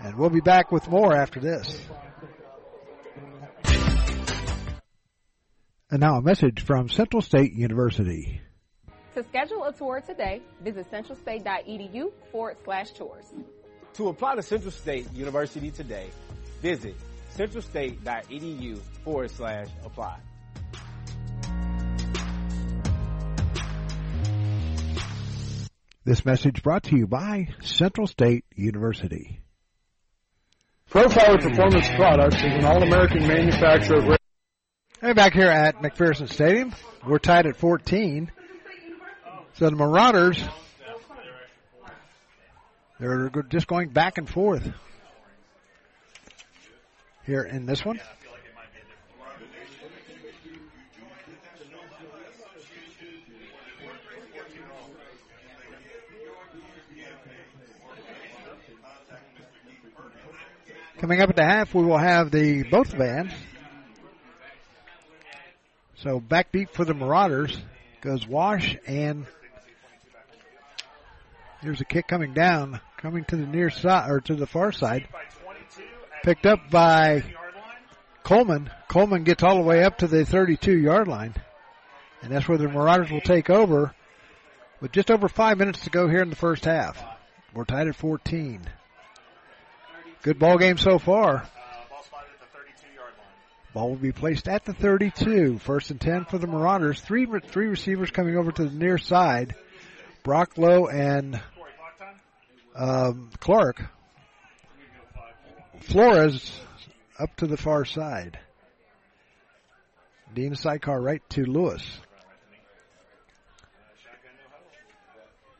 And 0.00 0.16
we'll 0.16 0.30
be 0.30 0.40
back 0.40 0.72
with 0.72 0.88
more 0.88 1.14
after 1.14 1.38
this. 1.38 1.80
And 5.90 6.00
now 6.00 6.16
a 6.16 6.22
message 6.22 6.62
from 6.64 6.88
Central 6.88 7.20
State 7.20 7.52
University. 7.52 8.40
To 9.14 9.22
schedule 9.24 9.64
a 9.64 9.72
tour 9.74 10.00
today, 10.00 10.40
visit 10.62 10.90
centralstate.edu 10.90 12.10
forward 12.32 12.56
slash 12.64 12.92
tours. 12.92 13.26
To 13.94 14.08
apply 14.08 14.36
to 14.36 14.42
Central 14.42 14.70
State 14.70 15.12
University 15.12 15.70
today, 15.70 16.08
visit 16.62 16.96
centralstate.edu 17.36 18.78
forward 19.04 19.30
slash 19.30 19.68
apply. 19.84 20.18
This 26.04 26.24
message 26.24 26.62
brought 26.62 26.82
to 26.84 26.96
you 26.96 27.06
by 27.06 27.48
Central 27.62 28.08
State 28.08 28.44
University. 28.56 29.40
Profiler 30.90 31.40
Performance 31.40 31.88
Products 31.94 32.36
is 32.36 32.42
an 32.42 32.64
all-American 32.64 33.26
manufacturer 33.26 33.98
of 33.98 34.18
Hey, 35.00 35.14
back 35.14 35.32
here 35.32 35.48
at 35.48 35.76
McPherson 35.76 36.28
Stadium, 36.28 36.74
we're 37.06 37.18
tied 37.18 37.46
at 37.46 37.56
14. 37.56 38.30
So 39.54 39.70
the 39.70 39.76
Marauders, 39.76 40.42
they're 43.00 43.30
just 43.48 43.66
going 43.66 43.88
back 43.88 44.18
and 44.18 44.28
forth 44.28 44.72
here 47.24 47.42
in 47.42 47.66
this 47.66 47.84
one. 47.84 48.00
Coming 60.98 61.20
up 61.20 61.30
at 61.30 61.36
the 61.36 61.44
half, 61.44 61.74
we 61.74 61.84
will 61.84 61.98
have 61.98 62.30
the 62.30 62.62
both 62.62 62.96
bands. 62.96 63.34
So 65.96 66.20
back 66.20 66.52
deep 66.52 66.70
for 66.70 66.84
the 66.84 66.94
Marauders 66.94 67.56
goes 68.00 68.26
Wash 68.26 68.76
and 68.86 69.26
here's 71.60 71.80
a 71.80 71.84
kick 71.84 72.06
coming 72.08 72.34
down, 72.34 72.80
coming 72.98 73.24
to 73.26 73.36
the 73.36 73.46
near 73.46 73.70
side 73.70 74.10
or 74.10 74.20
to 74.20 74.34
the 74.34 74.46
far 74.46 74.72
side. 74.72 75.08
Picked 76.22 76.46
up 76.46 76.70
by 76.70 77.24
Coleman. 78.22 78.70
Coleman 78.88 79.24
gets 79.24 79.42
all 79.42 79.56
the 79.56 79.62
way 79.62 79.82
up 79.82 79.98
to 79.98 80.06
the 80.06 80.24
32 80.24 80.76
yard 80.76 81.08
line. 81.08 81.34
And 82.22 82.30
that's 82.30 82.48
where 82.48 82.58
the 82.58 82.68
Marauders 82.68 83.10
will 83.10 83.20
take 83.20 83.50
over 83.50 83.92
with 84.80 84.92
just 84.92 85.10
over 85.10 85.28
five 85.28 85.58
minutes 85.58 85.82
to 85.84 85.90
go 85.90 86.08
here 86.08 86.22
in 86.22 86.30
the 86.30 86.36
first 86.36 86.64
half. 86.64 87.02
We're 87.52 87.64
tied 87.64 87.88
at 87.88 87.96
14. 87.96 88.60
Good 90.22 90.38
ball 90.38 90.58
game 90.58 90.78
so 90.78 91.00
far. 91.00 91.44
Ball 93.74 93.88
will 93.88 93.96
be 93.96 94.12
placed 94.12 94.48
at 94.48 94.64
the 94.64 94.74
32. 94.74 95.58
First 95.58 95.90
and 95.90 96.00
10 96.00 96.26
for 96.26 96.38
the 96.38 96.46
Marauders. 96.46 97.00
Three, 97.00 97.26
three 97.46 97.66
receivers 97.66 98.10
coming 98.10 98.36
over 98.36 98.52
to 98.52 98.64
the 98.64 98.76
near 98.76 98.98
side. 98.98 99.56
Brock 100.22 100.56
Lowe 100.56 100.86
and 100.86 101.40
um, 102.76 103.30
Clark. 103.40 103.82
Flores 105.82 106.60
up 107.18 107.34
to 107.36 107.46
the 107.46 107.56
far 107.56 107.84
side. 107.84 108.38
Dean 110.34 110.54
sidecar 110.54 111.00
right 111.00 111.22
to 111.30 111.44
Lewis. 111.44 111.84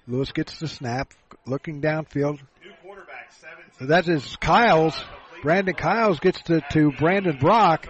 Lewis 0.08 0.32
gets 0.32 0.58
the 0.58 0.68
snap, 0.68 1.12
looking 1.46 1.80
downfield. 1.80 2.40
So 3.78 3.86
that 3.86 4.08
is 4.08 4.36
Kyles. 4.36 5.02
Brandon 5.42 5.74
Kyles 5.74 6.20
gets 6.20 6.40
to, 6.42 6.60
to 6.72 6.92
Brandon 6.92 7.36
Brock, 7.38 7.86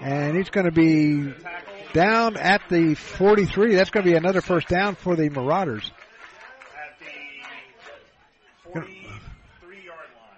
and 0.00 0.36
he's 0.36 0.50
going 0.50 0.66
to 0.66 0.72
be 0.72 1.32
down 1.92 2.36
at 2.36 2.62
the 2.68 2.94
43. 2.94 3.74
That's 3.74 3.90
going 3.90 4.04
to 4.04 4.10
be 4.10 4.16
another 4.16 4.40
first 4.40 4.68
down 4.68 4.94
for 4.94 5.16
the 5.16 5.28
Marauders. 5.28 5.90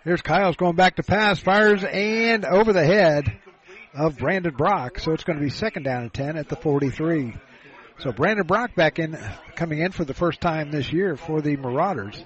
Here's 0.05 0.21
Kyles 0.21 0.57
going 0.57 0.75
back 0.75 0.97
to 0.97 1.05
pass, 1.05 1.39
fires 1.39 1.85
and 1.85 2.45
over 2.45 2.73
the 2.73 2.85
head 2.85 3.39
of 3.95 4.19
Brandon 4.19 4.53
Brock. 4.53 4.99
So 4.99 5.13
it's 5.13 5.23
going 5.23 5.39
to 5.39 5.45
be 5.45 5.51
second 5.51 5.85
down 5.85 6.03
and 6.03 6.13
10 6.13 6.37
at 6.37 6.49
the 6.49 6.57
43. 6.57 7.37
So 8.01 8.11
Brandon 8.11 8.45
Brock 8.45 8.75
back 8.75 8.99
in, 8.99 9.17
coming 9.55 9.79
in 9.79 9.93
for 9.93 10.05
the 10.05 10.15
first 10.15 10.41
time 10.41 10.73
this 10.73 10.93
year 10.93 11.17
for 11.17 11.41
the 11.41 11.57
Marauders. 11.57 12.25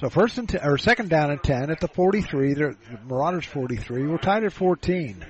So 0.00 0.10
first 0.10 0.36
and 0.36 0.46
ten, 0.46 0.60
or 0.62 0.76
second 0.76 1.08
down 1.08 1.30
and 1.30 1.42
10 1.42 1.70
at 1.70 1.80
the 1.80 1.88
43. 1.88 2.52
The 2.52 2.76
Marauders 3.06 3.46
43. 3.46 4.06
We're 4.06 4.18
tied 4.18 4.44
at 4.44 4.52
14. 4.52 5.24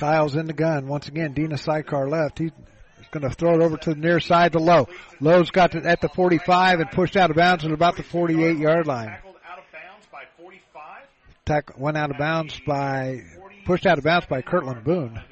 Kyle's 0.00 0.34
in 0.34 0.46
the 0.46 0.54
gun 0.54 0.88
once 0.88 1.08
again. 1.08 1.34
Dina 1.34 1.58
sidecar 1.58 2.08
left. 2.08 2.38
He's 2.38 2.52
going 3.10 3.28
to 3.28 3.34
throw 3.34 3.54
it 3.56 3.62
over 3.62 3.76
to 3.76 3.90
the 3.90 4.00
near 4.00 4.18
side 4.18 4.52
to 4.52 4.58
Lowe. 4.58 4.88
Lowe's 5.20 5.50
got 5.50 5.74
it 5.74 5.84
at 5.84 6.00
the 6.00 6.08
45 6.08 6.80
and 6.80 6.90
pushed 6.90 7.18
out 7.18 7.28
of 7.28 7.36
bounds 7.36 7.66
at 7.66 7.70
about 7.70 7.96
the 7.98 8.02
48 8.02 8.56
yard 8.56 8.86
line. 8.86 9.14
Tack 11.44 11.78
went 11.78 11.98
out 11.98 12.10
of 12.10 12.16
bounds 12.16 12.58
by 12.66 13.24
pushed 13.66 13.84
out 13.84 13.98
of 13.98 14.04
bounds 14.04 14.24
by 14.24 14.40
Kirtland 14.40 14.84
Boone. 14.84 15.22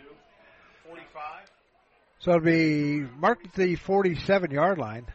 So 2.18 2.32
it'll 2.32 2.44
be 2.44 3.06
marked 3.18 3.46
at 3.46 3.54
the 3.54 3.76
47 3.76 4.50
yard 4.50 4.76
line. 4.76 5.06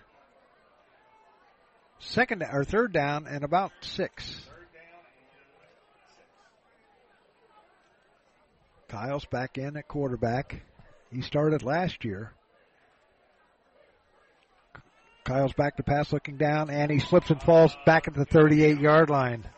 Second 2.00 2.42
or 2.42 2.64
third 2.64 2.92
down 2.92 3.28
and 3.28 3.44
about 3.44 3.72
six. 3.82 4.48
Kyle's 8.94 9.26
back 9.26 9.58
in 9.58 9.76
at 9.76 9.88
quarterback. 9.88 10.62
He 11.12 11.24
started 11.24 11.64
last 11.64 12.06
year. 12.06 12.32
Kyle's 15.24 15.54
back 15.54 15.78
to 15.78 15.84
pass 15.84 16.14
looking 16.14 16.38
down 16.38 16.70
and 16.70 16.92
he 16.92 17.00
slips 17.00 17.32
and 17.32 17.42
falls 17.42 17.76
back 17.88 18.08
at 18.08 18.14
the 18.14 18.24
38 18.24 18.80
yard 18.80 19.10
line. 19.10 19.50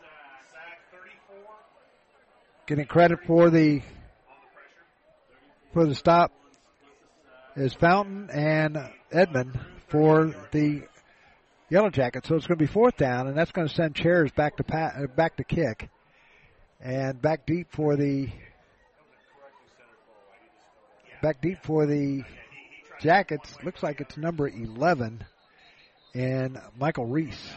Getting 2.66 2.86
credit 2.86 3.18
for 3.26 3.50
the 3.50 3.82
for 5.74 5.84
the 5.84 5.94
stop 5.94 6.32
is 7.56 7.74
Fountain 7.74 8.30
and 8.32 8.78
Edmond 9.12 9.60
for 9.88 10.34
the 10.50 10.84
Yellow 11.68 11.90
Jackets. 11.90 12.26
So 12.26 12.36
it's 12.36 12.46
going 12.46 12.56
to 12.56 12.64
be 12.64 12.72
fourth 12.72 12.96
down, 12.96 13.26
and 13.26 13.36
that's 13.36 13.52
going 13.52 13.68
to 13.68 13.74
send 13.74 13.94
chairs 13.94 14.30
back 14.32 14.56
to 14.56 14.74
uh, 14.74 15.08
back 15.08 15.36
to 15.36 15.44
kick, 15.44 15.90
and 16.80 17.20
back 17.20 17.44
deep 17.44 17.66
for 17.70 17.96
the 17.96 18.30
back 21.22 21.40
deep 21.40 21.58
for 21.62 21.86
the 21.86 22.22
Jackets. 23.00 23.54
Looks 23.62 23.82
like 23.82 24.00
it's 24.00 24.16
number 24.16 24.48
eleven, 24.48 25.24
and 26.14 26.58
Michael 26.78 27.06
Reese. 27.06 27.50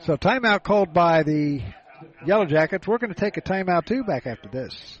So 0.00 0.16
timeout 0.16 0.62
called 0.62 0.92
by 0.92 1.22
the 1.22 1.62
Yellow 2.24 2.46
Jackets. 2.46 2.86
We're 2.86 2.98
going 2.98 3.12
to 3.12 3.18
take 3.18 3.36
a 3.36 3.40
timeout 3.40 3.86
too 3.86 4.04
back 4.04 4.26
after 4.26 4.48
this. 4.48 5.00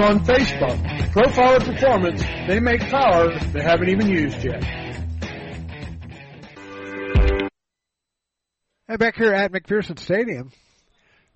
on 0.00 0.24
Facebook. 0.24 0.78
Profiler 1.10 1.64
Performance, 1.64 2.22
they 2.48 2.60
make 2.60 2.80
power 2.80 3.38
they 3.52 3.62
haven't 3.62 3.88
even 3.88 4.08
used 4.08 4.44
yet. 4.44 4.62
And 8.88 8.98
back 8.98 9.16
here 9.16 9.32
at 9.32 9.52
McPherson 9.52 9.98
Stadium, 9.98 10.52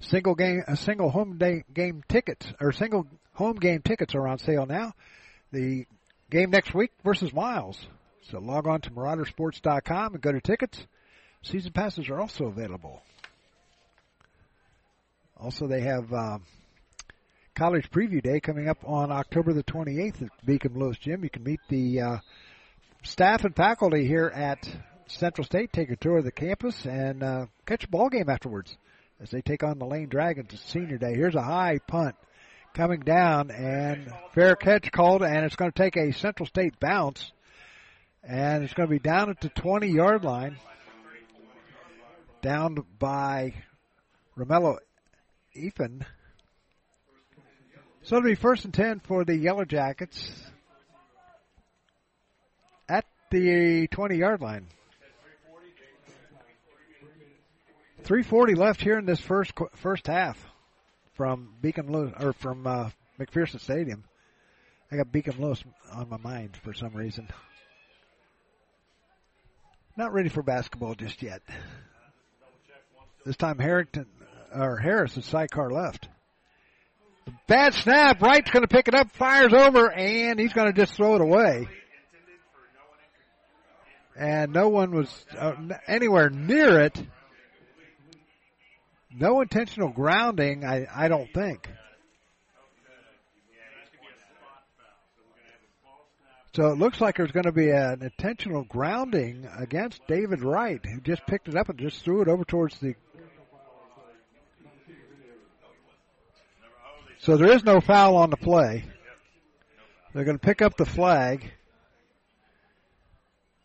single 0.01 0.35
game, 0.35 0.63
a 0.69 0.77
single 0.77 1.11
home 1.11 1.39
day 1.39 1.65
game 1.73 2.03
tickets 2.09 2.53
or 2.61 2.73
single 2.73 3.07
home 3.35 3.57
game 3.57 3.83
tickets 3.83 4.15
are 4.15 4.29
on 4.29 4.39
sale 4.39 4.67
now. 4.67 4.93
The 5.53 5.87
game 6.31 6.51
next 6.51 6.75
week 6.75 6.93
versus 7.03 7.33
Miles. 7.33 7.79
So 8.31 8.39
log 8.39 8.67
on 8.69 8.81
to 8.83 8.91
maraudersports.com 8.91 10.15
and 10.15 10.23
go 10.23 10.33
to 10.33 10.41
tickets. 10.41 10.87
Season 11.43 11.73
passes 11.73 12.09
are 12.09 12.21
also 12.21 12.45
available. 12.45 13.03
Also, 15.37 15.67
they 15.67 15.81
have 15.81 16.13
um, 16.13 16.43
College 17.55 17.91
Preview 17.91 18.23
Day 18.23 18.41
coming 18.41 18.69
up 18.69 18.79
on 18.85 19.11
October 19.11 19.53
the 19.53 19.65
28th 19.65 20.23
at 20.23 20.47
Beacom 20.47 20.77
Lewis 20.77 20.97
Gym. 20.99 21.23
You 21.25 21.31
can 21.31 21.43
meet 21.43 21.61
the 21.69 22.01
uh, 22.01 22.19
staff 23.03 23.45
and 23.45 23.55
faculty 23.55 24.07
here 24.07 24.31
at 24.35 24.59
Central 25.07 25.45
State 25.45 25.73
take 25.73 25.91
a 25.91 25.97
tour 25.97 26.19
of 26.19 26.25
the 26.25 26.33
campus 26.33 26.87
and 26.87 27.23
uh, 27.23 27.47
catch 27.67 27.85
a 27.85 27.89
ball 27.89 28.09
game 28.09 28.29
afterwards 28.29 28.77
as 29.21 29.31
they 29.31 29.43
take 29.43 29.63
on 29.65 29.79
the 29.79 29.85
Lane 29.85 30.09
Dragons 30.09 30.59
Senior 30.67 30.99
Day. 30.99 31.15
Here's 31.15 31.35
a 31.35 31.43
high 31.43 31.79
punt 31.87 32.15
coming 32.75 33.01
down 33.01 33.51
and 33.51 34.09
fair 34.33 34.55
catch 34.55 34.93
called 34.93 35.23
and 35.23 35.45
it's 35.45 35.57
going 35.57 35.73
to 35.73 35.83
take 35.83 35.97
a 35.97 36.13
Central 36.13 36.47
State 36.47 36.79
bounce 36.79 37.33
and 38.23 38.63
it's 38.63 38.75
going 38.75 38.89
to 38.89 38.95
be 38.95 39.01
down 39.01 39.31
at 39.31 39.41
the 39.41 39.49
20 39.49 39.89
yard 39.89 40.25
line 40.25 40.57
down 42.41 42.77
by 42.99 43.55
Romello 44.39 44.77
Ethan. 45.55 46.07
So 48.11 48.17
it'll 48.17 48.29
be 48.29 48.35
first 48.35 48.65
and 48.65 48.75
10 48.75 48.99
for 48.99 49.25
the 49.25 49.37
Yellow 49.37 49.65
Jackets 49.65 50.33
at 52.89 53.05
the 53.31 53.87
20 53.87 54.17
yard 54.17 54.41
line. 54.41 54.67
340 58.03 58.55
left 58.57 58.81
here 58.81 58.99
in 58.99 59.07
this 59.07 59.21
first 59.21 59.53
first 59.77 60.09
half 60.09 60.45
from 61.13 61.51
Beacom 61.63 61.89
Lewis 61.89 62.13
or 62.19 62.33
from 62.33 62.67
uh, 62.67 62.91
McPherson 63.17 63.61
Stadium. 63.61 64.03
I 64.91 64.97
got 64.97 65.13
Beacom 65.13 65.39
Lewis 65.39 65.63
on 65.93 66.09
my 66.09 66.17
mind 66.17 66.57
for 66.65 66.75
some 66.75 66.93
reason. 66.95 67.29
Not 69.97 70.13
ready 70.13 70.31
for 70.31 70.43
basketball 70.43 70.97
just 70.97 71.23
yet. 71.23 71.43
This 73.25 73.37
time 73.37 73.61
Harrington 73.61 74.07
or 74.53 74.79
Harris 74.79 75.17
is 75.17 75.27
sidecar 75.27 75.71
left. 75.71 76.09
Bad 77.47 77.75
snap. 77.75 78.23
Wright's 78.23 78.51
going 78.51 78.63
to 78.63 78.69
pick 78.69 78.89
it 78.89 78.95
up, 78.95 79.13
fires 79.13 79.53
over, 79.53 79.91
and 79.91 80.39
he's 80.39 80.53
going 80.53 80.73
to 80.73 80.73
just 80.73 80.95
throw 80.95 81.15
it 81.17 81.21
away. 81.21 81.69
And 84.17 84.53
no 84.53 84.69
one 84.69 84.95
was 84.95 85.27
uh, 85.39 85.55
anywhere 85.87 86.31
near 86.31 86.81
it. 86.81 87.03
No 89.13 89.41
intentional 89.41 89.89
grounding, 89.89 90.65
I, 90.65 90.87
I 90.95 91.09
don't 91.09 91.33
think. 91.33 91.69
So 96.55 96.67
it 96.67 96.79
looks 96.79 97.01
like 97.01 97.17
there's 97.17 97.31
going 97.31 97.45
to 97.45 97.53
be 97.53 97.71
an 97.71 98.03
intentional 98.03 98.65
grounding 98.65 99.49
against 99.57 100.01
David 100.09 100.43
Wright, 100.43 100.81
who 100.85 101.01
just 101.01 101.25
picked 101.27 101.47
it 101.47 101.57
up 101.57 101.69
and 101.69 101.79
just 101.79 102.03
threw 102.03 102.23
it 102.23 102.29
over 102.29 102.45
towards 102.45 102.79
the. 102.81 102.95
So 107.23 107.37
there 107.37 107.51
is 107.53 107.63
no 107.65 107.81
foul 107.81 108.17
on 108.17 108.31
the 108.31 108.37
play. 108.37 108.85
They're 110.15 110.25
going 110.25 110.39
to 110.39 110.45
pick 110.45 110.63
up 110.63 110.77
the 110.77 110.87
flag. 110.87 111.53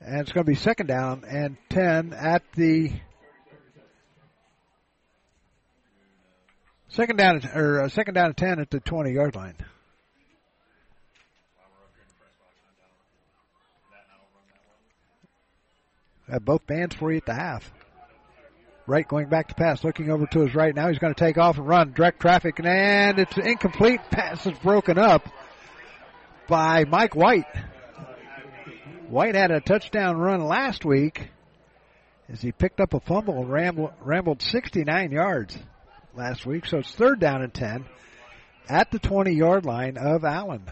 And 0.02 0.20
it's 0.20 0.32
going 0.32 0.46
to 0.46 0.52
be 0.52 0.56
second 0.56 0.88
down 0.88 1.24
and 1.28 1.58
10 1.70 2.14
at 2.14 2.44
the 2.54 2.92
Second 6.96 7.18
down, 7.18 7.42
or 7.54 7.82
uh, 7.82 7.90
second 7.90 8.14
down 8.14 8.28
and 8.28 8.38
ten 8.38 8.58
at 8.58 8.70
the 8.70 8.80
twenty 8.80 9.12
yard 9.12 9.36
line. 9.36 9.56
Have 16.32 16.46
both 16.46 16.66
bands 16.66 16.96
for 16.96 17.12
you 17.12 17.18
at 17.18 17.26
the 17.26 17.34
half. 17.34 17.70
Wright 18.88 19.08
going 19.08 19.30
back 19.30 19.48
to 19.48 19.56
pass, 19.56 19.84
looking 19.84 20.12
over 20.12 20.28
to 20.28 20.42
his 20.42 20.54
right. 20.54 20.76
Now 20.76 20.90
he's 20.90 21.00
going 21.00 21.14
to 21.14 21.20
take 21.20 21.40
off 21.40 21.58
and 21.58 21.68
run 21.68 21.94
direct 21.94 22.20
traffic, 22.20 22.60
and 22.64 23.18
it's 23.18 23.36
incomplete. 23.36 24.00
Pass 24.12 24.46
is 24.46 24.58
broken 24.60 25.00
up 25.00 25.28
by 26.48 26.86
Mike 26.86 27.16
White. 27.16 27.48
White 29.10 29.34
had 29.34 29.50
a 29.50 29.60
touchdown 29.60 30.18
run 30.18 30.46
last 30.46 30.86
week 30.86 31.30
as 32.30 32.42
he 32.42 32.52
picked 32.52 32.80
up 32.80 32.94
a 32.94 33.00
fumble 33.00 33.42
and 33.42 33.52
rambled, 33.52 33.92
rambled 34.02 34.44
69 34.44 35.12
yards 35.12 35.58
last 36.16 36.46
week. 36.46 36.68
So 36.68 36.78
it's 36.80 36.92
third 36.94 37.20
down 37.20 37.42
and 37.42 37.54
10 37.54 37.86
at 38.70 38.92
the 38.92 39.00
20 39.00 39.34
yard 39.34 39.66
line 39.66 39.98
of 39.98 40.24
Allen. 40.24 40.64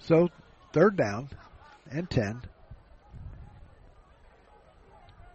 So 0.00 0.30
third 0.76 0.94
down 0.94 1.30
and 1.90 2.08
10. 2.10 2.42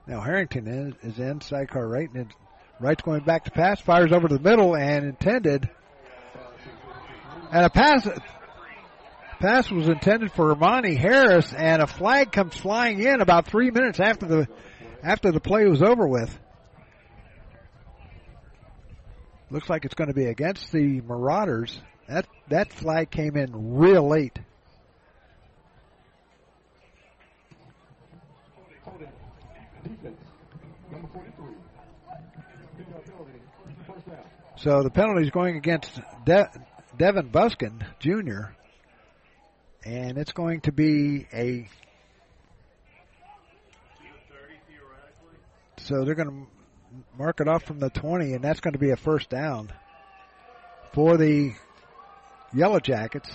Now 0.05 0.21
Harrington 0.21 0.67
is, 0.67 1.13
is 1.13 1.19
in 1.19 1.41
sidecar 1.41 1.87
right 1.87 2.09
and 2.13 2.31
Wright's 2.79 3.01
going 3.01 3.23
back 3.23 3.45
to 3.45 3.51
pass, 3.51 3.79
fires 3.79 4.11
over 4.11 4.27
to 4.27 4.37
the 4.37 4.41
middle 4.41 4.75
and 4.75 5.05
intended. 5.05 5.69
And 7.51 7.65
a 7.65 7.69
pass 7.69 8.07
pass 9.39 9.69
was 9.69 9.87
intended 9.87 10.31
for 10.31 10.47
Ramani 10.47 10.95
Harris, 10.95 11.53
and 11.53 11.81
a 11.81 11.87
flag 11.87 12.31
comes 12.31 12.55
flying 12.55 12.99
in 12.99 13.21
about 13.21 13.45
three 13.45 13.69
minutes 13.69 13.99
after 13.99 14.25
the 14.25 14.47
after 15.03 15.31
the 15.31 15.39
play 15.39 15.65
was 15.65 15.83
over 15.83 16.07
with. 16.07 16.35
Looks 19.51 19.69
like 19.69 19.85
it's 19.85 19.95
going 19.95 20.07
to 20.07 20.15
be 20.15 20.25
against 20.25 20.71
the 20.71 21.01
Marauders. 21.01 21.79
That 22.07 22.27
that 22.49 22.73
flag 22.73 23.11
came 23.11 23.37
in 23.37 23.75
real 23.75 24.07
late. 24.07 24.39
So 34.57 34.83
the 34.83 34.91
penalty 34.91 35.23
is 35.23 35.31
going 35.31 35.57
against 35.57 35.99
De- 36.25 36.51
Devin 36.97 37.29
Buskin 37.29 37.83
Jr 37.99 38.51
and 39.83 40.17
it's 40.17 40.31
going 40.31 40.61
to 40.61 40.71
be 40.71 41.27
a. 41.33 41.67
So 45.77 46.05
they're 46.05 46.15
going 46.15 46.29
to 46.29 46.47
mark 47.17 47.41
it 47.41 47.47
off 47.47 47.63
from 47.63 47.79
the 47.79 47.89
20, 47.89 48.33
and 48.33 48.43
that's 48.43 48.59
going 48.59 48.73
to 48.73 48.79
be 48.79 48.91
a 48.91 48.95
first 48.95 49.29
down 49.29 49.71
for 50.93 51.17
the 51.17 51.53
Yellow 52.53 52.79
Jackets. 52.79 53.29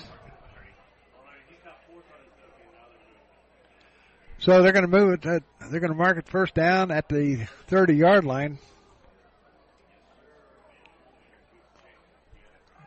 So 4.38 4.62
they're 4.62 4.72
going 4.72 4.88
to 4.88 4.98
move 4.98 5.14
it. 5.14 5.22
To, 5.22 5.42
they're 5.70 5.80
going 5.80 5.92
to 5.92 5.98
mark 5.98 6.18
it 6.18 6.28
first 6.28 6.54
down 6.54 6.90
at 6.90 7.08
the 7.08 7.46
30 7.68 7.94
yard 7.94 8.24
line. 8.24 8.58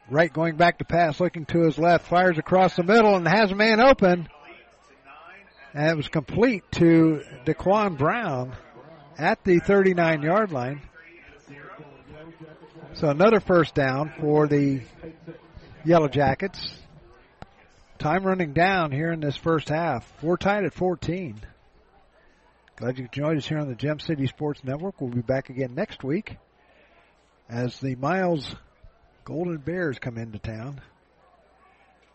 Wright 0.09 0.31
going 0.34 0.55
back 0.55 0.80
to 0.80 0.85
pass, 0.85 1.19
looking 1.19 1.45
to 1.47 1.61
his 1.61 1.77
left, 1.77 2.07
fires 2.07 2.38
across 2.39 2.76
the 2.76 2.84
middle 2.84 3.15
and 3.15 3.27
has 3.27 3.51
a 3.51 3.55
man 3.55 3.80
open. 3.80 4.27
And 5.73 5.88
it 5.88 5.95
was 5.95 6.07
complete 6.07 6.63
to 6.73 7.21
Daquan 7.45 7.97
Brown 7.97 8.55
at 9.19 9.43
the 9.43 9.59
39 9.59 10.23
yard 10.23 10.51
line. 10.51 10.81
So 12.93 13.09
another 13.09 13.39
first 13.39 13.76
down 13.76 14.13
for 14.19 14.47
the 14.47 14.81
Yellow 15.85 16.07
Jackets. 16.07 16.73
Time 17.99 18.23
running 18.23 18.53
down 18.53 18.93
here 18.93 19.11
in 19.11 19.19
this 19.19 19.35
first 19.35 19.67
half. 19.67 20.09
We're 20.23 20.38
tied 20.38 20.63
at 20.63 20.73
14. 20.73 21.41
Glad 22.77 22.97
you 22.97 23.09
joined 23.11 23.38
us 23.38 23.45
here 23.45 23.59
on 23.59 23.67
the 23.67 23.76
Gem 23.76 23.99
City 23.99 24.26
Sports 24.26 24.63
Network. 24.63 25.01
We'll 25.01 25.09
be 25.09 25.19
back 25.19 25.49
again 25.49 25.76
next 25.76 26.01
week 26.01 26.38
as 27.49 27.77
the 27.81 27.95
Miles 27.95 28.55
Golden 29.26 29.57
Bears 29.57 29.99
come 29.99 30.17
into 30.17 30.39
town. 30.39 30.80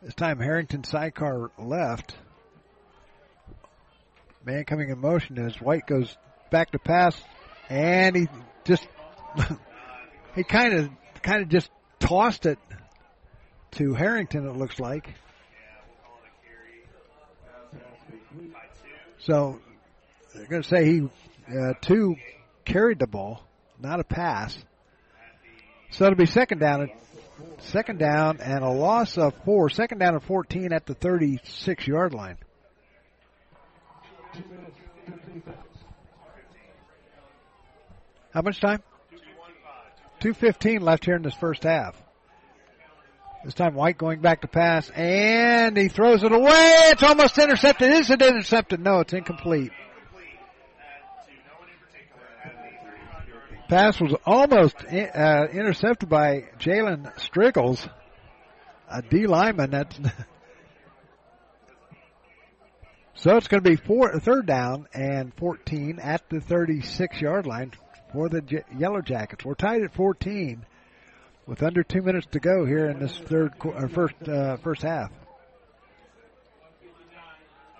This 0.01 0.15
time 0.15 0.39
Harrington 0.39 0.85
sidecar 0.85 1.51
left. 1.59 2.16
Man 4.47 4.65
coming 4.65 4.89
in 4.89 4.98
motion 4.98 5.39
as 5.39 5.61
White 5.61 5.86
goes 5.86 6.16
back 6.51 6.70
to 6.70 6.78
pass 6.78 7.15
and 7.69 8.16
he 8.16 8.28
just 8.65 8.89
he 10.35 10.44
kind 10.44 10.73
of 10.73 10.90
kind 11.20 11.43
of 11.43 11.51
just 11.51 11.69
tossed 11.98 12.47
it 12.47 12.59
to 13.73 13.93
Harrington 13.93 14.48
it 14.48 14.56
looks 14.56 14.81
like. 14.81 15.11
So 19.25 19.61
they're 20.35 20.47
going 20.47 20.63
to 20.63 20.69
say 20.69 20.85
he 20.85 21.09
uh, 21.49 21.75
two 21.81 22.17
carried 22.65 22.99
the 22.99 23.07
ball, 23.07 23.43
not 23.81 24.01
a 24.01 24.05
pass. 24.05 24.57
So 25.91 26.07
it'll 26.07 26.17
be 26.17 26.27
second 26.27 26.59
down 26.59 26.89
Second 27.59 27.99
down 27.99 28.41
and 28.41 28.63
a 28.63 28.71
loss 28.71 29.19
of 29.19 29.35
four. 29.45 29.69
Second 29.69 29.99
down 29.99 30.15
and 30.15 30.23
14 30.23 30.73
at 30.73 30.87
the 30.87 30.95
36 30.95 31.87
yard 31.87 32.15
line. 32.15 32.37
How 38.33 38.43
much 38.43 38.61
time? 38.61 38.83
2.15 40.21 40.81
left 40.81 41.05
here 41.05 41.17
in 41.17 41.23
this 41.23 41.35
first 41.35 41.63
half. 41.63 42.01
This 43.45 43.53
time 43.53 43.75
White 43.75 43.99
going 43.99 44.21
back 44.21 44.41
to 44.41 44.49
pass 44.49 44.89
and 44.89 45.77
he 45.77 45.89
throws 45.89 46.23
it 46.23 46.33
away. 46.33 46.73
It's 46.87 47.03
almost 47.03 47.37
intercepted. 47.37 47.93
Is 47.93 48.09
it 48.09 48.23
intercepted? 48.23 48.81
No, 48.81 49.01
it's 49.01 49.12
incomplete. 49.12 49.71
Pass 53.69 54.01
was 54.01 54.15
almost 54.25 54.77
uh, 54.77 55.47
intercepted 55.53 56.09
by 56.09 56.45
Jalen 56.59 57.19
Striggles. 57.21 57.87
a 58.89 59.03
D 59.03 59.27
lineman. 59.27 59.71
That's 59.71 59.95
so 63.15 63.37
it's 63.37 63.49
going 63.49 63.62
to 63.62 63.69
be 63.69 63.77
four, 63.77 64.19
third 64.21 64.47
down 64.47 64.87
and 64.95 65.35
14 65.35 65.99
at 65.99 66.31
the 66.31 66.41
36 66.41 67.21
yard 67.21 67.47
line 67.47 67.73
for 68.12 68.31
the 68.31 68.65
Yellow 68.79 69.03
Jackets. 69.03 69.45
We're 69.45 69.55
tied 69.55 69.83
at 69.83 69.95
14 69.95 70.65
with 71.47 71.62
under 71.62 71.83
two 71.83 72.03
minutes 72.03 72.27
to 72.33 72.41
go 72.41 72.65
here 72.65 72.87
in 72.87 72.99
this 72.99 73.16
third 73.16 73.53
or 73.62 73.89
first 73.89 74.15
uh, 74.29 74.57
first 74.59 74.83
half. 74.83 75.11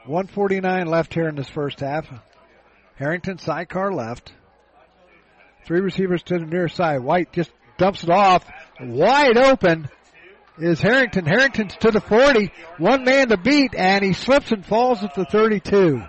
149 0.07 0.87
left 0.87 1.15
here 1.15 1.29
in 1.29 1.35
this 1.35 1.49
first 1.49 1.81
half. 1.81 2.07
Harrington 2.97 3.39
sidecar 3.39 3.93
left. 3.93 4.33
Three 5.65 5.81
receivers 5.81 6.23
to 6.25 6.39
the 6.39 6.45
near 6.45 6.69
side. 6.69 7.01
White 7.01 7.33
just 7.33 7.51
dumps 7.79 8.05
it 8.05 8.11
off. 8.11 8.45
Wide 8.79 9.39
open 9.39 9.89
is 10.59 10.81
Harrington. 10.81 11.25
Harrington's 11.25 11.75
to 11.77 11.91
the 11.91 12.03
40. 12.03 12.53
One 12.77 13.05
man 13.05 13.29
to 13.29 13.39
beat, 13.39 13.75
and 13.75 14.05
he 14.05 14.13
slips 14.13 14.53
and 14.53 14.65
falls 14.65 15.03
at 15.03 15.15
the 15.15 15.25
32. 15.25 16.03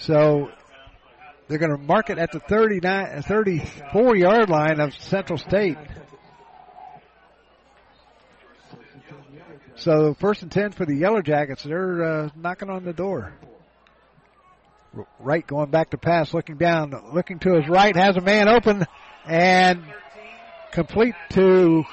So 0.00 0.50
they're 1.48 1.58
going 1.58 1.76
to 1.76 1.82
mark 1.82 2.10
it 2.10 2.18
at 2.18 2.32
the 2.32 2.40
39, 2.40 3.22
34 3.22 4.16
yard 4.16 4.48
line 4.48 4.80
of 4.80 4.94
Central 4.94 5.38
State. 5.38 5.76
So 9.76 10.14
first 10.14 10.42
and 10.42 10.52
10 10.52 10.72
for 10.72 10.84
the 10.84 10.94
Yellow 10.94 11.22
Jackets. 11.22 11.62
They're 11.62 12.04
uh, 12.04 12.28
knocking 12.34 12.70
on 12.70 12.84
the 12.84 12.92
door. 12.92 13.32
Wright 15.18 15.46
going 15.46 15.70
back 15.70 15.90
to 15.90 15.98
pass, 15.98 16.34
looking 16.34 16.56
down, 16.56 16.94
looking 17.12 17.38
to 17.40 17.54
his 17.54 17.68
right, 17.68 17.94
has 17.94 18.16
a 18.16 18.20
man 18.20 18.48
open 18.48 18.84
and 19.24 19.84
complete 20.72 21.14
to 21.30 21.84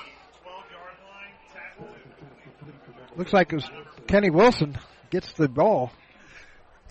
looks 3.16 3.34
like 3.34 3.52
it 3.52 3.56
was 3.56 3.70
Kenny 4.08 4.30
Wilson 4.30 4.78
gets 5.10 5.32
the 5.34 5.48
ball 5.48 5.92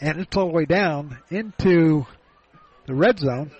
and 0.01 0.21
it's 0.21 0.37
all 0.37 0.47
the 0.47 0.53
way 0.53 0.65
down 0.65 1.19
into 1.31 2.07
the 2.87 2.95
red 2.95 3.19
zone 3.19 3.51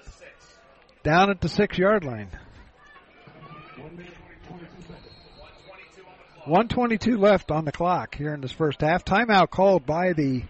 down 1.03 1.31
at 1.31 1.41
the 1.41 1.49
six 1.49 1.79
yard 1.79 2.05
line. 2.05 2.29
122 6.45 7.19
left 7.19 7.51
on 7.51 7.65
the 7.65 7.73
clock 7.73 8.15
here 8.15 8.33
in 8.33 8.41
this 8.41 8.53
first 8.53 8.81
half. 8.81 9.05
Timeout 9.05 9.51
called 9.51 9.85
by 9.85 10.13
the 10.13 10.45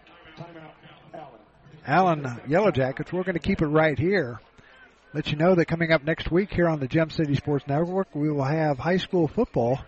Allen 1.87 2.39
Yellow 2.47 2.71
Jackets. 2.71 3.11
We're 3.13 3.23
going 3.23 3.35
to 3.35 3.39
keep 3.39 3.63
it 3.63 3.67
right 3.67 3.99
here. 3.99 4.39
Let 5.15 5.31
you 5.31 5.39
know 5.39 5.55
that 5.55 5.65
coming 5.65 5.93
up 5.93 6.05
next 6.05 6.31
week 6.31 6.53
here 6.53 6.69
on 6.69 6.81
the 6.81 6.89
Gem 6.89 7.09
City 7.09 7.35
Sports 7.35 7.67
Network, 7.67 8.09
we 8.15 8.31
will 8.31 8.45
have 8.45 8.79
high 8.79 8.99
school 8.99 9.27
football 9.27 9.81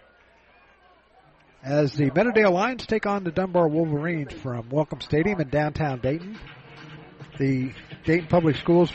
as 1.69 1.93
the 1.93 2.11
Meadowdale 2.11 2.51
Lions 2.51 2.87
take 2.87 3.05
on 3.05 3.25
the 3.25 3.31
Dunbar 3.31 3.69
Wolverines 3.69 4.33
from 4.33 4.71
Welcome 4.71 5.03
Stadium 5.03 5.39
in 5.39 5.51
downtown 5.51 6.01
Dayton. 6.01 6.39
The 7.37 7.75
Dayton 8.07 8.27
Public 8.29 8.57
Schools 8.57 8.91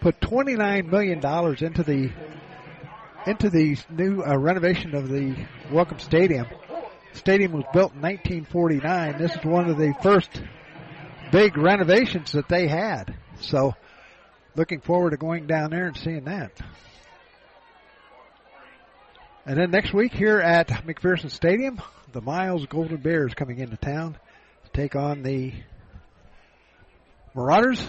put 0.00 0.18
$29 0.20 0.90
million 0.90 1.18
into 1.64 1.82
the 1.84 2.10
into 3.26 3.48
the 3.48 3.78
new 3.90 4.24
uh, 4.24 4.36
renovation 4.36 4.96
of 4.96 5.08
the 5.08 5.36
Welcome 5.70 6.00
Stadium. 6.00 6.48
Stadium 7.12 7.52
was 7.52 7.64
built 7.72 7.94
in 7.94 8.02
1949. 8.02 9.16
This 9.16 9.36
is 9.36 9.44
one 9.44 9.70
of 9.70 9.78
the 9.78 9.94
first 10.02 10.42
big 11.30 11.56
renovations 11.56 12.32
that 12.32 12.48
they 12.48 12.66
had. 12.66 13.14
So, 13.40 13.72
looking 14.56 14.80
forward 14.80 15.10
to 15.10 15.16
going 15.16 15.46
down 15.46 15.70
there 15.70 15.86
and 15.86 15.96
seeing 15.96 16.24
that. 16.24 16.60
And 19.46 19.58
then 19.58 19.70
next 19.70 19.92
week 19.92 20.14
here 20.14 20.40
at 20.40 20.68
McPherson 20.68 21.30
Stadium, 21.30 21.78
the 22.12 22.22
Miles 22.22 22.64
Golden 22.64 22.96
Bears 22.96 23.34
coming 23.34 23.58
into 23.58 23.76
town 23.76 24.16
to 24.64 24.70
take 24.72 24.96
on 24.96 25.22
the 25.22 25.52
Marauders. 27.34 27.86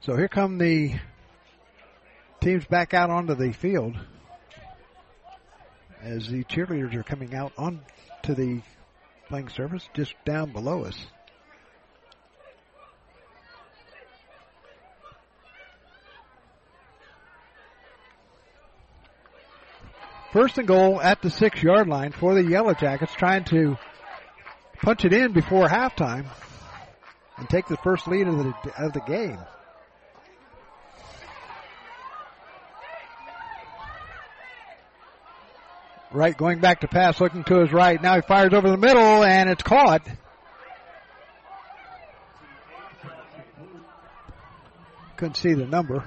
So 0.00 0.14
here 0.14 0.28
come 0.28 0.58
the 0.58 0.96
teams 2.42 2.66
back 2.66 2.92
out 2.92 3.08
onto 3.08 3.34
the 3.34 3.52
field 3.52 3.94
as 6.02 6.28
the 6.28 6.44
cheerleaders 6.44 6.94
are 6.94 7.02
coming 7.02 7.34
out 7.34 7.52
on 7.56 7.80
to 8.24 8.34
the 8.34 8.60
playing 9.28 9.48
surface 9.48 9.88
just 9.94 10.12
down 10.26 10.52
below 10.52 10.84
us. 10.84 11.06
First 20.32 20.58
and 20.58 20.68
goal 20.68 21.00
at 21.00 21.22
the 21.22 21.30
six 21.30 21.62
yard 21.62 21.88
line 21.88 22.12
for 22.12 22.34
the 22.34 22.44
Yellow 22.44 22.74
Jackets 22.74 23.12
trying 23.14 23.44
to 23.44 23.78
punch 24.82 25.04
it 25.06 25.12
in 25.14 25.32
before 25.32 25.68
halftime 25.68 26.26
and 27.38 27.48
take 27.48 27.66
the 27.66 27.78
first 27.78 28.06
lead 28.06 28.26
of 28.28 28.36
the, 28.36 28.54
of 28.78 28.92
the 28.92 29.00
game. 29.00 29.38
Wright 36.10 36.36
going 36.36 36.60
back 36.60 36.80
to 36.80 36.88
pass, 36.88 37.20
looking 37.20 37.44
to 37.44 37.60
his 37.60 37.72
right. 37.72 38.00
Now 38.00 38.16
he 38.16 38.22
fires 38.22 38.52
over 38.52 38.68
the 38.68 38.78
middle 38.78 39.22
and 39.24 39.48
it's 39.48 39.62
caught. 39.62 40.06
Couldn't 45.16 45.36
see 45.36 45.54
the 45.54 45.66
number. 45.66 46.04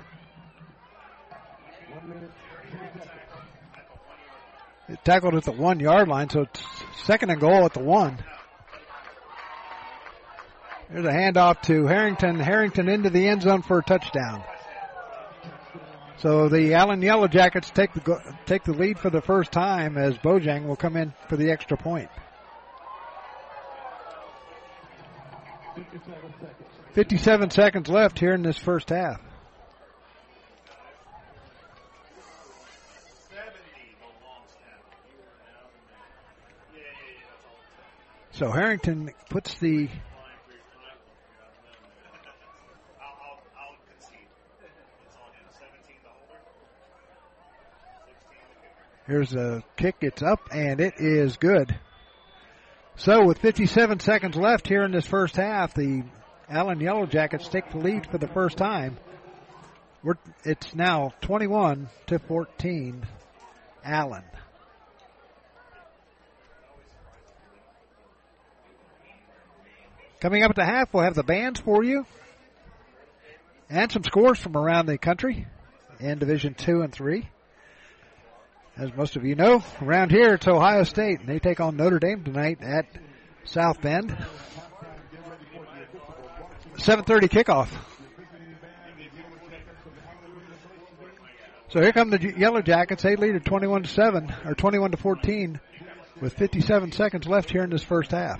Tackled 5.03 5.35
at 5.35 5.43
the 5.43 5.51
one 5.51 5.79
yard 5.79 6.07
line, 6.07 6.29
so 6.29 6.41
it's 6.41 6.63
second 7.05 7.29
and 7.29 7.39
goal 7.39 7.65
at 7.65 7.73
the 7.73 7.79
one. 7.79 8.17
There's 10.89 11.05
a 11.05 11.11
handoff 11.11 11.61
to 11.63 11.85
Harrington. 11.85 12.37
Harrington 12.37 12.89
into 12.89 13.09
the 13.09 13.27
end 13.27 13.43
zone 13.43 13.61
for 13.61 13.79
a 13.79 13.83
touchdown. 13.83 14.43
So 16.17 16.49
the 16.49 16.73
Allen 16.73 17.01
Yellow 17.01 17.27
Jackets 17.27 17.71
take 17.71 17.93
the 17.93 18.35
take 18.45 18.63
the 18.63 18.73
lead 18.73 18.99
for 18.99 19.09
the 19.09 19.21
first 19.21 19.51
time 19.51 19.97
as 19.97 20.17
Bojang 20.17 20.67
will 20.67 20.75
come 20.75 20.97
in 20.97 21.13
for 21.29 21.37
the 21.37 21.49
extra 21.49 21.77
point. 21.77 22.09
57 26.93 27.49
seconds 27.51 27.87
left 27.87 28.19
here 28.19 28.33
in 28.33 28.43
this 28.43 28.57
first 28.57 28.89
half. 28.89 29.21
So 38.41 38.49
Harrington 38.49 39.11
puts 39.29 39.53
the 39.59 39.87
Here's 49.05 49.35
a 49.35 49.61
kick. 49.77 49.97
It's 50.01 50.23
up 50.23 50.39
and 50.51 50.81
it 50.81 50.95
is 50.97 51.37
good. 51.37 51.77
So 52.95 53.27
with 53.27 53.37
57 53.37 53.99
seconds 53.99 54.35
left 54.35 54.67
here 54.67 54.81
in 54.85 54.91
this 54.91 55.05
first 55.05 55.35
half, 55.35 55.75
the 55.75 56.03
Allen 56.49 56.79
Yellow 56.79 57.05
Jackets 57.05 57.47
take 57.47 57.69
the 57.69 57.77
lead 57.77 58.07
for 58.09 58.17
the 58.17 58.27
first 58.27 58.57
time. 58.57 58.97
We're, 60.03 60.15
it's 60.43 60.73
now 60.73 61.13
21 61.21 61.89
to 62.07 62.17
14. 62.17 63.05
Allen. 63.85 64.23
Coming 70.21 70.43
up 70.43 70.51
at 70.51 70.55
the 70.55 70.65
half, 70.65 70.93
we'll 70.93 71.03
have 71.03 71.15
the 71.15 71.23
bands 71.23 71.59
for 71.59 71.83
you 71.83 72.05
and 73.71 73.91
some 73.91 74.03
scores 74.03 74.37
from 74.37 74.55
around 74.55 74.85
the 74.85 74.99
country 74.99 75.47
in 75.99 76.19
Division 76.19 76.53
Two 76.53 76.81
and 76.81 76.93
Three. 76.93 77.27
As 78.77 78.93
most 78.95 79.15
of 79.15 79.25
you 79.25 79.33
know, 79.33 79.63
around 79.81 80.11
here 80.11 80.35
it's 80.35 80.47
Ohio 80.47 80.83
State, 80.83 81.21
and 81.21 81.27
they 81.27 81.39
take 81.39 81.59
on 81.59 81.75
Notre 81.75 81.97
Dame 81.97 82.23
tonight 82.23 82.59
at 82.61 82.85
South 83.45 83.81
Bend. 83.81 84.15
7:30 86.77 87.27
kickoff. 87.27 87.69
So 91.69 91.81
here 91.81 91.93
come 91.93 92.11
the 92.11 92.33
Yellow 92.37 92.61
Jackets. 92.61 93.01
They 93.01 93.15
lead 93.15 93.35
at 93.35 93.45
21 93.45 93.83
to 93.83 93.89
7 93.89 94.33
or 94.45 94.53
21 94.53 94.91
to 94.91 94.97
14 94.97 95.59
with 96.21 96.33
57 96.33 96.91
seconds 96.91 97.25
left 97.25 97.49
here 97.49 97.63
in 97.63 97.71
this 97.71 97.83
first 97.83 98.11
half. 98.11 98.39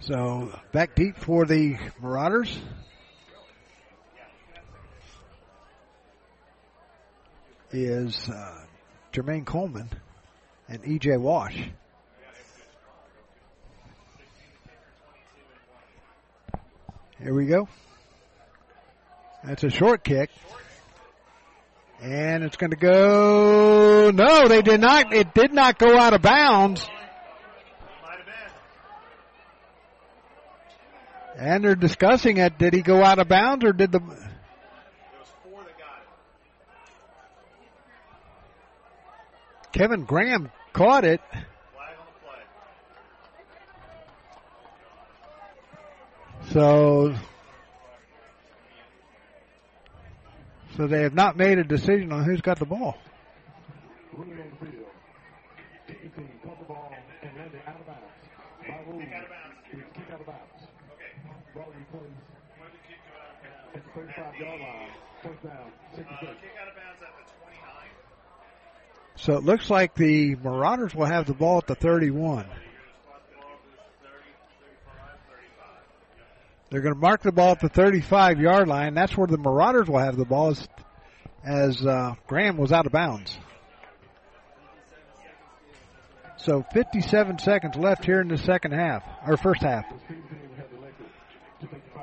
So 0.00 0.50
back 0.72 0.94
deep 0.94 1.18
for 1.18 1.44
the 1.44 1.76
Marauders. 2.00 2.58
Is 7.70 8.28
uh, 8.28 8.64
Jermaine 9.12 9.44
Coleman 9.44 9.90
and 10.68 10.82
EJ 10.82 11.20
Wash. 11.20 11.56
Here 17.22 17.34
we 17.34 17.44
go. 17.44 17.68
That's 19.44 19.62
a 19.62 19.70
short 19.70 20.02
kick. 20.02 20.30
And 22.02 22.42
it's 22.42 22.56
going 22.56 22.70
to 22.70 22.76
go. 22.76 24.10
No, 24.10 24.48
they 24.48 24.62
did 24.62 24.80
not. 24.80 25.12
It 25.12 25.34
did 25.34 25.52
not 25.52 25.78
go 25.78 25.98
out 25.98 26.14
of 26.14 26.22
bounds. 26.22 26.88
And 31.40 31.64
they're 31.64 31.74
discussing 31.74 32.36
it. 32.36 32.58
Did 32.58 32.74
he 32.74 32.82
go 32.82 33.02
out 33.02 33.18
of 33.18 33.26
bounds 33.26 33.64
or 33.64 33.72
did 33.72 33.90
the. 33.90 34.00
Kevin 39.72 40.04
Graham 40.04 40.50
caught 40.74 41.04
it. 41.04 41.22
So, 46.52 47.14
so 50.76 50.86
they 50.86 51.02
have 51.04 51.14
not 51.14 51.38
made 51.38 51.58
a 51.58 51.64
decision 51.64 52.12
on 52.12 52.24
who's 52.24 52.42
got 52.42 52.58
the 52.58 52.66
ball. 52.66 52.98
35 63.94 64.34
yard 64.36 64.60
line. 64.60 64.88
First 65.22 65.42
down, 65.42 65.72
66. 65.96 66.32
So 69.16 69.34
it 69.34 69.44
looks 69.44 69.68
like 69.68 69.94
the 69.94 70.34
Marauders 70.36 70.94
will 70.94 71.04
have 71.04 71.26
the 71.26 71.34
ball 71.34 71.58
at 71.58 71.66
the 71.66 71.74
31. 71.74 72.46
They're 76.70 76.80
going 76.80 76.94
to 76.94 77.00
mark 77.00 77.22
the 77.22 77.32
ball 77.32 77.50
at 77.50 77.60
the 77.60 77.68
35 77.68 78.40
yard 78.40 78.68
line. 78.68 78.94
That's 78.94 79.16
where 79.16 79.26
the 79.26 79.36
Marauders 79.36 79.88
will 79.88 79.98
have 79.98 80.16
the 80.16 80.24
ball 80.24 80.50
as, 80.50 80.68
as 81.44 81.84
uh, 81.84 82.14
Graham 82.28 82.56
was 82.56 82.72
out 82.72 82.86
of 82.86 82.92
bounds. 82.92 83.36
So 86.38 86.64
57 86.72 87.40
seconds 87.40 87.76
left 87.76 88.06
here 88.06 88.22
in 88.22 88.28
the 88.28 88.38
second 88.38 88.72
half, 88.72 89.02
or 89.26 89.36
first 89.36 89.60
half. 89.62 89.84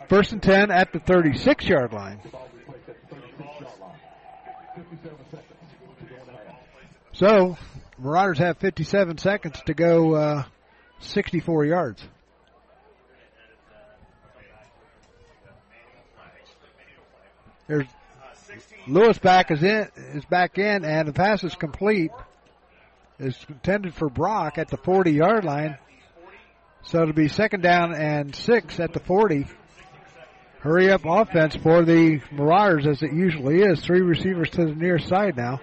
First 0.09 0.31
and 0.31 0.41
10 0.41 0.71
at 0.71 0.93
the 0.93 0.99
36 0.99 1.67
yard 1.67 1.91
line. 1.91 2.21
So, 7.13 7.57
Marauders 7.97 8.37
have 8.37 8.57
57 8.59 9.17
seconds 9.17 9.59
to 9.65 9.73
go 9.73 10.13
uh, 10.13 10.43
64 10.99 11.65
yards. 11.65 12.03
There's 17.67 17.87
Lewis 18.87 19.17
back 19.17 19.51
is 19.51 19.61
in 19.61 19.89
is 20.13 20.23
back 20.25 20.57
in, 20.57 20.85
and 20.85 21.07
the 21.07 21.13
pass 21.13 21.43
is 21.43 21.53
complete. 21.55 22.11
Is 23.19 23.35
intended 23.49 23.93
for 23.93 24.09
Brock 24.09 24.57
at 24.57 24.69
the 24.69 24.77
40 24.77 25.11
yard 25.11 25.43
line. 25.43 25.77
So 26.83 27.01
it'll 27.01 27.13
be 27.13 27.27
second 27.27 27.61
down 27.61 27.93
and 27.93 28.33
six 28.33 28.79
at 28.79 28.93
the 28.93 28.99
40. 29.01 29.47
Hurry 30.59 30.91
up 30.91 31.01
offense 31.05 31.55
for 31.55 31.83
the 31.83 32.19
Marauders 32.31 32.87
as 32.87 33.03
it 33.03 33.13
usually 33.13 33.61
is. 33.61 33.79
Three 33.79 34.01
receivers 34.01 34.49
to 34.51 34.65
the 34.65 34.73
near 34.73 34.97
side 34.97 35.37
now. 35.37 35.61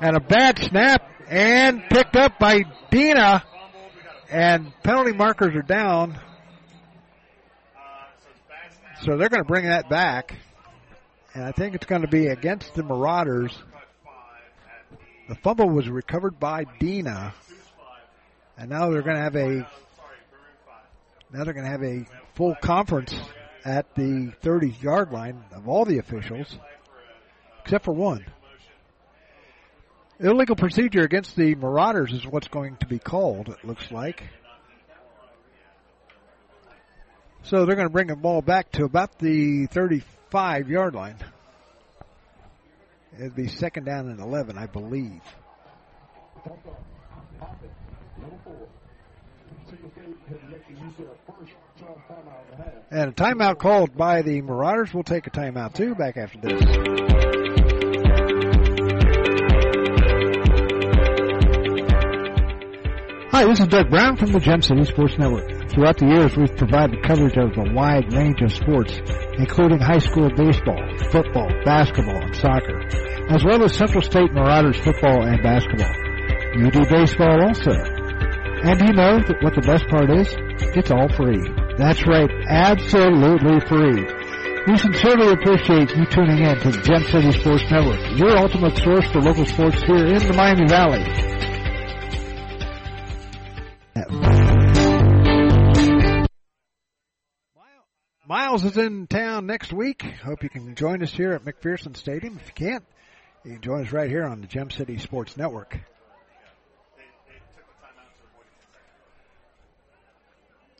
And 0.00 0.16
a 0.16 0.20
bad 0.20 0.58
snap 0.58 1.06
and 1.28 1.82
picked 1.90 2.16
up 2.16 2.38
by 2.38 2.64
Dina. 2.90 3.44
And 4.30 4.72
penalty 4.82 5.12
markers 5.12 5.54
are 5.54 5.62
down. 5.62 6.18
So 9.02 9.16
they're 9.16 9.28
going 9.28 9.42
to 9.42 9.48
bring 9.48 9.66
that 9.66 9.90
back. 9.90 10.34
And 11.34 11.44
I 11.44 11.52
think 11.52 11.74
it's 11.74 11.86
going 11.86 12.02
to 12.02 12.08
be 12.08 12.28
against 12.28 12.74
the 12.74 12.82
Marauders. 12.82 13.56
The 15.28 15.34
fumble 15.36 15.68
was 15.68 15.88
recovered 15.88 16.40
by 16.40 16.64
Dina. 16.80 17.34
And 18.56 18.70
now 18.70 18.90
they're 18.90 19.02
going 19.02 19.16
to 19.16 19.22
have 19.22 19.36
a 19.36 19.68
now 21.32 21.42
they're 21.42 21.52
going 21.52 21.66
to 21.66 21.70
have 21.70 21.82
a 21.82 22.06
full 22.36 22.54
conference 22.54 23.12
at 23.64 23.94
the 23.94 24.32
30 24.42 24.74
yard 24.80 25.10
line 25.10 25.42
of 25.52 25.68
all 25.68 25.84
the 25.84 25.98
officials 25.98 26.58
except 27.64 27.84
for 27.84 27.92
one. 27.92 28.24
Illegal 30.20 30.54
procedure 30.54 31.02
against 31.02 31.34
the 31.34 31.54
Marauders 31.54 32.12
is 32.12 32.26
what's 32.26 32.48
going 32.48 32.76
to 32.76 32.86
be 32.86 32.98
called, 32.98 33.48
it 33.48 33.64
looks 33.64 33.90
like. 33.90 34.22
So 37.42 37.66
they're 37.66 37.74
going 37.74 37.88
to 37.88 37.92
bring 37.92 38.06
the 38.06 38.16
ball 38.16 38.40
back 38.42 38.70
to 38.72 38.84
about 38.84 39.18
the 39.18 39.66
35 39.66 40.68
yard 40.68 40.94
line. 40.94 41.16
It'd 43.18 43.34
be 43.34 43.48
second 43.48 43.84
down 43.84 44.08
and 44.08 44.20
11, 44.20 44.56
I 44.58 44.66
believe. 44.66 45.22
And 52.90 53.10
a 53.10 53.12
timeout 53.12 53.58
called 53.58 53.96
by 53.96 54.22
the 54.22 54.40
Marauders. 54.40 54.94
We'll 54.94 55.02
take 55.02 55.26
a 55.26 55.30
timeout 55.30 55.74
too 55.74 55.94
back 55.94 56.16
after 56.16 56.38
this. 56.40 56.62
Hi, 63.32 63.44
this 63.46 63.58
is 63.58 63.66
Doug 63.66 63.90
Brown 63.90 64.16
from 64.16 64.30
the 64.30 64.38
Gem 64.38 64.62
City 64.62 64.84
Sports 64.84 65.18
Network. 65.18 65.68
Throughout 65.70 65.98
the 65.98 66.06
years, 66.06 66.36
we've 66.36 66.56
provided 66.56 67.02
coverage 67.02 67.36
of 67.36 67.50
a 67.58 67.74
wide 67.74 68.12
range 68.12 68.40
of 68.42 68.52
sports, 68.52 68.94
including 69.38 69.80
high 69.80 69.98
school 69.98 70.30
baseball, 70.30 70.78
football, 71.10 71.50
basketball, 71.64 72.22
and 72.22 72.36
soccer, 72.36 72.78
as 73.30 73.44
well 73.44 73.64
as 73.64 73.74
Central 73.74 74.02
State 74.02 74.32
Marauders 74.32 74.78
football 74.78 75.26
and 75.26 75.42
basketball. 75.42 75.92
You 76.54 76.70
do 76.70 76.86
baseball 76.86 77.42
also. 77.42 77.72
And 77.72 78.78
do 78.78 78.86
you 78.86 78.92
know 78.92 79.18
that 79.18 79.42
what 79.42 79.56
the 79.56 79.62
best 79.62 79.88
part 79.88 80.10
is? 80.10 80.32
It's 80.76 80.92
all 80.92 81.08
free. 81.08 81.63
That's 81.76 82.06
right, 82.06 82.30
absolutely 82.48 83.60
free. 83.60 84.06
We 84.66 84.78
sincerely 84.78 85.32
appreciate 85.32 85.90
you 85.96 86.06
tuning 86.06 86.38
in 86.38 86.58
to 86.60 86.70
the 86.70 86.80
Gem 86.80 87.02
City 87.02 87.32
Sports 87.32 87.64
Network, 87.70 88.16
your 88.16 88.38
ultimate 88.38 88.76
source 88.78 89.10
for 89.10 89.20
local 89.20 89.44
sports 89.44 89.82
here 89.82 90.06
in 90.06 90.26
the 90.26 90.32
Miami 90.34 90.68
Valley. 90.68 91.04
Miles 98.26 98.64
is 98.64 98.78
in 98.78 99.06
town 99.06 99.46
next 99.46 99.72
week. 99.72 100.02
Hope 100.02 100.42
you 100.42 100.48
can 100.48 100.76
join 100.76 101.02
us 101.02 101.12
here 101.12 101.32
at 101.32 101.44
McPherson 101.44 101.96
Stadium. 101.96 102.38
If 102.38 102.46
you 102.46 102.68
can't, 102.68 102.84
you 103.44 103.52
can 103.52 103.60
join 103.60 103.84
us 103.84 103.92
right 103.92 104.08
here 104.08 104.24
on 104.24 104.40
the 104.40 104.46
Gem 104.46 104.70
City 104.70 104.96
Sports 104.98 105.36
Network. 105.36 105.78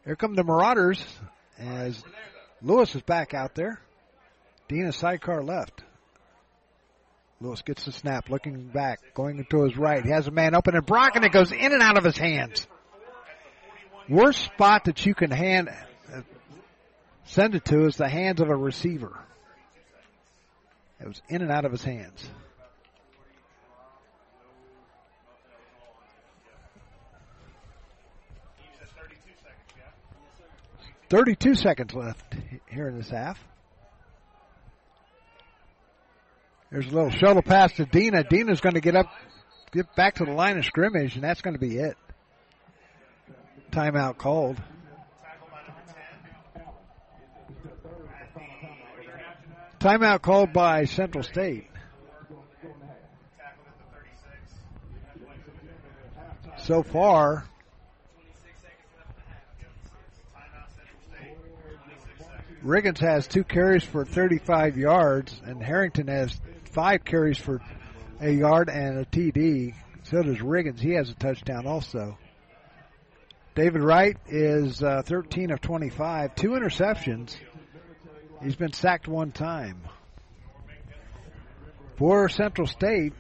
Here 0.05 0.16
come 0.16 0.35
the 0.35 0.44
Marauders 0.44 1.05
as 1.59 2.02
Lewis 2.62 2.94
is 2.94 3.02
back 3.02 3.32
out 3.35 3.55
there. 3.55 3.81
Dina 4.68 4.93
sidecar 4.93 5.43
left. 5.43 5.82
Lewis 7.40 7.62
gets 7.62 7.85
the 7.85 7.93
snap, 7.93 8.31
looking 8.31 8.68
back, 8.68 9.01
going 9.14 9.44
to 9.51 9.64
his 9.64 9.76
right. 9.76 10.05
He 10.05 10.10
has 10.10 10.26
a 10.26 10.31
man 10.31 10.55
open 10.55 10.74
and 10.74 10.86
Brock, 10.86 11.16
and 11.16 11.24
it 11.24 11.32
goes 11.32 11.52
in 11.52 11.72
and 11.72 11.82
out 11.82 11.98
of 11.98 12.05
his 12.05 12.16
hands. 12.16 12.66
Worst 14.09 14.43
spot 14.43 14.85
that 14.85 15.05
you 15.05 15.14
can 15.14 15.31
hand 15.31 15.70
send 17.26 17.55
it 17.55 17.64
to 17.66 17.86
is 17.86 17.97
the 17.97 18.09
hands 18.09 18.40
of 18.40 18.48
a 18.48 18.56
receiver. 18.56 19.18
It 21.01 21.09
was 21.09 21.20
in 21.28 21.43
and 21.43 21.51
out 21.51 21.64
of 21.64 21.72
his 21.72 21.85
hands. 21.85 22.26
Thirty-two 31.15 31.55
seconds 31.55 31.95
left 31.95 32.35
here 32.69 32.89
in 32.89 32.97
this 32.97 33.09
half. 33.09 33.39
There's 36.73 36.89
a 36.89 36.91
little 36.91 37.11
shuttle 37.11 37.41
pass 37.41 37.73
to 37.74 37.85
Dina. 37.85 38.24
Dina's 38.24 38.61
going 38.61 38.74
to 38.74 38.81
get 38.81 38.97
up, 38.97 39.07
get 39.70 39.95
back 39.95 40.16
to 40.16 40.24
the 40.24 40.32
line 40.32 40.59
of 40.59 40.65
scrimmage, 40.65 41.15
and 41.15 41.23
that's 41.23 41.41
going 41.41 41.55
to 41.55 41.61
be 41.61 41.77
it. 41.77 41.97
Timeout 43.70 44.19
called. 44.19 44.61
Timeout 49.78 50.20
called 50.20 50.53
by 50.53 50.86
Central 50.86 51.23
State. 51.23 51.69
So 56.57 56.82
far, 56.82 57.45
Riggins 62.65 62.99
has 63.01 63.27
two 63.27 63.45
carries 63.45 63.85
for 63.85 64.07
35 64.07 64.78
yards, 64.78 65.39
and 65.45 65.62
Harrington 65.62 66.09
has 66.09 66.41
five 66.73 67.05
carries 67.05 67.36
for 67.36 67.61
a 68.20 68.31
yard 68.31 68.70
and 68.70 68.99
a 68.99 69.05
TD. 69.05 69.74
So 70.05 70.23
does 70.23 70.39
Riggins. 70.39 70.81
He 70.81 70.93
has 70.93 71.11
a 71.11 71.15
touchdown 71.15 71.66
also. 71.66 72.16
David 73.55 73.82
Wright 73.82 74.16
is 74.28 74.82
uh, 74.82 75.03
13 75.05 75.51
of 75.51 75.61
25, 75.61 76.35
two 76.35 76.51
interceptions. 76.51 77.36
He's 78.43 78.57
been 78.57 78.73
sacked 78.73 79.09
one 79.09 79.31
time. 79.31 79.82
For 81.97 82.28
Central 82.28 82.66
State, 82.66 83.12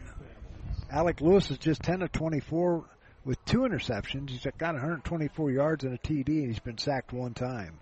Alec 0.90 1.20
Lewis 1.20 1.50
is 1.50 1.58
just 1.58 1.82
10 1.82 2.02
of 2.02 2.10
24 2.12 2.84
with 3.24 3.44
two 3.44 3.60
interceptions. 3.60 4.30
He's 4.30 4.46
got 4.58 4.72
124 4.72 5.50
yards 5.50 5.84
and 5.84 5.94
a 5.94 5.98
TD, 5.98 6.28
and 6.28 6.46
he's 6.46 6.58
been 6.58 6.78
sacked 6.78 7.12
one 7.12 7.34
time. 7.34 7.78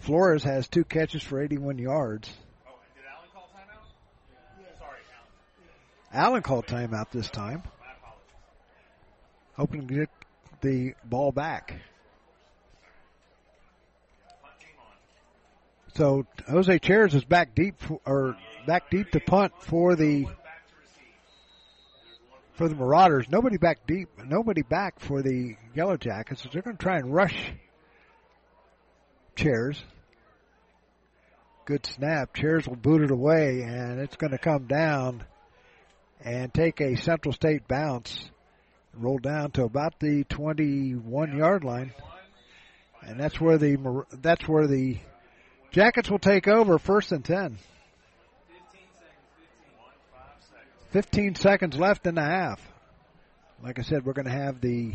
Flores 0.00 0.42
has 0.44 0.66
two 0.66 0.84
catches 0.84 1.22
for 1.22 1.42
81 1.42 1.78
yards. 1.78 2.32
Oh, 2.66 2.72
did 2.94 3.04
Allen 6.12 6.42
called 6.42 6.66
timeout 6.66 7.10
this 7.10 7.30
time. 7.30 7.62
Hoping 9.56 9.86
to 9.88 9.94
get 9.94 10.10
the 10.62 10.94
ball 11.04 11.32
back. 11.32 11.74
So 15.94 16.26
Jose 16.48 16.78
Chairs 16.78 17.14
is 17.14 17.24
back 17.24 17.54
deep 17.54 17.78
for, 17.78 18.00
or 18.06 18.36
back 18.66 18.90
deep 18.90 19.10
to 19.10 19.20
punt 19.20 19.52
for 19.60 19.96
the 19.96 20.26
for 22.54 22.68
the 22.68 22.74
Marauders. 22.74 23.26
Nobody 23.28 23.58
back 23.58 23.86
deep. 23.86 24.08
Nobody 24.24 24.62
back 24.62 25.00
for 25.00 25.20
the 25.20 25.56
Yellow 25.74 25.96
Jackets. 25.96 26.42
So 26.42 26.48
they're 26.50 26.62
going 26.62 26.76
to 26.76 26.82
try 26.82 26.96
and 26.96 27.12
rush 27.12 27.52
Chairs. 29.34 29.82
Good 31.64 31.86
snap. 31.86 32.34
Chairs 32.34 32.66
will 32.66 32.76
boot 32.76 33.02
it 33.02 33.10
away, 33.10 33.62
and 33.62 34.00
it's 34.00 34.16
going 34.16 34.32
to 34.32 34.38
come 34.38 34.66
down 34.66 35.24
and 36.22 36.52
take 36.52 36.80
a 36.80 36.96
Central 36.96 37.32
State 37.32 37.66
bounce, 37.68 38.30
roll 38.94 39.18
down 39.18 39.52
to 39.52 39.64
about 39.64 39.98
the 40.00 40.24
21 40.24 41.36
yard 41.36 41.64
line, 41.64 41.92
and 43.02 43.18
that's 43.18 43.40
where 43.40 43.58
the 43.58 44.04
that's 44.20 44.46
where 44.48 44.66
the 44.66 44.98
Jackets 45.70 46.10
will 46.10 46.18
take 46.18 46.48
over 46.48 46.78
first 46.78 47.12
and 47.12 47.24
10. 47.24 47.58
15 50.90 51.36
seconds 51.36 51.76
left 51.76 52.06
in 52.06 52.16
the 52.16 52.22
half. 52.22 52.60
Like 53.62 53.78
I 53.78 53.82
said, 53.82 54.04
we're 54.04 54.12
going 54.12 54.26
to 54.26 54.32
have 54.32 54.60
the 54.60 54.94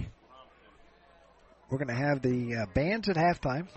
we're 1.69 1.77
going 1.77 1.87
to 1.87 1.95
have 1.95 2.21
the 2.21 2.55
uh, 2.55 2.65
bands 2.73 3.09
at 3.09 3.15
halftime. 3.15 3.67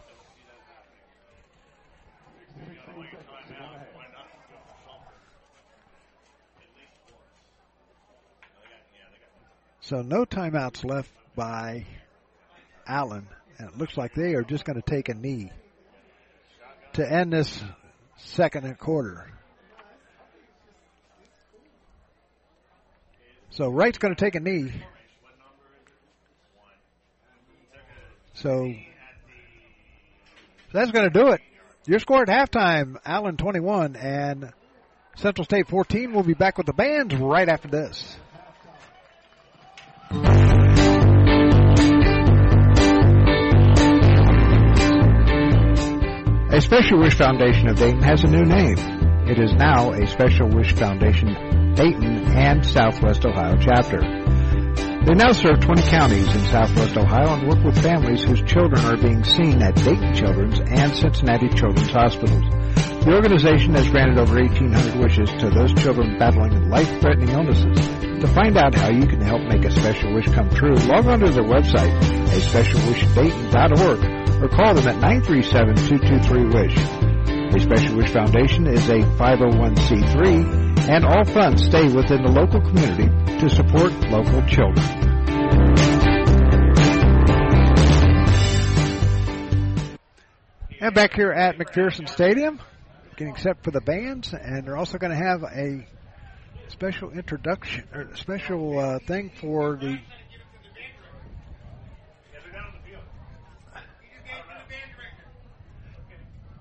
So 9.89 10.02
no 10.02 10.27
timeouts 10.27 10.85
left 10.85 11.10
by 11.35 11.86
Allen. 12.86 13.27
And 13.56 13.70
it 13.70 13.78
looks 13.78 13.97
like 13.97 14.12
they 14.12 14.35
are 14.35 14.43
just 14.43 14.66
going 14.66 14.78
to 14.78 14.82
take 14.82 15.09
a 15.09 15.15
knee 15.15 15.51
to 16.93 17.10
end 17.10 17.32
this 17.32 17.65
second 18.19 18.66
and 18.66 18.78
quarter. 18.78 19.32
So 23.48 23.70
Wright's 23.70 23.97
going 23.97 24.15
to 24.15 24.20
take 24.23 24.35
a 24.35 24.40
knee. 24.40 24.74
So 28.35 28.74
that's 30.70 30.90
going 30.90 31.10
to 31.10 31.19
do 31.19 31.28
it. 31.28 31.40
Your 31.86 31.98
score 31.98 32.20
at 32.20 32.28
halftime, 32.28 32.98
Allen 33.06 33.39
21 33.39 33.97
and 33.97 34.52
Central 35.16 35.47
State 35.47 35.66
14. 35.69 36.12
We'll 36.12 36.24
be 36.24 36.35
back 36.35 36.59
with 36.59 36.66
the 36.66 36.74
bands 36.74 37.15
right 37.15 37.48
after 37.48 37.69
this. 37.69 38.19
A 40.10 40.16
Special 46.62 46.98
Wish 46.98 47.14
Foundation 47.18 47.68
of 47.68 47.76
Dayton 47.76 48.01
has 48.01 48.24
a 48.24 48.28
new 48.28 48.44
name. 48.44 48.78
It 49.28 49.39
is 49.39 49.52
now 49.52 49.93
a 49.93 50.06
Special 50.06 50.48
Wish 50.48 50.72
Foundation 50.72 51.74
Dayton 51.74 52.24
and 52.35 52.64
Southwest 52.64 53.26
Ohio 53.26 53.59
chapter. 53.60 54.01
They 54.01 55.12
now 55.12 55.32
serve 55.32 55.60
20 55.60 55.82
counties 55.82 56.35
in 56.35 56.40
Southwest 56.47 56.97
Ohio 56.97 57.35
and 57.35 57.47
work 57.47 57.62
with 57.62 57.82
families 57.82 58.24
whose 58.24 58.40
children 58.44 58.82
are 58.86 58.97
being 58.97 59.24
seen 59.24 59.60
at 59.60 59.74
Dayton 59.74 60.14
Children's 60.14 60.59
and 60.60 60.97
Cincinnati 60.97 61.51
Children's 61.51 61.90
Hospitals. 61.90 62.44
The 63.09 63.14
organization 63.14 63.72
has 63.72 63.89
granted 63.89 64.18
over 64.18 64.35
1,800 64.35 65.01
wishes 65.01 65.30
to 65.40 65.48
those 65.48 65.72
children 65.80 66.18
battling 66.18 66.68
life-threatening 66.68 67.30
illnesses. 67.30 67.78
To 68.20 68.26
find 68.26 68.59
out 68.59 68.74
how 68.74 68.90
you 68.90 69.06
can 69.06 69.22
help 69.22 69.40
make 69.48 69.64
a 69.64 69.70
special 69.70 70.12
wish 70.12 70.26
come 70.26 70.51
true, 70.51 70.74
log 70.74 71.06
on 71.06 71.20
to 71.20 71.30
their 71.30 71.43
website, 71.43 71.90
a 72.28 72.39
specialwishdayton.org 72.39 74.44
or 74.44 74.48
call 74.51 74.74
them 74.74 74.89
at 74.89 74.97
937-223-WISH. 75.24 76.76
A 77.56 77.60
Special 77.60 77.97
Wish 77.97 78.10
Foundation 78.10 78.66
is 78.66 78.86
a 78.90 78.98
501c3 79.16 80.90
and 80.90 81.06
all 81.06 81.24
funds 81.24 81.64
stay 81.64 81.89
within 81.89 82.22
the 82.22 82.30
local 82.30 82.60
community 82.60 83.09
to 83.40 83.48
support 83.48 83.90
local 84.10 84.43
children. 84.43 84.85
And 90.82 90.94
back 90.94 91.14
here 91.14 91.32
at 91.32 91.56
McPherson 91.56 92.06
Stadium, 92.06 92.60
getting 93.19 93.36
set 93.36 93.65
for 93.65 93.73
the 93.73 93.81
bands, 93.81 94.32
and 94.32 94.65
they're 94.65 94.77
also 94.77 94.97
going 94.97 95.11
to 95.11 95.16
have 95.16 95.43
a 95.43 95.85
special 96.69 97.11
introduction 97.11 97.85
or 97.93 98.15
special 98.15 98.78
uh, 98.78 98.99
thing 99.01 99.32
for 99.40 99.77
the 99.77 99.99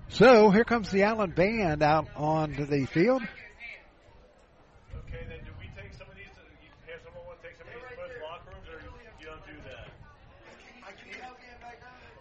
So 0.08 0.50
here 0.50 0.64
comes 0.64 0.90
the 0.90 1.04
Allen 1.04 1.30
band 1.30 1.80
out 1.80 2.08
onto 2.16 2.66
the 2.66 2.86
field. 2.86 3.22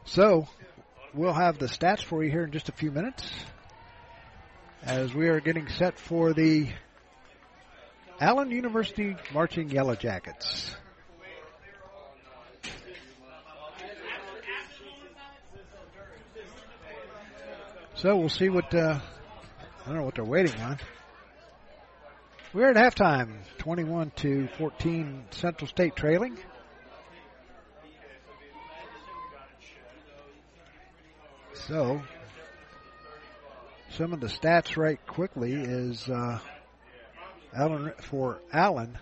So 0.05 0.47
we'll 1.15 1.33
have 1.33 1.57
the 1.57 1.65
stats 1.65 2.03
for 2.03 2.23
you 2.23 2.29
here 2.29 2.43
in 2.43 2.51
just 2.51 2.69
a 2.69 2.71
few 2.71 2.91
minutes 2.91 3.31
as 4.87 5.13
we 5.13 5.27
are 5.27 5.41
getting 5.41 5.67
set 5.67 5.99
for 5.99 6.31
the 6.31 6.69
Allen 8.21 8.51
University 8.51 9.17
Marching 9.33 9.69
Yellow 9.69 9.95
Jackets. 9.95 10.73
So 17.95 18.15
we'll 18.15 18.29
see 18.29 18.47
what 18.47 18.73
uh, 18.73 18.99
I 19.83 19.87
don't 19.87 19.97
know 19.97 20.03
what 20.03 20.15
they're 20.15 20.23
waiting 20.23 20.57
on. 20.61 20.79
We're 22.53 22.69
at 22.69 22.77
halftime, 22.77 23.39
21 23.57 24.11
to 24.17 24.47
14, 24.57 25.25
Central 25.31 25.67
State 25.67 25.97
trailing. 25.97 26.37
So, 31.53 32.01
some 33.97 34.13
of 34.13 34.19
the 34.19 34.27
stats 34.27 34.77
right 34.77 34.99
quickly 35.07 35.53
is 35.53 36.07
uh, 36.07 36.37
Allen 37.51 37.91
for 38.03 38.37
Allen. 38.53 38.95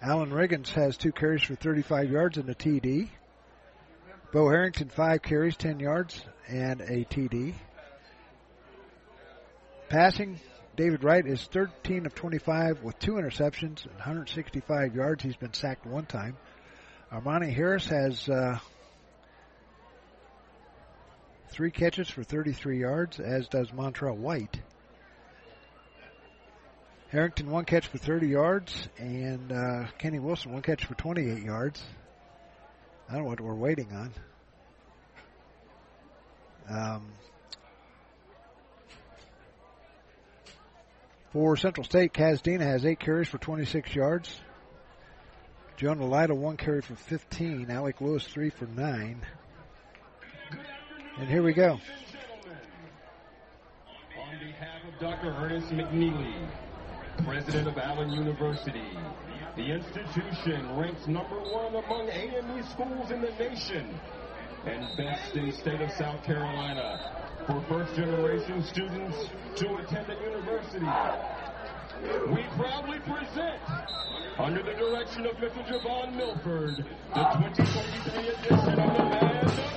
Allen 0.00 0.30
Riggins 0.30 0.70
has 0.70 0.96
two 0.96 1.12
carries 1.12 1.42
for 1.42 1.56
35 1.56 2.10
yards 2.10 2.38
and 2.38 2.48
a 2.48 2.54
TD. 2.54 3.10
Bo 4.32 4.48
Harrington 4.48 4.88
five 4.88 5.20
carries, 5.20 5.56
10 5.56 5.78
yards 5.78 6.24
and 6.48 6.80
a 6.80 7.04
TD. 7.04 7.52
Passing, 9.90 10.40
David 10.74 11.04
Wright 11.04 11.26
is 11.26 11.44
13 11.52 12.06
of 12.06 12.14
25 12.14 12.82
with 12.82 12.98
two 12.98 13.12
interceptions 13.12 13.84
and 13.84 13.94
165 13.96 14.94
yards. 14.94 15.22
He's 15.22 15.36
been 15.36 15.52
sacked 15.52 15.84
one 15.84 16.06
time. 16.06 16.38
Armani 17.12 17.54
Harris 17.54 17.86
has 17.88 18.26
uh, 18.26 18.58
three 21.52 21.70
catches 21.70 22.08
for 22.08 22.24
33 22.24 22.80
yards, 22.80 23.20
as 23.20 23.46
does 23.48 23.68
Montrell 23.70 24.16
White. 24.16 24.60
Harrington 27.10 27.50
one 27.50 27.66
catch 27.66 27.86
for 27.86 27.98
30 27.98 28.26
yards, 28.28 28.88
and 28.96 29.52
uh, 29.52 29.84
Kenny 29.98 30.18
Wilson 30.18 30.52
one 30.52 30.62
catch 30.62 30.86
for 30.86 30.94
28 30.94 31.42
yards. 31.42 31.82
I 33.08 33.14
don't 33.14 33.24
know 33.24 33.28
what 33.28 33.40
we're 33.40 33.54
waiting 33.54 33.92
on. 33.92 34.12
Um, 36.70 37.12
for 41.34 41.58
Central 41.58 41.84
State, 41.84 42.14
Kazdina 42.14 42.62
has 42.62 42.86
eight 42.86 42.98
carries 42.98 43.28
for 43.28 43.36
26 43.36 43.94
yards. 43.94 44.40
Jonah 45.76 46.06
Lytle 46.06 46.38
one 46.38 46.56
carry 46.56 46.80
for 46.80 46.94
15. 46.94 47.70
Alec 47.70 48.00
Lewis 48.00 48.26
three 48.26 48.48
for 48.48 48.66
nine. 48.66 49.20
And 51.18 51.28
here 51.28 51.42
we 51.42 51.52
go. 51.52 51.72
On 54.18 54.38
behalf 54.38 54.80
of 54.88 54.98
Dr. 54.98 55.28
Ernest 55.38 55.68
McNeely, 55.68 56.48
President 57.24 57.68
of 57.68 57.76
Allen 57.76 58.10
University. 58.10 58.96
The 59.56 59.72
institution 59.72 60.74
ranks 60.76 61.06
number 61.06 61.38
one 61.38 61.74
among 61.74 62.08
AME 62.08 62.64
schools 62.70 63.10
in 63.10 63.20
the 63.20 63.30
nation 63.32 64.00
and 64.64 64.96
best 64.96 65.36
in 65.36 65.46
the 65.46 65.52
state 65.52 65.82
of 65.82 65.90
South 65.92 66.24
Carolina 66.24 67.22
for 67.46 67.62
first 67.68 67.94
generation 67.94 68.64
students 68.64 69.28
to 69.56 69.76
attend 69.76 70.06
the 70.06 70.14
university. 70.14 70.86
We 72.28 72.42
proudly 72.56 73.00
present, 73.00 73.60
under 74.38 74.62
the 74.62 74.72
direction 74.72 75.26
of 75.26 75.36
Mr. 75.36 75.62
Javon 75.66 76.14
Milford, 76.14 76.86
the 77.14 77.24
2023 77.24 78.28
edition 78.28 78.80
of 78.80 78.96
the 78.96 79.71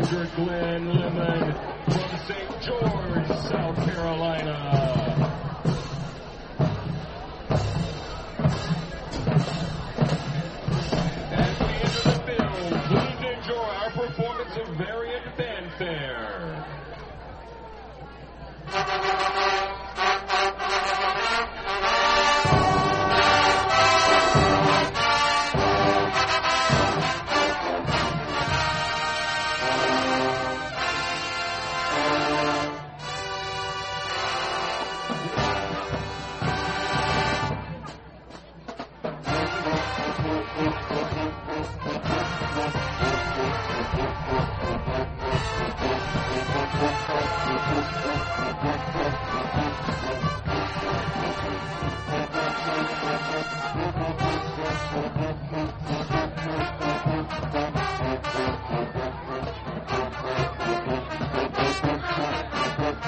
major 0.00 0.26
Glenn 0.34 0.98
Lemon 0.98 1.54
from 1.84 2.18
St. 2.26 2.62
George, 2.62 3.26
South 3.48 3.76
Carolina. 3.84 4.79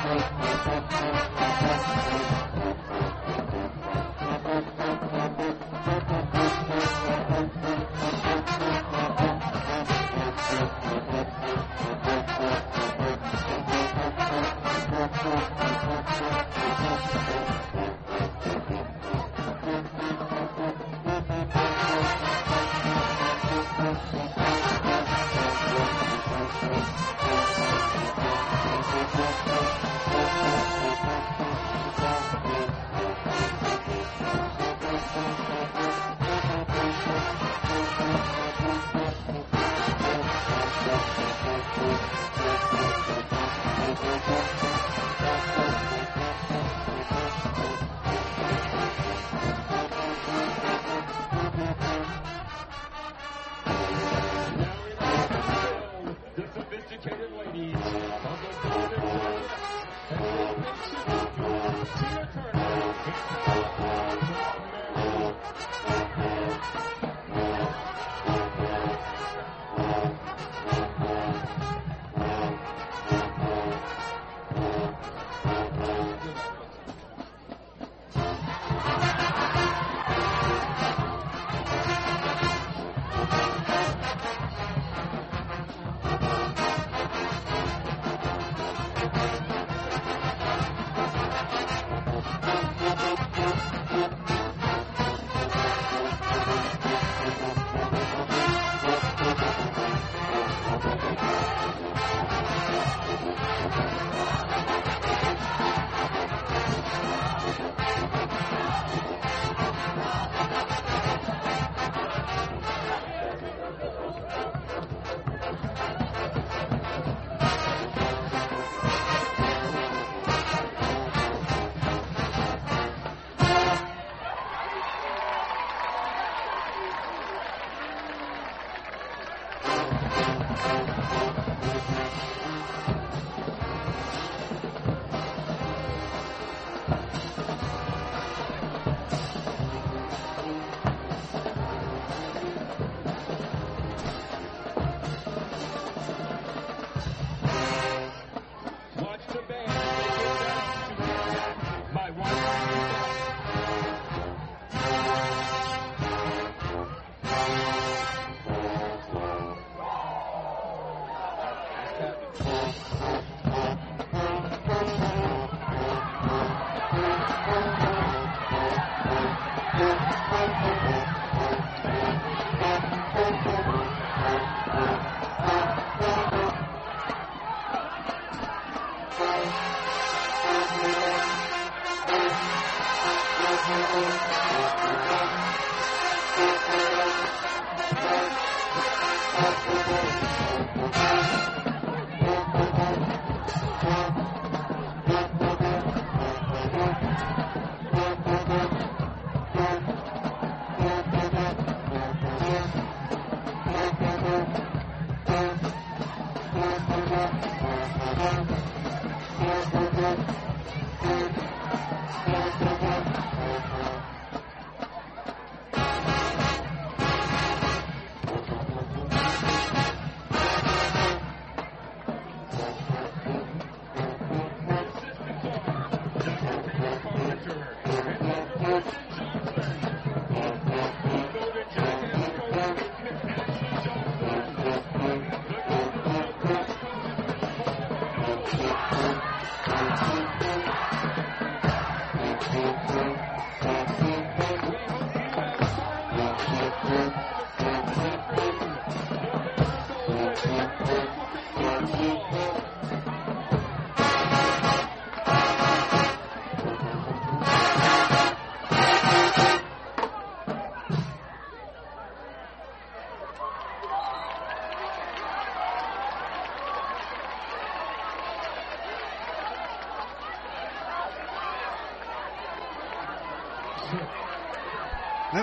The 0.02 0.42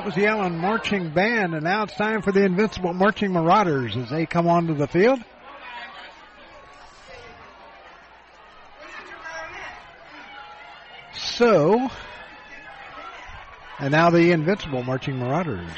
was 0.10 0.16
the 0.16 0.26
Allen 0.26 0.58
Marching 0.58 1.12
Band, 1.12 1.54
and 1.54 1.64
now 1.64 1.84
it's 1.84 1.94
time 1.94 2.24
for 2.24 2.32
the 2.32 2.44
Invincible 2.44 2.94
Marching 2.94 3.32
Marauders 3.32 3.96
as 3.96 4.10
they 4.10 4.26
come 4.26 4.48
onto 4.48 4.74
the 4.74 4.88
field. 4.88 5.20
So, 11.14 11.92
and 13.78 13.92
now 13.92 14.10
the 14.10 14.32
Invincible 14.32 14.82
Marching 14.82 15.20
Marauders. 15.20 15.70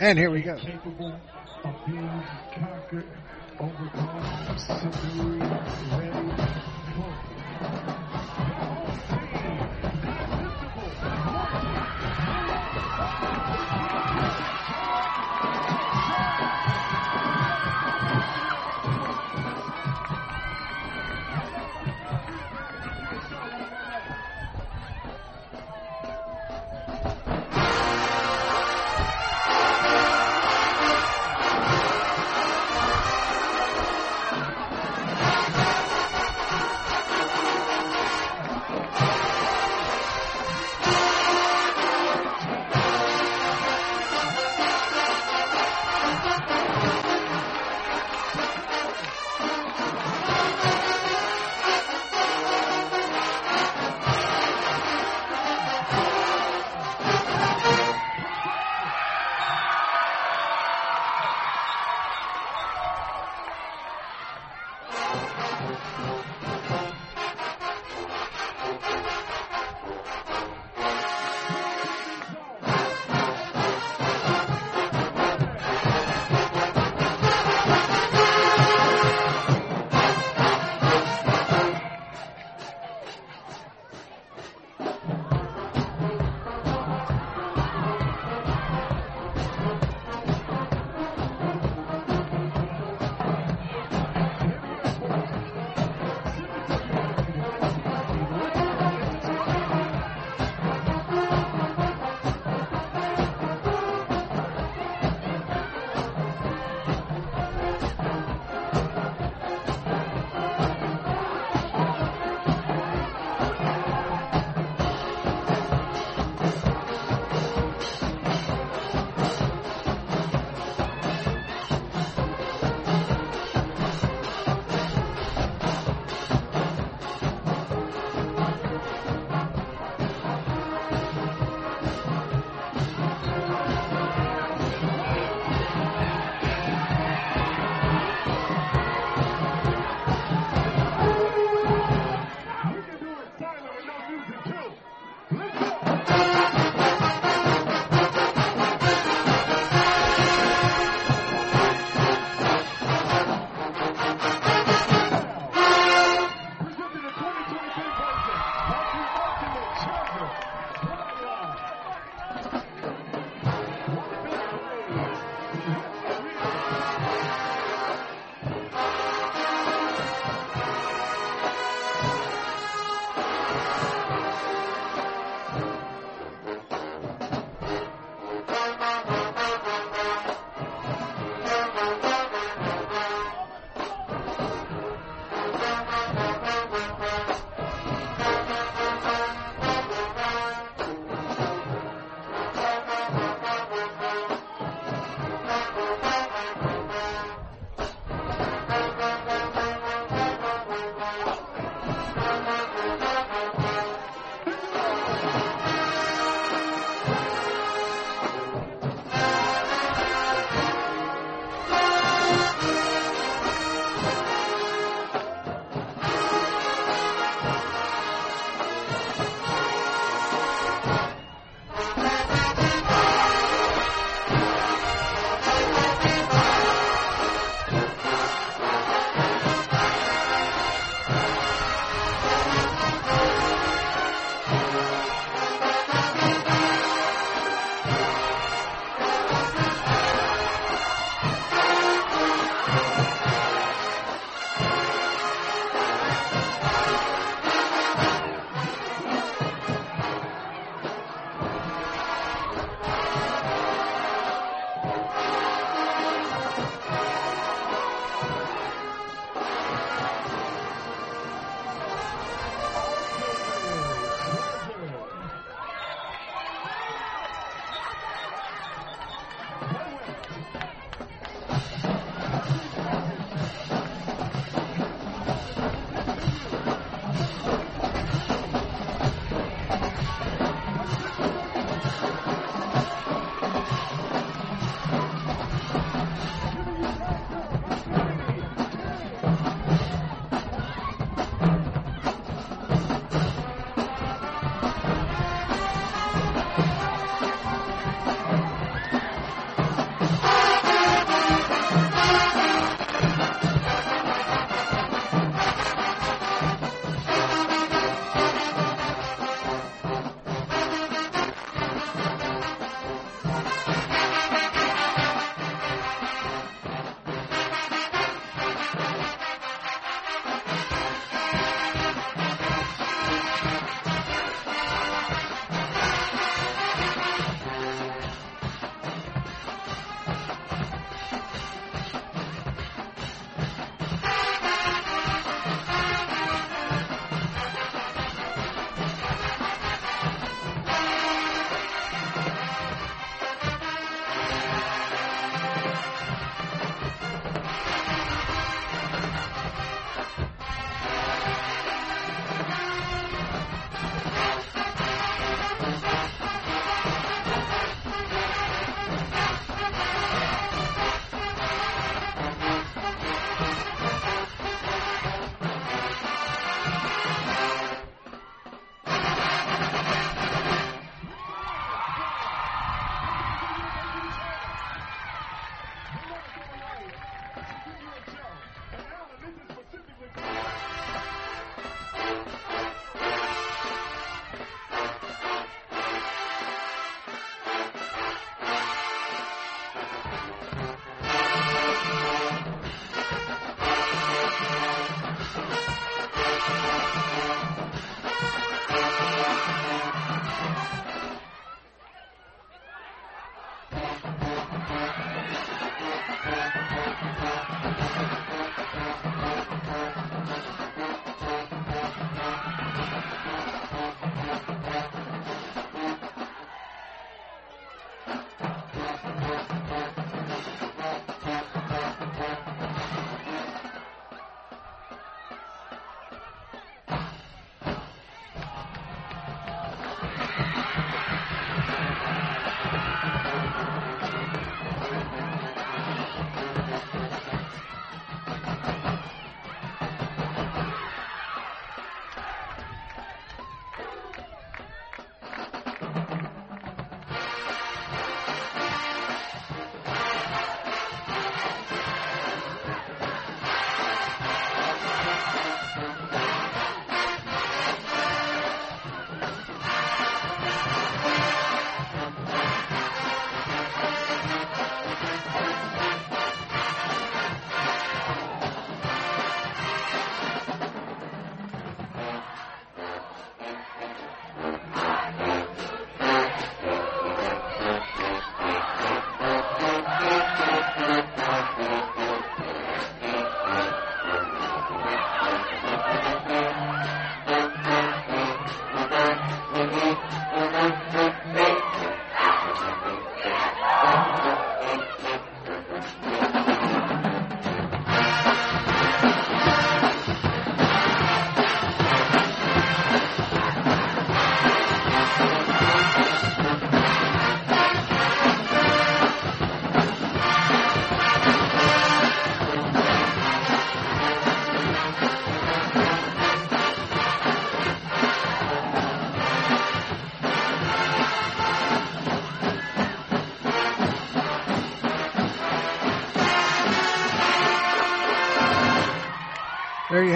And 0.00 0.18
here 0.18 0.30
we 0.30 0.40
go. 0.40 0.56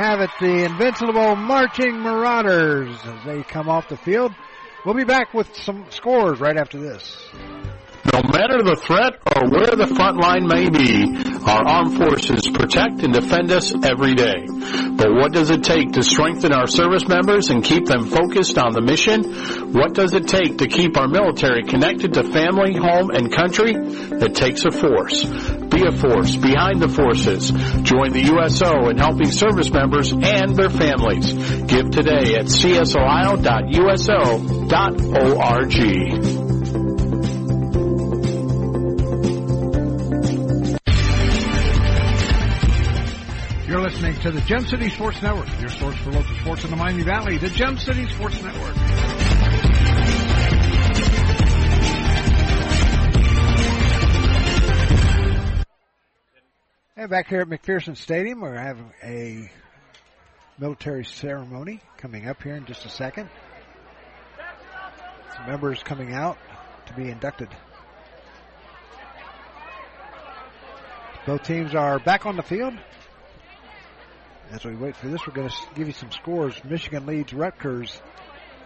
Have 0.04 0.20
it, 0.20 0.30
the 0.38 0.64
invincible 0.64 1.34
marching 1.34 1.98
Marauders 1.98 2.94
as 3.04 3.24
they 3.24 3.42
come 3.42 3.70
off 3.70 3.88
the 3.88 3.96
field. 3.96 4.34
We'll 4.84 4.94
be 4.94 5.04
back 5.04 5.32
with 5.32 5.56
some 5.56 5.86
scores 5.88 6.40
right 6.40 6.58
after 6.58 6.78
this. 6.78 7.30
No 8.12 8.20
matter 8.20 8.62
the 8.62 8.76
threat 8.76 9.16
or 9.34 9.48
where 9.48 9.72
the 9.72 9.88
front 9.96 10.20
line 10.20 10.46
may 10.46 10.68
be, 10.68 11.08
our 11.48 11.66
armed 11.66 11.96
forces 11.96 12.46
protect 12.52 13.02
and 13.02 13.14
defend 13.14 13.50
us 13.50 13.72
every 13.82 14.14
day. 14.14 14.44
But 14.94 15.14
what 15.14 15.32
does 15.32 15.48
it 15.48 15.64
take 15.64 15.92
to 15.92 16.02
strengthen 16.02 16.52
our 16.52 16.66
service 16.66 17.08
members 17.08 17.48
and 17.48 17.64
keep 17.64 17.86
them 17.86 18.04
focused 18.04 18.58
on 18.58 18.72
the 18.72 18.82
mission? 18.82 19.72
What 19.72 19.94
does 19.94 20.12
it 20.12 20.28
take 20.28 20.58
to 20.58 20.68
keep 20.68 20.98
our 20.98 21.08
military 21.08 21.64
connected 21.64 22.12
to 22.14 22.22
family, 22.22 22.76
home, 22.76 23.10
and 23.10 23.32
country? 23.32 23.72
It 23.72 24.34
takes 24.34 24.66
a 24.66 24.70
force. 24.70 25.24
Be 25.74 25.84
a 25.86 25.92
force 25.92 26.36
behind 26.36 26.80
the 26.80 26.88
forces. 26.88 27.50
Join 27.82 28.12
the 28.12 28.22
USO 28.32 28.88
in 28.90 28.96
helping 28.96 29.32
service 29.32 29.72
members 29.72 30.12
and 30.12 30.54
their 30.54 30.70
families. 30.70 31.32
Give 31.66 31.90
today 31.90 32.36
at 32.36 32.46
csohio.uso.org. 32.46 33.34
You're 43.66 43.82
listening 43.82 44.14
to 44.20 44.30
the 44.30 44.42
Gem 44.42 44.64
City 44.66 44.90
Sports 44.90 45.20
Network, 45.22 45.48
your 45.58 45.70
source 45.70 45.96
for 45.96 46.12
local 46.12 46.36
sports 46.36 46.62
in 46.62 46.70
the 46.70 46.76
Miami 46.76 47.02
Valley, 47.02 47.38
the 47.38 47.48
Gem 47.48 47.76
City 47.78 48.06
Sports 48.10 48.40
Network. 48.40 48.73
And 57.04 57.10
back 57.10 57.28
here 57.28 57.42
at 57.42 57.48
McPherson 57.48 57.98
Stadium, 57.98 58.40
we 58.40 58.48
have 58.48 58.78
a 59.02 59.50
military 60.58 61.04
ceremony 61.04 61.82
coming 61.98 62.26
up 62.26 62.42
here 62.42 62.56
in 62.56 62.64
just 62.64 62.86
a 62.86 62.88
second. 62.88 63.28
Some 65.36 65.46
members 65.46 65.82
coming 65.82 66.14
out 66.14 66.38
to 66.86 66.94
be 66.94 67.10
inducted. 67.10 67.50
Both 71.26 71.42
teams 71.42 71.74
are 71.74 71.98
back 71.98 72.24
on 72.24 72.36
the 72.36 72.42
field. 72.42 72.72
As 74.50 74.64
we 74.64 74.74
wait 74.74 74.96
for 74.96 75.08
this, 75.08 75.26
we're 75.26 75.34
going 75.34 75.50
to 75.50 75.54
give 75.74 75.86
you 75.86 75.92
some 75.92 76.10
scores. 76.10 76.58
Michigan 76.64 77.04
leads 77.04 77.34
Rutgers 77.34 78.00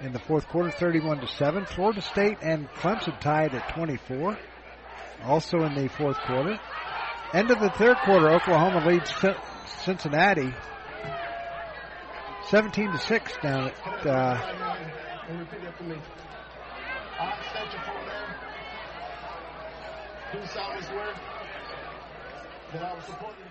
in 0.01 0.13
the 0.13 0.21
fourth 0.21 0.47
quarter, 0.47 0.71
31 0.71 1.23
to 1.23 1.27
7. 1.27 1.67
Florida 1.67 2.03
State 2.03 2.39
and 2.43 2.69
Clemson 2.75 3.19
tied 3.19 3.57
at 3.57 3.75
24. 3.75 4.39
Also 5.25 5.65
in 5.65 5.75
the 5.75 5.89
fourth 5.89 6.19
quarter. 6.19 6.61
End 7.35 7.51
of 7.51 7.61
the 7.61 7.71
third 7.71 7.97
quarter, 7.99 8.31
Oklahoma 8.31 8.87
leads 8.87 9.13
Cincinnati 9.85 10.55
17 12.49 12.93
to 12.93 12.99
6 12.99 13.33
down 13.43 13.71
at 13.85 14.07
uh, 14.07 14.55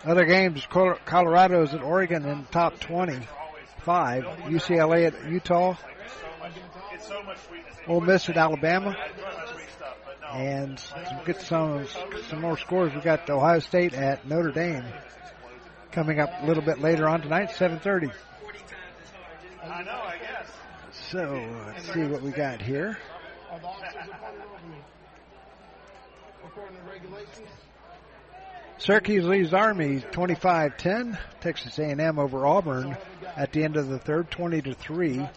other 0.06 0.26
games, 0.26 0.66
Colorado 1.06 1.62
is 1.64 1.74
at 1.74 1.82
Oregon 1.82 2.26
in 2.26 2.46
top 2.46 2.80
25. 2.80 4.24
UCLA 4.24 5.08
at 5.08 5.30
Utah. 5.30 5.76
Ole 7.88 8.02
Miss 8.02 8.30
at 8.30 8.38
Alabama. 8.38 8.96
And 10.34 10.82
get 11.26 11.42
some 11.42 11.88
some 12.30 12.42
more 12.42 12.58
scores, 12.58 12.94
we 12.94 13.02
got 13.02 13.30
Ohio 13.30 13.60
State 13.60 13.94
at 13.94 14.28
Notre 14.28 14.52
Dame 14.52 14.86
coming 15.92 16.20
up 16.20 16.30
a 16.42 16.46
little 16.46 16.64
bit 16.64 16.80
later 16.80 17.08
on 17.08 17.22
tonight, 17.22 17.50
7:30. 17.52 18.12
I 19.64 19.84
know, 19.84 19.92
I 19.92 20.18
guess. 20.18 20.52
So 21.12 21.48
let's 21.66 21.94
see 21.94 22.04
what 22.04 22.22
we 22.22 22.32
got 22.32 22.62
here. 22.62 22.98
Syracuse 28.80 29.26
leads 29.26 29.54
Army 29.54 30.02
25-10. 30.12 31.18
Texas 31.42 31.80
A&M 31.80 32.20
over 32.20 32.46
Auburn 32.46 32.96
at 33.36 33.52
the 33.52 33.64
end 33.64 33.76
of 33.76 33.88
the 33.90 33.98
third, 33.98 34.30
20 34.30 34.62
to 34.62 34.74
3. 34.76 35.28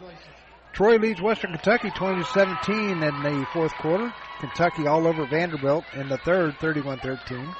Troy 0.73 0.97
leads 0.97 1.21
Western 1.21 1.53
Kentucky 1.53 1.91
20 1.91 2.25
17 2.25 3.03
in 3.03 3.23
the 3.23 3.47
fourth 3.53 3.75
quarter. 3.75 4.13
Kentucky 4.39 4.87
all 4.87 5.07
over 5.07 5.27
Vanderbilt 5.27 5.85
in 5.95 6.09
the 6.09 6.17
third, 6.19 6.55
31-13. 6.59 7.55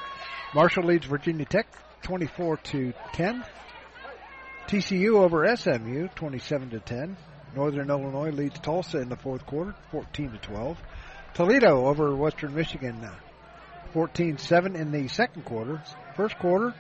Marshall 0.55 0.85
leads 0.85 1.07
Virginia 1.07 1.45
Tech 1.45 1.67
24 2.03 2.57
to 2.59 2.93
10. 3.13 3.45
TCU 4.69 5.15
over 5.23 5.55
SMU 5.57 6.09
27 6.15 6.71
to 6.71 6.81
10. 6.81 7.17
Northern 7.55 7.91
Illinois 7.91 8.31
leads 8.31 8.59
Tulsa 8.61 8.99
in 8.99 9.09
the 9.09 9.17
fourth 9.17 9.45
quarter 9.45 9.75
14 9.91 10.31
to 10.31 10.39
12. 10.39 10.79
Toledo 11.35 11.87
over 11.87 12.15
Western 12.15 12.55
Michigan 12.55 13.07
14-7 13.93 14.77
in 14.77 14.93
the 14.93 15.09
second 15.09 15.45
quarter. 15.45 15.83
First 16.17 16.39
quarter, 16.39 16.75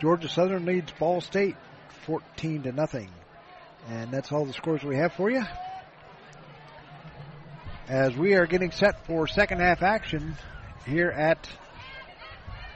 Georgia 0.00 0.28
Southern 0.28 0.66
leads 0.66 0.92
Ball 0.92 1.20
State 1.20 1.56
14 2.06 2.64
to 2.64 2.72
nothing. 2.72 3.08
And 3.88 4.10
that's 4.10 4.30
all 4.32 4.44
the 4.44 4.52
scores 4.52 4.84
we 4.84 4.96
have 4.96 5.12
for 5.12 5.30
you. 5.30 5.42
As 7.88 8.16
we 8.16 8.34
are 8.34 8.46
getting 8.46 8.70
set 8.70 9.06
for 9.06 9.26
second 9.26 9.60
half 9.60 9.82
action 9.82 10.36
here 10.86 11.10
at 11.10 11.48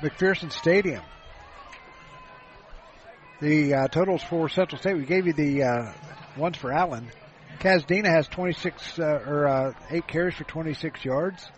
McPherson 0.00 0.52
Stadium. 0.52 1.02
The 3.40 3.74
uh, 3.74 3.88
totals 3.88 4.22
for 4.22 4.48
Central 4.48 4.80
State, 4.80 4.96
we 4.96 5.04
gave 5.04 5.26
you 5.26 5.32
the 5.32 5.62
uh, 5.62 5.92
ones 6.36 6.56
for 6.56 6.72
Allen. 6.72 7.10
Kazdina 7.58 8.08
has 8.08 8.28
26 8.28 8.98
uh, 8.98 9.02
or 9.04 9.48
uh, 9.48 9.72
eight 9.90 10.06
carries 10.06 10.34
for 10.34 10.44
26 10.44 11.04
yards. 11.04 11.50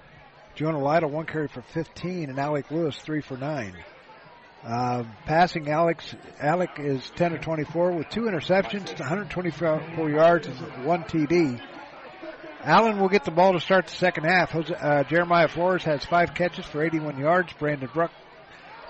Jonah 0.55 0.81
Lytle, 0.81 1.11
one 1.11 1.27
carry 1.27 1.49
for 1.49 1.63
15, 1.63 2.31
and 2.31 2.39
Alec 2.39 2.71
Lewis, 2.71 2.97
three 2.99 3.21
for 3.21 3.37
nine. 3.37 3.75
Uh, 4.65 5.05
passing, 5.25 5.69
Alex, 5.69 6.15
Alec 6.41 6.71
is 6.79 7.09
10 7.17 7.35
of 7.35 7.41
24 7.41 7.93
with 7.93 8.09
two 8.09 8.23
interceptions, 8.23 8.99
124 8.99 10.11
yards, 10.11 10.47
and 10.49 10.85
one 10.85 11.05
TD. 11.05 11.61
Allen 12.65 12.99
will 12.99 13.09
get 13.09 13.25
the 13.25 13.31
ball 13.31 13.53
to 13.53 13.61
start 13.61 13.87
the 13.87 13.95
second 13.95 14.25
half. 14.25 14.51
Jose, 14.51 14.75
uh, 14.75 15.05
Jeremiah 15.05 15.49
Flores 15.49 15.85
has 15.85 16.05
five 16.05 16.35
catches 16.35 16.67
for 16.67 16.85
81 16.85 17.19
yards. 17.19 17.53
Brandon 17.59 17.89
Brock, 17.93 18.11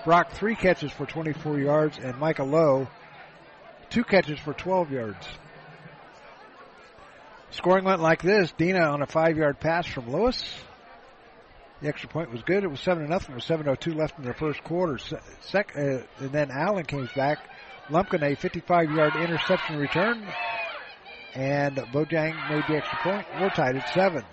Brock, 0.05 0.31
three 0.31 0.55
catches 0.55 0.91
for 0.91 1.05
24 1.05 1.59
yards, 1.59 1.99
and 1.99 2.17
Micah 2.17 2.43
Lowe, 2.43 2.87
two 3.91 4.03
catches 4.03 4.39
for 4.39 4.53
12 4.53 4.91
yards. 4.91 5.27
Scoring 7.51 7.83
went 7.83 8.01
like 8.01 8.21
this. 8.21 8.51
Dina 8.57 8.79
on 8.79 9.01
a 9.01 9.07
five 9.07 9.37
yard 9.37 9.59
pass 9.59 9.85
from 9.85 10.11
Lewis. 10.11 10.43
The 11.81 11.87
extra 11.87 12.09
point 12.09 12.31
was 12.31 12.41
good. 12.43 12.63
It 12.63 12.67
was 12.69 12.81
seven 12.81 13.03
to 13.03 13.09
nothing. 13.09 13.39
Seven 13.39 13.67
oh 13.69 13.75
two 13.75 13.93
left 13.93 14.17
in 14.19 14.25
the 14.25 14.33
first 14.33 14.63
quarter. 14.63 14.97
Sec, 14.97 15.73
uh, 15.77 16.03
and 16.19 16.31
then 16.31 16.51
Allen 16.51 16.83
came 16.83 17.07
back. 17.15 17.39
Lumpkin 17.89 18.21
a 18.21 18.35
55 18.35 18.91
yard 18.91 19.15
interception 19.15 19.77
return. 19.77 20.27
And 21.35 21.77
Bojang 21.77 22.49
made 22.49 22.63
the 22.67 22.77
extra 22.77 22.97
point. 23.01 23.25
We're 23.39 23.49
tied 23.49 23.77
at 23.77 23.93
seven. 23.93 24.23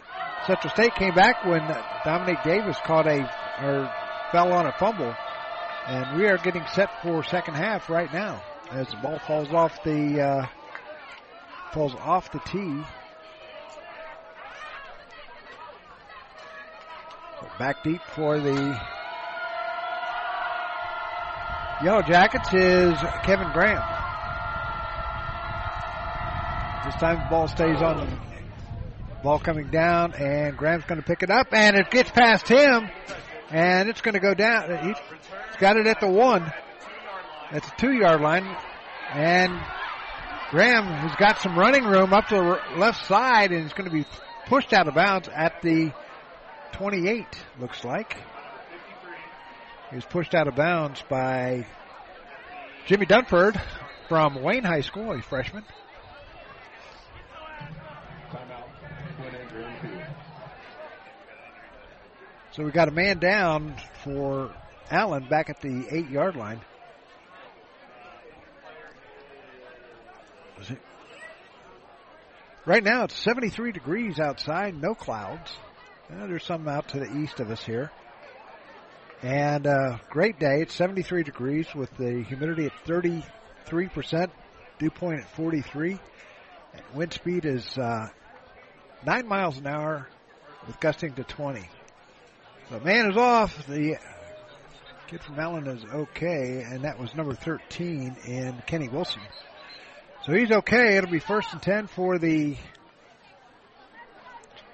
Central 0.47 0.73
State 0.73 0.94
came 0.97 1.14
back 1.14 1.44
when 1.44 1.62
Dominic 2.05 2.43
Davis 2.43 2.77
caught 2.85 3.06
a, 3.06 3.23
or 3.62 3.90
fell 4.32 4.52
on 4.52 4.66
a 4.66 4.73
fumble. 4.78 5.14
And 5.86 6.18
we 6.18 6.27
are 6.28 6.39
getting 6.39 6.64
set 6.73 6.90
for 7.02 7.23
second 7.23 7.55
half 7.55 7.89
right 7.89 8.12
now 8.12 8.43
as 8.73 8.89
the 8.89 8.97
ball 8.97 9.20
falls 9.20 9.52
off 9.52 9.82
the, 9.85 10.20
uh, 10.20 10.47
falls 11.73 11.94
off 11.94 12.32
the 12.32 12.40
tee. 12.40 12.82
Back 17.59 17.83
deep 17.83 18.03
for 18.15 18.39
the 18.39 18.78
Yellow 21.83 22.03
Jackets 22.03 22.53
is 22.53 22.99
Kevin 23.23 23.51
Graham. 23.53 23.83
This 26.85 26.95
time 26.97 27.19
the 27.19 27.27
ball 27.31 27.49
stays 27.49 27.81
on 27.81 28.07
the 28.07 28.19
ball 29.23 29.39
coming 29.39 29.69
down 29.69 30.12
and 30.15 30.57
Graham's 30.57 30.85
going 30.85 31.01
to 31.01 31.07
pick 31.07 31.23
it 31.23 31.31
up 31.31 31.49
and 31.53 31.77
it 31.77 31.91
gets 31.91 32.11
past 32.11 32.47
him 32.47 32.91
and 33.51 33.89
it's 33.89 34.03
going 34.03 34.15
to 34.15 34.20
go 34.20 34.35
down. 34.35 34.87
He's 34.87 35.57
got 35.59 35.78
it 35.78 35.87
at 35.87 36.01
the 36.01 36.09
one. 36.09 36.53
That's 37.53 37.69
a 37.69 37.74
two 37.78 37.93
yard 37.93 38.20
line 38.20 38.55
and 39.15 39.59
Graham 40.51 40.85
has 40.85 41.16
got 41.16 41.39
some 41.39 41.59
running 41.59 41.85
room 41.85 42.12
up 42.12 42.28
to 42.28 42.35
the 42.35 42.78
left 42.78 43.07
side 43.07 43.51
and 43.53 43.65
is 43.65 43.73
going 43.73 43.89
to 43.89 43.95
be 43.95 44.05
pushed 44.47 44.74
out 44.74 44.89
of 44.89 44.95
bounds 44.95 45.28
at 45.35 45.62
the 45.62 45.93
28, 46.77 47.24
looks 47.59 47.85
like. 47.85 48.19
He 49.89 49.97
was 49.97 50.05
pushed 50.05 50.35
out 50.35 50.47
of 50.47 50.57
bounds 50.57 51.03
by 51.09 51.66
Jimmy 52.86 53.07
Dunford 53.07 53.59
from 54.11 54.43
Wayne 54.43 54.62
High 54.62 54.82
School, 54.82 55.11
a 55.12 55.23
freshman. 55.23 55.65
So 62.53 62.62
we 62.62 62.70
got 62.73 62.89
a 62.89 62.93
man 62.93 63.20
down 63.20 63.77
for 64.05 64.55
Allen 64.90 65.27
back 65.31 65.48
at 65.48 65.62
the 65.62 65.86
eight 65.90 66.11
yard 66.11 66.36
line. 66.36 66.61
Right 72.66 72.85
now 72.85 73.05
it's 73.05 73.15
73 73.15 73.73
degrees 73.73 74.19
outside, 74.20 74.74
no 74.78 74.94
clouds. 74.94 75.57
There's 76.09 76.45
some 76.45 76.69
out 76.69 76.89
to 76.89 77.01
the 77.01 77.16
east 77.19 77.41
of 77.41 77.51
us 77.51 77.65
here. 77.65 77.91
And 79.23 79.66
uh, 79.66 79.99
great 80.09 80.39
day. 80.39 80.61
It's 80.61 80.74
73 80.74 81.24
degrees 81.24 81.66
with 81.74 81.91
the 81.97 82.23
humidity 82.23 82.66
at 82.66 82.73
33%, 82.85 84.31
dew 84.78 84.91
point 84.91 85.20
at 85.20 85.31
43. 85.31 85.99
Wind 86.94 87.12
speed 87.12 87.44
is 87.44 87.76
uh, 87.76 88.09
9 89.05 89.26
miles 89.26 89.59
an 89.59 89.67
hour 89.67 90.07
with 90.67 90.78
gusting 90.78 91.15
to 91.15 91.25
20. 91.25 91.68
The 92.70 92.81
man 92.81 93.10
is 93.10 93.17
off. 93.17 93.67
The 93.67 93.97
kid 95.09 95.23
from 95.23 95.41
Allen 95.41 95.67
is 95.67 95.85
okay, 95.85 96.62
and 96.62 96.85
that 96.85 97.01
was 97.01 97.15
number 97.15 97.35
13 97.35 98.17
in 98.26 98.62
Kenny 98.67 98.89
Wilson. 98.89 99.23
So 100.25 100.33
he's 100.33 100.51
okay. 100.51 100.97
It'll 100.97 101.10
be 101.10 101.20
first 101.20 101.52
and 101.52 101.62
10 101.62 101.86
for 101.89 102.18
the 102.18 102.57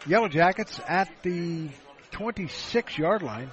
Yellow 0.07 0.29
Jackets 0.29 0.81
at 0.89 1.09
the 1.23 1.69
26 2.11 2.99
yard 2.99 3.23
line. 3.23 3.51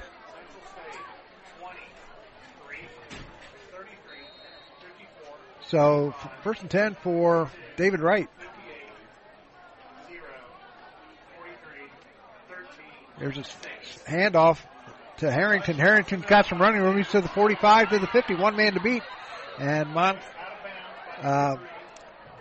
So 5.67 6.15
first 6.43 6.61
and 6.61 6.71
10 6.71 6.95
for 7.03 7.51
David 7.77 7.99
Wright. 7.99 8.27
There's 13.19 13.37
a 13.37 13.43
handoff 14.09 14.57
to 15.17 15.29
Harrington. 15.29 15.77
Harrington's 15.77 16.25
got 16.25 16.47
some 16.47 16.59
running 16.59 16.81
room. 16.81 16.97
He's 16.97 17.09
to 17.09 17.21
the 17.21 17.27
45 17.27 17.89
to 17.89 17.99
the 17.99 18.07
50. 18.07 18.35
One 18.35 18.55
man 18.55 18.73
to 18.73 18.79
beat. 18.79 19.03
And 19.59 19.89
Mont, 19.89 20.17
uh, 21.21 21.57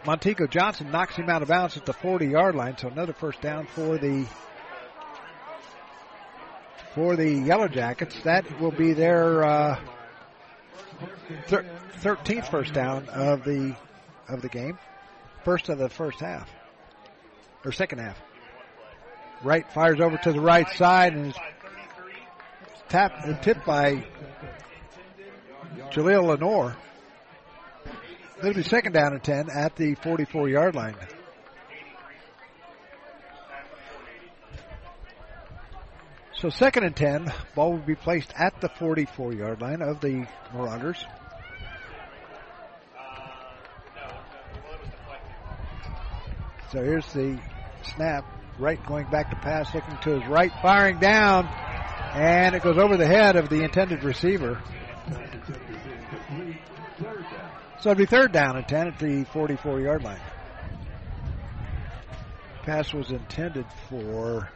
Montego 0.09 0.47
Johnson 0.47 0.91
knocks 0.91 1.17
him 1.17 1.29
out 1.29 1.43
of 1.43 1.49
bounds 1.49 1.77
at 1.77 1.85
the 1.85 1.93
40 1.93 2.29
yard 2.29 2.55
line. 2.55 2.79
So 2.79 2.89
another 2.89 3.13
first 3.13 3.43
down 3.43 3.67
for 3.67 3.99
the 3.99 4.25
for 6.95 7.15
the 7.15 7.31
Yellow 7.31 7.69
Jackets. 7.69 8.19
That 8.23 8.59
will 8.59 8.71
be 8.71 8.95
their 8.95 9.45
uh, 9.45 9.79
thir- 11.49 11.67
13th 12.01 12.51
first 12.51 12.73
down 12.73 13.07
of 13.11 13.45
the 13.45 13.77
of 14.31 14.41
the 14.41 14.49
game. 14.49 14.79
First 15.45 15.69
of 15.69 15.77
the 15.77 15.91
first 15.91 16.21
half 16.21 16.49
or 17.63 17.71
second 17.71 17.99
half. 17.99 18.19
Wright 19.43 19.71
fires 19.75 20.01
over 20.01 20.17
to 20.17 20.33
the 20.33 20.41
right 20.41 20.71
side 20.71 21.13
and 21.13 21.27
is 21.33 21.37
tapped 22.89 23.27
and 23.27 23.43
tipped 23.43 23.67
by 23.67 24.07
Jaleel 25.91 26.29
Lenore. 26.29 26.75
It'll 28.39 28.55
be 28.55 28.63
second 28.63 28.93
down 28.93 29.15
and 29.15 29.23
10 29.23 29.51
at 29.51 29.75
the 29.75 29.95
44 29.97 30.49
yard 30.49 30.75
line. 30.77 30.95
So 36.35 36.49
second 36.51 36.85
and 36.85 36.95
10, 36.95 37.33
ball 37.57 37.73
will 37.73 37.79
be 37.79 37.97
placed 37.97 38.33
at 38.39 38.61
the 38.61 38.69
44 38.69 39.33
yard 39.33 39.61
line 39.61 39.83
of 39.83 40.01
the 40.01 40.25
Marauders. 40.55 41.05
So 46.71 46.85
here's 46.85 47.07
the 47.13 47.41
snap. 47.83 48.25
Wright 48.61 48.85
going 48.87 49.09
back 49.11 49.31
to 49.31 49.37
pass, 49.37 49.75
looking 49.75 49.97
to 50.03 50.21
his 50.21 50.29
right, 50.29 50.53
firing 50.63 50.99
down, 50.99 51.47
and 51.47 52.55
it 52.55 52.63
goes 52.63 52.77
over 52.77 52.97
the 52.97 53.07
head 53.07 53.37
of 53.37 53.49
the 53.49 53.63
intended 53.63 54.05
receiver. 54.05 54.63
So 57.81 57.91
it'd 57.91 57.99
be 57.99 58.07
third 58.07 58.33
down 58.33 58.57
and 58.57 58.67
10 58.67 58.89
at 58.89 58.99
the 58.99 59.25
44 59.25 59.81
yard 59.81 60.03
line. 60.03 60.21
Pass 62.65 62.93
was 62.93 63.11
intended 63.11 63.67
for 63.89 64.51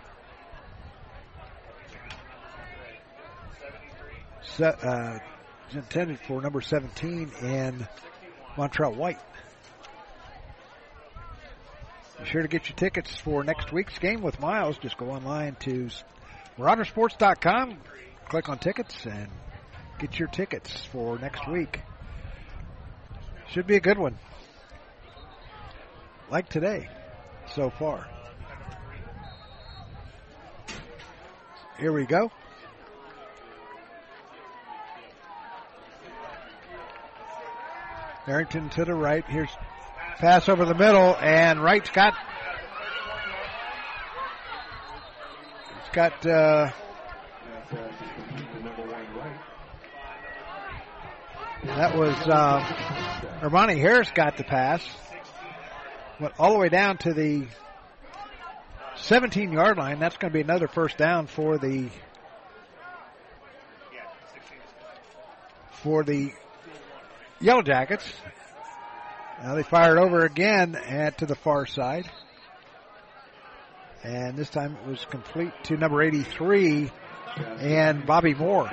uh, 4.60 5.18
intended 5.72 6.18
for 6.20 6.42
number 6.42 6.60
17 6.60 7.30
in 7.42 7.88
Montreal 8.56 8.92
White. 8.92 9.18
Be 12.18 12.26
sure 12.26 12.42
to 12.42 12.48
get 12.48 12.68
your 12.68 12.76
tickets 12.76 13.16
for 13.16 13.42
next 13.44 13.72
week's 13.72 13.98
game 13.98 14.20
with 14.20 14.38
Miles. 14.40 14.78
Just 14.78 14.96
go 14.98 15.10
online 15.10 15.56
to 15.60 15.88
maraudersports.com, 16.58 17.78
click 18.28 18.48
on 18.48 18.58
tickets, 18.58 19.06
and 19.06 19.28
get 19.98 20.18
your 20.18 20.28
tickets 20.28 20.84
for 20.86 21.18
next 21.18 21.48
week. 21.48 21.80
Should 23.52 23.66
be 23.66 23.76
a 23.76 23.80
good 23.80 23.98
one. 23.98 24.16
Like 26.30 26.48
today, 26.48 26.88
so 27.54 27.68
far. 27.68 28.08
Here 31.78 31.92
we 31.92 32.06
go. 32.06 32.30
Harrington 38.24 38.70
to 38.70 38.86
the 38.86 38.94
right. 38.94 39.24
Here's 39.26 39.50
pass 40.16 40.48
over 40.48 40.64
the 40.64 40.74
middle, 40.74 41.14
and 41.20 41.62
Wright's 41.62 41.90
got. 41.90 42.14
It's 45.80 45.94
got. 45.94 46.26
Uh, 46.26 46.70
that 51.64 51.94
was 51.94 52.14
uh, 52.28 52.91
Armani 53.42 53.76
Harris 53.76 54.08
got 54.14 54.36
the 54.36 54.44
pass. 54.44 54.88
Went 56.20 56.32
all 56.38 56.52
the 56.52 56.58
way 56.60 56.68
down 56.68 56.96
to 56.98 57.12
the 57.12 57.48
17 58.94 59.50
yard 59.50 59.78
line. 59.78 59.98
That's 59.98 60.16
going 60.16 60.30
to 60.30 60.32
be 60.32 60.42
another 60.42 60.68
first 60.68 60.96
down 60.96 61.26
for 61.26 61.58
the 61.58 61.88
for 65.82 66.04
the 66.04 66.32
Yellow 67.40 67.62
Jackets. 67.62 68.08
Now 69.42 69.56
they 69.56 69.64
fire 69.64 69.96
it 69.96 70.00
over 70.00 70.24
again 70.24 70.76
at 70.76 71.18
to 71.18 71.26
the 71.26 71.34
far 71.34 71.66
side. 71.66 72.08
And 74.04 74.36
this 74.36 74.50
time 74.50 74.76
it 74.84 74.88
was 74.88 75.04
complete 75.10 75.52
to 75.64 75.76
number 75.76 76.00
83 76.00 76.92
and 77.36 78.06
Bobby 78.06 78.34
Moore. 78.34 78.70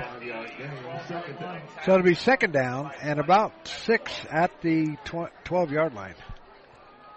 So 1.84 1.94
it'll 1.94 2.04
be 2.04 2.14
second 2.14 2.52
down 2.52 2.90
and 3.02 3.18
about 3.18 3.52
six 3.86 4.12
at 4.30 4.60
the 4.62 4.96
12 5.44 5.70
yard 5.70 5.94
line. 5.94 6.14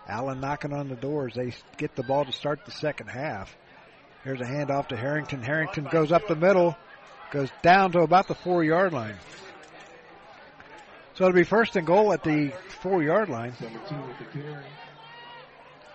Allen 0.08 0.40
knocking 0.40 0.74
on 0.74 0.90
the 0.90 0.96
doors. 0.96 1.34
They 1.36 1.54
get 1.78 1.96
the 1.96 2.04
ball 2.04 2.26
to 2.26 2.32
start 2.32 2.66
the 2.66 2.72
second 2.72 3.08
half. 3.08 3.56
Here's 4.24 4.42
a 4.42 4.46
handoff 4.46 4.90
to 4.90 4.98
Harrington. 4.98 5.42
Harrington 5.42 5.86
goes 5.92 6.12
up 6.12 6.28
the 6.28 6.36
middle, 6.36 6.78
goes 7.32 7.50
down 7.62 7.92
to 7.94 8.00
about 8.00 8.28
the 8.28 8.36
four 8.36 8.64
yard 8.64 8.94
line. 8.94 9.16
So 11.16 11.26
it'll 11.26 11.36
be 11.36 11.44
first 11.44 11.76
and 11.76 11.86
goal 11.86 12.12
at 12.14 12.24
the 12.24 12.52
four 12.82 13.04
yard 13.04 13.30
line 13.30 13.54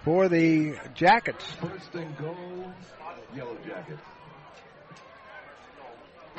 for 0.05 0.29
the 0.29 0.79
Jackets. 0.95 1.45
First 1.61 1.95
and 1.95 2.17
goal, 2.19 2.73
Yellow 3.35 3.57
Jackets. 3.67 4.01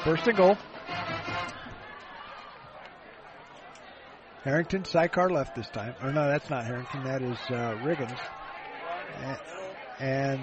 First 0.04 0.28
and 0.28 0.38
goal. 0.38 0.58
Harrington, 4.44 4.86
sidecar 4.86 5.30
left 5.30 5.56
this 5.56 5.68
time. 5.70 5.94
Oh 6.02 6.10
no, 6.10 6.28
that's 6.28 6.50
not 6.50 6.66
Harrington. 6.66 7.04
That 7.04 7.22
is 7.22 7.38
uh, 7.50 7.78
Riggins. 7.84 8.18
And, 10.00 10.40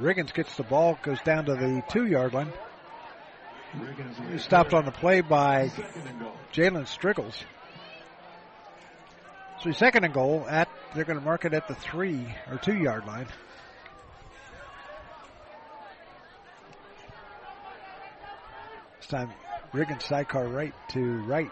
Riggins 0.00 0.32
gets 0.32 0.56
the 0.56 0.62
ball, 0.62 0.98
goes 1.02 1.20
down 1.20 1.44
to 1.44 1.54
the 1.54 1.82
two 1.90 2.06
yard 2.06 2.32
line. 2.32 2.52
Stopped 4.38 4.72
on 4.72 4.86
the 4.86 4.92
play 4.92 5.20
by 5.20 5.70
Jalen 6.54 6.86
Striggles. 6.86 7.44
So 9.62 9.72
second 9.72 10.04
and 10.04 10.14
goal 10.14 10.46
at 10.48 10.68
they're 10.94 11.04
going 11.04 11.18
to 11.18 11.24
mark 11.24 11.44
it 11.44 11.52
at 11.52 11.68
the 11.68 11.74
three 11.74 12.34
or 12.50 12.56
two 12.56 12.76
yard 12.76 13.06
line. 13.06 13.26
This 19.06 19.20
time 19.20 19.30
Riggins 19.72 20.02
sidecar 20.02 20.48
right 20.48 20.74
to 20.88 21.18
right. 21.26 21.50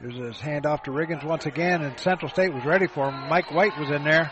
There's 0.00 0.16
his 0.16 0.36
handoff 0.36 0.84
to 0.84 0.90
Riggins 0.90 1.24
once 1.24 1.46
again, 1.46 1.82
and 1.82 1.98
Central 1.98 2.30
State 2.30 2.52
was 2.52 2.64
ready 2.66 2.88
for 2.88 3.08
him. 3.08 3.28
Mike 3.28 3.50
White 3.50 3.78
was 3.78 3.90
in 3.90 4.04
there. 4.04 4.30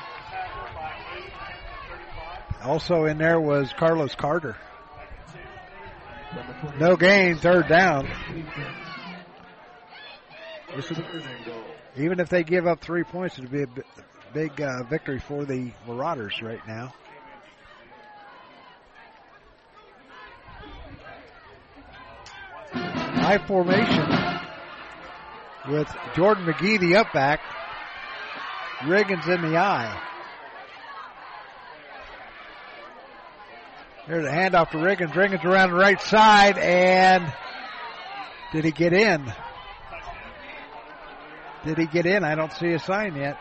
Also 2.62 3.07
in 3.07 3.16
there 3.16 3.41
was 3.41 3.73
Carlos 3.73 4.15
Carter. 4.15 4.57
No 6.78 6.97
gain, 6.97 7.39
third 7.39 7.66
down. 7.66 8.07
Even 11.97 12.20
if 12.20 12.28
they 12.28 12.44
give 12.44 12.66
up 12.66 12.83
three 12.83 13.05
points, 13.05 13.39
it'd 13.39 13.50
be 13.50 13.62
a 13.62 13.68
big 14.34 14.60
uh, 14.60 14.83
victory 14.91 15.20
for 15.20 15.47
the 15.47 15.73
Marauders 15.86 16.42
right 16.42 16.60
now. 16.68 16.92
High 23.26 23.38
formation. 23.38 24.06
with 25.68 25.92
Jordan 26.14 26.44
McGee, 26.46 26.78
the 26.78 26.94
up 26.94 27.12
back. 27.12 27.40
Riggins 28.82 29.26
in 29.26 29.42
the 29.50 29.56
eye. 29.58 30.00
There's 34.06 34.24
a 34.24 34.30
handoff 34.30 34.70
to 34.70 34.76
Riggins. 34.76 35.10
Riggins 35.10 35.44
around 35.44 35.70
the 35.70 35.76
right 35.76 36.00
side, 36.00 36.56
and 36.56 37.34
did 38.52 38.64
he 38.64 38.70
get 38.70 38.92
in? 38.92 39.32
Did 41.64 41.78
he 41.78 41.86
get 41.86 42.06
in? 42.06 42.22
I 42.22 42.36
don't 42.36 42.52
see 42.52 42.74
a 42.74 42.78
sign 42.78 43.16
yet. 43.16 43.36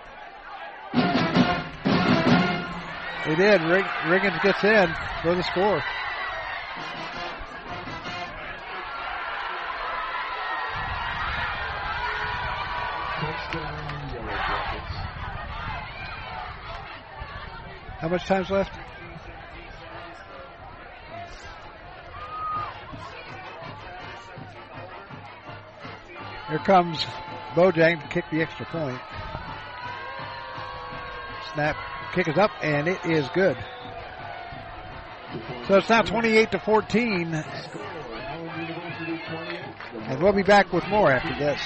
He 3.28 3.36
did. 3.36 3.62
Rig- 3.62 3.86
Riggins 3.86 4.42
gets 4.42 4.64
in 4.64 4.96
for 5.22 5.36
the 5.36 5.44
score. 5.44 5.84
How 18.00 18.10
much 18.10 18.26
time's 18.26 18.50
left? 18.50 18.72
Here 26.50 26.60
comes 26.60 27.06
Bojang 27.56 28.02
to 28.02 28.08
kick 28.10 28.26
the 28.32 28.42
extra 28.42 28.66
point. 28.66 29.00
Snap, 31.54 31.76
kick 32.14 32.28
is 32.28 32.38
up, 32.38 32.52
and 32.62 32.88
it 32.88 33.00
is 33.06 33.28
good. 33.34 33.58
So 35.68 35.78
it's 35.78 35.90
now 35.90 36.02
28 36.02 36.52
to 36.52 36.60
14. 36.60 37.34
And 40.08 40.22
we'll 40.22 40.34
be 40.34 40.44
back 40.44 40.72
with 40.72 40.86
more 40.88 41.12
after 41.12 41.34
this. 41.44 41.60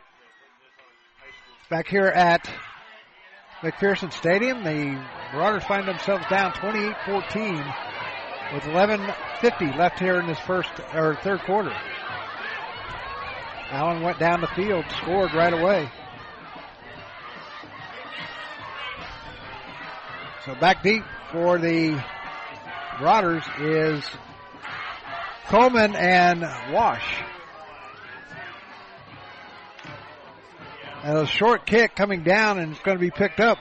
Back 1.71 1.89
here 1.89 2.07
at 2.07 2.49
McPherson 3.63 4.13
Stadium, 4.13 4.63
the 4.63 5.03
Marauders 5.33 5.65
find 5.65 5.89
themselves 5.89 6.25
down 6.29 6.53
28-14 6.53 7.75
with 8.53 8.63
11.50 8.65 9.77
left 9.77 9.99
here 9.99 10.21
in 10.21 10.27
this 10.27 10.39
first 10.41 10.71
or 10.93 11.17
third 11.23 11.41
quarter. 11.41 11.73
Allen 13.71 14.03
went 14.03 14.19
down 14.19 14.43
the 14.43 14.47
field, 14.49 14.85
scored 14.99 15.35
right 15.35 15.53
away. 15.53 15.91
So 20.45 20.55
back 20.55 20.83
deep 20.83 21.03
for 21.33 21.59
the 21.59 22.01
Marauders 23.01 23.45
is 23.59 24.05
Coleman 25.47 25.97
and 25.97 26.43
Wash. 26.73 27.25
And 31.05 31.19
a 31.19 31.27
short 31.27 31.67
kick 31.67 31.95
coming 31.95 32.23
down 32.23 32.59
and 32.59 32.73
it's 32.73 32.81
going 32.81 32.97
to 32.97 33.01
be 33.01 33.11
picked 33.11 33.39
up 33.39 33.59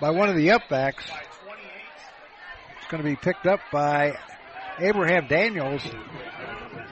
by 0.00 0.10
one 0.10 0.28
of 0.28 0.34
the 0.34 0.48
upbacks. 0.48 1.04
It's 2.76 2.88
going 2.88 3.04
to 3.04 3.08
be 3.08 3.14
picked 3.14 3.46
up 3.46 3.60
by 3.70 4.18
Abraham 4.80 5.28
Daniels. 5.28 5.88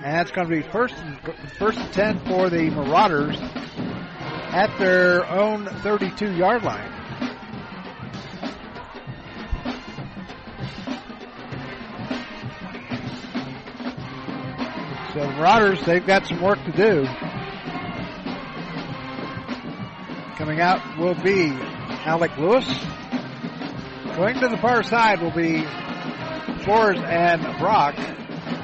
And 0.04 0.20
it's 0.20 0.30
going 0.30 0.48
to 0.48 0.54
be 0.54 0.62
first 0.62 0.94
and, 0.94 1.18
first 1.58 1.76
and 1.76 1.92
10 1.92 2.18
for 2.26 2.50
the 2.50 2.70
Marauders 2.70 3.36
at 3.40 4.78
their 4.78 5.28
own 5.28 5.66
32 5.66 6.36
yard 6.36 6.62
line. 6.62 6.92
So 15.14 15.30
Marauders, 15.32 15.84
they've 15.84 16.06
got 16.06 16.28
some 16.28 16.40
work 16.40 16.62
to 16.64 16.70
do. 16.70 17.41
Coming 20.42 20.60
out 20.60 20.98
will 20.98 21.14
be 21.14 21.52
Alec 21.52 22.36
Lewis. 22.36 22.66
Going 24.16 24.40
to 24.40 24.48
the 24.48 24.58
far 24.60 24.82
side 24.82 25.22
will 25.22 25.30
be 25.30 25.64
Flores 26.64 26.98
and 26.98 27.40
Brock. 27.60 27.94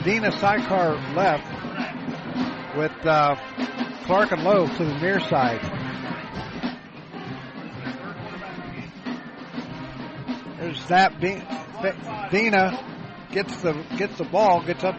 Dina 0.03 0.33
sidecar 0.33 0.97
left 1.15 1.47
with 2.77 3.07
uh, 3.07 3.37
Clark 4.07 4.33
and 4.33 4.43
Lowe 4.43 4.67
to 4.67 4.85
the 4.85 4.99
near 4.99 5.21
side. 5.21 5.63
There's 10.59 10.81
snap. 10.83 11.21
Dina 12.33 12.85
gets 13.31 13.63
the 13.63 13.85
gets 13.97 14.19
the 14.19 14.25
ball, 14.25 14.65
gets 14.67 14.83
up 14.83 14.97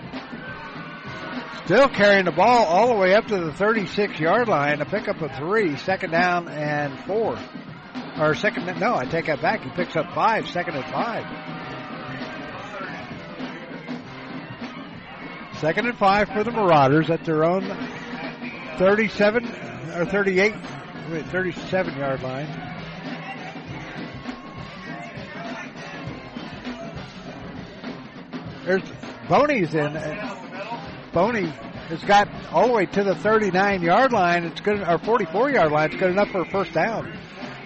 Still 1.66 1.88
carrying 1.88 2.26
the 2.26 2.32
ball 2.32 2.66
all 2.66 2.88
the 2.88 2.96
way 2.96 3.14
up 3.14 3.28
to 3.28 3.38
the 3.38 3.54
36 3.54 4.20
yard 4.20 4.48
line. 4.48 4.82
A 4.82 4.86
pickup 4.86 5.22
of 5.22 5.32
three, 5.36 5.78
second 5.78 6.12
down 6.12 6.48
and 6.48 7.00
four. 7.02 7.38
Or 8.20 8.34
second, 8.34 8.66
no, 8.80 8.96
I 8.96 9.06
take 9.06 9.28
that 9.28 9.42
back. 9.42 9.62
He 9.62 9.70
picks 9.70 9.96
up 9.96 10.14
five, 10.14 10.48
second 10.50 10.76
and 10.76 10.86
five. 10.86 11.26
Second 15.60 15.88
and 15.88 15.98
five 15.98 16.30
for 16.30 16.44
the 16.44 16.52
Marauders 16.52 17.10
at 17.10 17.24
their 17.24 17.44
own 17.44 17.64
37 18.78 19.46
or 19.94 20.06
38, 20.06 20.54
37 21.28 21.98
yard 21.98 22.24
line. 22.24 22.48
There's 28.66 28.84
Boney's 29.28 29.76
in. 29.76 30.39
Boney 31.12 31.48
has 31.90 32.04
got 32.04 32.30
all 32.52 32.68
the 32.68 32.74
way 32.74 32.86
to 32.86 33.04
the 33.04 33.16
39 33.16 33.82
yard 33.82 34.12
line. 34.12 34.44
It's 34.44 34.62
good, 34.62 34.82
or 34.82 34.98
44 35.00 35.50
yard 35.52 35.72
line. 35.72 35.92
It's 35.92 36.00
good 36.00 36.12
enough 36.12 36.30
for 36.30 36.42
a 36.42 36.46
first 36.46 36.74
down. 36.74 37.18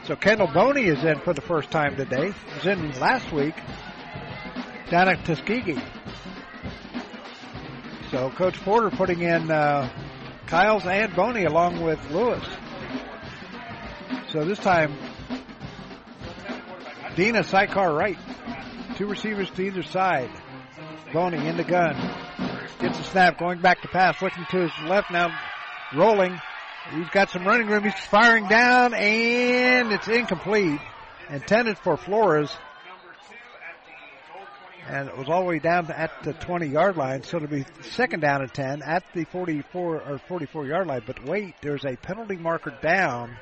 So 0.06 0.16
Kendall 0.16 0.48
Boney 0.48 0.86
is 0.86 1.04
in 1.04 1.20
for 1.20 1.34
the 1.34 1.42
first 1.42 1.72
time 1.72 1.96
today. 1.96 2.32
He 2.32 2.56
was 2.56 2.66
in 2.66 3.00
last 3.00 3.32
week 3.32 3.56
down 4.90 5.10
at 5.10 5.24
Tuskegee. 5.26 5.82
So 8.12 8.30
Coach 8.32 8.60
Porter 8.62 8.90
putting 8.90 9.22
in 9.22 9.50
uh, 9.50 9.90
Kyles 10.48 10.86
and 10.86 11.16
Boney 11.16 11.46
along 11.46 11.82
with 11.82 12.00
Lewis. 12.12 12.44
So 14.30 14.44
this 14.46 14.60
time, 14.60 14.94
Dina 17.16 17.44
sidecar 17.44 17.94
right. 17.94 18.18
Two 18.96 19.08
receivers 19.08 19.50
to 19.52 19.64
either 19.64 19.84
side. 19.84 20.30
Boney 21.12 21.48
in 21.48 21.58
the 21.58 21.64
gun. 21.64 21.96
Gets 22.80 22.98
the 22.98 23.04
snap, 23.04 23.40
going 23.40 23.62
back 23.62 23.82
to 23.82 23.88
pass, 23.88 24.22
looking 24.22 24.46
to 24.52 24.62
his 24.62 24.72
left 24.90 25.12
now, 25.12 25.34
rolling. 25.96 26.40
He's 26.92 27.10
got 27.10 27.30
some 27.30 27.46
running 27.46 27.68
room. 27.68 27.84
He's 27.84 27.94
firing 27.94 28.48
down, 28.48 28.94
and 28.94 29.92
it's 29.92 30.08
incomplete. 30.08 30.80
Intended 31.30 31.78
for 31.78 31.96
Flores. 31.96 32.54
And 34.88 35.08
it 35.08 35.18
was 35.18 35.30
all 35.30 35.42
the 35.44 35.48
way 35.48 35.60
down 35.60 35.90
at 35.92 36.12
the 36.24 36.34
20 36.34 36.68
yard 36.68 36.98
line, 36.98 37.24
so 37.24 37.38
it'll 37.38 37.48
be 37.48 37.66
second 37.82 38.20
down 38.20 38.42
and 38.42 38.54
10 38.54 38.82
at 38.82 39.04
the 39.14 39.24
44 39.26 40.02
or 40.02 40.18
44 40.28 40.68
yard 40.68 40.88
line. 40.88 41.04
But 41.06 41.24
wait, 41.24 41.56
there's 41.62 41.86
a 41.86 41.96
penalty 41.96 42.36
marker 42.36 42.78
down. 42.82 43.38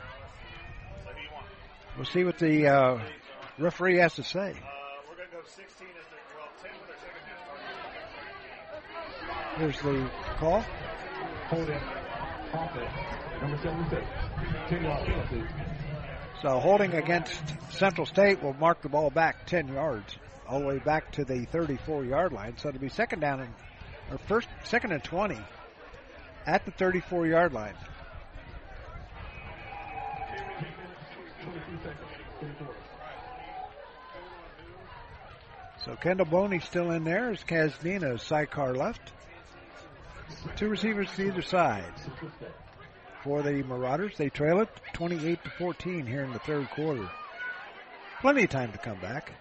We'll 1.96 2.06
see 2.06 2.24
what 2.24 2.38
the 2.38 2.68
uh, 2.68 3.04
referee 3.58 3.98
has 3.98 4.14
to 4.16 4.24
say. 4.24 4.54
Here's 9.58 9.80
the 9.82 10.10
call. 10.38 10.64
Holding 11.50 11.80
number 13.42 13.58
76. 13.62 14.06
10 14.70 14.84
yard 14.84 15.06
penalty. 15.06 15.44
So 16.42 16.60
holding 16.60 16.94
against 16.94 17.34
Central 17.72 18.06
State 18.06 18.42
will 18.42 18.54
mark 18.54 18.82
the 18.82 18.90
ball 18.90 19.10
back 19.10 19.46
10 19.48 19.68
yards, 19.68 20.16
all 20.48 20.60
the 20.60 20.66
way 20.66 20.80
back 20.80 21.12
to 21.14 21.26
the 21.26 21.46
34 21.46 22.06
yard 22.06 22.34
line. 22.34 22.58
So 22.58 22.70
it'll 22.70 22.80
be 22.80 22.90
second 22.90 23.20
down 23.20 23.42
and, 23.42 23.54
or 24.10 24.18
first, 24.18 24.48
second 24.64 24.94
and 24.94 25.04
20 25.04 25.38
at 26.46 26.66
the 26.66 26.72
34 26.72 27.28
yard 27.28 27.54
line. 27.54 27.76
So 35.84 35.96
Kendall 35.96 36.28
Boney 36.28 36.60
still 36.60 36.92
in 36.92 37.04
there 37.04 37.32
as 37.32 37.44
Kaznina 37.44 38.20
sidecar 38.20 38.74
left. 38.76 39.12
Two 40.56 40.70
receivers 40.70 41.10
to 41.16 41.28
either 41.28 41.42
side. 41.42 41.94
For 43.24 43.42
the 43.42 43.64
Marauders, 43.64 44.18
they 44.18 44.30
trail 44.30 44.62
it 44.62 44.70
28 44.94 45.44
to 45.44 45.50
14 45.52 46.06
here 46.06 46.24
in 46.24 46.34
the 46.34 46.40
third 46.40 46.70
quarter. 46.72 47.10
Plenty 48.22 48.44
of 48.44 48.50
time 48.50 48.72
to 48.72 48.78
come 48.78 49.00
back. 49.00 49.32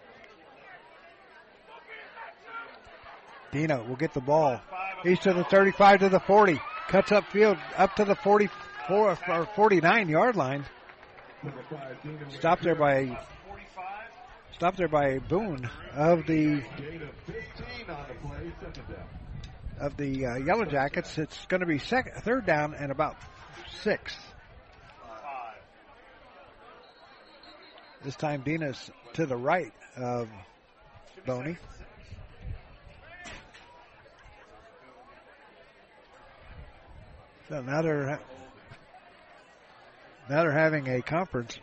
Dino 3.52 3.82
will 3.84 3.96
get 3.96 4.14
the 4.14 4.20
ball. 4.20 4.60
He's 5.02 5.18
to 5.20 5.32
the 5.32 5.44
35 5.44 6.00
to 6.00 6.08
the 6.08 6.20
40. 6.20 6.60
Cuts 6.88 7.12
up 7.12 7.24
field 7.30 7.58
up 7.76 7.96
to 7.96 8.04
the 8.04 8.14
44 8.14 9.16
or 9.28 9.46
49 9.46 10.08
yard 10.08 10.36
line. 10.36 10.64
Stopped 12.30 12.62
there 12.62 12.74
by 12.74 13.18
stopped 14.52 14.76
there 14.76 14.88
by 14.88 15.18
Boone 15.20 15.70
of 15.94 16.26
the 16.26 16.62
of 19.80 19.96
the 19.96 20.26
uh, 20.26 20.36
Yellow 20.36 20.66
Jackets. 20.66 21.16
It's 21.18 21.46
going 21.46 21.60
to 21.60 21.66
be 21.66 21.78
second, 21.78 22.22
third 22.22 22.46
down 22.46 22.74
and 22.74 22.92
about 22.92 23.16
six. 23.82 24.14
This 28.04 28.16
time 28.16 28.42
Dina's 28.42 28.90
to 29.14 29.26
the 29.26 29.36
right 29.36 29.72
of 29.96 30.28
Boney. 31.26 31.56
So 37.48 37.60
now 37.62 37.82
they're 37.82 38.20
now 40.28 40.42
they're 40.42 40.52
having 40.52 40.88
a 40.88 41.02
conference. 41.02 41.58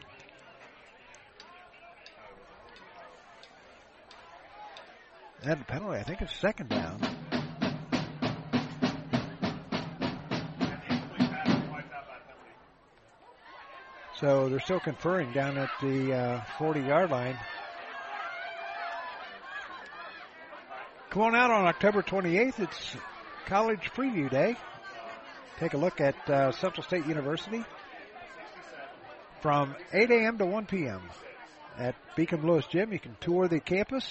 And 5.44 5.62
a 5.62 5.64
penalty, 5.64 5.98
I 5.98 6.04
think 6.04 6.22
it's 6.22 6.36
second 6.36 6.70
down. 6.70 7.17
So 14.20 14.50
they're 14.50 14.60
still 14.60 14.80
conferring 14.80 15.32
down 15.32 15.58
at 15.60 15.70
the 15.80 16.14
uh, 16.14 16.42
40 16.58 16.82
yard 16.82 17.12
line. 17.12 17.38
Come 21.12 21.22
on 21.22 21.36
out 21.36 21.52
on 21.52 21.68
October 21.68 22.02
28th. 22.02 22.60
It's 22.60 22.96
college 23.46 23.92
preview 23.96 24.30
day. 24.30 24.56
Take 25.60 25.76
a 25.76 25.78
look 25.78 26.02
at 26.02 26.16
uh, 26.30 26.52
Central 26.52 26.84
State 26.84 27.06
University 27.06 27.64
from 29.42 29.76
8 29.94 30.10
a.m. 30.10 30.38
to 30.40 30.46
1 30.46 30.66
p.m. 30.66 31.02
at 31.78 31.96
Beacom 32.16 32.44
Lewis 32.44 32.66
Gym. 32.66 32.92
You 32.92 33.00
can 33.00 33.16
tour 33.22 33.48
the 33.48 33.60
campus 33.60 34.06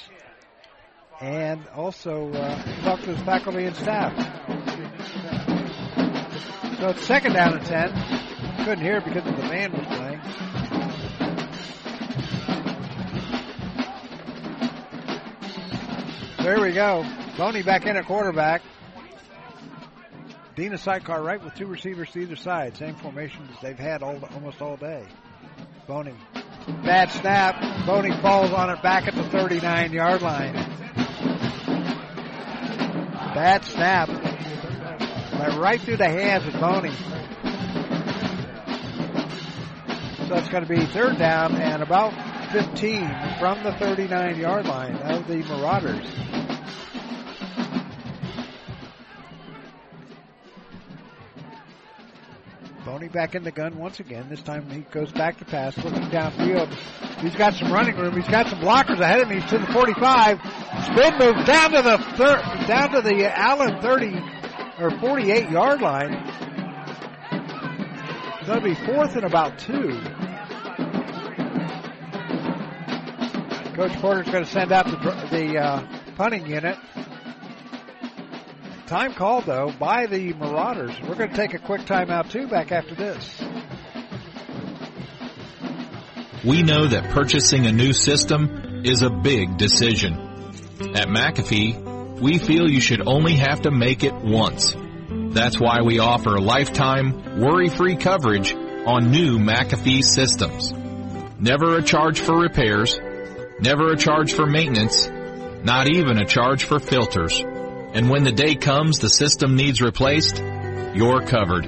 and 1.21 1.67
also 1.69 2.33
uh, 2.33 2.83
talk 2.83 3.01
to 3.03 3.13
the 3.13 3.25
faculty 3.25 3.65
and 3.65 3.75
staff. 3.75 4.15
So 6.79 6.89
it's 6.91 7.07
second 7.07 7.33
down 7.33 7.55
and 7.59 7.67
10 7.67 8.27
couldn't 8.67 8.83
hear 8.83 9.01
because 9.01 9.23
the 9.23 9.45
man 9.45 9.71
was 9.71 9.96
There 16.47 16.61
we 16.61 16.73
go. 16.73 17.05
Boney 17.37 17.63
back 17.63 17.87
in 17.87 17.97
at 17.97 18.07
quarterback. 18.07 18.63
Dina 20.55 20.79
sidecar 20.79 21.21
right 21.21 21.43
with 21.43 21.55
two 21.55 21.67
receivers 21.67 22.11
to 22.13 22.21
either 22.21 22.37
side. 22.37 22.77
Same 22.77 22.95
formation 22.95 23.49
as 23.53 23.61
they've 23.61 23.79
had 23.79 24.03
all 24.03 24.19
almost 24.33 24.63
all 24.63 24.77
day. 24.77 25.05
Boney. 25.87 26.15
Bad 26.85 27.11
snap. 27.11 27.85
Boney 27.85 28.13
falls 28.23 28.53
on 28.53 28.71
it 28.71 28.81
back 28.83 29.07
at 29.07 29.15
the 29.15 29.25
39 29.25 29.93
yard 29.93 30.23
line. 30.23 30.55
Bad 33.35 33.65
snap. 33.65 34.09
Went 34.09 35.59
right 35.59 35.81
through 35.81 35.99
the 35.99 36.09
hands 36.09 36.47
of 36.47 36.61
Boney. 36.61 36.95
So 40.29 40.35
it's 40.35 40.49
going 40.49 40.67
to 40.67 40.69
be 40.69 40.85
third 40.87 41.19
down 41.19 41.55
and 41.55 41.83
about 41.83 42.13
15 42.51 43.01
from 43.39 43.63
the 43.63 43.73
39 43.79 44.39
yard 44.41 44.67
line 44.67 44.97
of 44.97 45.29
the 45.29 45.37
Marauders. 45.37 46.05
Boney 52.85 53.09
back 53.09 53.35
in 53.35 53.43
the 53.43 53.51
gun 53.51 53.79
once 53.79 53.99
again. 54.01 54.27
This 54.29 54.43
time 54.43 54.69
he 54.71 54.81
goes 54.81 55.11
back 55.11 55.39
to 55.39 55.45
pass, 55.45 55.77
looking 55.79 56.03
downfield. 56.05 56.73
He's 57.21 57.35
got 57.35 57.55
some 57.55 57.73
running 57.73 57.97
room. 57.97 58.15
He's 58.15 58.29
got 58.29 58.49
some 58.49 58.61
blockers 58.61 59.01
ahead 59.01 59.21
of 59.21 59.29
him. 59.31 59.41
He's 59.41 59.51
to 59.51 59.59
the 59.59 59.67
45. 59.67 60.39
Spin 60.85 61.19
move 61.19 61.47
down 61.47 61.73
to 61.73 61.83
the 61.83 61.99
thir- 62.17 62.67
down 62.67 62.91
to 62.93 63.01
the 63.01 63.33
Allen 63.37 63.81
30 63.81 64.21
or 64.79 64.91
48 65.01 65.51
yard 65.51 65.81
line. 65.81 66.13
That'll 68.47 68.63
be 68.63 68.75
fourth 68.75 69.17
and 69.17 69.25
about 69.25 69.59
two. 69.59 70.01
Coach 73.75 73.93
Porter's 74.01 74.31
going 74.31 74.45
to 74.45 74.51
send 74.51 74.71
out 74.71 74.87
the, 74.87 74.97
the 75.31 75.59
uh, 75.59 75.87
punting 76.15 76.47
unit. 76.47 76.79
Time 78.87 79.15
called 79.15 79.47
though 79.47 79.73
by 79.81 80.07
the 80.07 80.33
Marauders. 80.35 80.97
We're 81.03 81.17
going 81.17 81.31
to 81.31 81.37
take 81.37 81.55
a 81.55 81.59
quick 81.59 81.83
timeout 81.83 82.31
too. 82.31 82.47
Back 82.47 82.71
after 82.71 82.95
this. 82.95 83.43
We 86.45 86.63
know 86.63 86.87
that 86.87 87.11
purchasing 87.11 87.67
a 87.67 87.73
new 87.73 87.93
system 87.93 88.83
is 88.85 89.03
a 89.03 89.11
big 89.11 89.57
decision. 89.57 90.15
At 90.95 91.09
McAfee, 91.09 92.21
we 92.21 92.39
feel 92.39 92.71
you 92.71 92.81
should 92.81 93.03
only 93.09 93.35
have 93.35 93.63
to 93.63 93.73
make 93.73 94.05
it 94.05 94.15
once. 94.15 94.77
That's 95.37 95.61
why 95.61 95.83
we 95.83 95.99
offer 95.99 96.41
lifetime, 96.41 97.39
worry-free 97.39 97.97
coverage 97.97 98.55
on 98.55 99.11
new 99.11 99.39
McAfee 99.39 100.03
systems. 100.03 100.73
Never 101.39 101.77
a 101.77 101.83
charge 101.83 102.21
for 102.21 102.41
repairs, 102.41 102.99
never 103.61 103.93
a 103.93 103.99
charge 103.99 104.33
for 104.33 104.47
maintenance, 104.47 105.07
not 105.63 105.91
even 105.91 106.17
a 106.17 106.25
charge 106.25 106.65
for 106.65 106.79
filters. 106.79 107.39
And 107.39 108.09
when 108.09 108.25
the 108.25 108.33
day 108.33 108.55
comes 108.55 108.99
the 108.99 109.11
system 109.11 109.57
needs 109.57 109.83
replaced, 109.83 110.43
you're 110.95 111.21
covered. 111.21 111.67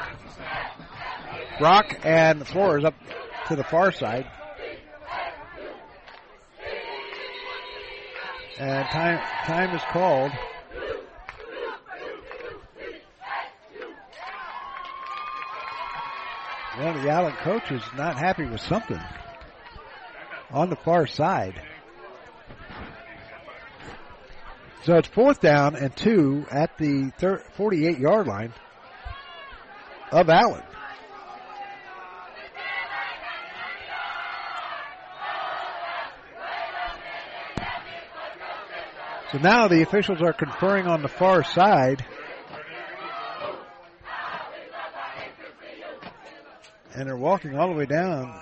Brock 1.59 2.01
and 2.05 2.47
Flores 2.47 2.85
up 2.85 2.95
to 3.49 3.57
the 3.57 3.65
far 3.65 3.91
side. 3.93 4.27
And 8.59 8.89
time 8.89 9.19
time 9.45 9.77
is 9.77 9.83
called. 9.91 10.33
Of 16.79 17.03
the 17.03 17.09
Allen 17.09 17.33
coaches 17.43 17.83
is 17.83 17.99
not 17.99 18.19
happy 18.19 18.45
with 18.45 18.61
something 18.61 19.01
on 20.51 20.69
the 20.69 20.77
far 20.77 21.07
side. 21.07 21.61
So 24.85 24.97
it's 24.97 25.09
fourth 25.09 25.41
down 25.41 25.75
and 25.75 25.95
two 25.97 26.47
at 26.51 26.77
the 26.79 27.11
48 27.57 27.99
yard 27.99 28.27
line 28.27 28.53
of 30.13 30.29
Allen. 30.29 30.63
So 39.33 39.39
now 39.39 39.67
the 39.67 39.83
officials 39.83 40.23
are 40.23 40.33
conferring 40.33 40.87
on 40.87 41.03
the 41.03 41.09
far 41.09 41.43
side. 41.43 42.05
And 46.95 47.09
they're 47.09 47.17
walking 47.17 47.59
all 47.59 47.69
the 47.69 47.75
way 47.75 47.87
down. 47.87 48.41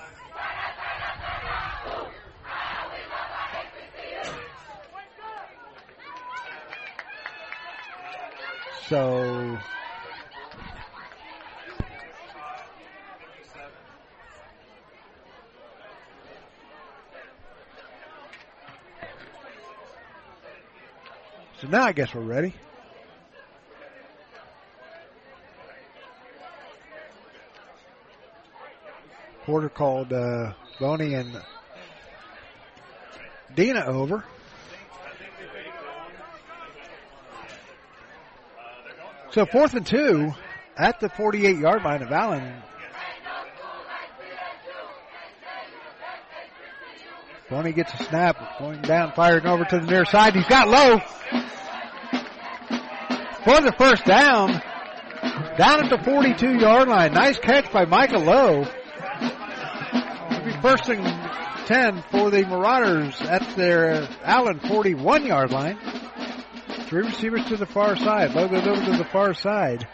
So 8.88 9.58
So 21.64 21.70
now 21.70 21.84
I 21.84 21.92
guess 21.92 22.14
we're 22.14 22.20
ready. 22.20 22.52
Porter 29.46 29.70
called 29.70 30.12
uh, 30.12 30.52
Boney 30.78 31.14
and 31.14 31.40
Dina 33.54 33.86
over. 33.86 34.26
So 39.30 39.46
fourth 39.46 39.72
and 39.72 39.86
two 39.86 40.34
at 40.76 41.00
the 41.00 41.08
48 41.08 41.56
yard 41.56 41.82
line 41.82 42.02
of 42.02 42.12
Allen. 42.12 42.62
Boney 47.48 47.72
gets 47.72 47.94
a 47.94 48.04
snap, 48.04 48.58
going 48.58 48.82
down, 48.82 49.12
firing 49.12 49.46
over 49.46 49.64
to 49.64 49.78
the 49.78 49.86
near 49.86 50.04
side. 50.04 50.34
He's 50.34 50.46
got 50.46 50.68
Lowe 50.68 51.00
for 53.44 53.60
the 53.60 53.72
first 53.78 54.04
down. 54.04 54.60
Down 55.56 55.84
at 55.84 55.90
the 55.90 56.02
42 56.02 56.58
yard 56.58 56.88
line. 56.88 57.12
Nice 57.12 57.38
catch 57.38 57.70
by 57.72 57.84
Micah 57.84 58.18
Lowe. 58.18 58.64
First 60.60 60.88
and 60.88 61.04
10 61.66 62.04
for 62.10 62.30
the 62.30 62.44
Marauders 62.46 63.20
at 63.22 63.56
their 63.56 64.08
Allen 64.22 64.60
41 64.60 65.26
yard 65.26 65.50
line. 65.50 65.78
Three 66.86 67.06
receivers 67.06 67.44
to 67.46 67.56
the 67.56 67.66
far 67.66 67.96
side. 67.96 68.34
Lowe 68.34 68.48
goes 68.48 68.66
over 68.66 68.84
to 68.84 68.96
the 68.98 69.04
far 69.04 69.34
side. 69.34 69.86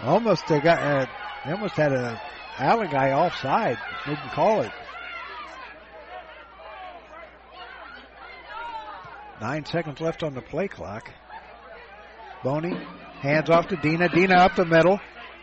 Almost 0.00 0.46
they 0.46 0.60
got 0.60 0.78
uh, 0.78 1.06
they 1.44 1.52
almost 1.52 1.74
had 1.74 1.92
a 1.92 2.20
Allen 2.58 2.90
guy 2.90 3.12
offside. 3.12 3.76
Didn't 4.06 4.30
call 4.30 4.62
it. 4.62 4.72
Nine 9.40 9.64
seconds 9.64 10.00
left 10.00 10.22
on 10.22 10.34
the 10.34 10.42
play 10.42 10.68
clock. 10.68 11.10
Boney 12.44 12.76
hands 13.20 13.48
off 13.48 13.68
to 13.68 13.76
Dina. 13.76 14.10
Dina 14.10 14.34
up 14.34 14.54
the 14.54 14.66
middle. 14.66 15.00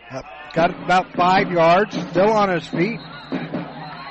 Uh, 0.08 0.22
got 0.54 0.70
about 0.84 1.14
five 1.16 1.50
yards. 1.50 1.98
Still 2.10 2.30
on 2.30 2.48
his 2.48 2.66
feet. 2.68 3.00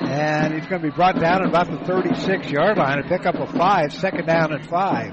And 0.00 0.52
he's 0.52 0.66
going 0.66 0.82
to 0.82 0.90
be 0.90 0.94
brought 0.94 1.18
down 1.18 1.42
at 1.42 1.48
about 1.48 1.70
the 1.70 1.78
36 1.86 2.50
yard 2.50 2.76
line 2.76 2.98
and 2.98 3.08
pick 3.08 3.24
up 3.24 3.36
a 3.36 3.46
five. 3.46 3.92
Second 3.94 4.26
down 4.26 4.52
at 4.52 4.66
five. 4.66 5.12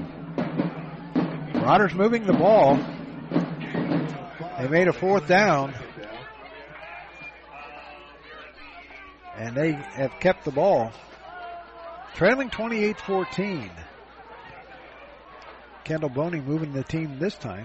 Marauders 1.54 1.94
moving 1.94 2.26
the 2.26 2.34
ball. 2.34 2.76
They 4.60 4.68
made 4.68 4.88
a 4.88 4.92
fourth 4.92 5.26
down. 5.26 5.74
And 9.36 9.56
they 9.56 9.72
have 9.72 10.12
kept 10.20 10.44
the 10.44 10.52
ball. 10.52 10.92
Trailing 12.14 12.50
28 12.50 13.00
14. 13.00 13.70
Kendall 15.86 16.08
Boney 16.08 16.40
moving 16.40 16.72
the 16.72 16.82
team 16.82 17.20
this 17.20 17.36
time. 17.36 17.64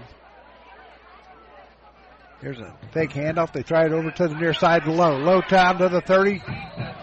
Here's 2.40 2.60
a 2.60 2.72
fake 2.92 3.10
handoff. 3.10 3.52
They 3.52 3.64
try 3.64 3.86
it 3.86 3.92
over 3.92 4.12
to 4.12 4.28
the 4.28 4.34
near 4.36 4.54
side 4.54 4.86
Lowe. 4.86 5.16
Lowe 5.16 5.40
time 5.40 5.78
to 5.78 5.88
the 5.88 6.00
30. 6.00 6.40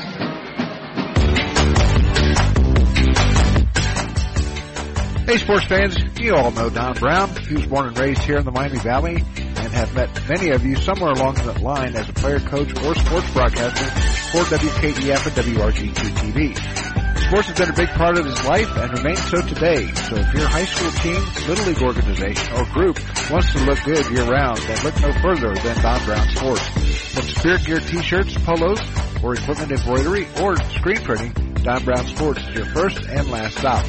Hey 5.25 5.37
sports 5.37 5.65
fans, 5.65 5.97
you 6.19 6.35
all 6.35 6.51
know 6.51 6.69
Don 6.69 6.95
Brown. 6.95 7.33
He 7.47 7.55
was 7.55 7.65
born 7.65 7.87
and 7.87 7.97
raised 7.97 8.21
here 8.23 8.37
in 8.37 8.45
the 8.45 8.51
Miami 8.51 8.77
Valley 8.79 9.23
and 9.37 9.73
have 9.73 9.95
met 9.95 10.09
many 10.27 10.49
of 10.49 10.65
you 10.65 10.75
somewhere 10.75 11.11
along 11.11 11.35
that 11.35 11.61
line 11.61 11.95
as 11.95 12.09
a 12.09 12.13
player, 12.13 12.39
coach, 12.39 12.75
or 12.83 12.93
sports 12.93 13.33
broadcaster 13.33 13.85
for 14.31 14.43
WKEF 14.43 15.25
and 15.25 15.57
WRGT 15.57 15.93
TV. 15.93 17.02
Sports 17.23 17.47
has 17.47 17.57
been 17.57 17.69
a 17.69 17.73
big 17.73 17.89
part 17.89 18.17
of 18.17 18.25
his 18.25 18.43
life 18.45 18.75
and 18.77 18.97
remains 18.97 19.21
so 19.29 19.41
today. 19.41 19.87
So 19.93 20.15
if 20.15 20.33
your 20.33 20.47
high 20.47 20.65
school 20.65 20.91
team, 21.01 21.21
little 21.47 21.65
league 21.65 21.81
organization, 21.81 22.53
or 22.53 22.65
group 22.65 22.99
wants 23.31 23.51
to 23.53 23.59
look 23.65 23.79
good 23.83 24.05
year 24.11 24.25
round, 24.25 24.57
then 24.59 24.83
look 24.83 24.99
no 25.01 25.11
further 25.21 25.53
than 25.55 25.81
Don 25.81 26.05
Brown 26.05 26.27
Sports. 26.29 26.67
From 27.13 27.23
spirit 27.23 27.65
gear 27.65 27.79
t-shirts, 27.79 28.37
polos, 28.37 28.79
or 29.23 29.33
equipment 29.33 29.71
embroidery, 29.71 30.27
or 30.41 30.55
screen 30.77 30.97
printing, 30.97 31.33
Don 31.63 31.83
Brown 31.83 32.05
Sports 32.07 32.39
is 32.47 32.55
your 32.55 32.65
first 32.65 32.99
and 33.03 33.29
last 33.31 33.57
stop. 33.57 33.85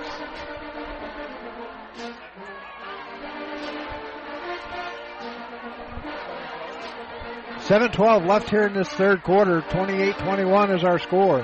Seven 7.59 7.91
twelve 7.91 8.25
left 8.25 8.51
here 8.51 8.69
in 8.69 8.75
this 8.75 8.89
third 8.91 9.25
quarter. 9.25 9.63
28-21 9.63 10.77
is 10.77 10.85
our 10.85 11.01
score. 11.01 11.39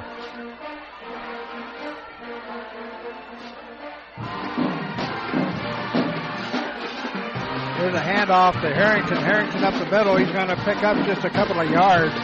There's 7.78 7.96
a 7.96 7.98
handoff 7.98 8.52
to 8.60 8.72
Harrington. 8.72 9.16
Harrington 9.16 9.64
up 9.64 9.74
the 9.74 9.90
middle. 9.90 10.16
He's 10.18 10.30
going 10.30 10.46
to 10.46 10.56
pick 10.64 10.84
up 10.84 11.04
just 11.04 11.24
a 11.24 11.30
couple 11.30 11.58
of 11.58 11.68
yards 11.68 12.14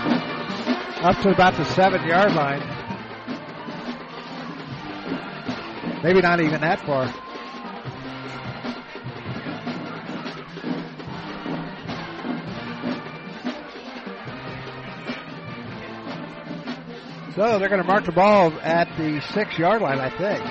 up 1.03 1.21
to 1.23 1.31
about 1.31 1.57
the 1.57 1.65
seven 1.65 2.07
yard 2.07 2.33
line. 2.33 2.80
Maybe 6.03 6.21
not 6.21 6.41
even 6.41 6.61
that 6.63 6.81
far. 6.87 7.13
So 17.35 17.59
they're 17.59 17.69
going 17.69 17.81
to 17.81 17.87
mark 17.87 18.05
the 18.05 18.13
ball 18.13 18.53
at 18.61 18.89
the 18.97 19.21
six 19.33 19.59
yard 19.59 19.81
line, 19.83 19.99
I 19.99 20.11
think. 20.11 20.45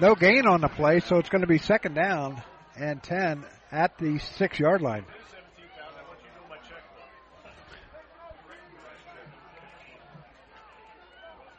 No 0.00 0.14
gain 0.14 0.46
on 0.46 0.60
the 0.60 0.68
play, 0.68 1.00
so 1.00 1.18
it's 1.18 1.28
going 1.28 1.42
to 1.42 1.46
be 1.46 1.58
second 1.58 1.94
down 1.94 2.42
and 2.76 3.02
10 3.02 3.44
at 3.70 3.96
the 3.98 4.18
six 4.18 4.58
yard 4.58 4.82
line. 4.82 5.04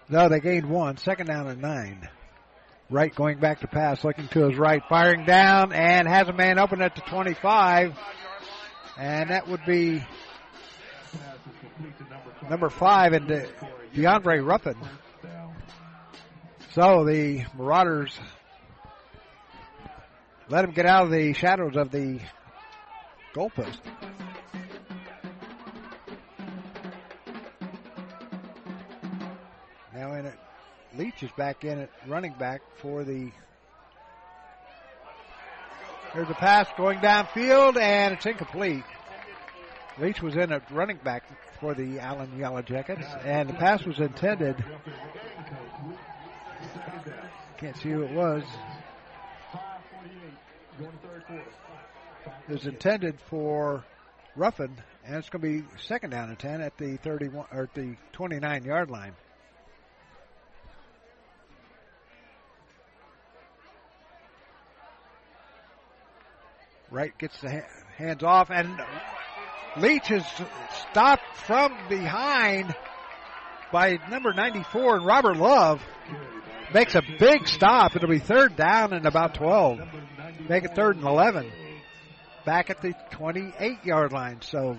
No, 0.09 0.29
they 0.29 0.39
gained 0.39 0.69
one. 0.69 0.97
Second 0.97 1.27
down 1.27 1.47
and 1.47 1.61
nine. 1.61 2.07
Wright 2.89 3.13
going 3.15 3.39
back 3.39 3.61
to 3.61 3.67
pass, 3.67 4.03
looking 4.03 4.27
to 4.29 4.49
his 4.49 4.57
right, 4.57 4.83
firing 4.87 5.25
down, 5.25 5.71
and 5.73 6.07
has 6.07 6.27
a 6.27 6.33
man 6.33 6.59
open 6.59 6.81
at 6.81 6.95
the 6.95 7.01
25. 7.01 7.97
And 8.97 9.29
that 9.29 9.47
would 9.47 9.65
be 9.65 10.03
number 12.49 12.69
five, 12.69 13.13
and 13.13 13.27
De- 13.27 13.47
DeAndre 13.95 14.45
Ruffin. 14.45 14.75
So 16.73 17.05
the 17.05 17.45
Marauders 17.57 18.19
let 20.49 20.65
him 20.65 20.71
get 20.71 20.85
out 20.85 21.05
of 21.05 21.11
the 21.11 21.33
shadows 21.33 21.75
of 21.75 21.91
the 21.91 22.19
goalpost. 23.33 23.79
Leach 30.95 31.23
is 31.23 31.31
back 31.31 31.63
in 31.63 31.79
at 31.79 31.89
running 32.07 32.33
back 32.33 32.61
for 32.77 33.03
the. 33.03 33.31
There's 36.13 36.29
a 36.29 36.35
pass 36.35 36.67
going 36.77 36.99
downfield 36.99 37.77
and 37.77 38.13
it's 38.13 38.25
incomplete. 38.25 38.83
Leach 39.97 40.21
was 40.21 40.35
in 40.35 40.51
at 40.51 40.69
running 40.71 40.97
back 40.97 41.23
for 41.59 41.73
the 41.73 41.99
Allen 41.99 42.37
Yellow 42.37 42.61
Jackets, 42.61 43.05
and 43.23 43.49
the 43.49 43.53
pass 43.53 43.83
was 43.85 43.99
intended. 43.99 44.63
Can't 47.57 47.77
see 47.77 47.89
who 47.89 48.03
it 48.03 48.11
was. 48.11 48.43
It 52.47 52.51
was 52.51 52.65
intended 52.67 53.19
for 53.29 53.83
Ruffin, 54.35 54.75
and 55.05 55.15
it's 55.15 55.29
going 55.29 55.41
to 55.41 55.61
be 55.61 55.67
second 55.83 56.09
down 56.11 56.29
and 56.29 56.37
ten 56.37 56.61
at 56.61 56.77
the 56.77 56.97
thirty-one 56.97 57.47
or 57.51 57.63
at 57.63 57.73
the 57.73 57.95
twenty-nine 58.11 58.65
yard 58.65 58.91
line. 58.91 59.13
Wright 66.93 67.17
gets 67.17 67.41
the 67.41 67.49
ha- 67.49 67.67
hands 67.97 68.21
off, 68.21 68.51
and 68.51 68.79
Leach 69.77 70.11
is 70.11 70.23
stopped 70.91 71.25
from 71.47 71.75
behind 71.89 72.75
by 73.71 73.97
number 74.11 74.31
94, 74.31 74.97
and 74.97 75.05
Robert 75.05 75.37
Love 75.37 75.81
makes 76.71 76.93
a 76.93 77.01
big 77.17 77.47
stop. 77.47 77.95
It'll 77.95 78.07
be 78.07 78.19
third 78.19 78.55
down 78.55 78.93
and 78.93 79.07
about 79.07 79.33
12. 79.33 79.79
Make 80.47 80.65
it 80.65 80.75
third 80.75 80.97
and 80.97 81.05
11. 81.05 81.51
Back 82.45 82.69
at 82.69 82.83
the 82.83 82.93
28 83.13 83.83
yard 83.83 84.11
line. 84.13 84.41
So, 84.41 84.77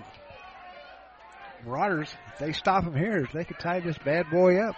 Marauders, 1.65 2.15
if 2.31 2.39
they 2.39 2.53
stop 2.53 2.85
him 2.85 2.95
here, 2.95 3.27
they 3.33 3.43
could 3.43 3.59
tie 3.59 3.81
this 3.81 3.97
bad 3.97 4.29
boy 4.29 4.57
up 4.59 4.75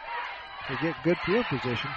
to 0.69 0.77
get 0.81 0.95
good 1.03 1.17
field 1.23 1.45
position. 1.45 1.91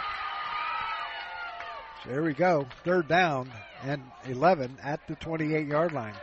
So 2.05 2.11
there 2.11 2.23
we 2.23 2.35
go. 2.35 2.67
Third 2.85 3.09
down 3.09 3.51
and 3.83 4.03
11 4.27 4.79
at 4.83 5.01
the 5.09 5.15
28 5.17 5.67
yard 5.67 5.93
line. 5.93 6.15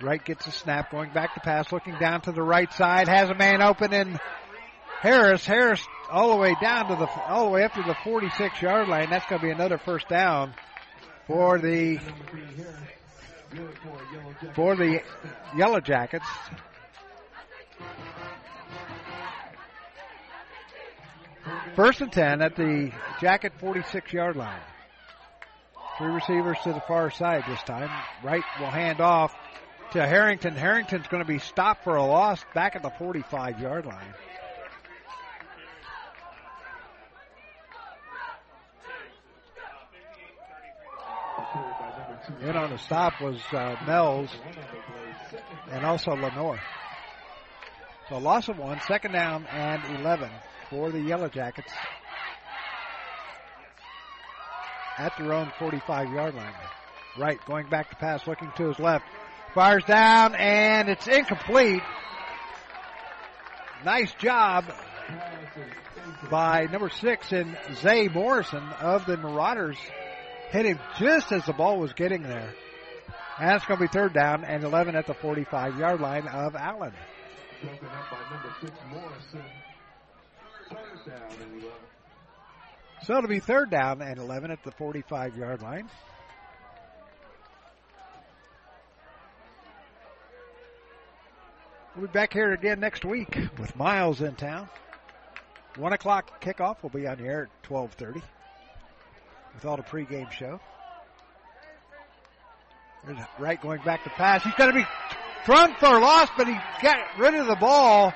Wright 0.00 0.24
gets 0.24 0.46
a 0.46 0.50
snap, 0.50 0.90
going 0.90 1.12
back 1.12 1.34
to 1.34 1.40
pass, 1.40 1.70
looking 1.70 1.96
down 1.98 2.22
to 2.22 2.32
the 2.32 2.42
right 2.42 2.72
side, 2.72 3.08
has 3.08 3.30
a 3.30 3.34
man 3.34 3.62
open 3.62 3.92
in 3.92 4.18
Harris. 5.00 5.44
Harris 5.44 5.86
all 6.10 6.30
the 6.30 6.36
way 6.36 6.56
down 6.60 6.88
to 6.88 6.96
the, 6.96 7.08
all 7.28 7.46
the 7.46 7.50
way 7.50 7.64
up 7.64 7.72
to 7.74 7.82
the 7.82 7.96
46 8.02 8.62
yard 8.62 8.88
line. 8.88 9.10
That's 9.10 9.26
going 9.26 9.40
to 9.40 9.46
be 9.46 9.52
another 9.52 9.78
first 9.78 10.08
down 10.08 10.54
for 11.26 11.58
the, 11.58 11.98
for 14.54 14.76
the 14.76 15.00
Yellow 15.56 15.80
Jackets. 15.80 16.26
First 21.76 22.00
and 22.00 22.12
10 22.12 22.42
at 22.42 22.56
the 22.56 22.92
Jacket 23.20 23.52
46 23.58 24.12
yard 24.12 24.36
line. 24.36 24.60
Three 26.02 26.10
receivers 26.10 26.58
to 26.64 26.72
the 26.72 26.80
far 26.80 27.12
side 27.12 27.44
this 27.46 27.62
time. 27.62 27.88
Wright 28.24 28.42
will 28.58 28.72
hand 28.72 29.00
off 29.00 29.32
to 29.92 30.04
Harrington. 30.04 30.56
Harrington's 30.56 31.06
going 31.06 31.22
to 31.22 31.28
be 31.28 31.38
stopped 31.38 31.84
for 31.84 31.94
a 31.94 32.04
loss 32.04 32.44
back 32.54 32.74
at 32.74 32.82
the 32.82 32.90
45 32.98 33.60
yard 33.60 33.86
line. 33.86 34.14
In 42.40 42.56
on 42.56 42.70
the 42.70 42.78
stop 42.78 43.20
was 43.20 43.40
uh, 43.52 43.76
Mells 43.86 44.30
and 45.70 45.86
also 45.86 46.16
Lenore. 46.16 46.58
So 48.08 48.18
loss 48.18 48.48
of 48.48 48.58
one, 48.58 48.80
second 48.88 49.12
down 49.12 49.46
and 49.46 50.00
11 50.00 50.30
for 50.68 50.90
the 50.90 51.00
Yellow 51.00 51.28
Jackets 51.28 51.72
at 54.98 55.12
their 55.18 55.32
own 55.32 55.52
45 55.58 56.12
yard 56.12 56.34
line. 56.34 56.54
Wright 57.18 57.38
going 57.46 57.68
back 57.68 57.90
to 57.90 57.96
pass, 57.96 58.26
looking 58.26 58.50
to 58.56 58.68
his 58.68 58.78
left. 58.78 59.04
Fires 59.54 59.84
down 59.84 60.34
and 60.34 60.88
it's 60.88 61.06
incomplete. 61.06 61.82
Nice 63.84 64.12
job 64.14 64.64
by 66.30 66.66
number 66.70 66.88
six 66.88 67.32
and 67.32 67.56
Zay 67.74 68.08
Morrison 68.08 68.62
of 68.80 69.04
the 69.06 69.16
Marauders. 69.16 69.76
Hit 70.50 70.66
him 70.66 70.78
just 70.98 71.32
as 71.32 71.44
the 71.44 71.52
ball 71.52 71.78
was 71.78 71.92
getting 71.92 72.22
there. 72.22 72.54
And 73.38 73.50
it's 73.56 73.64
going 73.66 73.78
to 73.78 73.84
be 73.84 73.88
third 73.88 74.12
down 74.12 74.44
and 74.44 74.62
11 74.62 74.94
at 74.94 75.06
the 75.06 75.14
45 75.14 75.78
yard 75.78 76.00
line 76.00 76.28
of 76.28 76.54
Allen. 76.54 76.92
Broken 77.62 77.88
up 77.88 78.10
by 78.10 78.34
number 78.34 78.54
six, 78.60 78.72
Morrison. 78.90 79.42
Third 80.70 81.10
down 81.10 81.32
and 81.42 81.62
11. 81.62 81.70
So 83.04 83.16
it'll 83.16 83.28
be 83.28 83.40
third 83.40 83.70
down 83.70 84.00
and 84.00 84.18
11 84.18 84.50
at 84.50 84.62
the 84.62 84.70
45 84.70 85.36
yard 85.36 85.62
line. 85.62 85.88
We'll 91.96 92.06
be 92.06 92.12
back 92.12 92.32
here 92.32 92.52
again 92.52 92.80
next 92.80 93.04
week 93.04 93.36
with 93.58 93.76
Miles 93.76 94.22
in 94.22 94.34
town. 94.34 94.68
One 95.76 95.92
o'clock 95.92 96.42
kickoff. 96.42 96.76
We'll 96.82 96.90
be 96.90 97.06
on 97.06 97.18
the 97.18 97.24
air 97.24 97.42
at 97.42 97.68
12:30 97.68 98.22
with 99.54 99.64
all 99.64 99.76
the 99.76 99.82
pregame 99.82 100.30
show. 100.30 100.60
There's 103.04 103.18
Wright 103.38 103.60
going 103.60 103.82
back 103.82 104.04
to 104.04 104.10
pass. 104.10 104.44
He's 104.44 104.54
going 104.54 104.70
to 104.72 104.78
be 104.78 104.86
thrown 105.44 105.74
for 105.74 105.86
a 105.86 106.00
loss, 106.00 106.28
but 106.36 106.46
he 106.46 106.54
got 106.80 106.98
rid 107.18 107.34
of 107.34 107.46
the 107.46 107.56
ball. 107.56 108.14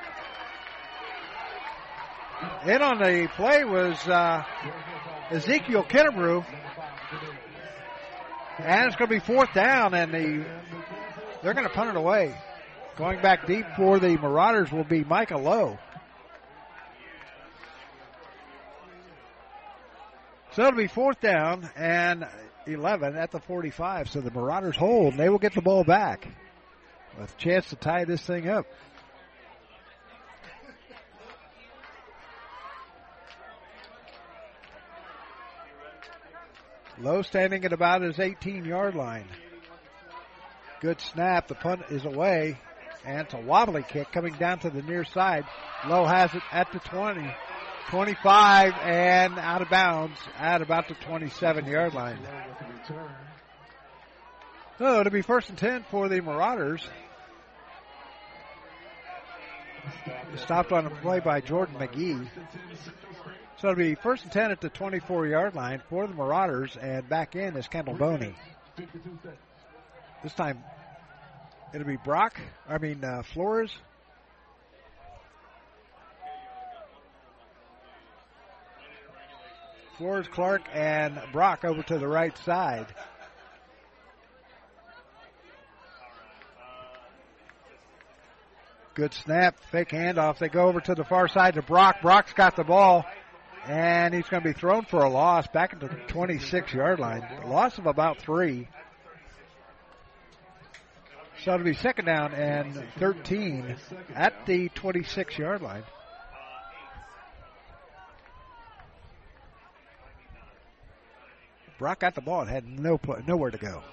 In 2.65 2.81
on 2.81 2.99
the 2.99 3.27
play 3.35 3.63
was 3.63 3.97
uh, 4.07 4.43
Ezekiel 5.31 5.83
Kennebrew. 5.83 6.45
And 8.59 8.87
it's 8.87 8.95
going 8.95 9.09
to 9.09 9.15
be 9.15 9.19
fourth 9.19 9.53
down, 9.53 9.93
and 9.93 10.13
the 10.13 10.45
they're 11.41 11.53
going 11.53 11.67
to 11.67 11.73
punt 11.73 11.89
it 11.89 11.95
away. 11.95 12.35
Going 12.97 13.21
back 13.21 13.45
deep 13.45 13.65
for 13.75 13.99
the 13.99 14.17
Marauders 14.17 14.71
will 14.71 14.83
be 14.83 15.03
Micah 15.03 15.37
Lowe. 15.37 15.77
So 20.53 20.63
it'll 20.63 20.77
be 20.77 20.87
fourth 20.87 21.21
down 21.21 21.69
and 21.75 22.25
11 22.65 23.15
at 23.15 23.29
the 23.29 23.39
45. 23.39 24.09
So 24.09 24.21
the 24.21 24.31
Marauders 24.31 24.75
hold, 24.75 25.13
and 25.13 25.19
they 25.19 25.29
will 25.29 25.37
get 25.37 25.53
the 25.53 25.61
ball 25.61 25.83
back. 25.83 26.27
with 27.19 27.31
a 27.31 27.37
chance 27.37 27.69
to 27.69 27.75
tie 27.75 28.05
this 28.05 28.21
thing 28.21 28.49
up. 28.49 28.65
Lowe 36.99 37.21
standing 37.21 37.63
at 37.65 37.73
about 37.73 38.01
his 38.01 38.19
18 38.19 38.65
yard 38.65 38.95
line. 38.95 39.27
Good 40.81 40.99
snap. 41.01 41.47
The 41.47 41.55
punt 41.55 41.81
is 41.89 42.05
away. 42.05 42.59
And 43.05 43.21
it's 43.21 43.33
a 43.33 43.39
wobbly 43.39 43.83
kick 43.83 44.11
coming 44.11 44.33
down 44.33 44.59
to 44.59 44.69
the 44.69 44.81
near 44.81 45.05
side. 45.05 45.45
Lowe 45.87 46.05
has 46.05 46.33
it 46.33 46.41
at 46.51 46.71
the 46.71 46.79
20. 46.79 47.33
25 47.89 48.73
and 48.81 49.39
out 49.39 49.61
of 49.61 49.69
bounds 49.69 50.19
at 50.37 50.61
about 50.61 50.89
the 50.89 50.93
27 50.95 51.65
yard 51.65 51.93
line. 51.93 52.19
So 54.77 54.99
it'll 54.99 55.11
be 55.11 55.21
first 55.21 55.49
and 55.49 55.57
10 55.57 55.85
for 55.89 56.09
the 56.09 56.21
Marauders. 56.21 56.85
Stopped 60.35 60.71
on 60.71 60.85
a 60.85 60.89
play 60.89 61.19
by 61.19 61.39
Jordan 61.41 61.75
McGee. 61.75 62.27
So 63.59 63.69
it'll 63.69 63.77
be 63.77 63.95
first 63.95 64.23
and 64.23 64.31
10 64.31 64.51
at 64.51 64.61
the 64.61 64.69
24 64.69 65.27
yard 65.27 65.55
line 65.55 65.81
for 65.89 66.05
the 66.05 66.13
Marauders, 66.13 66.77
and 66.79 67.09
back 67.09 67.35
in 67.35 67.55
is 67.55 67.67
Kendall 67.67 67.95
Boney. 67.95 68.35
This 70.23 70.33
time 70.33 70.63
it'll 71.73 71.87
be 71.87 71.97
Brock, 71.97 72.39
I 72.69 72.77
mean 72.77 73.03
uh, 73.03 73.23
Flores. 73.33 73.71
Flores, 79.97 80.27
Clark, 80.27 80.61
and 80.75 81.19
Brock 81.33 81.65
over 81.65 81.81
to 81.81 81.97
the 81.97 82.07
right 82.07 82.37
side. 82.37 82.85
Good 88.93 89.13
snap, 89.13 89.59
fake 89.71 89.89
handoff. 89.89 90.37
They 90.37 90.49
go 90.49 90.67
over 90.67 90.81
to 90.81 90.93
the 90.93 91.03
far 91.03 91.27
side 91.27 91.55
to 91.55 91.63
Brock. 91.63 92.01
Brock's 92.01 92.33
got 92.33 92.55
the 92.55 92.63
ball, 92.63 93.05
and 93.67 94.13
he's 94.13 94.27
going 94.29 94.43
to 94.43 94.49
be 94.49 94.53
thrown 94.53 94.85
for 94.85 95.03
a 95.03 95.09
loss 95.09 95.47
back 95.47 95.73
into 95.73 95.87
the 95.87 95.95
26 96.07 96.73
yard 96.73 96.99
line. 96.99 97.23
Loss 97.45 97.77
of 97.77 97.85
about 97.85 98.19
three. 98.19 98.67
So 101.43 101.53
it'll 101.53 101.65
be 101.65 101.73
second 101.73 102.05
down 102.05 102.33
and 102.33 102.83
13 102.97 103.75
at 104.15 104.45
the 104.45 104.69
26 104.69 105.37
yard 105.37 105.61
line. 105.61 105.83
Brock 111.77 111.99
got 111.99 112.15
the 112.15 112.21
ball 112.21 112.41
and 112.41 112.49
had 112.49 112.67
no 112.67 112.99
nowhere 113.27 113.51
to 113.51 113.57
go. 113.57 113.83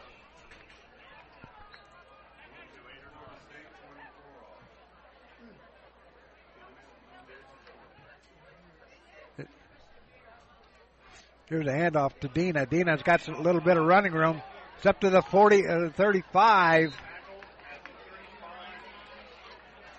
Here's 11.47 11.67
a 11.67 11.71
handoff 11.71 12.19
to 12.21 12.29
Dina. 12.29 12.65
Dina's 12.65 13.03
got 13.03 13.27
a 13.29 13.41
little 13.41 13.61
bit 13.61 13.77
of 13.77 13.85
running 13.85 14.13
room. 14.13 14.41
It's 14.79 14.87
up 14.87 15.01
to 15.01 15.11
the 15.11 15.21
40, 15.21 15.67
uh, 15.67 15.91
35. 15.91 16.97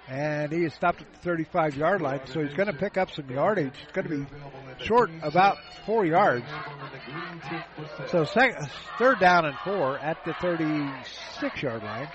And 0.07 0.51
he 0.51 0.65
is 0.65 0.74
stopped 0.74 1.01
at 1.01 1.14
the 1.14 1.19
35 1.19 1.77
yard 1.77 2.01
line, 2.01 2.22
so 2.25 2.43
he's 2.43 2.53
going 2.53 2.67
to 2.67 2.77
pick 2.77 2.98
up 2.98 3.11
some 3.11 3.30
yardage. 3.30 3.74
It's 3.83 3.91
going 3.91 4.07
to 4.07 4.17
be 4.17 4.85
short 4.85 5.09
about 5.24 5.57
four 5.85 6.06
yards. 6.06 6.45
So 8.09 8.24
second, 8.25 8.69
third 8.98 9.19
down 9.19 9.45
and 9.45 9.57
four 9.64 9.98
at 9.99 10.24
the 10.25 10.33
36 10.33 11.61
yard 11.61 11.83
line. 11.83 12.07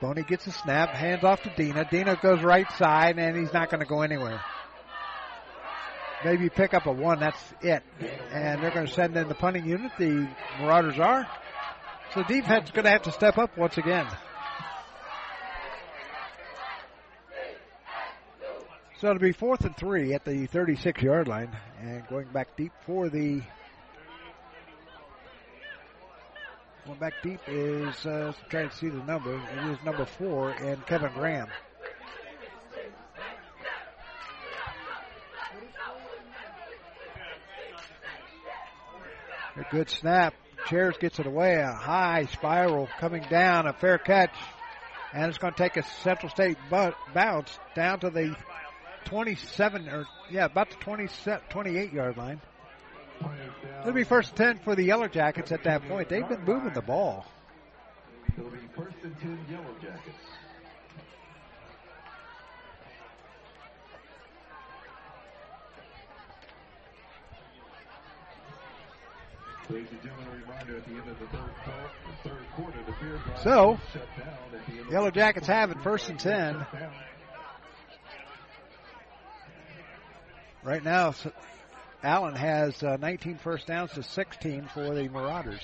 Boney 0.00 0.22
gets 0.22 0.46
a 0.46 0.52
snap, 0.52 0.90
hands 0.90 1.24
off 1.24 1.42
to 1.42 1.52
Dina. 1.54 1.86
Dina 1.90 2.18
goes 2.22 2.42
right 2.42 2.70
side, 2.72 3.18
and 3.18 3.36
he's 3.36 3.52
not 3.52 3.70
going 3.70 3.80
to 3.80 3.86
go 3.86 4.00
anywhere. 4.00 4.40
Maybe 6.24 6.50
pick 6.50 6.74
up 6.74 6.86
a 6.86 6.92
one, 6.92 7.20
that's 7.20 7.42
it. 7.62 7.82
And 8.30 8.62
they're 8.62 8.70
going 8.70 8.86
to 8.86 8.92
send 8.92 9.16
in 9.16 9.28
the 9.28 9.34
punting 9.34 9.66
unit. 9.66 9.92
The 9.98 10.28
Marauders 10.60 10.98
are. 10.98 11.26
So 12.14 12.22
defense 12.24 12.66
is 12.66 12.70
going 12.72 12.84
to 12.84 12.90
have 12.90 13.02
to 13.02 13.12
step 13.12 13.38
up 13.38 13.56
once 13.56 13.78
again. 13.78 14.06
So 18.98 19.08
it'll 19.08 19.18
be 19.18 19.32
fourth 19.32 19.64
and 19.64 19.74
three 19.74 20.12
at 20.12 20.26
the 20.26 20.44
36 20.46 21.00
yard 21.00 21.26
line 21.26 21.56
and 21.80 22.06
going 22.08 22.26
back 22.28 22.54
deep 22.56 22.72
for 22.84 23.08
the. 23.08 23.40
Going 26.84 26.98
back 26.98 27.14
deep 27.22 27.40
is, 27.46 28.04
uh, 28.04 28.32
trying 28.50 28.68
to 28.68 28.76
see 28.76 28.88
the 28.90 29.02
number, 29.04 29.34
it 29.36 29.70
is 29.70 29.78
number 29.84 30.04
four 30.04 30.50
and 30.50 30.84
Kevin 30.86 31.12
Graham. 31.14 31.48
A 39.56 39.64
good 39.70 39.90
snap. 39.90 40.34
Chairs 40.66 40.96
gets 40.98 41.18
it 41.18 41.26
away. 41.26 41.56
A 41.56 41.72
high 41.72 42.26
spiral 42.26 42.88
coming 42.98 43.24
down. 43.30 43.66
A 43.66 43.72
fair 43.72 43.98
catch. 43.98 44.34
And 45.12 45.28
it's 45.28 45.38
going 45.38 45.52
to 45.52 45.58
take 45.58 45.76
a 45.76 45.82
Central 46.02 46.30
State 46.30 46.56
bounce 46.70 47.58
down 47.74 48.00
to 48.00 48.10
the 48.10 48.36
27 49.06 49.88
or 49.88 50.06
yeah, 50.30 50.44
about 50.44 50.70
the 50.70 50.76
20, 50.76 51.08
28 51.48 51.92
yard 51.92 52.16
line. 52.16 52.40
It'll 53.80 53.92
be 53.92 54.04
first 54.04 54.36
10 54.36 54.60
for 54.60 54.74
the 54.74 54.84
Yellow 54.84 55.08
Jackets 55.08 55.52
at 55.52 55.64
that 55.64 55.86
point. 55.88 56.08
They've 56.08 56.28
been 56.28 56.44
moving 56.44 56.72
the 56.72 56.80
ball. 56.80 57.26
It'll 58.38 58.50
be 58.50 58.58
first 58.76 58.96
and 59.02 59.18
10 59.20 59.46
Yellow 59.50 59.74
Jackets. 59.82 60.00
Ladies 60.00 60.06
and 60.06 60.48
gentlemen, 67.42 67.68
a 67.68 67.68
reminder 67.68 67.68
at 67.68 67.68
the 67.68 67.68
end 67.68 67.68
of 67.68 67.68
the 67.70 68.08
third, 68.08 68.08
part, 68.10 68.48
the 68.60 68.88
third 68.88 68.88
quarter, 68.88 68.88
the 68.88 68.88
beer 69.40 69.58
drive 69.58 69.59
So, 73.42 73.78
shut 73.92 74.06
down 74.18 74.28
at 74.54 74.66
the 74.66 74.72
end 74.72 74.80
of 74.80 74.92
Yellow 74.92 75.10
Jackets 75.10 75.46
have 75.46 75.70
it 75.70 75.80
first 75.82 76.10
and 76.10 76.18
10. 76.18 76.66
Right 80.62 80.84
now, 80.84 81.14
Allen 82.02 82.34
has 82.34 82.82
uh, 82.82 82.96
19 83.00 83.38
first 83.38 83.66
downs 83.66 83.92
to 83.92 84.02
16 84.02 84.68
for 84.74 84.94
the 84.94 85.08
Marauders. 85.08 85.62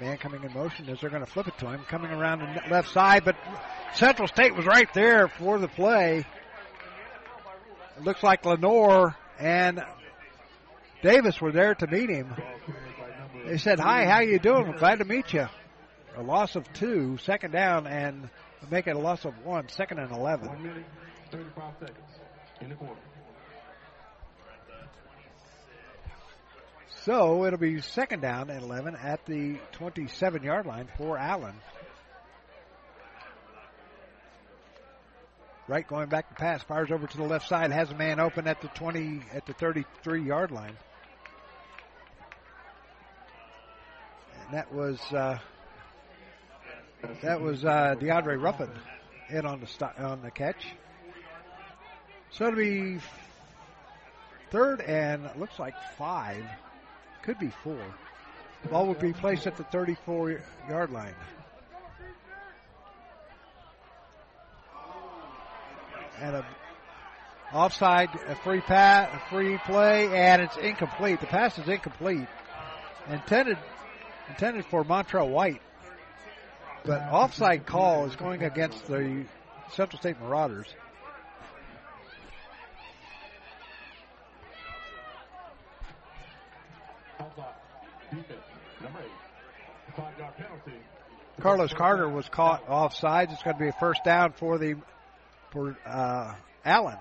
Man 0.00 0.18
coming 0.18 0.42
in 0.42 0.52
motion 0.52 0.88
as 0.90 1.00
they're 1.00 1.08
going 1.10 1.24
to 1.24 1.30
flip 1.30 1.46
it 1.48 1.56
to 1.58 1.68
him, 1.68 1.80
coming 1.88 2.10
around 2.10 2.40
the 2.40 2.70
left 2.70 2.92
side, 2.92 3.24
but 3.24 3.36
Central 3.94 4.26
State 4.28 4.54
was 4.54 4.66
right 4.66 4.92
there 4.92 5.28
for 5.28 5.58
the 5.58 5.68
play. 5.68 6.26
It 7.96 8.02
looks 8.02 8.22
like 8.22 8.44
Lenore 8.44 9.14
and 9.38 9.82
Davis 11.02 11.40
were 11.40 11.52
there 11.52 11.74
to 11.76 11.86
meet 11.86 12.10
him. 12.10 12.34
They 13.46 13.58
said, 13.58 13.78
"Hi, 13.78 14.06
how 14.06 14.20
you 14.20 14.38
doing? 14.38 14.72
Glad 14.78 15.00
to 15.00 15.04
meet 15.04 15.32
you." 15.32 15.46
A 16.16 16.22
loss 16.22 16.56
of 16.56 16.72
two, 16.72 17.18
second 17.18 17.50
down, 17.50 17.86
and 17.86 18.30
make 18.70 18.86
it 18.86 18.96
a 18.96 18.98
loss 18.98 19.24
of 19.24 19.44
one, 19.44 19.68
second 19.68 19.98
and 19.98 20.12
eleven. 20.12 20.48
One 20.48 20.62
minute, 20.62 20.84
35 21.30 21.74
seconds 21.80 21.98
in 22.60 22.68
the 22.70 22.74
quarter. 22.76 23.00
So 27.02 27.44
it'll 27.44 27.58
be 27.58 27.82
second 27.82 28.20
down 28.20 28.48
and 28.48 28.62
11 28.62 28.96
at 28.96 29.26
the 29.26 29.58
27 29.72 30.42
yard 30.42 30.64
line 30.64 30.88
for 30.96 31.18
Allen. 31.18 31.54
Wright 35.68 35.86
going 35.86 36.08
back 36.08 36.28
to 36.30 36.34
pass, 36.34 36.62
fires 36.62 36.90
over 36.90 37.06
to 37.06 37.16
the 37.16 37.24
left 37.24 37.46
side, 37.46 37.72
has 37.72 37.90
a 37.90 37.94
man 37.94 38.20
open 38.20 38.46
at 38.46 38.62
the 38.62 38.68
20, 38.68 39.20
at 39.34 39.44
the 39.44 39.52
33 39.52 40.22
yard 40.22 40.50
line. 40.50 40.76
That 44.54 44.72
was, 44.72 45.00
uh, 45.12 45.36
that 47.22 47.40
was, 47.40 47.64
uh, 47.64 47.96
DeAndre 47.98 48.40
Ruffin 48.40 48.70
in 49.28 49.44
on 49.44 49.58
the, 49.58 49.66
st- 49.66 49.98
on 49.98 50.22
the 50.22 50.30
catch. 50.30 50.64
So 52.30 52.46
it'll 52.46 52.58
be 52.58 53.00
third 54.50 54.80
and 54.80 55.28
looks 55.36 55.58
like 55.58 55.74
five. 55.98 56.44
Could 57.22 57.40
be 57.40 57.50
four. 57.64 57.80
Ball 58.70 58.86
would 58.86 59.00
be 59.00 59.12
placed 59.12 59.48
at 59.48 59.56
the 59.56 59.64
34 59.64 60.40
yard 60.68 60.90
line. 60.92 61.14
And 66.20 66.36
a 66.36 66.46
offside, 67.52 68.10
a 68.28 68.36
free 68.36 68.60
pass, 68.60 69.10
a 69.12 69.30
free 69.30 69.58
play, 69.66 70.16
and 70.16 70.42
it's 70.42 70.56
incomplete. 70.56 71.20
The 71.20 71.26
pass 71.26 71.58
is 71.58 71.68
incomplete. 71.68 72.28
Intended, 73.10 73.58
intended 74.28 74.64
for 74.66 74.84
Montrell 74.84 75.28
White. 75.28 75.60
But 76.84 77.00
offside 77.10 77.66
call 77.66 78.06
is 78.06 78.16
going 78.16 78.42
against 78.42 78.86
the 78.86 79.24
Central 79.72 79.98
State 79.98 80.20
Marauders. 80.20 80.66
Carlos 91.40 91.72
Carter 91.72 92.08
was 92.08 92.28
caught 92.28 92.68
offside. 92.68 93.30
It's 93.30 93.42
going 93.42 93.56
to 93.56 93.60
be 93.60 93.68
a 93.68 93.72
first 93.72 94.04
down 94.04 94.32
for 94.32 94.58
the 94.58 94.76
for 95.50 95.76
uh, 95.84 96.34
Allen. 96.64 96.96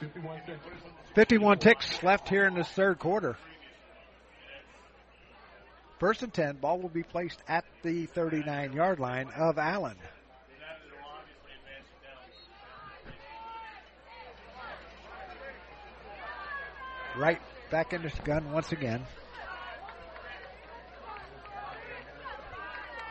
Game 0.00 0.10
clock, 0.10 0.40
51 0.40 0.40
seconds 0.40 0.48
in 0.48 0.72
the 0.72 0.80
quarter. 0.80 0.80
51 0.80 0.80
seconds. 0.80 1.14
51 1.14 1.58
ticks 1.58 2.02
left 2.02 2.28
here 2.28 2.46
in 2.46 2.54
this 2.54 2.68
third 2.68 2.98
quarter. 2.98 3.36
First 5.98 6.22
and 6.22 6.32
10, 6.32 6.56
ball 6.56 6.78
will 6.78 6.88
be 6.88 7.02
placed 7.02 7.40
at 7.48 7.64
the 7.82 8.06
39 8.06 8.72
yard 8.72 9.00
line 9.00 9.28
of 9.36 9.58
Allen. 9.58 9.96
Wright 17.16 17.40
back 17.70 17.92
into 17.92 18.08
the 18.08 18.22
gun 18.22 18.52
once 18.52 18.70
again. 18.70 19.02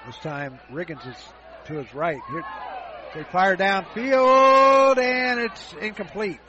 This 0.06 0.18
time 0.20 0.58
Riggins 0.72 1.06
is 1.06 1.18
to 1.66 1.74
his 1.74 1.94
right. 1.94 2.22
Here, 2.30 2.46
they 3.14 3.24
fire 3.24 3.58
downfield 3.58 4.98
and 4.98 5.42
it's 5.42 5.74
incomplete. 5.74 6.40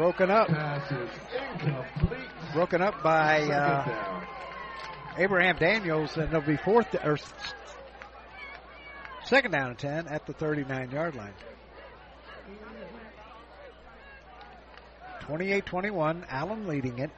Broken 0.00 0.30
up. 0.30 0.48
Pass 0.48 0.90
is 0.92 1.10
incomplete. 1.52 2.30
Broken 2.54 2.80
up 2.80 3.02
by 3.02 3.42
uh. 3.42 4.24
Abraham 5.18 5.56
Daniels, 5.58 6.16
and 6.16 6.28
it'll 6.28 6.40
be 6.40 6.56
fourth 6.56 6.94
or 7.04 7.18
second 9.26 9.50
down 9.50 9.68
and 9.68 9.78
ten 9.78 10.08
at 10.08 10.24
the 10.24 10.32
39 10.32 10.90
yard 10.90 11.16
line. 11.16 11.34
28-21, 15.24 16.24
Allen 16.30 16.66
leading 16.66 16.98
it. 17.00 17.10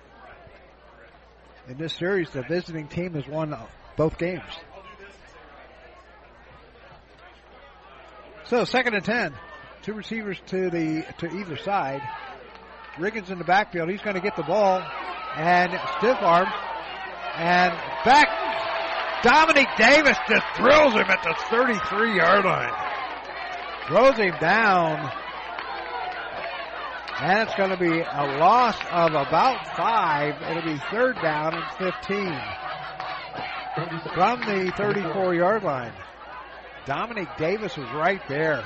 In 1.69 1.79
this 1.79 1.93
series, 1.93 2.31
the 2.31 2.43
visiting 2.43 2.89
team 2.89 3.15
has 3.15 3.29
won 3.29 3.57
both 3.97 4.19
games. 4.19 4.43
So 8.47 8.65
second 8.65 8.95
and 8.95 9.05
ten, 9.05 9.35
two 9.83 9.93
receivers 9.93 10.41
to 10.47 10.69
the 10.69 11.07
to 11.19 11.31
either 11.31 11.57
side. 11.59 12.03
Riggins 12.99 13.31
in 13.31 13.39
the 13.39 13.45
backfield. 13.45 13.89
He's 13.89 14.03
going 14.03 14.17
to 14.17 14.23
get 14.23 14.37
the 14.37 14.43
ball 14.43 14.83
and 15.37 15.73
stiff 15.99 16.19
arms 16.21 16.53
and 17.37 17.73
back. 18.05 19.23
Dominic 19.23 19.69
Davis 19.79 20.19
just 20.29 20.45
thrills 20.57 20.93
him 20.93 21.07
at 21.09 21.23
the 21.23 21.35
33 21.49 22.17
yard 22.17 22.45
line. 22.45 22.73
Throws 23.87 24.17
him 24.17 24.35
down. 24.41 25.11
And 27.21 27.49
it's 27.49 27.55
going 27.55 27.71
to 27.71 27.77
be 27.77 28.01
a 28.01 28.39
loss 28.39 28.77
of 28.91 29.13
about 29.13 29.77
five. 29.77 30.35
It'll 30.43 30.63
be 30.63 30.81
third 30.91 31.17
down 31.23 31.55
and 31.55 31.65
15 31.79 32.41
from 34.13 34.41
the 34.41 34.73
34 34.77 35.35
yard 35.35 35.63
line. 35.63 35.93
Dominic 36.85 37.29
Davis 37.39 37.77
was 37.77 37.89
right 37.93 38.21
there 38.29 38.65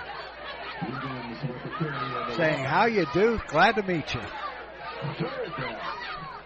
saying, 2.36 2.64
how 2.64 2.86
you 2.86 3.06
do? 3.12 3.40
Glad 3.48 3.76
to 3.76 3.82
meet 3.82 4.14
you. 4.14 4.20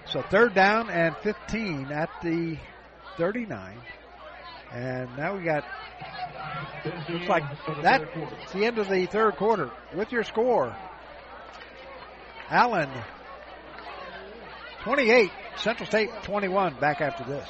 So 0.06 0.22
third 0.22 0.54
down 0.54 0.90
and 0.90 1.16
15 1.18 1.86
at 1.92 2.10
the 2.22 2.58
39. 3.16 3.78
And 4.72 5.16
now 5.16 5.36
we 5.36 5.44
got, 5.44 5.64
looks 7.08 7.28
like 7.28 7.44
that's 7.82 8.52
the 8.52 8.64
end 8.64 8.78
of 8.78 8.88
the 8.88 9.06
third 9.06 9.36
quarter. 9.36 9.70
With 9.94 10.12
your 10.12 10.24
score, 10.24 10.74
Allen 12.48 12.88
28, 14.82 15.30
Central 15.56 15.86
State 15.86 16.10
21 16.22 16.78
back 16.80 17.00
after 17.00 17.24
this. 17.24 17.48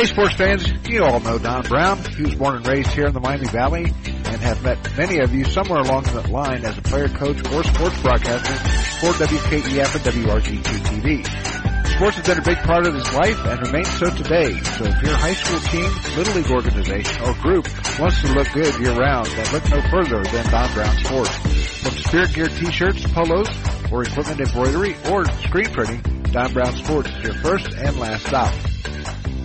Hey, 0.00 0.06
sports 0.06 0.34
fans, 0.34 0.66
you 0.88 1.04
all 1.04 1.20
know 1.20 1.38
Don 1.38 1.60
Brown. 1.60 2.02
He 2.16 2.22
was 2.22 2.34
born 2.34 2.56
and 2.56 2.66
raised 2.66 2.88
here 2.92 3.04
in 3.04 3.12
the 3.12 3.20
Miami 3.20 3.44
Valley 3.48 3.84
and 3.84 4.40
have 4.40 4.62
met 4.62 4.96
many 4.96 5.18
of 5.18 5.34
you 5.34 5.44
somewhere 5.44 5.80
along 5.80 6.04
that 6.04 6.30
line 6.30 6.64
as 6.64 6.78
a 6.78 6.80
player, 6.80 7.08
coach, 7.08 7.36
or 7.52 7.62
sports 7.62 8.00
broadcaster 8.00 8.54
for 8.96 9.12
WKEF 9.20 9.94
and 9.94 10.24
WRGT 10.24 10.62
TV. 10.88 11.96
Sports 11.96 12.16
has 12.16 12.26
been 12.26 12.38
a 12.38 12.42
big 12.42 12.56
part 12.64 12.86
of 12.86 12.94
his 12.94 13.12
life 13.12 13.44
and 13.44 13.60
remains 13.60 13.90
so 13.98 14.08
today. 14.08 14.58
So 14.80 14.84
if 14.86 15.02
your 15.02 15.18
high 15.18 15.34
school 15.34 15.60
team, 15.68 15.92
little 16.16 16.32
league 16.32 16.50
organization, 16.50 17.22
or 17.22 17.34
group 17.34 17.68
wants 18.00 18.22
to 18.22 18.32
look 18.32 18.50
good 18.54 18.80
year 18.80 18.96
round, 18.96 19.26
then 19.26 19.52
look 19.52 19.68
no 19.68 19.82
further 19.90 20.24
than 20.24 20.50
Don 20.50 20.72
Brown 20.72 20.96
Sports. 21.04 21.36
From 21.82 21.92
spirit 21.92 22.32
gear 22.32 22.48
t-shirts, 22.48 23.04
polos, 23.12 23.48
or 23.92 24.04
equipment 24.04 24.40
embroidery, 24.40 24.96
or 25.12 25.26
screen 25.44 25.68
printing, 25.68 26.00
Don 26.32 26.54
Brown 26.54 26.74
Sports 26.76 27.10
is 27.10 27.22
your 27.22 27.34
first 27.34 27.68
and 27.74 28.00
last 28.00 28.24
stop. 28.26 28.54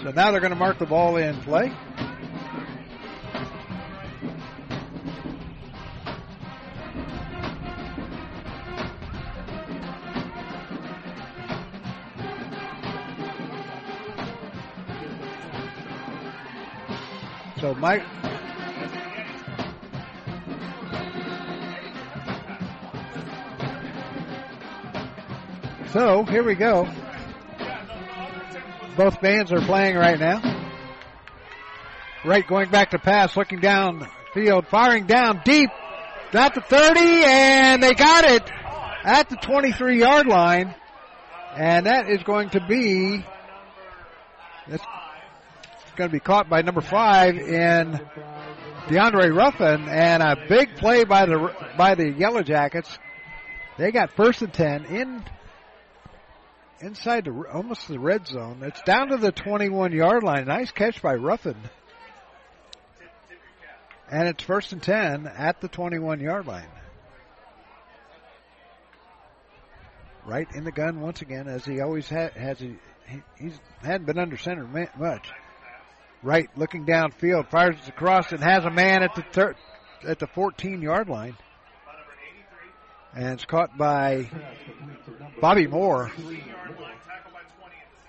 So 0.04 0.12
now 0.12 0.32
they're 0.32 0.42
going 0.42 0.52
to 0.52 0.60
mark 0.60 0.80
the 0.80 0.86
ball 0.86 1.16
in 1.16 1.40
play. 1.44 1.72
So 17.62 17.76
Mike. 17.76 18.02
So 25.92 26.24
here 26.24 26.44
we 26.44 26.56
go. 26.56 26.90
Both 28.98 29.22
bands 29.22 29.52
are 29.52 29.62
playing 29.62 29.96
right 29.96 30.20
now. 30.20 30.42
Wright 32.26 32.48
going 32.48 32.72
back 32.72 32.92
to 32.92 32.98
pass, 32.98 33.38
looking 33.38 33.60
down 33.60 34.08
field, 34.34 34.66
firing 34.66 35.06
down 35.06 35.42
deep. 35.46 35.70
At 36.34 36.56
the 36.56 36.62
30 36.62 37.00
and 37.00 37.84
they 37.84 37.94
got 37.94 38.24
it 38.24 38.50
at 39.04 39.30
the 39.30 39.36
23 39.36 40.00
yard 40.00 40.26
line. 40.26 40.74
And 41.56 41.86
that 41.86 42.10
is 42.10 42.24
going 42.24 42.50
to 42.52 42.66
be, 42.66 43.24
that's 44.68 44.84
going 45.96 46.10
to 46.10 46.14
be 46.14 46.20
caught 46.20 46.50
by 46.50 46.62
number 46.62 46.82
five 46.82 47.36
in 47.36 48.00
DeAndre 48.88 49.36
Ruffin 49.36 49.88
and 49.90 50.24
a 50.24 50.36
big 50.48 50.76
play 50.76 51.04
by 51.04 51.26
the, 51.26 51.54
by 51.78 51.96
the 51.96 52.10
Yellow 52.10 52.42
Jackets. 52.42 52.98
They 53.78 53.92
got 53.92 54.12
first 54.12 54.42
and 54.42 54.54
10 54.54 54.86
in, 54.86 55.24
inside 56.80 57.26
the, 57.26 57.44
almost 57.54 57.88
the 57.88 58.00
red 58.00 58.28
zone. 58.28 58.62
It's 58.64 58.82
down 58.82 59.10
to 59.10 59.18
the 59.18 59.32
21 59.32 59.92
yard 59.92 60.24
line. 60.24 60.46
Nice 60.46 60.72
catch 60.72 61.02
by 61.02 61.16
Ruffin. 61.16 61.58
And 64.10 64.28
it's 64.28 64.44
first 64.44 64.74
and 64.74 64.84
10 64.84 65.26
at 65.28 65.62
the 65.62 65.68
21 65.70 66.20
yard 66.20 66.46
line. 66.46 66.68
Wright 70.26 70.48
in 70.54 70.64
the 70.64 70.72
gun 70.72 71.00
once 71.00 71.22
again, 71.22 71.48
as 71.48 71.66
he 71.66 71.82
always 71.82 72.08
ha- 72.08 72.30
has. 72.36 72.60
He, 72.60 72.76
he 73.08 73.22
he's 73.40 73.60
hadn't 73.82 74.06
been 74.06 74.20
under 74.20 74.38
center 74.38 74.66
much. 74.66 75.32
Wright, 76.24 76.50
looking 76.56 76.86
downfield, 76.86 77.50
fires 77.50 77.76
it 77.82 77.90
across 77.90 78.32
and 78.32 78.44
has 78.44 78.64
a 78.64 78.70
man 78.70 79.02
at 79.02 79.16
the 79.16 79.24
thir- 79.24 79.56
at 80.08 80.20
the 80.20 80.28
14 80.28 80.82
yard 80.82 81.10
line, 81.10 81.36
and 83.16 83.34
it's 83.34 83.46
caught 83.46 83.76
by 83.78 84.30
Bobby 85.40 85.66
Moore. 85.66 86.12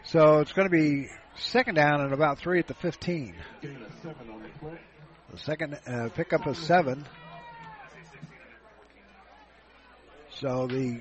So 0.05 0.41
it's 0.41 0.53
going 0.53 0.69
to 0.69 0.77
be 0.77 1.09
second 1.37 1.77
down 1.77 2.03
and 2.03 2.13
about 2.13 2.39
three 2.39 2.59
at 2.59 2.67
the 2.67 2.75
15. 2.75 3.35
The 3.63 5.39
second 5.39 5.79
uh, 5.87 6.11
pickup 6.15 6.47
of 6.47 6.59
seven. 6.59 7.07
So 10.35 10.67
the 10.67 11.01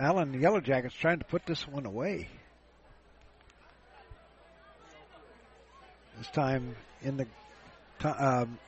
Allen 0.00 0.40
Yellow 0.40 0.60
Jackets 0.60 0.94
trying 0.94 1.18
to 1.20 1.24
put 1.24 1.46
this 1.46 1.66
one 1.68 1.86
away. 1.86 2.28
This 6.18 6.28
time 6.28 6.74
in 7.02 7.16
the 7.16 7.26
um, 8.02 8.58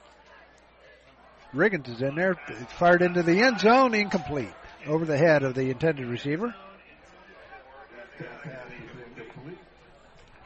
Riggins 1.52 1.88
is 1.88 2.00
in 2.00 2.14
there. 2.14 2.38
It's 2.48 2.72
fired 2.74 3.02
into 3.02 3.24
the 3.24 3.42
end 3.42 3.58
zone, 3.58 3.92
incomplete 3.92 4.52
over 4.86 5.04
the 5.04 5.18
head 5.18 5.42
of 5.42 5.54
the 5.54 5.70
intended 5.70 6.06
receiver. 6.06 6.54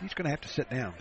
He's 0.00 0.15
going 0.15 0.24
to 0.24 0.31
have 0.31 0.41
to 0.42 0.49
sit 0.49 0.70
down. 0.70 0.94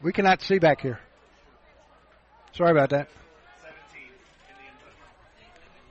We 0.00 0.12
cannot 0.12 0.42
see 0.42 0.60
back 0.60 0.80
here. 0.80 1.00
Sorry 2.52 2.70
about 2.70 2.90
that. 2.90 3.08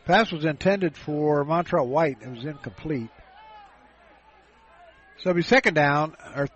Pass 0.07 0.31
was 0.31 0.45
intended 0.45 0.95
for 0.95 1.43
Montrell 1.43 1.85
White. 1.85 2.19
It 2.21 2.29
was 2.29 2.45
incomplete. 2.45 3.09
So 5.17 5.31
it'll 5.31 5.35
be 5.35 5.41
second 5.41 5.73
down, 5.73 6.15
or 6.33 6.47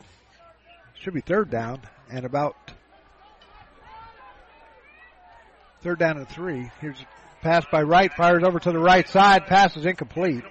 should 1.01 1.13
be 1.13 1.19
third 1.19 1.49
down, 1.49 1.81
and 2.09 2.23
about 2.23 2.55
third 5.81 5.99
down 5.99 6.15
and 6.15 6.29
three. 6.29 6.71
Here's 6.79 7.01
a 7.01 7.05
pass 7.43 7.65
by 7.69 7.81
Wright, 7.81 8.13
fires 8.13 8.41
over 8.45 8.57
to 8.57 8.71
the 8.71 8.79
right 8.79 9.07
side. 9.09 9.47
Pass 9.47 9.75
is 9.75 9.85
incomplete. 9.85 10.45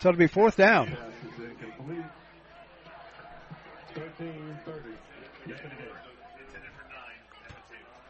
So 0.00 0.10
it'll 0.10 0.18
be 0.18 0.26
fourth 0.26 0.58
down. 0.58 0.94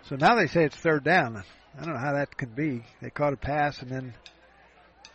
So 0.09 0.17
now 0.17 0.35
they 0.35 0.49
say 0.49 0.65
it's 0.65 0.75
third 0.75 1.05
down. 1.05 1.45
I 1.81 1.85
don't 1.85 1.95
know 1.95 2.01
how 2.01 2.13
that 2.13 2.37
could 2.37 2.55
be. 2.55 2.85
They 3.01 3.09
caught 3.09 3.33
a 3.33 3.39
pass 3.39 3.81
and 3.81 3.91
then 3.91 4.15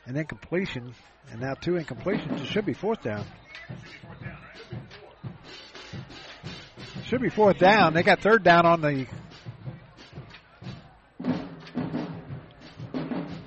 an 0.08 0.18
incompletion, 0.18 0.96
and 1.32 1.40
now 1.40 1.54
two 1.54 1.74
incompletions. 1.74 2.42
It 2.42 2.48
should 2.48 2.66
be 2.66 2.74
fourth 2.74 3.04
down. 3.04 3.24
Should 7.04 7.22
be 7.22 7.30
fourth 7.30 7.60
down. 7.60 7.94
They 7.94 8.02
got 8.02 8.22
third 8.22 8.42
down 8.44 8.66
on 8.66 8.82
the. 8.82 9.06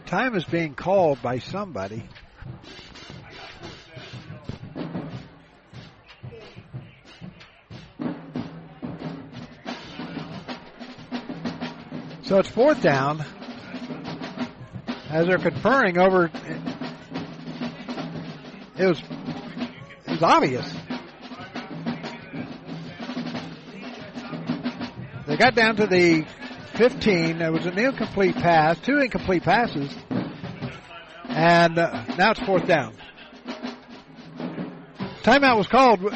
Time 0.06 0.36
is 0.36 0.44
being 0.44 0.74
called 0.74 1.20
by 1.20 1.40
somebody. 1.40 2.04
So 12.28 12.36
it's 12.36 12.50
fourth 12.50 12.82
down 12.82 13.24
as 15.08 15.26
they're 15.26 15.38
conferring 15.38 15.96
over. 15.96 16.30
It 18.76 18.86
was 18.86 19.00
it 19.00 20.10
was 20.10 20.22
obvious. 20.22 20.70
They 25.26 25.38
got 25.38 25.54
down 25.54 25.76
to 25.76 25.86
the 25.86 26.26
15. 26.74 27.38
There 27.38 27.50
was 27.50 27.64
an 27.64 27.78
incomplete 27.78 28.34
pass, 28.34 28.78
two 28.78 28.98
incomplete 28.98 29.44
passes, 29.44 29.90
and 31.30 31.78
uh, 31.78 32.04
now 32.18 32.32
it's 32.32 32.40
fourth 32.40 32.66
down. 32.66 32.94
Timeout 35.22 35.56
was 35.56 35.68
called. 35.68 36.02
We'll 36.02 36.12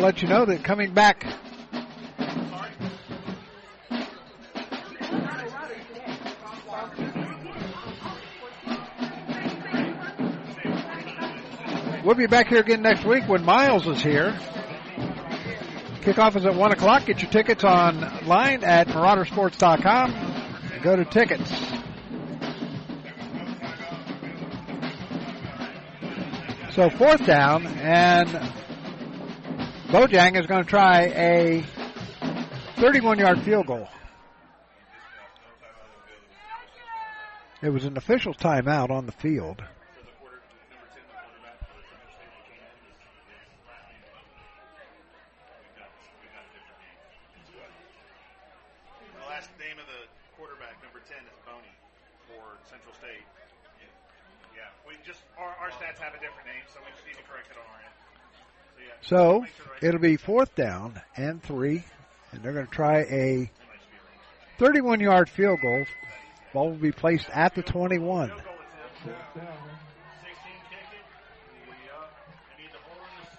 let 0.00 0.22
you 0.22 0.28
know 0.28 0.46
that 0.46 0.64
coming 0.64 0.94
back 0.94 1.26
Be 12.16 12.26
back 12.26 12.48
here 12.48 12.60
again 12.60 12.80
next 12.80 13.04
week 13.04 13.28
when 13.28 13.44
Miles 13.44 13.86
is 13.86 14.02
here. 14.02 14.32
Kickoff 16.00 16.34
is 16.36 16.46
at 16.46 16.54
1 16.54 16.72
o'clock. 16.72 17.04
Get 17.04 17.20
your 17.20 17.30
tickets 17.30 17.62
online 17.62 18.64
at 18.64 18.88
maraudersports.com. 18.88 20.80
Go 20.82 20.96
to 20.96 21.04
tickets. 21.04 21.50
So 26.72 26.88
fourth 26.88 27.26
down, 27.26 27.66
and 27.66 28.28
Bojang 29.88 30.40
is 30.40 30.46
going 30.46 30.64
to 30.64 30.68
try 30.68 31.02
a 31.02 31.64
31 32.76 33.18
yard 33.18 33.42
field 33.42 33.66
goal. 33.66 33.88
It 37.62 37.70
was 37.70 37.84
an 37.84 37.96
official 37.96 38.34
timeout 38.34 38.90
on 38.90 39.06
the 39.06 39.12
field. 39.12 39.62
The 49.16 49.24
last 49.28 49.50
name 49.60 49.76
of 49.80 49.86
the 49.88 50.08
quarterback, 50.36 50.80
number 50.84 51.00
10, 51.04 51.16
is 51.24 51.38
Boney 51.44 51.72
for 52.28 52.56
Central 52.68 52.92
State. 52.96 53.24
Yeah, 54.56 54.68
we 54.88 54.96
just, 55.04 55.20
our, 55.36 55.52
our 55.60 55.70
stats 55.76 56.00
have 56.00 56.16
a 56.16 56.20
different 56.20 56.48
name, 56.48 56.64
so 56.72 56.80
we 56.84 56.88
just 56.92 57.04
need 57.04 57.16
to 57.20 57.26
correct 57.28 57.52
it 57.52 57.56
on 57.60 57.64
our 57.68 57.80
end. 57.84 57.96
So, 59.06 59.44
it'll 59.80 60.00
be 60.00 60.16
fourth 60.16 60.54
down 60.56 61.00
and 61.16 61.40
three, 61.40 61.84
and 62.32 62.42
they're 62.42 62.52
going 62.52 62.66
to 62.66 62.72
try 62.72 63.02
a 63.02 63.50
31 64.58 65.00
yard 65.00 65.28
field 65.28 65.60
goal. 65.60 65.84
Ball 66.52 66.70
will 66.70 66.76
be 66.76 66.90
placed 66.90 67.28
at 67.30 67.54
the 67.54 67.62
21. 67.62 68.32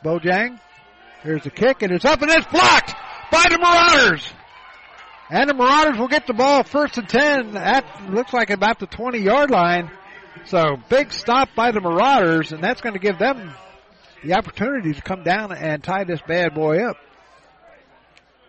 Bojang, 0.06 0.60
here's 1.24 1.44
the 1.44 1.50
kick, 1.50 1.82
and 1.82 1.92
it's 1.92 2.06
up 2.06 2.22
and 2.22 2.32
it's 2.32 2.48
blocked 2.48 2.94
by 3.30 3.44
the 3.50 3.58
Marauders. 3.58 4.32
And 5.30 5.50
the 5.50 5.54
Marauders 5.54 6.00
will 6.00 6.08
get 6.08 6.28
the 6.28 6.34
ball 6.34 6.64
first 6.64 6.98
and 6.98 7.10
10 7.10 7.58
at, 7.58 8.10
looks 8.10 8.32
like 8.32 8.52
about 8.52 8.80
the 8.80 8.86
20 8.86 9.20
yard 9.20 9.52
line. 9.52 9.92
So 10.46 10.78
big 10.88 11.12
stop 11.12 11.50
by 11.56 11.72
the 11.72 11.82
Marauders, 11.82 12.54
and 12.54 12.64
that's 12.64 12.80
going 12.80 12.94
to 12.94 13.00
give 13.00 13.20
them 13.20 13.54
the 14.24 14.34
opportunity 14.34 14.94
to 14.94 15.02
come 15.02 15.24
down 15.24 15.52
and 15.52 15.84
tie 15.84 16.04
this 16.04 16.22
bad 16.28 16.54
boy 16.54 16.84
up. 16.84 16.98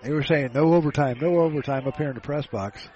They 0.02 0.12
were 0.12 0.22
saying 0.22 0.50
no 0.54 0.74
overtime, 0.74 1.18
no 1.20 1.40
overtime 1.40 1.86
up 1.86 1.96
here 1.96 2.08
in 2.08 2.14
the 2.14 2.20
press 2.20 2.46
box. 2.46 2.88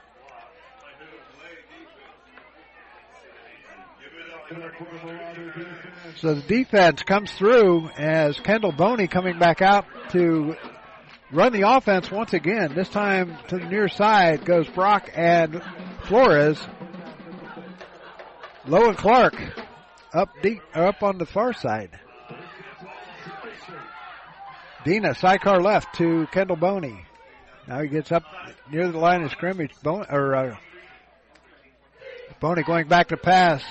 So 6.16 6.34
the 6.34 6.42
defense 6.42 7.02
comes 7.02 7.32
through 7.32 7.88
as 7.96 8.38
Kendall 8.38 8.72
Boney 8.72 9.08
coming 9.08 9.38
back 9.38 9.62
out 9.62 9.86
to 10.10 10.54
run 11.32 11.52
the 11.52 11.68
offense 11.68 12.10
once 12.10 12.32
again. 12.32 12.74
This 12.74 12.88
time 12.88 13.36
to 13.48 13.58
the 13.58 13.64
near 13.64 13.88
side 13.88 14.44
goes 14.44 14.68
Brock 14.68 15.10
and 15.14 15.62
Flores. 16.04 16.58
Lowe 18.66 18.88
and 18.88 18.96
Clark 18.96 19.34
up 20.12 20.28
deep, 20.42 20.62
up 20.74 21.02
on 21.02 21.18
the 21.18 21.26
far 21.26 21.52
side. 21.52 21.98
Dina, 24.84 25.14
sidecar 25.14 25.62
left 25.62 25.94
to 25.96 26.26
Kendall 26.32 26.56
Boney. 26.56 27.04
Now 27.68 27.80
he 27.82 27.88
gets 27.88 28.10
up 28.10 28.24
near 28.70 28.90
the 28.90 28.98
line 28.98 29.22
of 29.22 29.30
scrimmage. 29.30 29.70
Bon- 29.82 30.06
or 30.10 30.34
uh, 30.34 30.56
Boney 32.40 32.64
going 32.64 32.88
back 32.88 33.08
to 33.08 33.16
pass, 33.16 33.62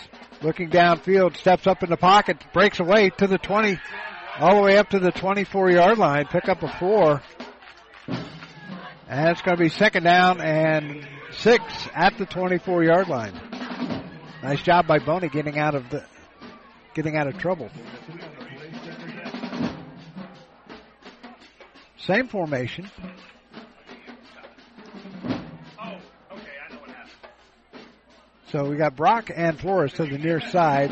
looking 0.41 0.69
downfield, 0.69 1.35
steps 1.35 1.67
up 1.67 1.83
in 1.83 1.89
the 1.89 1.97
pocket, 1.97 2.37
breaks 2.53 2.79
away 2.79 3.09
to 3.17 3.27
the 3.27 3.37
20, 3.37 3.77
all 4.39 4.55
the 4.55 4.61
way 4.61 4.77
up 4.77 4.89
to 4.91 4.99
the 4.99 5.11
24 5.11 5.71
yard 5.71 5.97
line. 5.97 6.25
Pick 6.27 6.47
up 6.47 6.63
a 6.63 6.69
four. 6.79 7.21
And 9.09 9.29
it's 9.29 9.41
going 9.41 9.57
to 9.57 9.61
be 9.61 9.67
second 9.69 10.03
down 10.03 10.39
and 10.39 11.05
six 11.31 11.61
at 11.93 12.17
the 12.17 12.25
24 12.25 12.85
yard 12.85 13.09
line. 13.09 13.33
Nice 14.41 14.61
job 14.61 14.87
by 14.87 14.99
Boney 14.99 15.27
getting 15.27 15.59
out 15.59 15.75
of 15.75 15.89
the, 15.89 16.05
getting 16.93 17.17
out 17.17 17.27
of 17.27 17.37
trouble. 17.37 17.69
Same 22.05 22.27
formation. 22.27 22.89
So 28.51 28.65
we 28.65 28.75
got 28.75 28.95
Brock 28.95 29.31
and 29.33 29.57
Flores 29.59 29.93
to 29.93 30.05
the 30.05 30.17
near 30.17 30.41
side. 30.41 30.91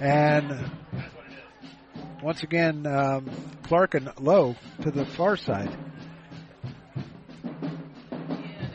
And 0.00 0.70
once 2.22 2.42
again, 2.42 2.86
um, 2.86 3.30
Clark 3.62 3.94
and 3.94 4.12
Lowe 4.20 4.56
to 4.82 4.90
the 4.90 5.06
far 5.06 5.36
side. 5.36 5.74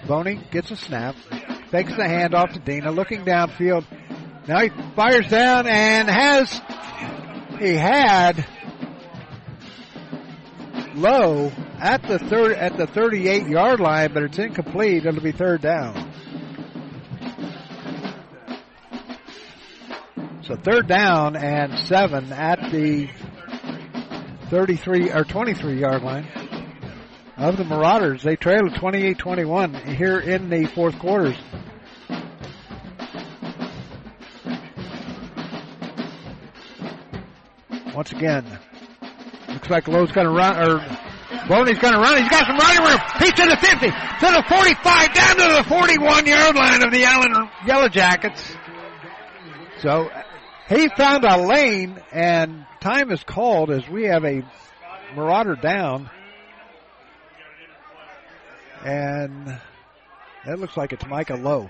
Boney 0.08 0.42
gets 0.52 0.72
a 0.72 0.76
snap, 0.76 1.16
takes 1.70 1.96
the 1.96 2.04
handoff 2.04 2.54
to 2.54 2.60
Dina, 2.60 2.92
looking 2.92 3.24
downfield. 3.24 3.86
Now 4.48 4.62
he 4.62 4.70
fires 4.96 5.28
down 5.30 5.68
and 5.68 6.10
has, 6.10 6.60
he 7.62 7.76
had 7.76 8.46
Lowe 10.96 11.52
at 11.80 12.02
the 12.04 12.18
third, 12.18 12.54
at 12.54 12.76
the 12.76 12.88
38 12.88 13.48
yard 13.48 13.80
line, 13.80 14.14
but 14.14 14.24
it's 14.24 14.40
incomplete. 14.40 15.06
It'll 15.06 15.22
be 15.22 15.32
third 15.32 15.62
down. 15.62 16.12
So 20.44 20.56
third 20.56 20.88
down 20.88 21.36
and 21.36 21.78
seven 21.88 22.34
at 22.34 22.72
the 22.72 23.10
33 24.50 25.12
or 25.12 25.24
23 25.24 25.80
yard 25.80 26.02
line 26.02 26.28
of 27.38 27.58
the 27.58 27.64
Marauders. 27.64 28.24
They 28.24 28.36
trail 28.36 28.64
28-21 28.64 29.96
here 29.96 30.20
in 30.20 30.50
the 30.50 30.66
fourth 30.66 31.00
quarters. 31.00 31.38
Once 38.02 38.14
again, 38.14 38.60
looks 39.48 39.70
like 39.70 39.88
Lowe's 39.88 40.12
going 40.12 40.26
to 40.26 40.34
run, 40.34 40.58
or 40.58 40.80
Boney's 41.48 41.78
going 41.78 41.94
to 41.94 42.00
run. 42.00 42.20
He's 42.20 42.32
got 42.32 42.48
some 42.48 42.58
running 42.58 42.84
room. 42.84 43.00
He's 43.20 43.34
to 43.34 43.46
the 43.46 43.58
50, 43.58 43.86
to 43.86 44.32
the 44.32 44.44
45, 44.50 45.14
down 45.14 45.36
to 45.36 45.58
the 45.58 45.64
41 45.70 46.26
yard 46.26 46.56
line 46.56 46.82
of 46.82 46.92
the 46.92 47.04
Allen 47.04 47.48
Yellow 47.68 47.90
Jackets. 47.90 48.56
So 49.84 50.10
he 50.68 50.90
found 50.98 51.26
a 51.26 51.46
lane 51.46 52.02
and 52.12 52.66
time 52.80 53.12
is 53.12 53.24
called 53.24 53.70
as 53.70 53.88
we 53.88 54.06
have 54.06 54.26
a 54.26 54.42
Marauder 55.16 55.56
down. 55.56 56.10
And 58.84 59.60
that 60.48 60.58
looks 60.58 60.76
like 60.76 60.92
it's 60.92 61.06
Micah 61.06 61.36
Lowe. 61.36 61.70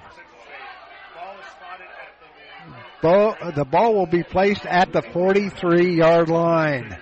The 3.02 3.68
ball 3.70 3.96
will 3.96 4.06
be 4.06 4.24
placed 4.24 4.66
at 4.66 4.94
the 4.94 5.02
43 5.02 5.96
yard 5.96 6.30
line 6.30 6.98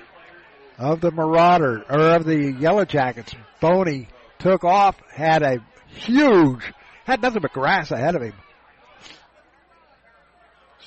of 0.78 1.02
the 1.02 1.12
Marauder, 1.12 1.84
or 1.90 2.16
of 2.16 2.26
the 2.26 2.54
Yellow 2.54 2.86
Jackets. 2.86 3.36
Boney 3.60 4.08
took 4.38 4.64
off, 4.64 4.96
had 5.14 5.44
a 5.44 5.58
huge, 5.88 6.64
had 7.04 7.22
nothing 7.22 7.42
but 7.42 7.52
grass 7.52 7.92
ahead 7.92 8.16
of 8.16 8.22
him. 8.22 8.34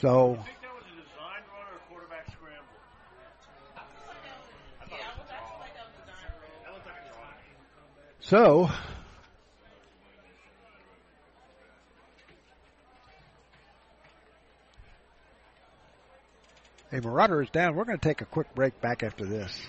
So, 0.01 0.39
so, 8.21 8.71
a 16.93 17.01
Marauder 17.01 17.43
is 17.43 17.51
down. 17.51 17.75
We're 17.75 17.85
going 17.85 17.99
to 17.99 18.09
take 18.09 18.21
a 18.21 18.27
quick 18.27 18.55
break 18.55 18.81
back 18.81 19.03
after 19.03 19.25
this. 19.25 19.61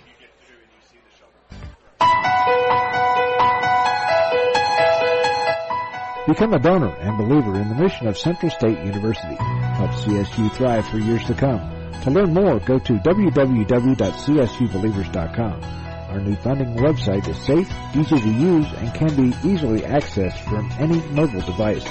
Become 6.27 6.53
a 6.53 6.59
donor 6.59 6.95
and 6.95 7.17
believer 7.17 7.59
in 7.59 7.67
the 7.67 7.75
mission 7.75 8.07
of 8.07 8.17
Central 8.17 8.49
State 8.49 8.77
University. 8.85 9.35
Help 9.35 9.91
CSU 9.91 10.49
thrive 10.53 10.87
for 10.87 10.97
years 10.97 11.25
to 11.25 11.33
come. 11.33 11.59
To 12.03 12.11
learn 12.11 12.33
more, 12.33 12.59
go 12.59 12.79
to 12.79 12.93
www.csubelievers.com. 12.93 15.63
Our 16.09 16.21
new 16.21 16.35
funding 16.37 16.75
website 16.75 17.27
is 17.27 17.37
safe, 17.45 17.69
easy 17.95 18.19
to 18.19 18.29
use, 18.29 18.71
and 18.73 18.93
can 18.93 19.13
be 19.15 19.35
easily 19.47 19.81
accessed 19.81 20.39
from 20.47 20.71
any 20.79 21.01
mobile 21.09 21.41
device. 21.41 21.83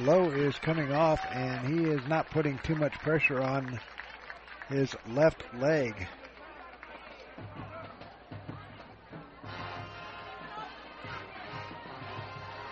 Lowe 0.00 0.30
is 0.30 0.56
coming 0.56 0.92
off 0.92 1.20
and 1.30 1.66
he 1.66 1.90
is 1.90 2.00
not 2.08 2.30
putting 2.30 2.58
too 2.58 2.74
much 2.74 2.94
pressure 2.94 3.40
on 3.42 3.78
his 4.68 4.94
left 5.10 5.44
leg. 5.58 6.08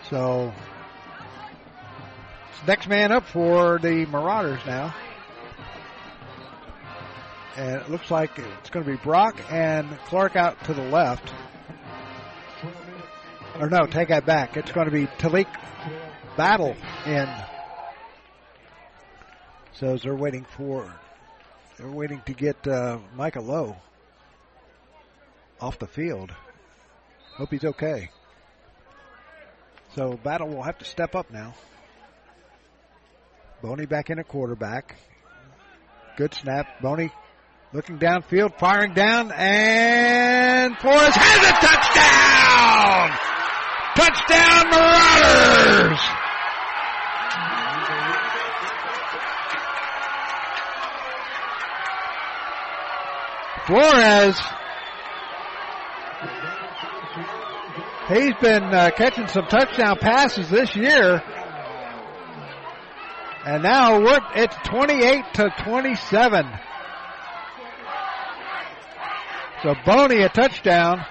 So, 0.08 0.52
next 2.66 2.89
man 2.89 3.12
up 3.12 3.26
for 3.26 3.78
the 3.78 4.07
Marauders 4.07 4.65
now. 4.66 4.94
And 7.57 7.76
it 7.76 7.90
looks 7.90 8.10
like 8.10 8.39
it's 8.39 8.70
going 8.70 8.84
to 8.84 8.90
be 8.90 8.97
Brock 8.97 9.36
and 9.50 9.86
Clark 10.07 10.36
out 10.36 10.62
to 10.65 10.74
the 10.74 10.82
left. 10.82 11.32
Or 13.58 13.68
no, 13.68 13.86
take 13.86 14.08
that 14.08 14.24
back. 14.24 14.57
It's 14.57 14.73
going 14.73 14.86
to 14.86 14.92
be 14.92 15.07
Talik 15.07 15.47
Battle 16.40 16.74
in. 17.04 17.28
So 19.74 19.98
they're 19.98 20.16
waiting 20.16 20.46
for, 20.56 20.90
they're 21.76 21.90
waiting 21.90 22.22
to 22.24 22.32
get 22.32 22.66
uh, 22.66 22.98
Micah 23.14 23.42
Lowe 23.42 23.76
off 25.60 25.78
the 25.78 25.86
field. 25.86 26.32
Hope 27.36 27.50
he's 27.50 27.66
okay. 27.66 28.08
So 29.94 30.18
Battle 30.24 30.48
will 30.48 30.62
have 30.62 30.78
to 30.78 30.86
step 30.86 31.14
up 31.14 31.30
now. 31.30 31.52
Boney 33.60 33.84
back 33.84 34.08
in 34.08 34.18
at 34.18 34.26
quarterback. 34.26 34.96
Good 36.16 36.32
snap. 36.32 36.80
Boney 36.80 37.12
looking 37.74 37.98
downfield, 37.98 38.58
firing 38.58 38.94
down, 38.94 39.30
and 39.30 40.74
Flores 40.78 41.14
has 41.14 41.50
a 41.50 41.52
touchdown! 41.66 43.10
Touchdown 43.94 44.70
Marauders! 44.70 46.19
Flores, 53.70 54.36
he's 58.08 58.34
been 58.42 58.65
uh, 58.65 58.90
catching 58.97 59.28
some 59.28 59.47
touchdown 59.47 59.97
passes 60.00 60.50
this 60.50 60.74
year. 60.74 61.23
And 63.47 63.62
now 63.62 64.00
it's 64.34 64.57
28 64.65 65.24
to 65.34 65.50
27. 65.62 66.47
So 69.62 69.74
Boney 69.86 70.23
a 70.23 70.28
touchdown. 70.28 71.07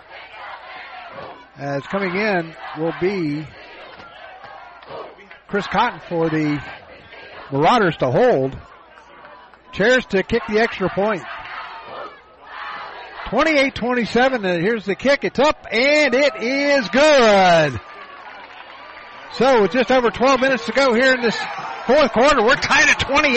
As 1.55 1.83
coming 1.83 2.13
in 2.13 2.53
will 2.77 2.93
be 2.99 3.47
Chris 5.47 5.65
Cotton 5.67 6.01
for 6.09 6.29
the 6.29 6.61
Marauders 7.53 7.95
to 7.97 8.11
hold. 8.11 8.57
Chairs 9.71 10.05
to 10.07 10.23
kick 10.23 10.43
the 10.49 10.59
extra 10.59 10.89
point. 10.89 11.23
28-27, 13.29 14.35
and 14.35 14.45
uh, 14.45 14.53
here's 14.55 14.85
the 14.85 14.95
kick. 14.95 15.23
It's 15.23 15.37
up, 15.37 15.67
and 15.71 16.15
it 16.15 16.41
is 16.41 16.89
good. 16.89 17.79
So 19.33 19.61
with 19.61 19.71
just 19.71 19.91
over 19.91 20.09
12 20.09 20.41
minutes 20.41 20.65
to 20.65 20.71
go 20.71 20.95
here 20.95 21.13
in 21.13 21.21
this 21.21 21.37
fourth 21.85 22.11
quarter, 22.11 22.41
we're 22.41 22.55
tied 22.55 22.89
at 22.89 22.99
28. 22.99 23.29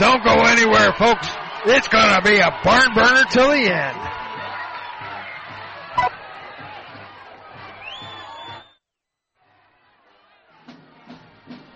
Don't 0.00 0.22
go 0.22 0.44
anywhere, 0.44 0.92
folks. 0.98 1.26
It's 1.64 1.88
gonna 1.88 2.20
be 2.20 2.40
a 2.40 2.50
barn 2.62 2.92
burner 2.94 3.24
till 3.30 3.48
the 3.48 3.72
end. 3.72 4.19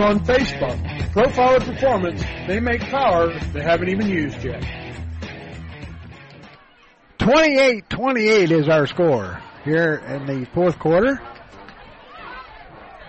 on 0.00 0.20
Facebook. 0.24 0.78
Profiler 1.12 1.64
Performance, 1.64 2.22
they 2.46 2.60
make 2.60 2.80
power 2.82 3.32
they 3.52 3.62
haven't 3.62 3.88
even 3.88 4.08
used 4.08 4.42
yet. 4.44 4.62
28-28 7.18 8.50
is 8.52 8.68
our 8.68 8.86
score 8.86 9.42
here 9.64 9.94
in 9.94 10.26
the 10.26 10.46
fourth 10.54 10.78
quarter. 10.78 11.20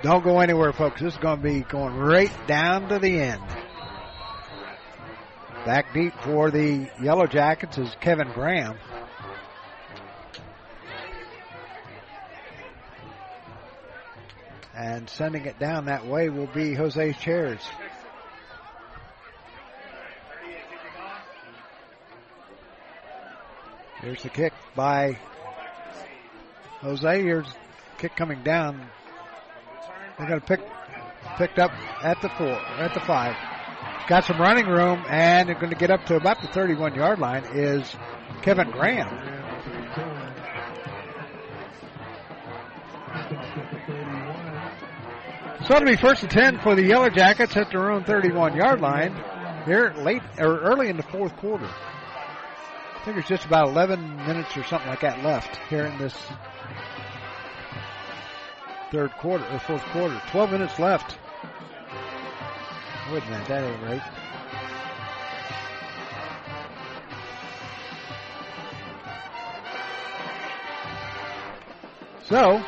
Don't 0.02 0.24
go 0.24 0.40
anywhere, 0.40 0.74
folks. 0.74 1.02
This 1.02 1.14
is 1.14 1.20
going 1.20 1.38
to 1.38 1.44
be 1.44 1.62
going 1.62 1.96
right 1.96 2.32
down 2.48 2.90
to 2.90 3.00
the 3.00 3.20
end. 3.20 3.42
Back 5.66 5.94
deep 5.94 6.14
for 6.24 6.50
the 6.50 6.90
Yellow 7.02 7.28
Jackets 7.28 7.78
is 7.78 7.96
Kevin 8.00 8.32
Graham. 8.32 8.78
And 14.78 15.10
sending 15.10 15.46
it 15.46 15.58
down 15.58 15.86
that 15.86 16.06
way 16.06 16.30
will 16.30 16.46
be 16.46 16.76
Jose 16.76 17.14
Chairs. 17.14 17.68
Here's 24.02 24.22
the 24.22 24.30
kick 24.30 24.54
by 24.76 25.18
Jose. 26.82 27.24
Here's 27.24 27.48
kick 27.98 28.16
coming 28.16 28.44
down. 28.44 28.88
They're 30.20 30.28
going 30.28 30.42
to 30.42 30.46
pick 30.46 30.60
picked 31.38 31.58
up 31.58 31.72
at 32.04 32.22
the 32.22 32.30
four, 32.30 32.48
at 32.48 32.94
the 32.94 33.00
five. 33.00 33.36
Got 34.08 34.26
some 34.26 34.40
running 34.40 34.68
room, 34.68 35.04
and 35.10 35.50
they're 35.50 35.56
going 35.56 35.72
to 35.72 35.76
get 35.76 35.90
up 35.90 36.06
to 36.06 36.16
about 36.16 36.42
the 36.42 36.48
31 36.50 36.94
yard 36.94 37.18
line. 37.18 37.46
Is 37.54 37.96
Kevin 38.44 38.70
Graham. 38.70 39.38
So 45.68 45.76
it'll 45.76 45.86
be 45.86 45.98
first 45.98 46.24
and 46.24 46.32
10 46.32 46.60
for 46.60 46.76
the 46.76 46.84
Yellow 46.84 47.10
Jackets 47.10 47.58
at 47.58 47.72
their 47.72 47.92
own 47.92 48.06
31 48.06 48.56
yard 48.56 48.80
line 48.80 49.22
here 49.66 49.94
late 49.98 50.22
or 50.38 50.60
early 50.62 50.88
in 50.88 50.96
the 50.96 51.04
fourth 51.04 51.36
quarter. 51.36 51.68
I 51.68 53.02
think 53.04 53.18
it's 53.18 53.28
just 53.28 53.44
about 53.44 53.68
11 53.68 54.16
minutes 54.26 54.56
or 54.56 54.64
something 54.64 54.88
like 54.88 55.02
that 55.02 55.22
left 55.26 55.58
here 55.70 55.86
in 55.86 55.98
this 55.98 56.16
third 58.92 59.12
quarter 59.18 59.46
or 59.52 59.60
fourth 59.60 59.84
quarter. 59.88 60.22
12 60.28 60.52
minutes 60.52 60.80
left. 60.80 61.18
Wait 63.12 63.24
a 63.24 63.30
minute, 63.30 63.48
that 63.50 63.64
ain't 63.66 63.84
right. 63.84 64.02
So, 72.24 72.64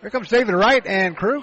here 0.00 0.10
comes 0.10 0.28
David 0.28 0.54
Wright 0.54 0.86
and 0.86 1.16
crew. 1.16 1.42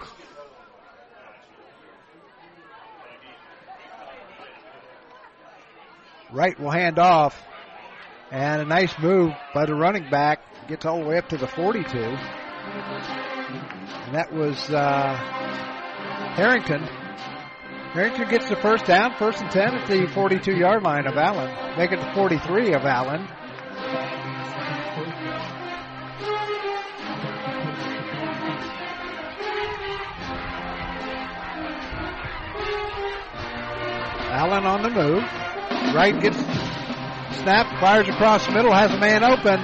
Wright 6.31 6.59
will 6.59 6.71
hand 6.71 6.99
off. 6.99 7.41
And 8.31 8.61
a 8.61 8.65
nice 8.65 8.93
move 8.99 9.31
by 9.53 9.65
the 9.65 9.75
running 9.75 10.09
back. 10.09 10.41
Gets 10.67 10.85
all 10.85 10.99
the 11.01 11.05
way 11.07 11.17
up 11.17 11.29
to 11.29 11.37
the 11.37 11.47
42. 11.47 11.97
And 11.97 12.15
that 14.15 14.33
was 14.33 14.69
uh, 14.69 15.15
Harrington. 16.35 16.81
Harrington 17.93 18.27
gets 18.29 18.49
the 18.49 18.57
first 18.57 18.85
down, 18.85 19.15
first 19.17 19.39
and 19.41 19.49
10 19.49 19.75
at 19.75 19.87
the 19.87 20.07
42 20.13 20.57
yard 20.57 20.83
line 20.83 21.07
of 21.07 21.15
Allen. 21.15 21.77
Make 21.77 21.93
it 21.93 21.99
the 21.99 22.11
43 22.13 22.73
of 22.73 22.83
Allen. 22.83 23.27
Allen 34.37 34.67
on 34.67 34.83
the 34.83 34.91
move. 34.91 35.23
Wright 35.95 36.13
gets 36.21 36.37
snap, 37.41 37.79
fires 37.79 38.07
across 38.07 38.45
the 38.45 38.51
middle, 38.51 38.71
has 38.71 38.93
a 38.93 38.99
man 38.99 39.23
open. 39.23 39.59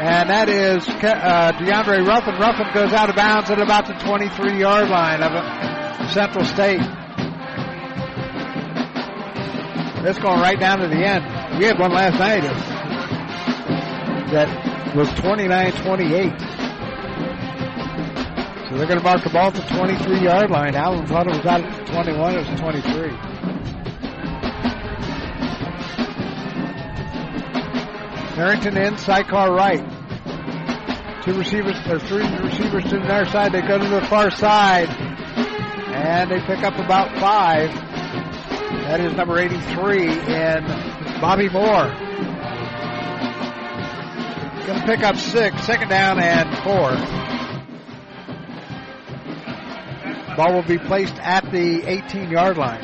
And 0.00 0.30
that 0.30 0.48
is 0.48 0.88
uh, 0.88 1.52
DeAndre 1.52 2.06
Ruffin. 2.06 2.36
Ruffin 2.40 2.72
goes 2.72 2.94
out 2.94 3.10
of 3.10 3.16
bounds 3.16 3.50
at 3.50 3.60
about 3.60 3.86
the 3.86 3.92
23 3.92 4.58
yard 4.58 4.88
line 4.88 5.22
of 5.22 6.10
Central 6.10 6.46
State. 6.46 6.80
It's 10.02 10.18
going 10.18 10.40
right 10.40 10.58
down 10.58 10.78
to 10.78 10.88
the 10.88 11.04
end. 11.04 11.58
We 11.58 11.66
had 11.66 11.78
one 11.78 11.92
last 11.92 12.18
night 12.18 12.40
that 14.32 14.96
was 14.96 15.10
29-28. 15.10 16.59
So 18.70 18.76
they're 18.76 18.86
going 18.86 19.00
to 19.00 19.04
mark 19.04 19.24
the 19.24 19.30
ball 19.30 19.48
at 19.48 19.54
the 19.54 19.62
23 19.62 20.20
yard 20.20 20.48
line. 20.48 20.76
Allen 20.76 21.04
thought 21.04 21.26
it 21.26 21.36
was 21.36 21.44
out 21.44 21.64
at 21.64 21.86
21. 21.88 22.34
It 22.34 22.48
was 22.48 22.60
23. 22.60 23.08
Harrington 28.36 28.76
in, 28.76 28.96
sidecar 28.96 29.52
right. 29.52 29.82
Two 31.24 31.36
receivers, 31.36 31.74
or 31.88 31.98
three 31.98 32.24
receivers 32.38 32.84
to 32.84 33.00
their 33.00 33.26
side. 33.26 33.52
They 33.52 33.60
go 33.60 33.76
to 33.76 33.88
the 33.88 34.02
far 34.02 34.30
side. 34.30 34.88
And 34.88 36.30
they 36.30 36.38
pick 36.38 36.62
up 36.62 36.78
about 36.78 37.18
five. 37.18 37.74
That 37.74 39.00
is 39.00 39.12
number 39.14 39.36
83 39.40 40.12
in 40.12 40.64
Bobby 41.20 41.48
Moore. 41.48 41.90
To 44.66 44.82
pick 44.86 45.02
up 45.02 45.16
six, 45.16 45.60
second 45.66 45.88
down 45.88 46.22
and 46.22 46.56
four. 46.58 47.39
Ball 50.40 50.54
will 50.54 50.62
be 50.62 50.78
placed 50.78 51.18
at 51.18 51.44
the 51.52 51.86
18 51.86 52.30
yard 52.30 52.56
line. 52.56 52.80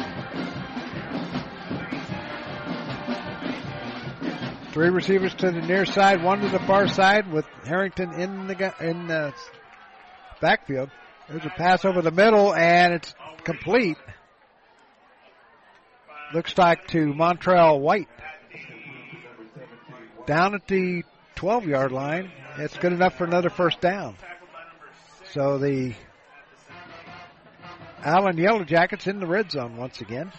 Three 4.72 4.90
receivers 4.90 5.32
to 5.36 5.50
the 5.52 5.62
near 5.62 5.86
side, 5.86 6.22
one 6.22 6.40
to 6.40 6.50
the 6.50 6.58
far 6.58 6.86
side 6.86 7.32
with 7.32 7.46
Harrington 7.64 8.12
in 8.12 8.46
the 8.46 8.74
in 8.86 9.06
the 9.06 9.32
backfield. 10.42 10.90
There's 11.30 11.46
a 11.46 11.48
pass 11.48 11.86
over 11.86 12.02
the 12.02 12.10
middle 12.10 12.54
and 12.54 12.92
it's 12.92 13.14
complete. 13.44 13.96
Looks 16.34 16.58
like 16.58 16.88
to 16.88 17.14
Montrell 17.14 17.80
White. 17.80 18.10
Down 20.26 20.54
at 20.54 20.68
the 20.68 21.04
12 21.36 21.68
yard 21.68 21.90
line. 21.92 22.30
It's 22.58 22.76
good 22.76 22.92
enough 22.92 23.16
for 23.16 23.24
another 23.24 23.48
first 23.48 23.80
down. 23.80 24.14
So 25.32 25.56
the 25.56 25.94
Allen 28.06 28.38
Yellow 28.38 28.62
Jackets 28.62 29.08
in 29.08 29.18
the 29.18 29.26
red 29.26 29.50
zone 29.50 29.76
once 29.76 30.00
again. 30.00 30.30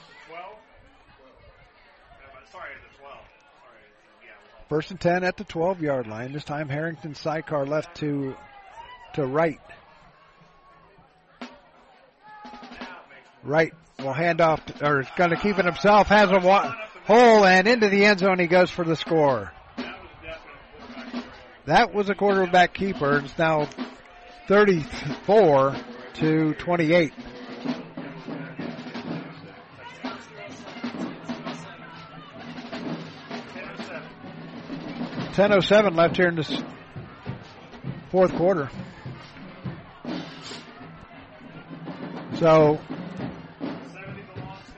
First 4.69 4.91
and 4.91 5.01
10 5.01 5.25
at 5.25 5.35
the 5.35 5.43
12 5.43 5.81
yard 5.81 6.07
line. 6.07 6.31
This 6.31 6.45
time 6.45 6.69
Harrington 6.69 7.13
sidecar 7.13 7.65
left 7.65 7.97
to, 7.97 8.35
to 9.15 9.25
right. 9.25 9.59
Wright 13.43 13.73
will 13.99 14.13
hand 14.13 14.39
off, 14.39 14.65
to, 14.67 14.87
or 14.87 15.01
is 15.01 15.07
going 15.17 15.31
to 15.31 15.35
keep 15.35 15.59
it 15.59 15.65
himself, 15.65 16.07
has 16.07 16.31
a 16.31 16.39
wa- 16.39 16.73
hole 17.03 17.45
and 17.45 17.67
into 17.67 17.89
the 17.89 18.05
end 18.05 18.19
zone 18.19 18.39
he 18.39 18.47
goes 18.47 18.71
for 18.71 18.85
the 18.85 18.95
score. 18.95 19.51
That 21.65 21.93
was 21.93 22.09
a 22.09 22.15
quarterback 22.15 22.73
keeper. 22.73 23.17
It's 23.17 23.37
now 23.37 23.67
34 24.47 25.75
to 26.13 26.53
28. 26.53 27.13
Ten 35.37 35.53
oh 35.53 35.59
seven 35.59 35.95
left 35.95 36.17
here 36.17 36.29
in 36.29 36.35
this 36.35 36.51
fourth 38.09 38.33
quarter. 38.35 38.71
So 42.39 42.79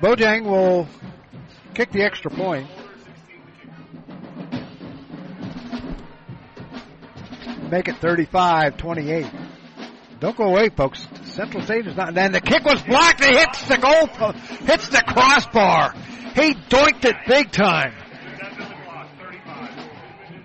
Bojang 0.01 0.43
will 0.43 0.85
kick 1.73 1.93
the 1.93 2.03
extra 2.03 2.29
point. 2.29 2.67
Make 7.71 7.87
it 7.87 7.95
35-28. 8.01 9.31
Don't 10.19 10.35
go 10.35 10.43
away, 10.43 10.67
folks. 10.67 11.07
Central 11.23 11.63
State 11.63 11.87
is 11.87 11.95
not. 11.95 12.17
And 12.17 12.35
the 12.35 12.41
kick 12.41 12.65
was 12.65 12.81
blocked. 12.81 13.21
It 13.21 13.33
hits 13.33 13.65
the 13.65 13.77
goal, 13.77 14.33
hits 14.65 14.89
the 14.89 15.03
crossbar. 15.07 15.93
He 16.35 16.53
doinked 16.53 17.05
it 17.05 17.15
big 17.25 17.49
time. 17.53 17.93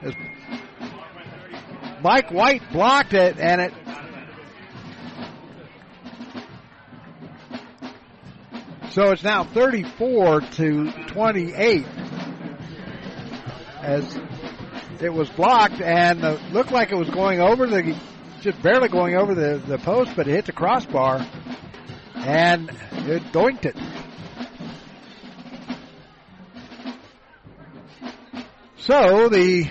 As 0.04 0.14
Mike 2.04 2.30
White 2.30 2.70
blocked 2.70 3.14
it, 3.14 3.38
and 3.38 3.62
it. 3.62 3.72
So 8.90 9.10
it's 9.10 9.22
now 9.22 9.44
34 9.44 10.42
to 10.42 10.92
28 11.06 11.86
as 13.80 14.20
it 15.00 15.14
was 15.14 15.30
blocked 15.30 15.80
and 15.80 16.20
looked 16.52 16.72
like 16.72 16.92
it 16.92 16.96
was 16.96 17.08
going 17.08 17.40
over 17.40 17.66
the 17.66 17.96
just 18.42 18.60
barely 18.60 18.88
going 18.88 19.16
over 19.16 19.34
the, 19.34 19.62
the 19.66 19.78
post, 19.78 20.10
but 20.14 20.28
it 20.28 20.32
hit 20.32 20.44
the 20.44 20.52
crossbar 20.52 21.26
and 22.16 22.68
it 22.92 23.22
doinked 23.32 23.64
it. 23.64 23.76
So 28.76 29.30
the 29.30 29.70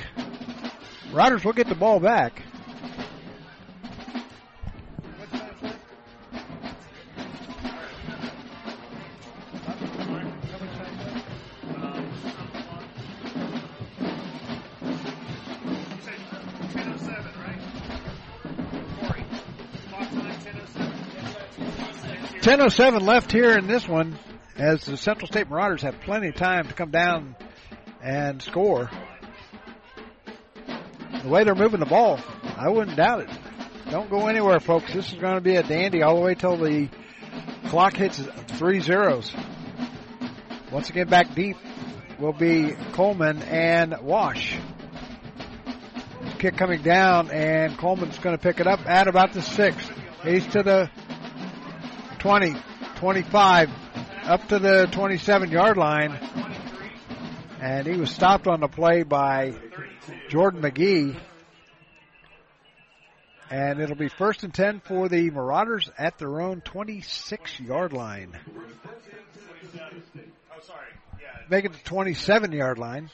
Riders 1.14 1.45
will 1.45 1.53
get 1.53 1.67
the 1.67 1.75
ball 1.75 2.00
back. 2.00 2.42
Ten 22.42 22.59
oh 22.59 22.67
seven 22.67 23.06
left 23.06 23.32
here 23.32 23.58
in 23.58 23.67
this 23.67 23.88
one, 23.88 24.17
as 24.58 24.83
the 24.83 24.98
Central 24.98 25.27
State 25.27 25.48
Marauders 25.48 25.83
have 25.83 26.01
plenty 26.01 26.30
of 26.30 26.35
time 26.35 26.67
to 26.67 26.74
come 26.74 26.90
down 26.90 27.35
and 28.01 28.42
score. 28.42 28.90
The 31.23 31.29
way 31.29 31.45
they're 31.45 31.55
moving 31.55 31.79
the 31.79 31.85
ball, 31.85 32.19
I 32.57 32.67
wouldn't 32.67 32.97
doubt 32.97 33.21
it. 33.21 33.29
Don't 33.89 34.09
go 34.09 34.27
anywhere, 34.27 34.59
folks. 34.59 34.93
This 34.93 35.07
is 35.07 35.17
going 35.17 35.35
to 35.35 35.41
be 35.41 35.55
a 35.55 35.63
dandy 35.63 36.03
all 36.03 36.15
the 36.15 36.21
way 36.21 36.35
till 36.35 36.57
the 36.57 36.89
clock 37.67 37.93
hits 37.95 38.21
three 38.57 38.81
zeros. 38.81 39.33
Once 40.69 40.89
again, 40.89 41.07
back 41.07 41.33
deep 41.33 41.55
will 42.19 42.33
be 42.33 42.75
Coleman 42.91 43.41
and 43.43 43.95
Wash. 44.01 44.57
Kick 46.39 46.57
coming 46.57 46.81
down, 46.81 47.31
and 47.31 47.77
Coleman's 47.77 48.19
going 48.19 48.35
to 48.35 48.41
pick 48.41 48.59
it 48.59 48.67
up 48.67 48.85
at 48.85 49.07
about 49.07 49.31
the 49.31 49.41
six. 49.41 49.77
He's 50.23 50.45
to 50.47 50.61
the 50.61 50.89
20, 52.19 52.53
25, 52.95 53.69
up 54.25 54.47
to 54.49 54.59
the 54.59 54.89
27 54.91 55.51
yard 55.51 55.77
line. 55.77 56.19
And 57.61 57.87
he 57.87 57.97
was 57.97 58.11
stopped 58.11 58.45
on 58.47 58.59
the 58.59 58.67
play 58.67 59.03
by 59.03 59.53
Jordan 60.30 60.61
McGee. 60.61 61.19
And 63.49 63.80
it'll 63.80 63.95
be 63.95 64.07
first 64.09 64.43
and 64.43 64.53
10 64.53 64.80
for 64.80 65.07
the 65.09 65.30
Marauders 65.30 65.90
at 65.98 66.17
their 66.17 66.41
own 66.41 66.61
26 66.61 67.59
yard 67.59 67.93
line. 67.93 68.38
Make 71.49 71.65
it 71.65 71.73
the 71.73 71.80
27 71.83 72.51
yard 72.51 72.80
line. 72.80 73.09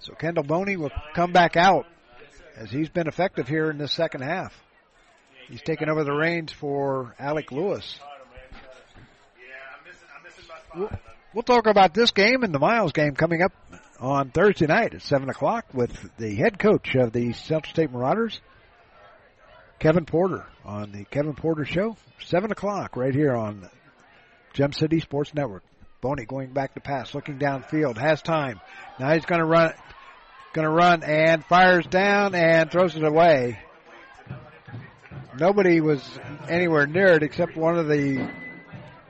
So 0.00 0.14
Kendall 0.14 0.44
Boney 0.44 0.76
will 0.76 0.90
come 1.14 1.32
back 1.32 1.56
out 1.56 1.86
as 2.56 2.70
he's 2.70 2.88
been 2.88 3.06
effective 3.06 3.48
here 3.48 3.70
in 3.70 3.78
the 3.78 3.88
second 3.88 4.22
half. 4.22 4.52
He's 5.48 5.62
taken 5.62 5.88
over 5.88 6.04
the 6.04 6.12
reins 6.12 6.52
for 6.52 7.14
Alec 7.18 7.52
Lewis. 7.52 7.98
We'll 11.32 11.42
talk 11.42 11.66
about 11.66 11.94
this 11.94 12.10
game 12.10 12.42
and 12.42 12.54
the 12.54 12.58
Miles 12.58 12.92
game 12.92 13.14
coming 13.14 13.42
up 13.42 13.52
on 14.04 14.30
Thursday 14.30 14.66
night 14.66 14.92
at 14.92 15.00
7 15.00 15.30
o'clock 15.30 15.64
with 15.72 16.10
the 16.18 16.34
head 16.34 16.58
coach 16.58 16.94
of 16.94 17.12
the 17.12 17.32
Central 17.32 17.72
State 17.72 17.90
Marauders, 17.90 18.38
Kevin 19.78 20.04
Porter, 20.04 20.44
on 20.62 20.92
the 20.92 21.04
Kevin 21.06 21.34
Porter 21.34 21.64
Show, 21.64 21.96
7 22.22 22.52
o'clock 22.52 22.96
right 22.96 23.14
here 23.14 23.34
on 23.34 23.66
Gem 24.52 24.72
City 24.72 25.00
Sports 25.00 25.32
Network. 25.32 25.62
Boney 26.02 26.26
going 26.26 26.52
back 26.52 26.74
to 26.74 26.80
pass, 26.80 27.14
looking 27.14 27.38
downfield, 27.38 27.96
has 27.96 28.20
time. 28.20 28.60
Now 29.00 29.14
he's 29.14 29.24
going 29.24 29.40
to 29.40 29.46
run, 29.46 29.72
going 30.52 30.66
to 30.66 30.70
run 30.70 31.02
and 31.02 31.42
fires 31.46 31.86
down 31.86 32.34
and 32.34 32.70
throws 32.70 32.94
it 32.96 33.04
away. 33.04 33.58
Nobody 35.38 35.80
was 35.80 36.06
anywhere 36.46 36.86
near 36.86 37.14
it 37.14 37.22
except 37.22 37.56
one 37.56 37.78
of 37.78 37.88
the 37.88 38.30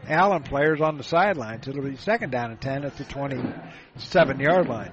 Allen 0.09 0.43
players 0.43 0.81
on 0.81 0.97
the 0.99 1.05
sidelines. 1.05 1.67
It'll 1.67 1.83
be 1.83 1.97
second 1.97 2.31
down 2.31 2.51
and 2.51 2.61
10 2.61 2.85
at 2.85 2.97
the 2.97 3.05
27 3.05 4.41
yard 4.41 4.69
line. 4.69 4.93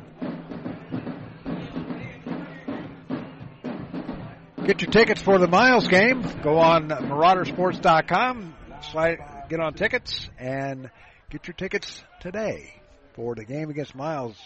Get 4.65 4.81
your 4.81 4.91
tickets 4.91 5.21
for 5.21 5.39
the 5.39 5.47
Miles 5.47 5.87
game. 5.87 6.23
Go 6.43 6.59
on 6.59 6.87
maraudersports.com, 6.89 8.55
slide, 8.91 9.17
get 9.49 9.59
on 9.59 9.73
tickets, 9.73 10.29
and 10.37 10.91
get 11.31 11.47
your 11.47 11.55
tickets 11.55 12.03
today 12.21 12.79
for 13.15 13.33
the 13.33 13.43
game 13.43 13.71
against 13.71 13.95
Miles. 13.95 14.37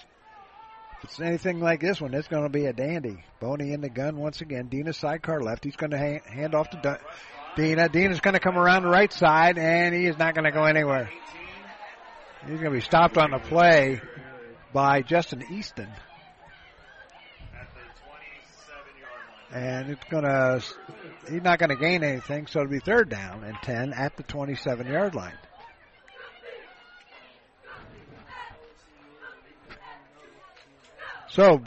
If 0.97 1.03
it's 1.03 1.19
anything 1.19 1.59
like 1.59 1.81
this 1.81 1.99
one, 1.99 2.13
it's 2.13 2.29
going 2.29 2.43
to 2.43 2.49
be 2.49 2.65
a 2.65 2.73
dandy. 2.73 3.23
Boney 3.41 3.73
in 3.73 3.81
the 3.81 3.89
gun 3.89 4.15
once 4.17 4.39
again. 4.39 4.67
Dina's 4.69 4.97
sidecar 4.97 5.41
left. 5.41 5.65
He's 5.65 5.75
going 5.75 5.91
to 5.91 5.97
ha- 5.97 6.31
hand 6.31 6.55
off 6.55 6.69
to 6.69 6.77
Dun- 6.81 6.99
Dina. 7.55 7.89
Dina's 7.89 8.19
going 8.19 8.33
to 8.33 8.39
come 8.39 8.57
around 8.57 8.83
the 8.83 8.89
right 8.89 9.11
side, 9.11 9.57
and 9.57 9.95
he 9.95 10.05
is 10.05 10.17
not 10.17 10.35
going 10.35 10.45
to 10.45 10.51
go 10.51 10.63
anywhere. 10.63 11.09
He's 12.41 12.59
going 12.59 12.71
to 12.71 12.77
be 12.77 12.81
stopped 12.81 13.17
on 13.17 13.31
the 13.31 13.39
play 13.39 14.01
by 14.73 15.01
Justin 15.01 15.43
Easton. 15.51 15.89
And 19.51 19.89
it's 19.89 20.03
going 20.09 20.25
to, 20.25 20.61
he's 21.29 21.41
not 21.41 21.59
going 21.59 21.69
to 21.69 21.77
gain 21.77 22.03
anything, 22.03 22.47
so 22.47 22.59
it'll 22.59 22.71
be 22.71 22.79
third 22.79 23.09
down 23.09 23.45
and 23.45 23.55
10 23.61 23.93
at 23.93 24.17
the 24.17 24.23
27 24.23 24.87
yard 24.87 25.15
line. 25.15 25.37
So, 31.29 31.63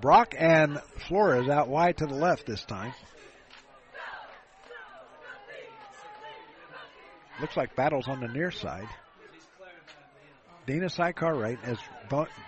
Brock 0.00 0.34
and 0.38 0.80
Flores 1.06 1.48
out 1.48 1.68
wide 1.68 1.98
to 1.98 2.06
the 2.06 2.14
left 2.14 2.46
this 2.46 2.64
time. 2.64 2.92
Looks 7.40 7.56
like 7.56 7.76
battles 7.76 8.08
on 8.08 8.20
the 8.20 8.28
near 8.28 8.50
side. 8.50 8.88
Dina 10.66 10.90
sidecar 10.90 11.34
right 11.34 11.58
as 11.62 11.78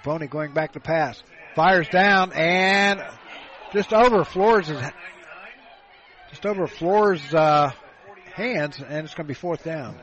Boney 0.04 0.26
going 0.26 0.52
back 0.52 0.72
to 0.72 0.80
pass. 0.80 1.22
Fires 1.54 1.88
down 1.88 2.32
and 2.32 3.02
just 3.72 3.92
over 3.92 4.24
Flores' 4.24 4.70
just 6.28 6.44
over 6.44 6.66
Flores' 6.66 7.34
uh, 7.34 7.72
hands, 8.34 8.78
and 8.78 9.04
it's 9.04 9.14
going 9.14 9.26
to 9.26 9.28
be 9.28 9.34
fourth 9.34 9.64
down. 9.64 9.96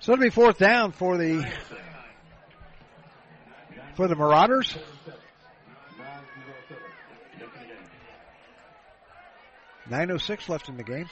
So 0.00 0.12
it'll 0.12 0.22
be 0.22 0.30
fourth 0.30 0.58
down 0.58 0.92
for 0.92 1.16
the 1.16 1.46
for 3.94 4.08
the 4.08 4.16
Marauders. 4.16 4.76
Nine 9.88 10.10
oh 10.10 10.16
six 10.16 10.48
left 10.48 10.68
in 10.68 10.76
the 10.76 10.84
game. 10.84 11.08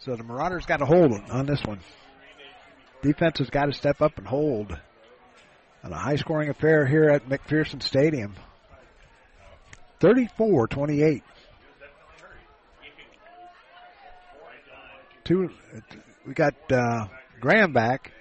So 0.00 0.14
the 0.14 0.22
Marauders 0.22 0.64
got 0.64 0.78
to 0.78 0.86
hold 0.86 1.12
on 1.30 1.46
this 1.46 1.60
one. 1.64 1.80
Defense 3.02 3.38
has 3.38 3.50
got 3.50 3.66
to 3.66 3.72
step 3.72 4.00
up 4.00 4.16
and 4.18 4.26
hold 4.26 4.76
on 5.82 5.92
a 5.92 5.96
high 5.96 6.16
scoring 6.16 6.50
affair 6.50 6.86
here 6.86 7.04
at 7.10 7.28
McPherson 7.28 7.82
Stadium. 7.82 8.34
34-28. 10.00 11.22
Two, 15.24 15.50
we 16.26 16.32
got 16.32 16.54
uh, 16.72 17.06
Graham 17.40 17.72
back. 17.72 18.12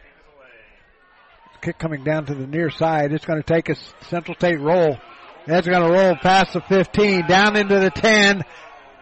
Kick 1.62 1.78
coming 1.78 2.04
down 2.04 2.26
to 2.26 2.36
the 2.36 2.46
near 2.46 2.70
side. 2.70 3.14
It's 3.14 3.26
going 3.26 3.42
to 3.42 3.54
take 3.54 3.70
a 3.70 3.76
Central 4.10 4.36
State 4.36 4.60
roll. 4.60 4.98
That's 5.46 5.68
going 5.68 5.82
to 5.82 5.90
roll 5.90 6.16
past 6.16 6.54
the 6.54 6.62
15, 6.62 7.26
down 7.28 7.56
into 7.56 7.80
the 7.80 7.90
10, 7.90 8.44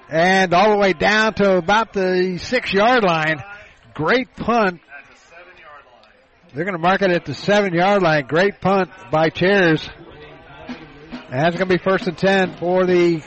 and 0.10 0.54
all 0.54 0.72
the 0.72 0.78
way 0.78 0.94
down 0.94 1.34
to 1.36 1.58
about 1.58 1.94
the 1.94 2.38
six 2.38 2.74
yard 2.74 3.04
line. 3.04 3.44
Great 3.94 4.36
punt. 4.36 4.82
They're 6.54 6.66
going 6.66 6.76
to 6.76 6.82
mark 6.82 7.02
it 7.02 7.12
at 7.12 7.26
the 7.26 7.34
seven 7.34 7.74
yard 7.74 8.02
line. 8.02 8.26
Great 8.28 8.62
punt 8.62 8.90
by 9.12 9.30
Chairs. 9.30 9.88
And 10.68 11.44
that's 11.44 11.58
going 11.58 11.68
to 11.68 11.78
be 11.78 11.84
first 11.84 12.08
and 12.08 12.18
10 12.18 12.58
for 12.58 12.86
the 12.86 13.22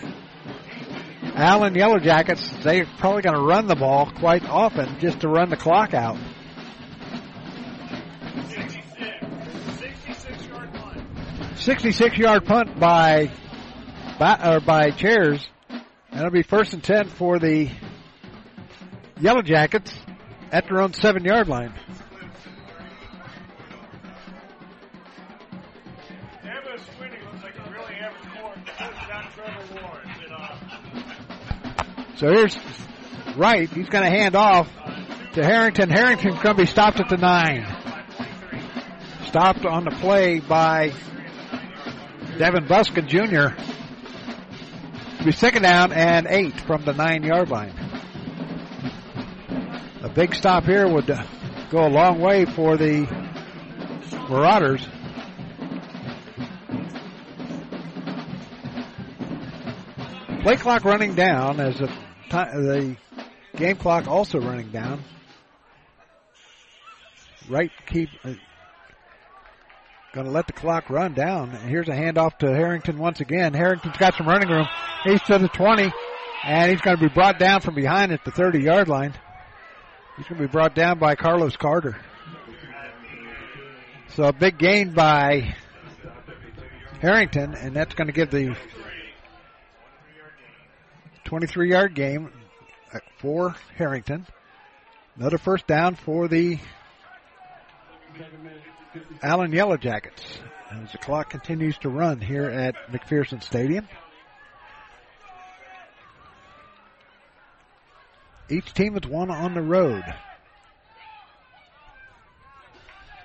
Allen 1.34 1.74
Yellow 1.74 1.98
Jackets. 1.98 2.50
They're 2.62 2.86
probably 2.98 3.22
going 3.22 3.36
to 3.36 3.42
run 3.42 3.66
the 3.66 3.76
ball 3.76 4.10
quite 4.18 4.44
often 4.44 4.98
just 4.98 5.20
to 5.20 5.28
run 5.28 5.50
the 5.50 5.56
clock 5.56 5.94
out. 5.94 6.16
66 11.56 12.16
yard 12.16 12.46
punt 12.46 12.80
by 12.80 13.30
by, 14.18 14.54
or 14.54 14.60
by 14.60 14.90
chairs. 14.90 15.46
And 16.10 16.20
it'll 16.20 16.30
be 16.30 16.42
first 16.42 16.72
and 16.72 16.82
10 16.82 17.08
for 17.08 17.38
the 17.38 17.70
Yellow 19.20 19.42
Jackets 19.42 19.92
at 20.50 20.66
their 20.66 20.80
own 20.80 20.92
seven 20.94 21.24
yard 21.24 21.48
line. 21.48 21.72
Emma 26.42 26.78
Sweeney 26.96 27.16
looks 27.24 27.42
like 27.42 27.58
a 27.58 27.70
really 27.70 27.94
average 27.96 28.32
court. 28.40 28.58
Down 29.08 29.32
Trevor 29.32 29.74
Warren. 29.74 30.08
You 30.22 30.28
know. 30.30 30.48
So 32.16 32.28
here's 32.28 32.56
Wright. 33.36 33.68
He's 33.68 33.88
going 33.88 34.04
to 34.04 34.10
hand 34.10 34.34
off 34.34 34.68
to 35.34 35.44
Harrington. 35.44 35.90
Harrington 35.90 36.32
going 36.32 36.42
to 36.42 36.54
be 36.54 36.66
stopped 36.66 37.00
at 37.00 37.08
the 37.08 37.16
nine. 37.16 37.66
Stopped 39.26 39.66
on 39.66 39.84
the 39.84 39.90
play 39.90 40.40
by 40.40 40.92
Devin 42.38 42.66
Buskin 42.66 43.08
Jr. 43.08 43.48
Be 45.24 45.32
second 45.32 45.62
down 45.62 45.92
and 45.92 46.26
eight 46.28 46.60
from 46.60 46.84
the 46.84 46.92
nine 46.92 47.24
yard 47.24 47.50
line. 47.50 47.74
A 50.02 50.08
big 50.08 50.34
stop 50.34 50.64
here 50.64 50.88
would 50.88 51.06
go 51.70 51.86
a 51.86 51.90
long 51.90 52.20
way 52.20 52.44
for 52.44 52.76
the 52.76 53.06
Marauders. 54.30 54.86
Play 60.42 60.56
clock 60.56 60.84
running 60.84 61.14
down 61.14 61.58
as 61.58 61.78
the, 61.78 61.90
the 62.30 62.96
game 63.56 63.76
clock 63.76 64.06
also 64.06 64.38
running 64.38 64.70
down. 64.70 65.02
Wright 67.50 67.72
keep 67.86 68.08
uh, 68.24 68.34
going 70.18 70.26
to 70.26 70.34
let 70.34 70.48
the 70.48 70.52
clock 70.52 70.90
run 70.90 71.14
down. 71.14 71.48
Here's 71.50 71.88
a 71.88 71.92
handoff 71.92 72.38
to 72.38 72.48
Harrington 72.48 72.98
once 72.98 73.20
again. 73.20 73.54
Harrington's 73.54 73.96
got 73.98 74.16
some 74.16 74.26
running 74.26 74.48
room. 74.48 74.66
He's 75.04 75.22
to 75.22 75.38
the 75.38 75.46
20 75.46 75.92
and 76.44 76.70
he's 76.72 76.80
going 76.80 76.96
to 76.96 77.02
be 77.02 77.08
brought 77.08 77.38
down 77.38 77.60
from 77.60 77.76
behind 77.76 78.10
at 78.10 78.24
the 78.24 78.32
30 78.32 78.58
yard 78.58 78.88
line. 78.88 79.14
He's 80.16 80.26
going 80.26 80.40
to 80.40 80.48
be 80.48 80.50
brought 80.50 80.74
down 80.74 80.98
by 80.98 81.14
Carlos 81.14 81.56
Carter. 81.56 81.96
So 84.16 84.24
a 84.24 84.32
big 84.32 84.58
gain 84.58 84.90
by 84.90 85.54
Harrington, 87.00 87.54
and 87.54 87.76
that's 87.76 87.94
going 87.94 88.08
to 88.08 88.12
give 88.12 88.32
the 88.32 88.56
23 91.26 91.70
yard 91.70 91.94
game 91.94 92.32
for 93.20 93.54
Harrington. 93.76 94.26
Another 95.16 95.38
first 95.38 95.68
down 95.68 95.94
for 95.94 96.26
the 96.26 96.58
Allen 99.22 99.52
Yellow 99.52 99.76
Jackets 99.76 100.40
as 100.70 100.92
the 100.92 100.98
clock 100.98 101.30
continues 101.30 101.76
to 101.78 101.88
run 101.88 102.20
here 102.20 102.44
at 102.44 102.74
McPherson 102.90 103.42
Stadium. 103.42 103.88
Each 108.50 108.72
team 108.72 108.94
has 108.94 109.06
won 109.06 109.30
on 109.30 109.54
the 109.54 109.62
road. 109.62 110.02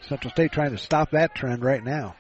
Central 0.08 0.32
State 0.32 0.52
trying 0.52 0.72
to 0.72 0.77
stop 0.77 1.11
that 1.11 1.34
trend 1.34 1.64
right 1.64 1.84
now. 1.84 2.16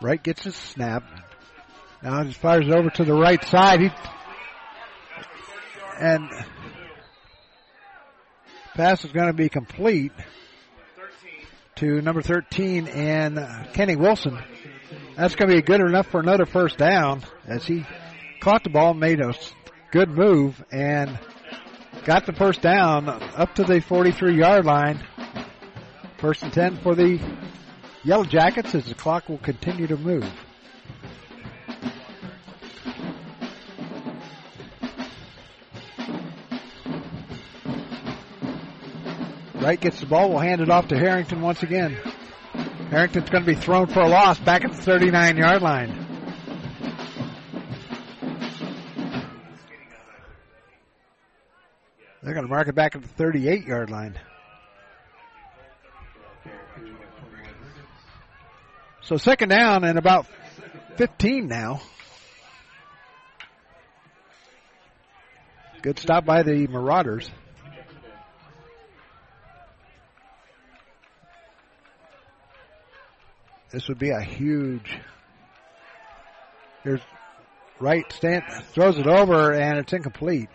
Wright 0.00 0.22
gets 0.22 0.44
his 0.44 0.56
snap. 0.56 1.04
Now 2.02 2.22
just 2.24 2.38
fires 2.38 2.66
it 2.66 2.72
over 2.72 2.90
to 2.90 3.04
the 3.04 3.14
right 3.14 3.42
side. 3.44 3.80
He 3.80 3.90
and 6.00 6.28
pass 8.78 9.04
is 9.04 9.10
going 9.10 9.26
to 9.26 9.32
be 9.32 9.48
complete 9.48 10.12
to 11.74 12.00
number 12.00 12.22
13 12.22 12.86
and 12.86 13.36
uh, 13.36 13.64
Kenny 13.72 13.96
Wilson. 13.96 14.38
That's 15.16 15.34
going 15.34 15.50
to 15.50 15.56
be 15.56 15.62
good 15.62 15.80
enough 15.80 16.06
for 16.06 16.20
another 16.20 16.46
first 16.46 16.78
down 16.78 17.24
as 17.44 17.66
he 17.66 17.84
caught 18.40 18.62
the 18.62 18.70
ball, 18.70 18.94
made 18.94 19.20
a 19.20 19.34
good 19.90 20.08
move, 20.08 20.64
and 20.70 21.18
got 22.04 22.24
the 22.24 22.32
first 22.32 22.62
down 22.62 23.08
up 23.08 23.56
to 23.56 23.64
the 23.64 23.80
43 23.80 24.38
yard 24.38 24.64
line. 24.64 25.04
First 26.18 26.44
and 26.44 26.52
10 26.52 26.76
for 26.76 26.94
the 26.94 27.18
Yellow 28.04 28.24
Jackets 28.24 28.76
as 28.76 28.86
the 28.86 28.94
clock 28.94 29.28
will 29.28 29.38
continue 29.38 29.88
to 29.88 29.96
move. 29.96 30.32
Wright 39.68 39.78
gets 39.78 40.00
the 40.00 40.06
ball. 40.06 40.30
We'll 40.30 40.38
hand 40.38 40.62
it 40.62 40.70
off 40.70 40.88
to 40.88 40.96
Harrington 40.96 41.42
once 41.42 41.62
again. 41.62 41.94
Harrington's 42.90 43.28
going 43.28 43.44
to 43.44 43.54
be 43.54 43.54
thrown 43.54 43.86
for 43.86 44.00
a 44.00 44.08
loss 44.08 44.38
back 44.38 44.64
at 44.64 44.72
the 44.72 44.80
39 44.80 45.36
yard 45.36 45.60
line. 45.60 46.06
They're 52.22 52.32
going 52.32 52.46
to 52.46 52.50
mark 52.50 52.68
it 52.68 52.74
back 52.74 52.96
at 52.96 53.02
the 53.02 53.08
38 53.08 53.66
yard 53.66 53.90
line. 53.90 54.18
So 59.02 59.18
second 59.18 59.50
down 59.50 59.84
and 59.84 59.98
about 59.98 60.24
15 60.96 61.46
now. 61.46 61.82
Good 65.82 65.98
stop 65.98 66.24
by 66.24 66.42
the 66.42 66.66
Marauders. 66.68 67.30
This 73.70 73.86
would 73.88 73.98
be 73.98 74.10
a 74.10 74.20
huge. 74.20 74.98
Here's 76.82 77.00
Wright 77.80 78.10
stand 78.12 78.44
throws 78.72 78.98
it 78.98 79.06
over 79.06 79.52
and 79.52 79.78
it's 79.78 79.92
incomplete. 79.92 80.48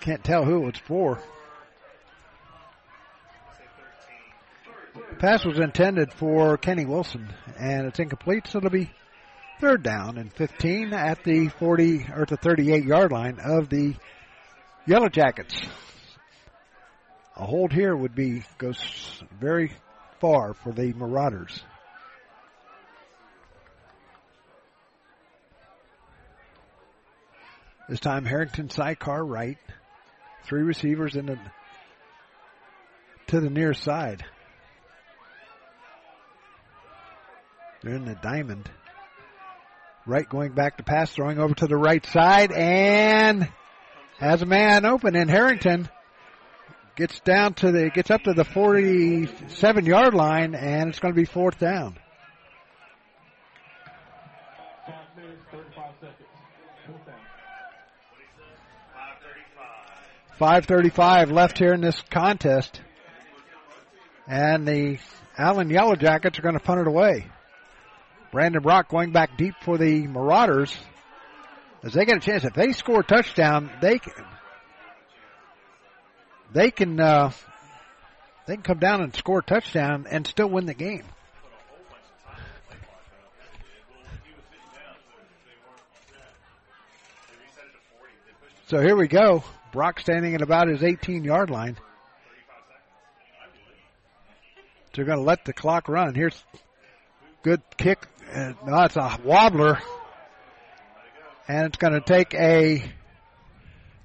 Can't 0.00 0.24
tell 0.24 0.44
who 0.44 0.66
it's 0.68 0.80
for. 0.80 1.22
Pass 5.18 5.44
was 5.44 5.58
intended 5.58 6.12
for 6.12 6.56
Kenny 6.56 6.86
Wilson 6.86 7.32
and 7.58 7.86
it's 7.86 8.00
incomplete, 8.00 8.48
so 8.48 8.58
it'll 8.58 8.70
be 8.70 8.90
third 9.60 9.82
down 9.82 10.18
and 10.18 10.32
15 10.32 10.92
at 10.92 11.22
the 11.22 11.48
40 11.48 12.06
or 12.16 12.24
the 12.24 12.36
38 12.36 12.84
yard 12.84 13.12
line 13.12 13.38
of 13.38 13.68
the 13.68 13.94
Yellow 14.86 15.08
Jackets. 15.08 15.54
A 17.36 17.44
hold 17.44 17.72
here 17.72 17.94
would 17.94 18.14
be 18.14 18.42
goes 18.58 19.22
very 19.40 19.72
far 20.22 20.54
for 20.54 20.70
the 20.70 20.92
Marauders. 20.92 21.64
This 27.88 27.98
time 27.98 28.24
Harrington 28.24 28.70
sidecar 28.70 29.24
right. 29.24 29.58
Three 30.44 30.62
receivers 30.62 31.16
in 31.16 31.26
the 31.26 31.38
to 33.26 33.40
the 33.40 33.50
near 33.50 33.74
side. 33.74 34.24
They're 37.82 37.94
in 37.94 38.04
the 38.04 38.14
diamond. 38.14 38.70
Wright 40.06 40.28
going 40.28 40.52
back 40.52 40.76
to 40.76 40.84
pass, 40.84 41.12
throwing 41.12 41.40
over 41.40 41.54
to 41.54 41.66
the 41.66 41.76
right 41.76 42.06
side 42.06 42.52
and 42.52 43.48
has 44.18 44.40
a 44.40 44.46
man 44.46 44.84
open 44.84 45.16
in 45.16 45.26
Harrington 45.26 45.88
gets 46.96 47.20
down 47.20 47.54
to 47.54 47.72
the 47.72 47.90
gets 47.90 48.10
up 48.10 48.22
to 48.22 48.34
the 48.34 48.44
47 48.44 49.86
yard 49.86 50.14
line 50.14 50.54
and 50.54 50.90
it's 50.90 50.98
going 50.98 51.14
to 51.14 51.20
be 51.20 51.24
fourth 51.24 51.58
down. 51.58 51.96
Five 54.86 55.16
minutes, 55.16 55.42
35 55.50 55.92
seconds. 56.00 56.28
Fourth 56.86 57.06
5:35 60.66 61.30
left 61.30 61.58
here 61.58 61.72
in 61.72 61.80
this 61.80 62.00
contest, 62.10 62.80
and 64.26 64.66
the 64.66 64.98
Allen 65.38 65.70
Yellow 65.70 65.94
Jackets 65.94 66.38
are 66.38 66.42
going 66.42 66.58
to 66.58 66.60
punt 66.60 66.80
it 66.80 66.86
away. 66.86 67.26
Brandon 68.32 68.62
Brock 68.62 68.88
going 68.88 69.12
back 69.12 69.36
deep 69.36 69.54
for 69.62 69.78
the 69.78 70.06
Marauders 70.06 70.74
as 71.84 71.92
they 71.92 72.04
get 72.04 72.16
a 72.16 72.20
chance. 72.20 72.44
If 72.44 72.54
they 72.54 72.72
score 72.72 73.00
a 73.00 73.04
touchdown, 73.04 73.70
they 73.80 74.00
they 76.52 76.70
can 76.70 77.00
uh, 77.00 77.32
they 78.46 78.54
can 78.54 78.62
come 78.62 78.78
down 78.78 79.02
and 79.02 79.14
score 79.14 79.40
a 79.40 79.42
touchdown 79.42 80.06
and 80.10 80.26
still 80.26 80.48
win 80.48 80.66
the 80.66 80.74
game. 80.74 81.04
So 88.66 88.80
here 88.80 88.96
we 88.96 89.06
go. 89.06 89.44
Brock 89.70 90.00
standing 90.00 90.34
at 90.34 90.40
about 90.40 90.68
his 90.68 90.82
18 90.82 91.24
yard 91.24 91.50
line. 91.50 91.76
They're 94.94 95.04
going 95.04 95.18
to 95.18 95.24
let 95.24 95.44
the 95.44 95.52
clock 95.52 95.88
run. 95.88 96.14
Here's 96.14 96.42
good 97.42 97.62
kick. 97.76 98.06
No, 98.34 98.82
it's 98.82 98.96
a 98.96 99.18
wobbler. 99.24 99.78
And 101.48 101.66
it's 101.66 101.76
going 101.76 101.94
to 101.94 102.00
take 102.00 102.34
a 102.34 102.82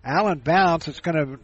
Allen 0.03 0.39
bounce. 0.39 0.87
It's 0.87 0.99
going 0.99 1.15
to 1.15 1.39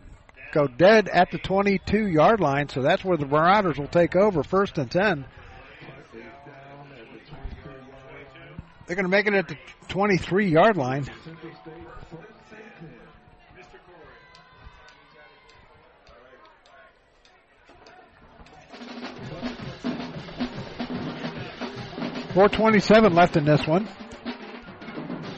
go 0.54 0.68
dead 0.68 1.10
at 1.10 1.32
the 1.32 1.38
22 1.40 2.08
yard 2.08 2.40
line. 2.40 2.70
So 2.70 2.82
that's 2.82 3.04
where 3.04 3.18
the 3.18 3.26
Marauders 3.26 3.78
will 3.78 3.88
take 3.88 4.16
over 4.16 4.44
first 4.44 4.78
and 4.78 4.90
10. 4.90 5.26
They're 8.86 8.96
going 8.96 9.06
to 9.06 9.10
make 9.10 9.28
it 9.28 9.34
at 9.34 9.48
the 9.48 9.58
23 9.90 10.50
yard 10.50 10.78
line. 10.78 11.10
Four 22.34 22.50
twenty-seven 22.50 23.14
left 23.14 23.38
in 23.38 23.46
this 23.46 23.68
one. 23.68 23.88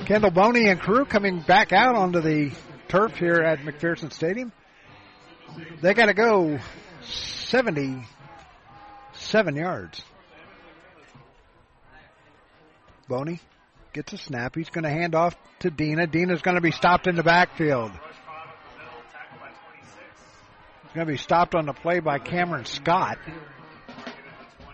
Kendall 0.06 0.32
Boney 0.32 0.70
and 0.70 0.80
crew 0.80 1.04
coming 1.04 1.42
back 1.42 1.74
out 1.74 1.94
onto 1.94 2.22
the 2.22 2.52
turf 2.88 3.18
here 3.18 3.42
at 3.42 3.60
McPherson 3.60 4.14
Stadium. 4.14 4.54
They 5.82 5.94
got 5.94 6.08
to 6.08 6.14
go 6.14 6.60
77 7.04 9.56
yards. 9.56 10.04
Boney 13.08 13.40
gets 13.94 14.14
a 14.14 14.18
snap. 14.18 14.56
He's 14.56 14.70
going 14.70 14.84
to 14.84 14.90
hand 14.90 15.16
off 15.16 15.36
to 15.60 15.70
Dina. 15.70 16.08
Dina's 16.08 16.42
going 16.42 16.56
to 16.56 16.62
be 16.62 16.72
stopped 16.72 17.08
in 17.08 17.16
the 17.16 17.24
backfield. 17.24 17.92
He's 20.84 20.92
going 20.94 21.08
to 21.08 21.14
be 21.14 21.18
stopped 21.18 21.56
on 21.56 21.66
the 21.66 21.74
play 21.74 22.00
by 22.00 22.20
Cameron 22.20 22.66
Scott. 22.66 23.18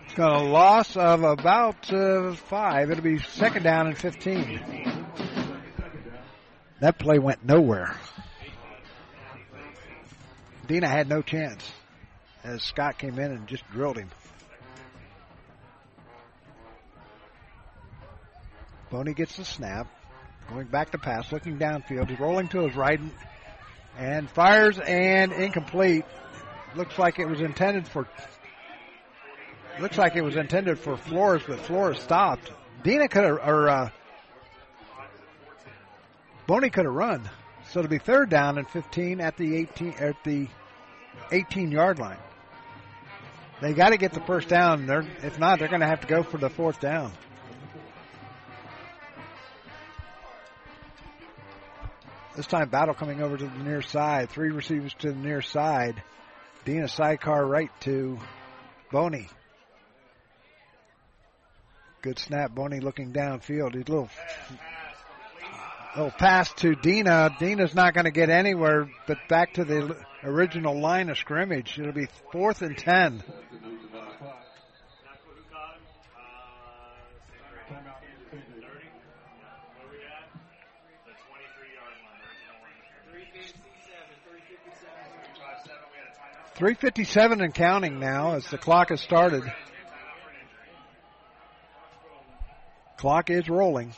It's 0.04 0.14
got 0.14 0.40
a 0.40 0.44
loss 0.44 0.96
of 0.96 1.22
about 1.22 1.92
uh, 1.92 2.34
five. 2.34 2.90
It'll 2.90 3.02
be 3.02 3.18
second 3.18 3.62
down 3.62 3.86
and 3.86 3.96
15. 3.96 4.98
That 6.80 6.98
play 6.98 7.18
went 7.18 7.44
nowhere. 7.44 7.96
Dina 10.66 10.88
had 10.88 11.08
no 11.08 11.22
chance 11.22 11.70
as 12.44 12.62
Scott 12.62 12.98
came 12.98 13.18
in 13.18 13.32
and 13.32 13.46
just 13.46 13.68
drilled 13.70 13.98
him. 13.98 14.10
Boney 18.90 19.14
gets 19.14 19.36
the 19.36 19.44
snap, 19.44 19.86
going 20.50 20.66
back 20.66 20.90
to 20.90 20.98
pass, 20.98 21.32
looking 21.32 21.58
downfield. 21.58 22.10
He's 22.10 22.20
rolling 22.20 22.48
to 22.48 22.66
his 22.66 22.76
right 22.76 23.00
and 23.98 24.30
fires 24.30 24.78
and 24.78 25.32
incomplete. 25.32 26.04
Looks 26.76 26.98
like 26.98 27.18
it 27.18 27.26
was 27.26 27.40
intended 27.40 27.88
for. 27.88 28.06
Looks 29.80 29.96
like 29.96 30.16
it 30.16 30.22
was 30.22 30.36
intended 30.36 30.78
for 30.78 30.96
Flores, 30.96 31.42
but 31.46 31.60
Flores 31.60 31.98
stopped. 32.00 32.50
Dina 32.82 33.08
could 33.08 33.24
have, 33.24 33.38
or 33.38 33.68
uh, 33.68 33.90
Boney 36.46 36.68
could 36.68 36.84
have 36.84 36.94
run. 36.94 37.28
So 37.72 37.80
it'll 37.80 37.90
be 37.90 37.96
third 37.96 38.28
down 38.28 38.58
and 38.58 38.68
15 38.68 39.22
at 39.22 39.38
the 39.38 39.56
18 39.56 39.94
at 39.98 40.22
the 40.24 40.46
18 41.30 41.72
yard 41.72 41.98
line. 41.98 42.18
They 43.62 43.72
got 43.72 43.90
to 43.90 43.96
get 43.96 44.12
the 44.12 44.20
first 44.20 44.48
down. 44.48 44.86
They're, 44.86 45.06
if 45.22 45.38
not, 45.38 45.58
they're 45.58 45.68
going 45.68 45.80
to 45.80 45.86
have 45.86 46.02
to 46.02 46.06
go 46.06 46.22
for 46.22 46.36
the 46.36 46.50
fourth 46.50 46.80
down. 46.80 47.12
This 52.36 52.46
time, 52.46 52.68
Battle 52.68 52.94
coming 52.94 53.22
over 53.22 53.38
to 53.38 53.44
the 53.44 53.64
near 53.64 53.80
side. 53.80 54.28
Three 54.28 54.50
receivers 54.50 54.92
to 54.98 55.12
the 55.12 55.18
near 55.18 55.40
side. 55.40 56.02
Dina 56.66 56.88
sidecar 56.88 57.46
right 57.46 57.70
to 57.80 58.18
Boney. 58.90 59.28
Good 62.02 62.18
snap. 62.18 62.54
Boney 62.54 62.80
looking 62.80 63.12
downfield. 63.12 63.74
He's 63.74 63.88
a 63.88 63.92
little 63.92 64.10
Oh, 65.94 66.10
pass 66.10 66.50
to 66.54 66.74
Dina. 66.74 67.36
Dina's 67.38 67.74
not 67.74 67.92
going 67.92 68.06
to 68.06 68.10
get 68.10 68.30
anywhere 68.30 68.88
but 69.06 69.18
back 69.28 69.54
to 69.54 69.64
the 69.64 69.94
original 70.24 70.80
line 70.80 71.10
of 71.10 71.18
scrimmage. 71.18 71.78
It'll 71.78 71.92
be 71.92 72.08
fourth 72.32 72.62
and 72.62 72.78
ten. 72.78 73.22
Three 86.54 86.74
fifty-seven 86.74 87.40
and 87.42 87.52
counting 87.52 87.98
now 87.98 88.34
as 88.34 88.46
the 88.48 88.56
clock 88.56 88.90
has 88.90 89.00
started. 89.00 89.42
Clock 92.96 93.30
is 93.30 93.48
rolling. 93.48 93.92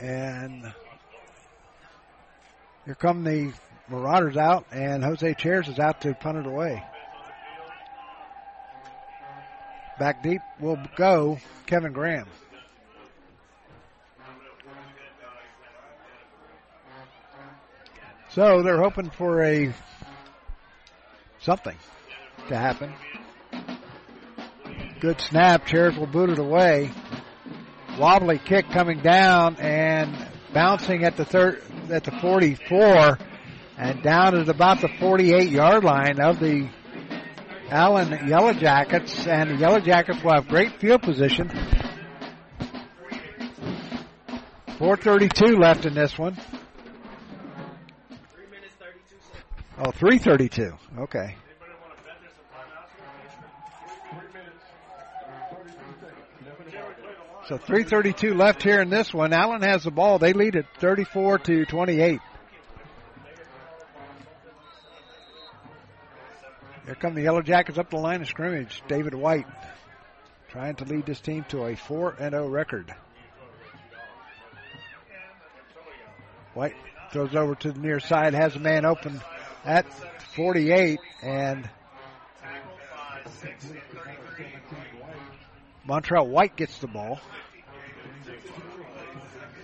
And 0.00 0.72
here 2.84 2.94
come 2.94 3.24
the 3.24 3.52
Marauders 3.88 4.36
out, 4.36 4.66
and 4.72 5.02
Jose 5.02 5.34
Chairs 5.34 5.68
is 5.68 5.78
out 5.78 6.00
to 6.02 6.12
punt 6.14 6.38
it 6.38 6.46
away. 6.46 6.82
Back 9.98 10.22
deep 10.22 10.42
will 10.60 10.78
go 10.96 11.38
Kevin 11.66 11.92
Graham. 11.92 12.26
So 18.30 18.62
they're 18.62 18.82
hoping 18.82 19.08
for 19.08 19.42
a 19.42 19.72
something 21.40 21.76
to 22.48 22.56
happen. 22.56 22.92
Good 25.00 25.20
snap. 25.22 25.66
Chairs 25.66 25.96
will 25.96 26.06
boot 26.06 26.28
it 26.28 26.38
away 26.38 26.90
wobbly 27.98 28.38
kick 28.38 28.68
coming 28.70 29.00
down 29.00 29.56
and 29.56 30.14
bouncing 30.52 31.04
at 31.04 31.16
the 31.16 31.24
third 31.24 31.62
at 31.90 32.04
the 32.04 32.12
44 32.20 33.18
and 33.78 34.02
down 34.02 34.36
at 34.36 34.48
about 34.48 34.80
the 34.80 34.88
48 34.88 35.50
yard 35.50 35.84
line 35.84 36.20
of 36.20 36.38
the 36.38 36.68
Allen 37.70 38.28
Yellow 38.28 38.52
Jackets 38.52 39.26
and 39.26 39.50
the 39.50 39.56
Yellow 39.56 39.80
Jackets 39.80 40.22
will 40.22 40.34
have 40.34 40.48
great 40.48 40.72
field 40.80 41.02
position. 41.02 41.48
432 44.78 45.56
left 45.56 45.86
in 45.86 45.94
this 45.94 46.18
one. 46.18 46.36
Oh, 49.78 49.90
332. 49.90 50.72
Okay. 51.00 51.36
So 57.48 57.58
332 57.58 58.34
left 58.34 58.62
here 58.62 58.80
in 58.80 58.90
this 58.90 59.14
one. 59.14 59.32
Allen 59.32 59.62
has 59.62 59.84
the 59.84 59.92
ball. 59.92 60.18
They 60.18 60.32
lead 60.32 60.56
it 60.56 60.66
34 60.80 61.38
to 61.38 61.64
28. 61.64 62.20
Here 66.84 66.94
come 66.96 67.14
the 67.14 67.22
Yellow 67.22 67.42
Jackets 67.42 67.78
up 67.78 67.90
the 67.90 67.98
line 67.98 68.20
of 68.20 68.28
scrimmage. 68.28 68.82
David 68.88 69.14
White 69.14 69.46
trying 70.48 70.74
to 70.76 70.84
lead 70.84 71.06
this 71.06 71.20
team 71.20 71.44
to 71.48 71.64
a 71.64 71.76
4 71.76 72.16
0 72.18 72.48
record. 72.48 72.94
White 76.54 76.74
throws 77.12 77.34
over 77.34 77.54
to 77.54 77.72
the 77.72 77.78
near 77.78 78.00
side, 78.00 78.34
has 78.34 78.56
a 78.56 78.60
man 78.60 78.84
open 78.84 79.20
at 79.64 79.86
48, 80.34 80.98
and 81.22 81.68
Montrell 85.86 86.26
White 86.26 86.56
gets 86.56 86.78
the 86.78 86.88
ball. 86.88 87.20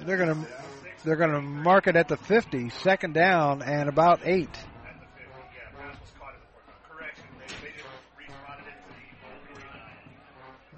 They're 0.01 0.17
going 0.17 0.45
to 0.45 0.51
they're 1.05 1.17
going 1.17 1.33
to 1.33 1.41
mark 1.41 1.89
it 1.89 1.97
at 1.97 2.07
the 2.07 2.17
50, 2.17 2.71
second 2.71 3.15
down 3.15 3.63
and 3.63 3.89
about 3.89 4.21
eight. 4.25 4.57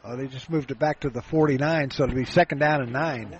Oh, 0.02 0.16
they 0.16 0.26
just 0.26 0.50
moved 0.50 0.70
it 0.70 0.78
back 0.78 1.00
to 1.00 1.10
the 1.10 1.22
49, 1.22 1.90
so 1.90 2.04
it'll 2.04 2.14
be 2.14 2.24
second 2.24 2.58
down 2.58 2.82
and 2.82 2.92
nine. 2.92 3.38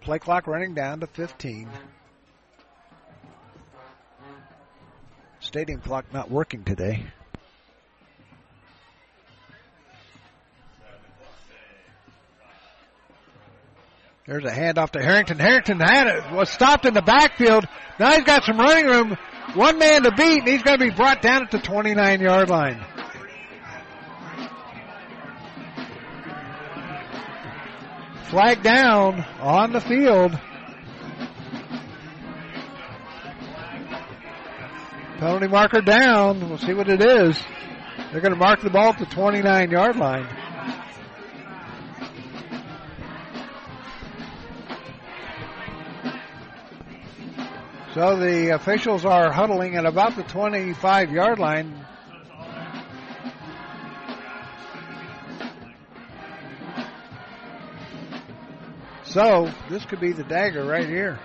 Play 0.00 0.18
clock 0.18 0.46
running 0.46 0.74
down 0.74 1.00
to 1.00 1.06
15. 1.06 1.68
Stadium 5.48 5.80
clock 5.80 6.04
not 6.12 6.30
working 6.30 6.62
today. 6.62 7.06
There's 14.26 14.44
a 14.44 14.50
handoff 14.50 14.90
to 14.90 15.02
Harrington. 15.02 15.38
Harrington 15.38 15.80
had 15.80 16.06
it, 16.06 16.32
was 16.32 16.50
stopped 16.50 16.84
in 16.84 16.92
the 16.92 17.00
backfield. 17.00 17.64
Now 17.98 18.12
he's 18.12 18.24
got 18.24 18.44
some 18.44 18.58
running 18.58 18.84
room. 18.84 19.16
One 19.54 19.78
man 19.78 20.02
to 20.02 20.12
beat, 20.12 20.40
and 20.40 20.48
he's 20.48 20.62
going 20.62 20.78
to 20.78 20.84
be 20.84 20.90
brought 20.90 21.22
down 21.22 21.44
at 21.44 21.50
the 21.50 21.60
29 21.60 22.20
yard 22.20 22.50
line. 22.50 22.84
Flag 28.24 28.62
down 28.62 29.24
on 29.40 29.72
the 29.72 29.80
field. 29.80 30.38
Penalty 35.18 35.48
marker 35.48 35.80
down. 35.80 36.48
We'll 36.48 36.58
see 36.58 36.74
what 36.74 36.88
it 36.88 37.04
is. 37.04 37.42
They're 38.12 38.20
going 38.20 38.32
to 38.32 38.38
mark 38.38 38.60
the 38.60 38.70
ball 38.70 38.90
at 38.90 39.00
the 39.00 39.06
29 39.06 39.68
yard 39.68 39.96
line. 39.96 40.28
So 47.94 48.16
the 48.16 48.54
officials 48.54 49.04
are 49.04 49.32
huddling 49.32 49.74
at 49.74 49.84
about 49.84 50.14
the 50.14 50.22
25 50.22 51.10
yard 51.10 51.40
line. 51.40 51.84
So 59.02 59.50
this 59.68 59.84
could 59.84 59.98
be 59.98 60.12
the 60.12 60.22
dagger 60.22 60.64
right 60.64 60.86
here. 60.86 61.18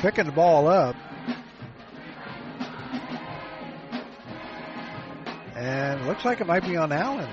Picking 0.00 0.24
the 0.24 0.32
ball 0.32 0.66
up. 0.66 0.96
And 5.54 6.06
looks 6.06 6.24
like 6.24 6.40
it 6.40 6.46
might 6.46 6.64
be 6.64 6.76
on 6.76 6.90
Allen. 6.90 7.28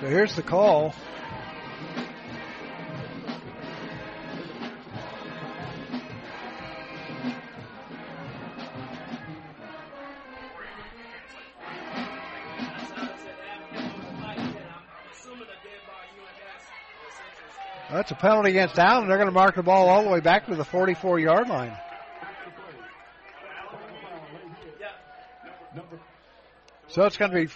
So 0.00 0.08
here's 0.08 0.34
the 0.34 0.42
call. 0.42 0.94
That's 18.02 18.10
a 18.10 18.16
penalty 18.16 18.50
against 18.50 18.76
Allen. 18.80 19.06
They're 19.06 19.16
going 19.16 19.28
to 19.28 19.32
mark 19.32 19.54
the 19.54 19.62
ball 19.62 19.88
all 19.88 20.02
the 20.02 20.10
way 20.10 20.18
back 20.18 20.46
to 20.46 20.56
the 20.56 20.64
44 20.64 21.20
yard 21.20 21.48
line. 21.48 21.72
So 26.88 27.04
it's 27.04 27.16
going 27.16 27.30
to 27.30 27.46
be 27.46 27.52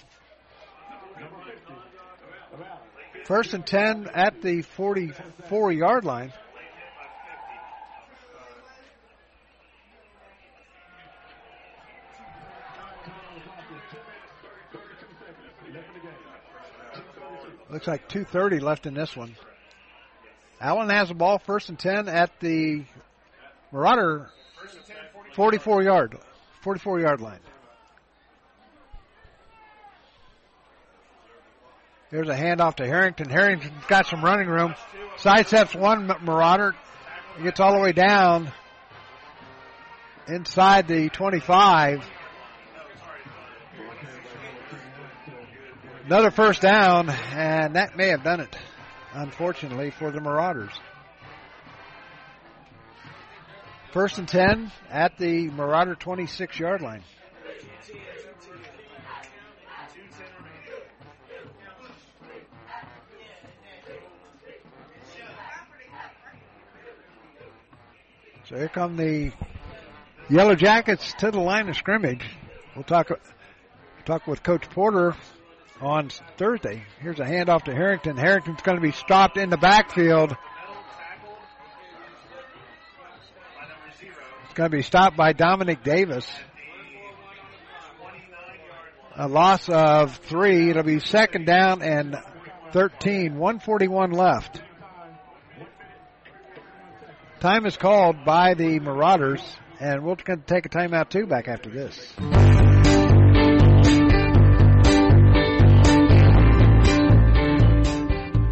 first 3.24 3.54
and 3.54 3.66
10 3.66 4.08
at 4.14 4.40
the 4.40 4.62
44 4.62 5.72
yard 5.72 6.04
line. 6.04 6.32
Looks 17.68 17.88
like 17.88 18.08
2.30 18.08 18.60
left 18.60 18.86
in 18.86 18.94
this 18.94 19.16
one. 19.16 19.34
Allen 20.60 20.88
has 20.88 21.08
the 21.08 21.14
ball 21.14 21.38
first 21.38 21.68
and 21.68 21.78
10 21.78 22.08
at 22.08 22.40
the 22.40 22.84
Marauder 23.72 24.30
44 25.34 25.82
yard, 25.82 26.18
44 26.62 27.00
yard 27.00 27.20
line. 27.20 27.40
Here's 32.10 32.28
a 32.28 32.36
handoff 32.36 32.76
to 32.76 32.86
Harrington. 32.86 33.28
Harrington's 33.28 33.84
got 33.88 34.06
some 34.06 34.24
running 34.24 34.48
room. 34.48 34.74
Sidesteps 35.18 35.78
one 35.78 36.06
Marauder. 36.22 36.74
He 37.36 37.42
gets 37.42 37.60
all 37.60 37.74
the 37.74 37.80
way 37.80 37.92
down 37.92 38.50
inside 40.26 40.88
the 40.88 41.10
25. 41.10 42.08
Another 46.06 46.30
first 46.30 46.62
down, 46.62 47.10
and 47.10 47.74
that 47.74 47.96
may 47.96 48.08
have 48.08 48.22
done 48.22 48.40
it 48.40 48.56
unfortunately, 49.16 49.90
for 49.90 50.10
the 50.10 50.20
Marauders. 50.20 50.72
First 53.92 54.18
and 54.18 54.28
10 54.28 54.70
at 54.90 55.16
the 55.16 55.48
Marauder 55.50 55.94
26 55.94 56.58
yard 56.60 56.82
line. 56.82 57.02
So 68.48 68.56
here 68.56 68.68
come 68.68 68.96
the 68.96 69.32
Yellow 70.28 70.54
Jackets 70.54 71.14
to 71.14 71.30
the 71.30 71.40
line 71.40 71.68
of 71.68 71.76
scrimmage. 71.76 72.24
We'll 72.74 72.84
talk 72.84 73.10
talk 74.04 74.26
with 74.28 74.42
Coach 74.44 74.68
Porter 74.70 75.16
on 75.80 76.10
Thursday. 76.36 76.82
Here's 77.00 77.20
a 77.20 77.24
handoff 77.24 77.64
to 77.64 77.72
Harrington. 77.72 78.16
Harrington's 78.16 78.62
going 78.62 78.76
to 78.76 78.82
be 78.82 78.92
stopped 78.92 79.36
in 79.36 79.50
the 79.50 79.56
backfield. 79.56 80.36
It's 84.44 84.54
going 84.54 84.70
to 84.70 84.76
be 84.76 84.82
stopped 84.82 85.16
by 85.16 85.32
Dominic 85.32 85.82
Davis. 85.82 86.28
A 89.16 89.28
loss 89.28 89.68
of 89.68 90.16
three. 90.16 90.70
It'll 90.70 90.82
be 90.82 91.00
second 91.00 91.46
down 91.46 91.82
and 91.82 92.16
13. 92.72 93.36
141 93.38 94.12
left. 94.12 94.60
Time 97.40 97.66
is 97.66 97.76
called 97.76 98.24
by 98.24 98.54
the 98.54 98.80
Marauders, 98.80 99.42
and 99.78 100.02
we'll 100.02 100.16
take 100.16 100.66
a 100.66 100.68
timeout 100.68 101.10
too 101.10 101.26
back 101.26 101.48
after 101.48 101.70
this. 101.70 102.14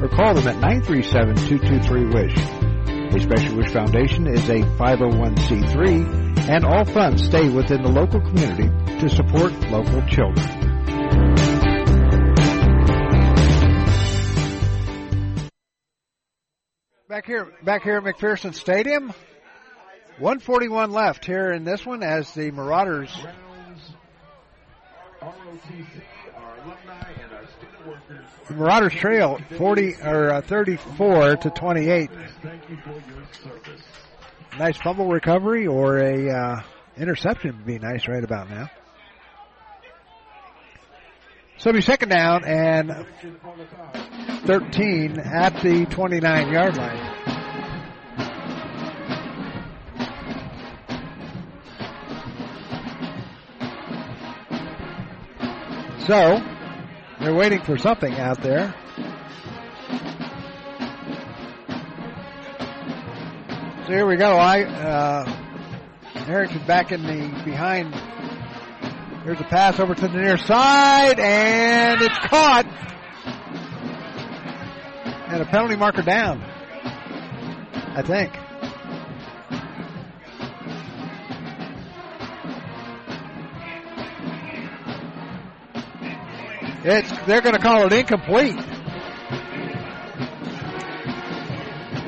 or 0.00 0.08
call 0.08 0.34
them 0.34 0.46
at 0.46 0.56
937-223-WISH. 0.56 2.36
A 3.14 3.20
Special 3.20 3.56
Wish 3.56 3.70
Foundation 3.72 4.26
is 4.26 4.48
a 4.48 4.60
501c3 4.60 6.48
and 6.48 6.64
all 6.64 6.84
funds 6.84 7.24
stay 7.24 7.48
within 7.48 7.82
the 7.82 7.88
local 7.88 8.20
community 8.20 8.68
to 9.00 9.08
support 9.08 9.52
local 9.70 10.02
children. 10.06 10.46
Back 17.08 17.26
here, 17.26 17.52
back 17.64 17.82
here 17.82 17.96
at 17.96 18.04
McPherson 18.04 18.54
Stadium, 18.54 19.08
141 20.18 20.92
left 20.92 21.24
here 21.24 21.50
in 21.52 21.64
this 21.64 21.86
one 21.86 22.02
as 22.02 22.32
the 22.34 22.50
Marauders 22.50 23.10
the 25.20 25.84
Marauders 28.50 28.94
trail 28.94 29.38
40 29.56 29.96
or 30.02 30.32
uh, 30.32 30.40
34 30.42 31.36
to 31.36 31.50
28. 31.50 32.10
Nice 34.58 34.76
fumble 34.78 35.06
recovery 35.06 35.66
or 35.66 35.98
a 35.98 36.30
uh, 36.30 36.62
interception 36.96 37.56
would 37.56 37.66
be 37.66 37.78
nice 37.78 38.08
right 38.08 38.24
about 38.24 38.50
now. 38.50 38.70
So 41.58 41.70
it'll 41.70 41.78
be 41.78 41.82
second 41.82 42.10
down 42.10 42.44
and 42.44 43.06
13 44.46 45.18
at 45.18 45.60
the 45.62 45.86
29 45.86 46.52
yard 46.52 46.76
line. 46.76 47.14
So, 56.06 56.42
they're 57.20 57.34
waiting 57.34 57.60
for 57.62 57.76
something 57.78 58.14
out 58.14 58.42
there. 58.42 58.74
So 63.86 63.92
here 63.94 64.06
we 64.06 64.16
go. 64.16 64.36
I 64.36 64.64
uh, 64.64 65.24
Harrington 66.26 66.64
back 66.66 66.92
in 66.92 67.02
the 67.02 67.42
behind. 67.44 67.94
Here's 69.24 69.40
a 69.40 69.44
pass 69.44 69.80
over 69.80 69.94
to 69.94 70.08
the 70.08 70.08
near 70.08 70.36
side, 70.36 71.18
and 71.18 72.00
it's 72.02 72.18
caught. 72.18 72.66
And 75.28 75.42
a 75.42 75.46
penalty 75.46 75.76
marker 75.76 76.02
down. 76.02 76.42
I 76.42 78.02
think. 78.02 78.32
It's 86.84 87.10
they're 87.26 87.40
going 87.40 87.54
to 87.54 87.60
call 87.60 87.86
it 87.86 87.92
incomplete. 87.92 88.58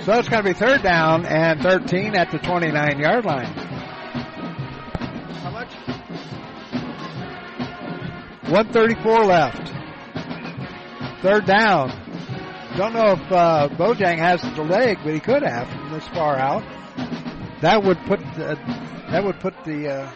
So 0.05 0.18
it's 0.18 0.28
going 0.28 0.42
to 0.42 0.49
be 0.49 0.55
third 0.55 0.82
down 0.82 1.26
and 1.26 1.60
13 1.60 2.15
at 2.15 2.31
the 2.31 2.39
29 2.39 2.99
yard 2.99 3.24
line. 3.24 3.44
How 5.42 5.50
much? 5.50 5.73
134 8.49 9.24
left. 9.24 9.73
Third 11.23 11.47
down. 11.47 11.90
Don't 12.76 12.92
know 12.92 13.12
if 13.12 13.32
uh, 13.32 13.68
Bojang 13.73 14.18
has 14.18 14.40
the 14.40 14.62
leg, 14.62 14.99
but 15.05 15.12
he 15.12 15.20
could 15.20 15.42
have. 15.42 15.68
this 15.90 16.07
far 16.08 16.36
out. 16.36 16.62
That 17.60 17.82
would 17.82 17.99
put 18.07 18.20
the, 18.36 18.58
that 19.10 19.23
would 19.23 19.39
put 19.40 19.55
the 19.65 19.89
uh, 19.89 20.12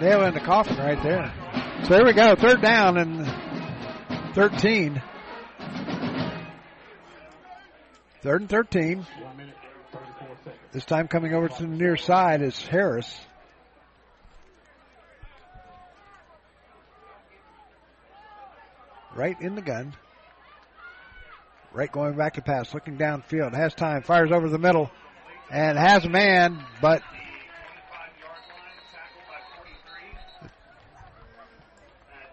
nail 0.00 0.24
in 0.26 0.34
the 0.34 0.40
coffin 0.40 0.76
right 0.76 1.02
there. 1.02 1.32
So 1.84 1.96
here 1.96 2.06
we 2.06 2.14
go, 2.14 2.34
third 2.34 2.62
down 2.62 2.96
and 2.96 4.34
13. 4.34 5.02
Third 8.22 8.40
and 8.40 8.48
13. 8.48 9.06
This 10.72 10.86
time 10.86 11.08
coming 11.08 11.34
over 11.34 11.46
to 11.46 11.62
the 11.62 11.68
near 11.68 11.98
side 11.98 12.40
is 12.40 12.58
Harris. 12.64 13.14
Wright 19.14 19.36
in 19.42 19.54
the 19.54 19.60
gun. 19.60 19.92
Wright 21.74 21.92
going 21.92 22.16
back 22.16 22.34
to 22.34 22.40
pass, 22.40 22.72
looking 22.72 22.96
downfield. 22.96 23.54
Has 23.54 23.74
time, 23.74 24.00
fires 24.00 24.32
over 24.32 24.48
the 24.48 24.58
middle, 24.58 24.90
and 25.50 25.76
has 25.76 26.06
a 26.06 26.08
man, 26.08 26.64
but 26.80 27.02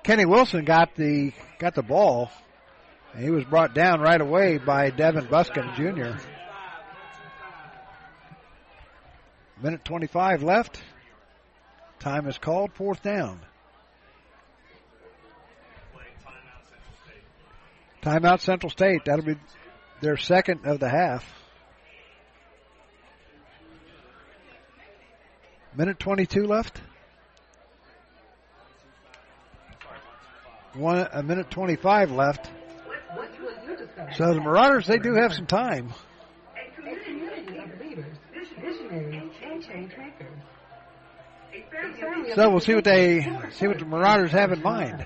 Kenny 0.03 0.25
Wilson 0.25 0.65
got 0.65 0.95
the 0.95 1.31
got 1.59 1.75
the 1.75 1.83
ball. 1.83 2.31
And 3.13 3.23
he 3.23 3.29
was 3.29 3.43
brought 3.43 3.73
down 3.75 3.99
right 3.99 4.19
away 4.19 4.57
by 4.57 4.89
Devin 4.89 5.25
Buskin 5.25 5.73
Jr. 5.75 6.17
Minute 9.61 9.83
25 9.83 10.43
left. 10.43 10.81
Time 11.99 12.27
is 12.27 12.37
called. 12.37 12.71
Fourth 12.73 13.03
down. 13.03 13.41
Timeout 18.01 18.39
Central 18.39 18.71
State. 18.71 19.05
That'll 19.05 19.25
be 19.25 19.35
their 20.01 20.17
second 20.17 20.65
of 20.65 20.79
the 20.79 20.89
half. 20.89 21.23
Minute 25.75 25.99
22 25.99 26.47
left. 26.47 26.81
One 30.73 31.07
a 31.11 31.21
minute 31.21 31.49
25 31.51 32.11
left. 32.11 32.49
So 34.15 34.33
the 34.33 34.41
Marauders, 34.41 34.87
they 34.87 34.97
do 34.97 35.13
have 35.15 35.33
some 35.33 35.45
time. 35.45 35.93
So 42.35 42.49
we'll 42.49 42.59
see 42.59 42.75
what 42.75 42.83
they 42.83 43.21
see 43.51 43.67
what 43.67 43.79
the 43.79 43.85
Marauders 43.85 44.31
have 44.31 44.51
in 44.51 44.61
mind. 44.61 45.05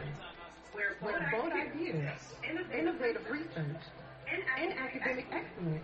bold 1.31 1.51
ideas, 1.51 2.19
innovative 2.73 3.23
research, 3.29 3.81
and 4.57 4.73
academic 4.73 5.25
excellence. 5.31 5.83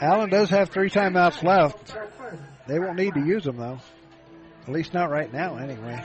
Allen 0.00 0.30
does 0.30 0.50
have 0.50 0.70
three 0.70 0.90
timeouts 0.90 1.42
left. 1.42 1.94
They 2.66 2.78
won't 2.78 2.96
need 2.96 3.14
to 3.14 3.24
use 3.24 3.44
them 3.44 3.56
though. 3.56 3.78
At 4.62 4.72
least 4.72 4.92
not 4.92 5.10
right 5.10 5.32
now, 5.32 5.56
anyway. 5.56 6.04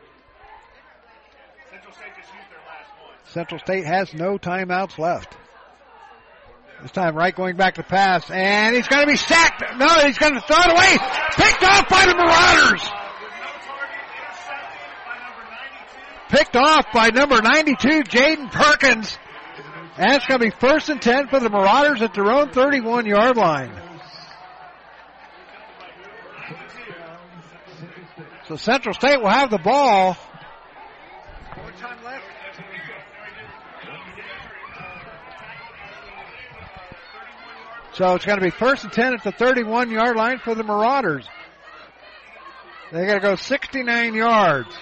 Central 3.33 3.59
State 3.59 3.85
has 3.85 4.13
no 4.13 4.37
timeouts 4.37 4.97
left. 4.97 5.37
This 6.81 6.91
time, 6.91 7.15
Wright 7.15 7.33
going 7.33 7.55
back 7.55 7.75
to 7.75 7.83
pass, 7.83 8.29
and 8.29 8.75
he's 8.75 8.87
going 8.87 9.05
to 9.05 9.11
be 9.11 9.17
sacked. 9.17 9.63
No, 9.77 9.87
he's 10.05 10.17
going 10.17 10.33
to 10.33 10.41
throw 10.41 10.57
it 10.57 10.71
away. 10.71 10.97
Picked 11.37 11.63
off 11.63 11.87
by 11.87 12.05
the 12.07 12.15
Marauders. 12.15 12.89
Picked 16.29 16.55
off 16.55 16.87
by 16.93 17.09
number 17.09 17.41
92, 17.41 18.03
Jaden 18.03 18.51
Perkins. 18.51 19.17
And 19.97 20.13
it's 20.13 20.25
going 20.25 20.39
to 20.39 20.45
be 20.47 20.55
first 20.59 20.89
and 20.89 21.01
10 21.01 21.27
for 21.27 21.39
the 21.39 21.49
Marauders 21.49 22.01
at 22.01 22.13
their 22.13 22.31
own 22.31 22.51
31 22.51 23.05
yard 23.05 23.37
line. 23.37 23.71
So 28.47 28.55
Central 28.55 28.93
State 28.93 29.21
will 29.21 29.29
have 29.29 29.51
the 29.51 29.59
ball. 29.59 30.17
More 31.57 31.71
time 31.73 32.03
left. 32.03 32.25
So 38.01 38.15
it's 38.15 38.25
going 38.25 38.39
to 38.39 38.43
be 38.43 38.49
first 38.49 38.83
and 38.83 38.91
10 38.91 39.13
at 39.13 39.23
the 39.23 39.31
31 39.31 39.91
yard 39.91 40.15
line 40.15 40.39
for 40.39 40.55
the 40.55 40.63
Marauders. 40.63 41.23
They 42.91 43.05
got 43.05 43.13
to 43.13 43.19
go 43.19 43.35
69 43.35 44.15
yards. 44.15 44.75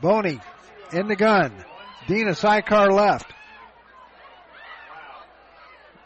Boney 0.00 0.38
in 0.92 1.08
the 1.08 1.16
gun. 1.16 1.52
Dina 2.06 2.36
sidecar 2.36 2.92
left. 2.92 3.26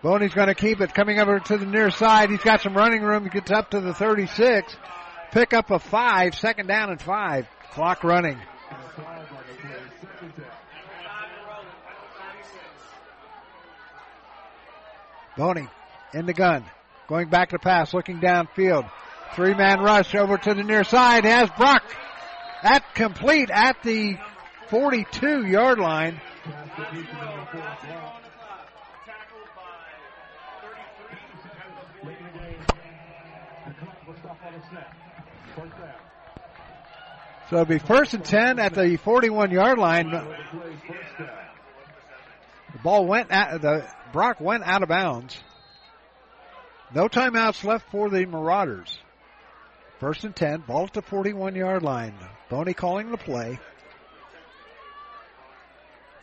Boney's 0.03 0.33
going 0.33 0.49
to 0.49 0.55
keep 0.55 0.81
it 0.81 0.95
coming 0.95 1.21
over 1.21 1.39
to 1.39 1.59
the 1.59 1.67
near 1.67 1.91
side. 1.91 2.31
He's 2.31 2.41
got 2.41 2.63
some 2.63 2.73
running 2.73 3.03
room. 3.03 3.25
He 3.25 3.29
gets 3.29 3.51
up 3.51 3.73
to 3.73 3.83
the 3.83 3.93
36. 3.93 4.75
Pick 5.33 5.53
up 5.53 5.71
a 5.71 5.79
five, 5.79 6.35
second 6.35 6.67
down 6.67 6.89
and 6.89 7.03
five. 7.03 7.47
Clock 7.73 8.05
running. 8.05 8.39
Boney 15.41 15.67
in 16.13 16.27
the 16.27 16.35
gun. 16.35 16.67
Going 17.09 17.31
back 17.31 17.49
to 17.49 17.59
pass, 17.59 17.95
looking 17.95 18.21
downfield. 18.21 18.91
Three 19.35 19.55
man 19.55 19.81
rush 19.81 20.15
over 20.15 20.37
to 20.37 20.53
the 20.53 20.63
near 20.63 20.85
side. 20.85 21.25
Has 21.25 21.49
Brock 21.57 21.83
at 22.63 22.95
complete 22.95 23.49
at 23.51 23.83
the 23.83 24.19
42 24.69 25.47
yard 25.47 25.79
line. 25.79 26.21
So 37.49 37.57
it'll 37.57 37.65
be 37.65 37.79
first 37.79 38.13
and 38.13 38.25
10 38.27 38.59
at 38.59 38.75
the 38.75 38.99
41 38.99 39.51
yard 39.53 39.79
line. 39.79 40.11
The 42.73 42.79
ball 42.79 43.07
went 43.07 43.31
at 43.31 43.61
the 43.61 43.87
Brock 44.13 44.41
went 44.41 44.65
out 44.65 44.83
of 44.83 44.89
bounds. 44.89 45.39
No 46.95 47.09
timeouts 47.09 47.65
left 47.65 47.91
for 47.91 48.11
the 48.11 48.27
Marauders. 48.27 48.99
First 50.01 50.25
and 50.25 50.35
10, 50.35 50.65
ball 50.67 50.85
at 50.85 50.93
the 50.93 51.03
41 51.03 51.55
yard 51.55 51.83
line. 51.83 52.15
Boney 52.49 52.75
calling 52.75 53.11
the 53.11 53.19
play. 53.19 53.59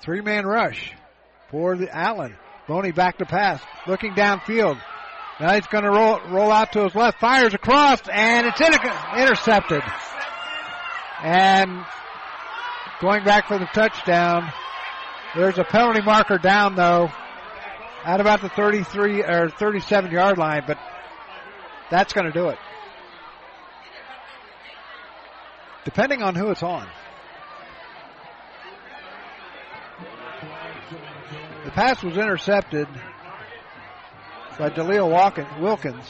Three 0.01 0.21
man 0.21 0.45
rush 0.45 0.93
for 1.51 1.77
the 1.77 1.95
Allen. 1.95 2.35
Boney 2.67 2.91
back 2.91 3.19
to 3.19 3.25
pass, 3.25 3.61
looking 3.87 4.13
downfield. 4.13 4.81
Now 5.39 5.53
he's 5.53 5.67
going 5.67 5.83
to 5.83 5.91
roll, 5.91 6.19
roll 6.29 6.51
out 6.51 6.73
to 6.73 6.83
his 6.83 6.95
left, 6.95 7.19
fires 7.19 7.53
across, 7.53 8.01
and 8.11 8.47
it's 8.47 8.59
inter- 8.59 9.15
intercepted. 9.17 9.83
And 11.23 11.85
going 12.99 13.23
back 13.23 13.47
for 13.47 13.57
the 13.57 13.67
touchdown. 13.67 14.51
There's 15.37 15.59
a 15.59 15.63
penalty 15.63 16.01
marker 16.01 16.39
down 16.39 16.73
though 16.73 17.11
at 18.03 18.19
about 18.19 18.41
the 18.41 18.49
33 18.49 19.21
or 19.21 19.49
37 19.49 20.09
yard 20.09 20.39
line, 20.39 20.63
but 20.65 20.79
that's 21.91 22.11
going 22.11 22.25
to 22.25 22.31
do 22.31 22.49
it. 22.49 22.57
Depending 25.85 26.23
on 26.23 26.33
who 26.33 26.49
it's 26.49 26.63
on. 26.63 26.87
The 31.65 31.71
pass 31.71 32.03
was 32.03 32.17
intercepted 32.17 32.87
by 34.57 34.71
Dalil 34.71 35.61
Wilkins. 35.61 36.05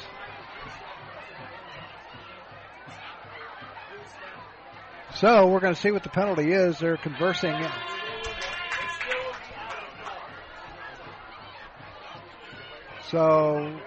So 5.15 5.47
we're 5.47 5.59
going 5.59 5.73
to 5.73 5.81
see 5.81 5.91
what 5.91 6.03
the 6.03 6.09
penalty 6.09 6.53
is. 6.53 6.79
They're 6.79 6.95
conversing 6.95 7.51
So 13.09 13.79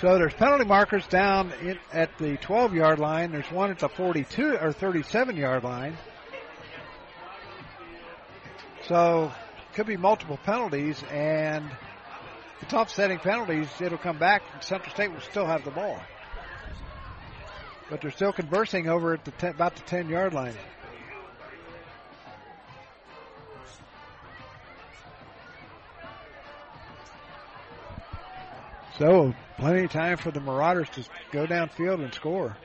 So 0.00 0.16
there's 0.16 0.34
penalty 0.34 0.64
markers 0.64 1.04
down 1.08 1.52
in, 1.60 1.76
at 1.92 2.16
the 2.18 2.36
12 2.36 2.72
yard 2.72 3.00
line. 3.00 3.32
There's 3.32 3.50
one 3.50 3.70
at 3.72 3.80
the 3.80 3.88
42 3.88 4.56
or 4.60 4.72
37 4.72 5.36
yard 5.36 5.64
line. 5.64 5.96
So 8.86 9.32
could 9.74 9.86
be 9.86 9.96
multiple 9.96 10.38
penalties 10.44 11.02
and 11.10 11.68
it's 12.60 12.72
offsetting 12.72 13.18
penalties. 13.18 13.68
It'll 13.80 13.98
come 13.98 14.18
back 14.18 14.42
and 14.54 14.62
Central 14.62 14.94
State 14.94 15.10
will 15.10 15.20
still 15.20 15.46
have 15.46 15.64
the 15.64 15.72
ball. 15.72 16.00
But 17.90 18.00
they're 18.00 18.12
still 18.12 18.32
conversing 18.32 18.88
over 18.88 19.14
at 19.14 19.24
the 19.24 19.32
ten, 19.32 19.50
about 19.50 19.74
the 19.74 19.82
10 19.82 20.08
yard 20.08 20.32
line. 20.32 20.54
So 28.98 29.32
plenty 29.58 29.84
of 29.84 29.92
time 29.92 30.16
for 30.16 30.32
the 30.32 30.40
Marauders 30.40 30.88
to 30.90 31.04
go 31.30 31.46
downfield 31.46 32.02
and 32.02 32.12
score 32.12 32.56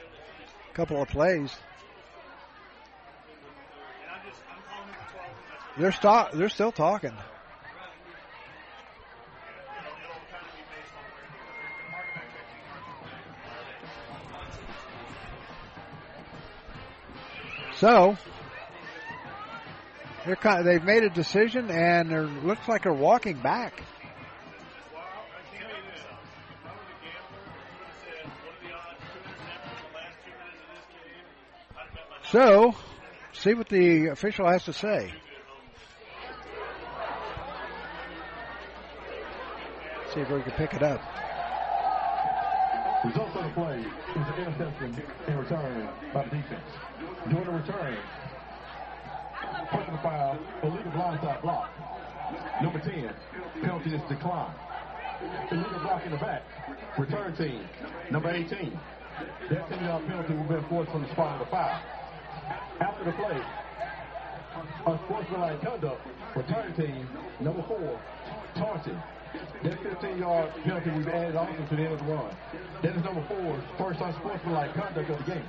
a 0.72 0.76
couple 0.76 1.00
of 1.00 1.08
plays. 1.08 1.56
They're 5.78 5.92
st- 5.92 6.32
they're 6.34 6.50
still 6.50 6.72
talking. 6.72 7.14
So 17.76 18.18
they're 20.26 20.36
kind 20.36 20.60
of, 20.60 20.66
they've 20.66 20.84
made 20.84 21.04
a 21.04 21.10
decision, 21.10 21.70
and 21.70 22.12
it 22.12 22.44
looks 22.44 22.68
like 22.68 22.84
they're 22.84 22.94
walking 22.94 23.38
back. 23.40 23.84
So, 32.34 32.74
see 33.32 33.54
what 33.54 33.70
the 33.70 34.08
official 34.08 34.50
has 34.50 34.64
to 34.66 34.74
say. 34.74 35.14
See 40.12 40.20
if 40.20 40.32
we 40.32 40.42
can 40.42 40.52
pick 40.54 40.74
it 40.74 40.82
up. 40.82 41.00
Results 43.06 43.36
of 43.36 43.44
the 43.44 43.50
play 43.52 43.82
is 43.82 43.88
an 44.16 44.34
interception 44.40 45.04
in 45.28 45.38
return 45.38 45.90
by 46.12 46.24
the 46.24 46.30
defense. 46.32 46.72
During 47.30 47.46
the 47.46 47.52
return, 47.52 47.98
personal 49.70 50.00
foul, 50.02 50.40
illegal 50.64 50.92
blindside 50.92 51.42
block. 51.44 51.70
Number 52.64 52.80
10, 52.80 53.14
penalty 53.62 53.94
is 53.94 54.02
declined. 54.10 54.56
Illegal 55.52 55.80
block 55.82 56.04
in 56.04 56.12
the 56.14 56.18
back. 56.18 56.42
Return 56.98 57.36
team, 57.36 57.64
number 58.10 58.32
18. 58.32 58.80
That 59.52 59.70
10 59.70 59.84
yard 59.84 60.08
penalty 60.08 60.34
will 60.34 60.46
be 60.46 60.56
enforced 60.56 60.92
from 60.92 61.04
the 61.04 61.12
spot 61.12 61.40
of 61.40 61.46
the 61.46 61.52
foul. 61.52 61.80
After 62.80 63.04
the 63.06 63.12
play, 63.14 63.42
unsportsmanlike 64.86 65.62
conduct, 65.62 66.02
for 66.34 66.40
return 66.40 66.74
team, 66.76 67.08
number 67.40 67.64
4, 67.64 68.00
taunting. 68.56 69.02
That 69.64 69.82
15 69.82 70.18
yard 70.20 70.52
penalty 70.64 70.92
we've 70.92 71.08
added 71.08 71.36
also 71.36 71.54
to 71.54 71.76
the 71.76 71.82
end 71.82 71.94
of 71.94 72.00
the 72.00 72.06
run. 72.06 72.36
That 72.84 72.96
is 72.96 73.04
number 73.04 73.26
four, 73.28 73.64
first 73.80 74.00
unsportsmanlike 74.00 74.76
conduct 74.76 75.10
of 75.10 75.18
the 75.26 75.32
game. 75.32 75.46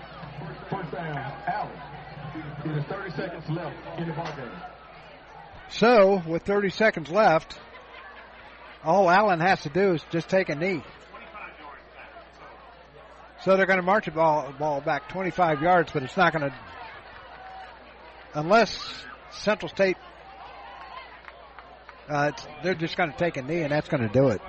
First 0.70 0.90
down, 0.90 1.16
Allen. 1.47 1.70
It 2.64 2.78
is 2.78 2.84
30 2.84 3.10
seconds 3.10 3.44
left 3.50 3.76
in 3.98 4.08
the 4.08 4.14
ball 4.14 4.32
game. 4.36 4.50
So, 5.68 6.23
with 6.26 6.44
30 6.44 6.70
seconds 6.70 7.10
left, 7.10 7.58
all 8.82 9.10
Allen 9.10 9.40
has 9.40 9.60
to 9.62 9.68
do 9.68 9.94
is 9.94 10.05
just 10.10 10.28
take 10.28 10.48
a 10.48 10.55
knee. 10.55 10.82
So 13.42 13.56
they're 13.56 13.66
going 13.66 13.78
to 13.78 13.84
march 13.84 14.06
the 14.06 14.10
ball, 14.10 14.55
ball 14.58 14.81
back 14.81 15.08
25 15.10 15.60
yards, 15.60 15.90
but 15.92 16.02
it's 16.02 16.16
not 16.16 16.32
going 16.32 16.50
to, 16.50 16.56
unless 18.35 18.79
Central 19.31 19.69
State 19.69 19.97
uh, 22.09 22.33
they're 22.63 22.75
just 22.75 22.97
going 22.97 23.11
to 23.11 23.17
take 23.17 23.37
a 23.37 23.43
knee, 23.43 23.63
and 23.63 23.73
that's 23.73 23.89
going 23.89 24.07
to 24.07 24.13
do 24.13 24.29
it. 24.29 24.41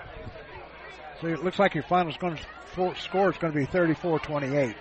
So 1.21 1.27
it 1.27 1.43
looks 1.43 1.59
like 1.59 1.73
your 1.73 1.83
final 1.83 2.11
score 2.11 3.29
is 3.29 3.37
going 3.37 3.53
to 3.53 3.59
be 3.59 3.65
34-28. 3.65 4.75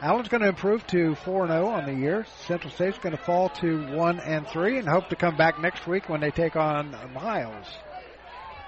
Allen's 0.00 0.28
going 0.28 0.42
to 0.42 0.48
improve 0.48 0.84
to 0.88 1.14
4-0 1.24 1.64
on 1.64 1.86
the 1.86 1.94
year. 1.94 2.26
Central 2.46 2.72
State's 2.72 2.98
going 2.98 3.16
to 3.16 3.22
fall 3.22 3.50
to 3.50 3.86
1 3.94 4.20
and 4.20 4.46
3 4.48 4.78
and 4.78 4.88
hope 4.88 5.08
to 5.10 5.16
come 5.16 5.36
back 5.36 5.60
next 5.60 5.86
week 5.86 6.08
when 6.08 6.20
they 6.20 6.32
take 6.32 6.56
on 6.56 6.96
Miles. 7.14 7.66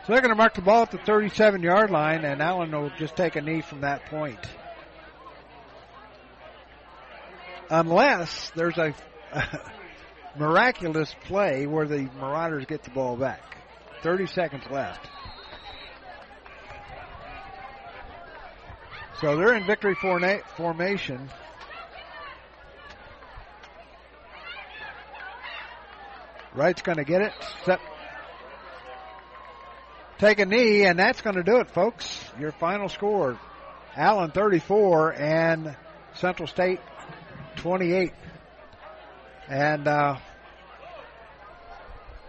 So 0.07 0.13
they're 0.13 0.23
going 0.23 0.31
to 0.31 0.37
mark 0.37 0.55
the 0.55 0.63
ball 0.63 0.83
at 0.83 0.93
the 0.93 0.99
37 0.99 1.61
yard 1.63 1.91
line 1.91 2.25
and 2.25 2.41
Allen 2.41 2.71
will 2.71 2.93
just 2.99 3.17
take 3.17 3.35
a 3.35 3.41
knee 3.41 3.63
from 3.63 3.81
that 3.81 4.05
point. 4.07 4.39
Unless 7.71 8.51
there's 8.55 8.79
a 8.79 8.95
miraculous 10.39 11.15
play 11.25 11.67
where 11.67 11.87
the 11.87 12.09
Marauders 12.19 12.67
get 12.67 12.83
the 12.83 12.91
ball 12.91 13.17
back. 13.17 13.41
30 14.03 14.27
seconds 14.27 14.65
left. 14.71 15.09
So 19.21 19.37
they're 19.37 19.55
in 19.55 19.67
victory 19.67 19.95
formation. 20.57 21.31
Wright's 26.55 26.83
going 26.83 26.99
to 26.99 27.05
get 27.05 27.23
it. 27.23 27.33
Set. 27.65 27.81
Take 30.19 30.39
a 30.39 30.47
knee, 30.47 30.85
and 30.85 30.99
that's 30.99 31.21
going 31.23 31.37
to 31.37 31.43
do 31.43 31.57
it, 31.59 31.71
folks. 31.71 32.31
Your 32.39 32.53
final 32.53 32.89
score 32.89 33.39
Allen 33.97 34.31
34 34.31 35.15
and 35.15 35.77
Central 36.15 36.47
State 36.47 36.81
28. 37.57 38.13
And 39.49 39.87
uh, 39.87 40.17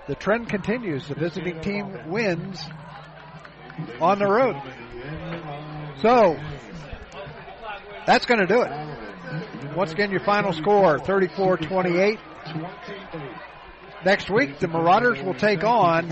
the 0.07 0.15
trend 0.15 0.49
continues. 0.49 1.07
The 1.07 1.15
visiting 1.15 1.61
team 1.61 2.09
wins 2.09 2.63
on 3.99 4.19
the 4.19 4.27
road. 4.27 4.61
So 6.01 6.37
that's 8.05 8.25
going 8.25 8.39
to 8.39 8.47
do 8.47 8.61
it. 8.61 9.75
Once 9.75 9.91
again, 9.91 10.11
your 10.11 10.23
final 10.23 10.53
score 10.53 10.99
34 10.99 11.57
28. 11.57 12.19
Next 14.05 14.29
week, 14.29 14.59
the 14.59 14.67
Marauders 14.67 15.19
will 15.23 15.33
take 15.33 15.63
on 15.63 16.09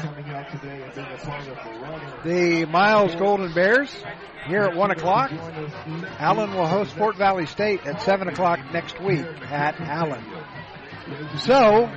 the 2.26 2.66
Miles 2.68 3.14
Golden 3.16 3.54
Bears 3.54 3.96
here 4.48 4.62
at 4.64 4.76
1 4.76 4.92
o'clock. 4.92 5.32
Allen 6.20 6.56
will 6.56 6.66
host 6.66 6.96
Fort 6.96 7.18
Valley 7.18 7.46
State 7.46 7.86
at 7.86 8.02
7 8.02 8.28
o'clock 8.28 8.60
next 8.74 9.00
week 9.00 9.24
at 9.44 9.80
Allen. 9.80 10.26
So, 11.38 11.88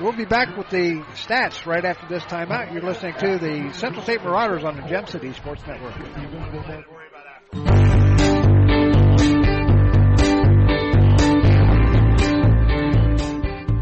we'll 0.00 0.16
be 0.16 0.24
back 0.24 0.56
with 0.56 0.68
the 0.70 1.02
stats 1.14 1.66
right 1.66 1.84
after 1.84 2.06
this 2.06 2.22
timeout. 2.24 2.72
You're 2.72 2.82
listening 2.82 3.14
to 3.14 3.38
the 3.38 3.72
Central 3.72 4.04
State 4.04 4.22
Marauders 4.22 4.62
on 4.62 4.76
the 4.76 4.82
Gem 4.82 5.06
City 5.06 5.32
Sports 5.32 5.62
Network. 5.66 5.96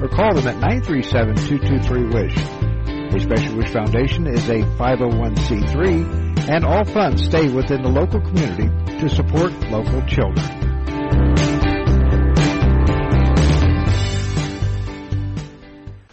or 0.00 0.08
call 0.08 0.34
them 0.34 0.46
at 0.46 0.56
937-223-WISH. 0.56 2.34
The 3.12 3.20
Special 3.20 3.56
Wish 3.56 3.70
Foundation 3.70 4.26
is 4.26 4.48
a 4.48 4.60
501c3 4.60 6.48
and 6.48 6.64
all 6.64 6.84
funds 6.84 7.24
stay 7.24 7.48
within 7.48 7.82
the 7.82 7.88
local 7.88 8.20
community 8.20 8.68
to 9.00 9.08
support 9.08 9.52
local 9.70 10.02
children. 10.06 11.37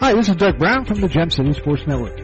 Hi, 0.00 0.14
this 0.14 0.30
is 0.30 0.36
Doug 0.36 0.58
Brown 0.58 0.86
from 0.86 1.02
the 1.02 1.08
Gem 1.08 1.28
City 1.28 1.52
Sports 1.52 1.86
Network. 1.86 2.23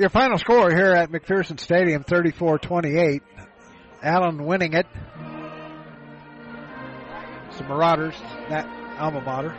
Your 0.00 0.08
final 0.08 0.38
score 0.38 0.70
here 0.70 0.92
at 0.92 1.10
McPherson 1.10 1.60
Stadium, 1.60 2.04
34-28. 2.04 3.20
Allen 4.02 4.46
winning 4.46 4.72
it. 4.72 4.86
It's 7.48 7.58
the 7.58 7.64
Marauders, 7.64 8.18
that 8.48 8.66
alma 8.98 9.20
mater. 9.20 9.54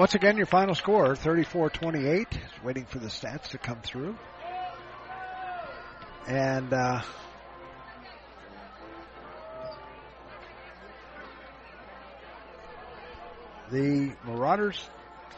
Once 0.00 0.14
again, 0.14 0.38
your 0.38 0.46
final 0.46 0.74
score, 0.74 1.14
34-28. 1.14 2.26
Waiting 2.64 2.86
for 2.86 2.98
the 2.98 3.08
stats 3.08 3.48
to 3.48 3.58
come 3.58 3.82
through. 3.82 4.16
And, 6.26 6.72
uh, 6.72 7.02
the 13.70 14.10
Marauders 14.24 14.88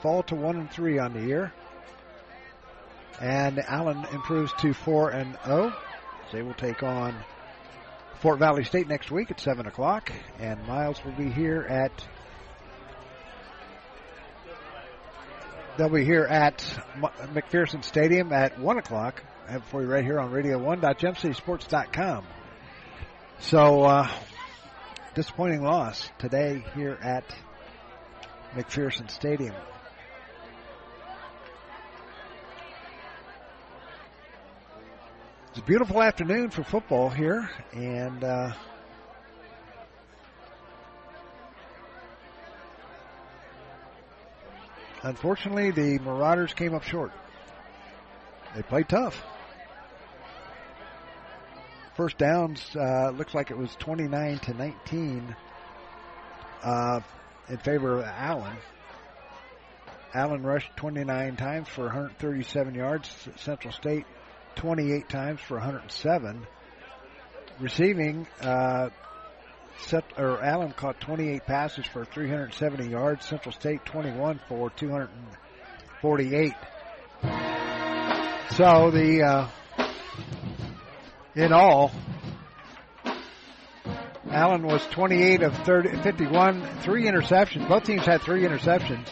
fall 0.01 0.23
to 0.23 0.37
1 0.37 0.55
and 0.55 0.71
3 0.71 1.01
on 1.01 1.13
the 1.13 1.23
year. 1.27 1.53
And 3.21 3.59
Allen 3.59 4.07
improves 4.13 4.53
to 4.61 4.73
4 4.75 5.11
and 5.11 5.37
0. 5.45 5.73
They 6.31 6.43
will 6.43 6.55
take 6.55 6.85
on 6.85 7.17
Fort 8.21 8.39
Valley 8.39 8.63
State 8.63 8.87
next 8.87 9.11
week 9.11 9.33
at 9.33 9.41
7 9.41 9.67
o'clock. 9.67 10.13
And 10.39 10.65
Miles 10.69 11.05
will 11.05 11.17
be 11.17 11.31
here 11.31 11.63
at 11.63 11.91
They'll 15.79 15.89
be 15.89 16.05
here 16.05 16.25
at 16.25 16.59
McPherson 17.33 17.83
Stadium 17.83 18.31
at 18.33 18.59
1 18.59 18.79
o'clock. 18.79 19.23
For 19.71 19.83
you 19.83 19.89
right 19.89 20.05
here 20.05 20.21
on 20.21 20.31
radio1.gemcitysports.com. 20.31 22.27
So, 23.41 23.83
uh, 23.83 24.09
disappointing 25.15 25.63
loss 25.63 26.09
today 26.19 26.65
here 26.75 26.99
at 27.03 27.25
McPherson 28.55 29.11
Stadium. 29.11 29.55
It's 35.51 35.59
a 35.59 35.63
beautiful 35.63 36.03
afternoon 36.03 36.51
for 36.51 36.65
football 36.65 37.11
here, 37.11 37.51
and 37.73 38.25
uh, 38.25 38.53
unfortunately, 45.03 45.71
the 45.71 45.99
Marauders 45.99 46.55
came 46.55 46.75
up 46.75 46.83
short. 46.83 47.13
They 48.55 48.63
played 48.63 48.89
tough. 48.89 49.23
First 51.97 52.19
downs 52.19 52.65
uh, 52.75 53.11
looks 53.11 53.35
like 53.35 53.51
it 53.51 53.59
was 53.59 53.75
29 53.77 54.39
to 54.41 54.55
19 54.55 55.37
uh, 56.63 57.01
in 57.49 57.59
favor 57.59 57.99
of 57.99 58.05
Allen. 58.05 58.57
Allen 60.15 60.43
rushed 60.43 60.71
29 60.77 61.37
times 61.37 61.69
for 61.69 61.85
137 61.85 62.75
yards. 62.75 63.29
Central 63.37 63.73
State 63.73 64.05
28 64.57 65.09
times 65.09 65.41
for 65.41 65.55
107. 65.55 66.47
Receiving, 67.61 68.27
uh, 68.41 68.91
set, 69.79 70.05
or 70.17 70.43
Allen 70.43 70.73
caught 70.73 71.01
28 71.01 71.45
passes 71.47 71.87
for 71.87 72.05
370 72.05 72.89
yards. 72.89 73.27
Central 73.27 73.53
State 73.53 73.85
21 73.85 74.41
for 74.49 74.71
248. 74.71 76.55
So 78.57 78.91
the 78.91 79.23
uh, 79.23 79.49
in 81.35 81.53
all, 81.53 81.91
Allen 84.31 84.67
was 84.67 84.85
28 84.87 85.43
of 85.43 85.57
30, 85.59 86.03
51, 86.03 86.63
three 86.81 87.05
interceptions. 87.05 87.69
Both 87.69 87.85
teams 87.85 88.05
had 88.05 88.23
three 88.23 88.43
interceptions. 88.43 89.09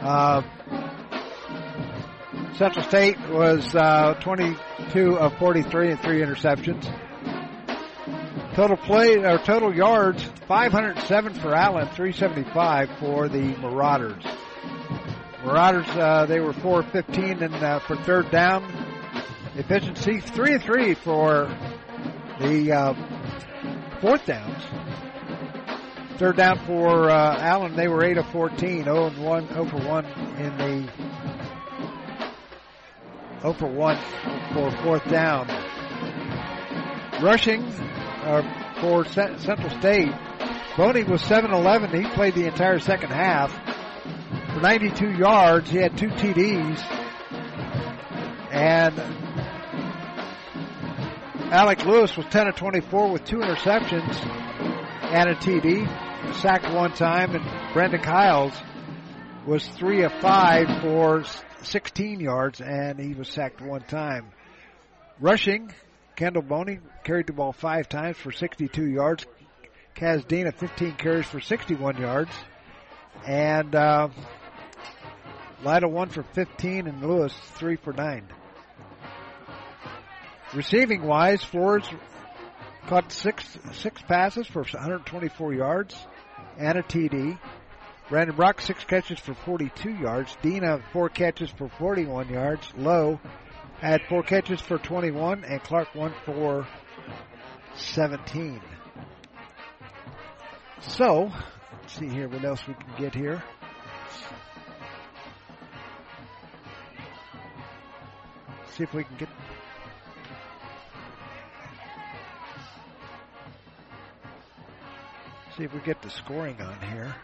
Uh, 0.00 0.42
Central 2.56 2.84
State 2.84 3.18
was 3.30 3.74
uh, 3.74 4.14
22 4.20 5.18
of 5.18 5.36
43 5.38 5.92
and 5.92 6.00
three 6.00 6.20
interceptions. 6.20 7.07
Total 8.58 8.76
play 8.76 9.16
or 9.18 9.38
total 9.38 9.72
yards 9.72 10.20
507 10.48 11.34
for 11.34 11.54
Allen, 11.54 11.86
375 11.94 12.90
for 12.98 13.28
the 13.28 13.56
Marauders. 13.58 14.24
Marauders 15.44 15.86
uh, 15.90 16.26
they 16.26 16.40
were 16.40 16.52
415 16.52 17.44
and 17.44 17.54
uh, 17.54 17.78
for 17.78 17.94
third 17.98 18.32
down. 18.32 18.64
Efficiency 19.54 20.18
three 20.18 20.54
and 20.54 20.62
three 20.64 20.94
for 20.94 21.56
the 22.40 22.72
uh, 22.72 22.94
fourth 24.00 24.26
downs. 24.26 24.64
Third 26.18 26.38
down 26.38 26.58
for 26.66 27.10
uh, 27.10 27.38
Allen, 27.38 27.76
they 27.76 27.86
were 27.86 28.02
8 28.02 28.18
of 28.18 28.26
14, 28.32 28.82
0 28.82 29.06
and 29.06 29.24
1, 29.24 29.48
0 29.50 29.66
for 29.66 29.76
1 29.76 30.04
in 30.04 30.58
the 30.58 30.92
0 33.42 33.52
for 33.52 33.68
1 33.68 33.98
for 34.52 34.72
fourth 34.82 35.08
down. 35.08 35.46
Rushing 37.22 37.64
uh, 38.28 38.80
for 38.80 39.04
Central 39.06 39.70
State, 39.80 40.12
Boney 40.76 41.02
was 41.02 41.22
7-11. 41.22 41.94
He 41.94 42.14
played 42.14 42.34
the 42.34 42.46
entire 42.46 42.78
second 42.78 43.10
half 43.10 43.52
for 44.52 44.60
92 44.60 45.10
yards. 45.12 45.70
He 45.70 45.78
had 45.78 45.96
two 45.96 46.08
TDs. 46.08 46.78
And 48.52 48.98
Alec 51.52 51.84
Lewis 51.86 52.16
was 52.16 52.26
10 52.26 52.48
of 52.48 52.56
24 52.56 53.10
with 53.10 53.24
two 53.24 53.38
interceptions 53.38 54.14
and 55.02 55.30
a 55.30 55.34
TD. 55.34 56.34
Sacked 56.34 56.70
one 56.72 56.92
time. 56.92 57.34
And 57.34 57.72
Brendan 57.72 58.02
Kiles 58.02 58.54
was 59.46 59.66
3 59.66 60.04
of 60.04 60.12
5 60.20 60.82
for 60.82 61.24
16 61.62 62.20
yards 62.20 62.60
and 62.60 63.00
he 63.00 63.14
was 63.14 63.28
sacked 63.28 63.62
one 63.62 63.82
time. 63.82 64.26
Rushing, 65.18 65.72
Kendall 66.18 66.42
Boney 66.42 66.80
carried 67.04 67.28
the 67.28 67.32
ball 67.32 67.52
five 67.52 67.88
times 67.88 68.16
for 68.16 68.32
62 68.32 68.84
yards. 68.84 69.24
Kaz 69.94 70.26
Dina 70.26 70.50
15 70.50 70.94
carries 70.94 71.26
for 71.26 71.38
61 71.38 71.96
yards. 71.98 72.32
And 73.24 73.72
uh, 73.72 74.08
Lyda 75.62 75.86
1 75.86 76.08
for 76.08 76.24
15 76.24 76.88
and 76.88 77.00
Lewis 77.00 77.32
3 77.54 77.76
for 77.76 77.92
9. 77.92 78.24
Receiving 80.54 81.04
wise, 81.04 81.44
Flores 81.44 81.88
caught 82.88 83.12
six 83.12 83.44
six 83.74 84.02
passes 84.02 84.48
for 84.48 84.62
124 84.62 85.54
yards 85.54 85.94
and 86.58 86.78
a 86.78 86.82
TD. 86.82 87.38
Brandon 88.08 88.34
Brock 88.34 88.60
six 88.60 88.82
catches 88.82 89.20
for 89.20 89.34
42 89.34 89.90
yards. 89.90 90.36
Dina 90.42 90.82
four 90.92 91.10
catches 91.10 91.50
for 91.50 91.68
41 91.68 92.30
yards. 92.30 92.66
Lowe 92.76 93.20
had 93.80 94.02
four 94.08 94.22
catches 94.22 94.60
for 94.60 94.78
21, 94.78 95.44
and 95.44 95.62
Clark 95.62 95.94
one 95.94 96.12
for 96.24 96.66
17. 97.76 98.60
So, 100.80 101.30
see 101.86 102.08
here 102.08 102.28
what 102.28 102.44
else 102.44 102.66
we 102.66 102.74
can 102.74 102.92
get 102.98 103.14
here. 103.14 103.42
See 108.76 108.84
if 108.84 108.94
we 108.94 109.04
can 109.04 109.16
get. 109.16 109.28
See 115.56 115.64
if 115.64 115.74
we 115.74 115.80
get 115.80 116.00
the 116.02 116.10
scoring 116.10 116.60
on 116.60 116.80
here. 116.92 117.14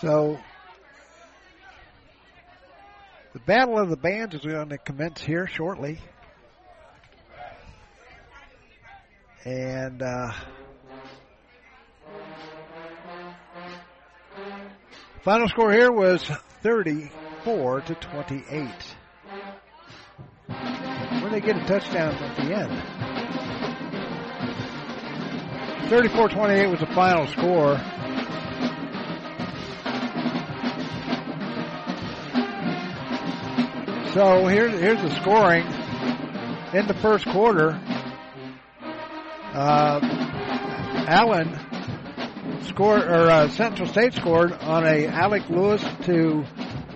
So 0.00 0.38
the 3.32 3.40
Battle 3.40 3.78
of 3.78 3.90
the 3.90 3.96
Bands 3.96 4.34
is 4.36 4.42
going 4.42 4.68
to 4.68 4.78
commence 4.78 5.20
here 5.20 5.48
shortly. 5.48 5.98
And 9.44 10.00
uh, 10.00 10.32
final 15.24 15.48
score 15.48 15.72
here 15.72 15.90
was 15.90 16.22
34 16.62 17.80
to 17.80 17.94
28. 17.94 18.70
When 20.46 21.32
they 21.32 21.40
get 21.40 21.56
a 21.56 21.66
touchdown 21.66 22.14
at 22.14 22.36
the 22.36 22.54
end. 22.54 22.82
34-28 25.88 26.70
was 26.70 26.80
the 26.80 26.86
final 26.94 27.26
score. 27.28 27.80
So 34.18 34.46
here's 34.46 34.72
here's 34.80 35.00
the 35.00 35.14
scoring 35.20 35.64
in 36.74 36.88
the 36.88 36.98
first 37.00 37.24
quarter. 37.26 37.80
Uh, 39.54 40.00
Allen 41.06 41.56
scored, 42.64 43.02
or 43.02 43.30
uh, 43.30 43.48
Central 43.50 43.86
State 43.86 44.14
scored 44.14 44.50
on 44.54 44.84
a 44.84 45.06
Alec 45.06 45.48
Lewis 45.48 45.80
to 46.06 46.44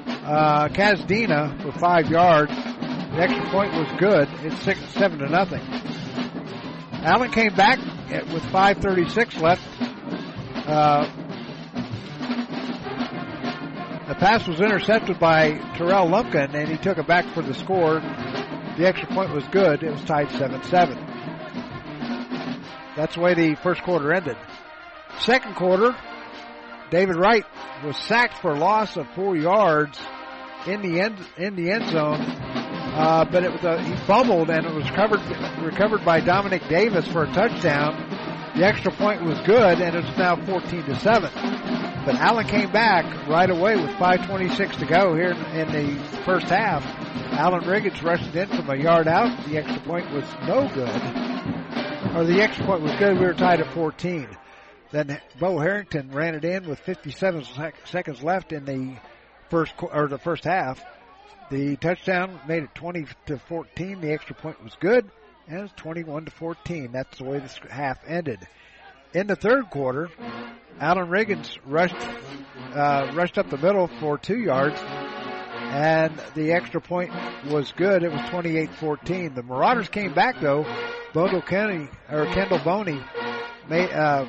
uh, 0.09 0.67
Kazdina 0.70 1.62
for 1.62 1.70
five 1.78 2.10
yards. 2.10 2.51
The 2.57 3.20
extra 3.20 3.49
point 3.52 3.73
was 3.73 3.86
good. 4.01 4.28
It's 4.42 4.60
six, 4.62 4.81
seven 4.89 5.20
to 5.20 5.28
nothing. 5.28 5.62
Allen 7.05 7.31
came 7.31 7.55
back 7.55 7.78
with 8.33 8.42
5:36 8.47 9.41
left. 9.41 9.62
Uh, 10.67 11.09
the 14.13 14.19
pass 14.19 14.47
was 14.47 14.61
intercepted 14.61 15.19
by 15.19 15.53
Terrell 15.75 16.07
Lumpkin, 16.07 16.55
and 16.55 16.69
he 16.69 16.77
took 16.77 16.99
it 16.99 17.07
back 17.07 17.25
for 17.33 17.41
the 17.41 17.55
score. 17.55 17.99
The 18.77 18.87
extra 18.87 19.09
point 19.09 19.33
was 19.33 19.49
good. 19.49 19.83
It 19.83 19.91
was 19.91 20.05
tied 20.05 20.29
7-7. 20.29 22.95
That's 22.95 23.15
the 23.15 23.23
way 23.23 23.33
the 23.33 23.55
first 23.63 23.83
quarter 23.83 24.13
ended. 24.13 24.37
Second 25.21 25.57
quarter, 25.57 25.97
David 26.91 27.17
Wright 27.17 27.47
was 27.83 27.97
sacked 27.97 28.37
for 28.43 28.55
loss 28.55 28.99
of 28.99 29.07
four 29.15 29.35
yards 29.35 29.99
in 30.67 30.83
the 30.83 31.01
end 31.01 31.19
in 31.39 31.57
the 31.57 31.71
end 31.71 31.89
zone, 31.89 32.21
uh, 32.21 33.25
but 33.33 33.45
it 33.45 33.51
was 33.51 33.65
a, 33.65 33.83
he 33.83 33.97
fumbled 34.05 34.51
and 34.51 34.67
it 34.67 34.75
was 34.75 34.85
covered 34.91 35.23
recovered 35.65 36.05
by 36.05 36.21
Dominic 36.21 36.69
Davis 36.69 37.09
for 37.09 37.25
a 37.25 37.33
touchdown. 37.33 37.97
The 38.57 38.65
extra 38.67 38.93
point 38.93 39.23
was 39.23 39.41
good, 39.47 39.81
and 39.81 39.97
it's 39.97 40.19
now 40.19 40.37
14 40.45 40.85
to 40.85 41.01
seven. 41.01 41.31
But 42.05 42.17
Allen 42.17 42.47
came 42.49 42.73
back 42.73 43.29
right 43.29 43.49
away 43.49 43.77
with 43.77 43.91
5.26 43.93 44.81
to 44.81 44.87
go 44.87 45.15
here 45.15 45.31
in 45.31 45.71
the 45.71 46.03
first 46.25 46.47
half. 46.47 46.85
Allen 47.33 47.63
Riggins 47.63 48.03
rushed 48.03 48.35
it 48.35 48.35
in 48.35 48.49
from 48.49 48.69
a 48.71 48.77
yard 48.77 49.07
out. 49.07 49.45
The 49.47 49.59
extra 49.59 49.81
point 49.83 50.11
was 50.11 50.25
no 50.47 50.69
good. 50.75 50.89
Or 52.17 52.25
the 52.25 52.41
extra 52.43 52.67
point 52.67 52.83
was 52.83 52.93
good. 52.97 53.19
We 53.21 53.25
were 53.25 53.35
tied 53.35 53.61
at 53.61 53.73
14. 53.73 54.29
Then 54.91 55.21
Bo 55.39 55.61
Harrington 55.61 56.11
ran 56.11 56.35
it 56.35 56.45
in 56.45 56.69
with 56.69 56.81
57 56.81 57.45
sec- 57.45 57.87
seconds 57.87 58.21
left 58.21 58.53
in 58.53 58.65
the 58.65 58.97
first 59.49 59.73
or 59.81 60.09
the 60.09 60.19
first 60.19 60.43
half. 60.43 60.85
The 61.51 61.77
touchdown 61.77 62.41
made 62.49 62.65
it 62.65 62.75
20 62.75 63.07
to 63.27 63.39
14. 63.39 64.01
The 64.01 64.13
extra 64.13 64.35
point 64.35 64.63
was 64.63 64.75
good, 64.81 65.09
and 65.47 65.61
it's 65.61 65.73
21 65.75 66.25
to 66.25 66.31
14. 66.33 66.91
That's 66.91 67.19
the 67.19 67.25
way 67.25 67.39
this 67.39 67.59
half 67.71 68.01
ended. 68.09 68.41
In 69.15 69.27
the 69.27 69.37
third 69.37 69.69
quarter, 69.69 70.09
Allen 70.81 71.09
Riggins 71.09 71.59
rushed 71.67 71.95
uh, 72.75 73.13
rushed 73.15 73.37
up 73.37 73.51
the 73.51 73.59
middle 73.59 73.89
for 74.01 74.17
two 74.17 74.39
yards, 74.39 74.81
and 74.81 76.19
the 76.35 76.53
extra 76.53 76.81
point 76.81 77.13
was 77.51 77.73
good. 77.73 78.03
It 78.03 78.11
was 78.11 78.21
28-14. 78.23 79.35
The 79.35 79.43
Marauders 79.43 79.91
came 79.91 80.15
back 80.15 80.41
though. 80.41 80.65
Bodo 81.13 81.43
Kenny 81.43 81.89
or 82.11 82.25
Kendall 82.27 82.61
Boney 82.65 83.03
made 83.69 83.91
uh, 83.93 84.25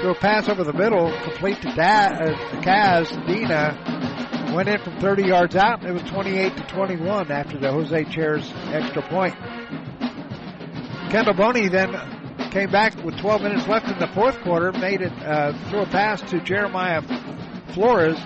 threw 0.00 0.12
a 0.12 0.14
pass 0.14 0.48
over 0.48 0.62
the 0.62 0.72
middle, 0.72 1.12
complete 1.24 1.60
to 1.62 1.74
da- 1.74 2.14
uh, 2.14 2.34
Kaz 2.62 3.26
Dina. 3.26 4.52
Went 4.54 4.68
in 4.68 4.80
from 4.80 5.00
30 5.00 5.24
yards 5.24 5.56
out. 5.56 5.80
And 5.80 5.88
it 5.88 5.92
was 6.00 6.08
28 6.08 6.56
to 6.56 6.62
21 6.68 7.32
after 7.32 7.58
the 7.58 7.72
Jose 7.72 8.04
Chairs 8.04 8.48
extra 8.66 9.02
point. 9.02 9.34
Kendall 11.10 11.34
Boney 11.34 11.68
then 11.68 11.90
came 12.54 12.70
back 12.70 12.94
with 13.04 13.18
12 13.18 13.42
minutes 13.42 13.66
left 13.66 13.88
in 13.88 13.98
the 13.98 14.06
fourth 14.14 14.40
quarter, 14.42 14.70
made 14.70 15.00
it, 15.00 15.12
uh, 15.24 15.52
threw 15.68 15.80
a 15.80 15.86
pass 15.86 16.20
to 16.22 16.38
Jeremiah 16.38 17.02
Flores 17.72 18.16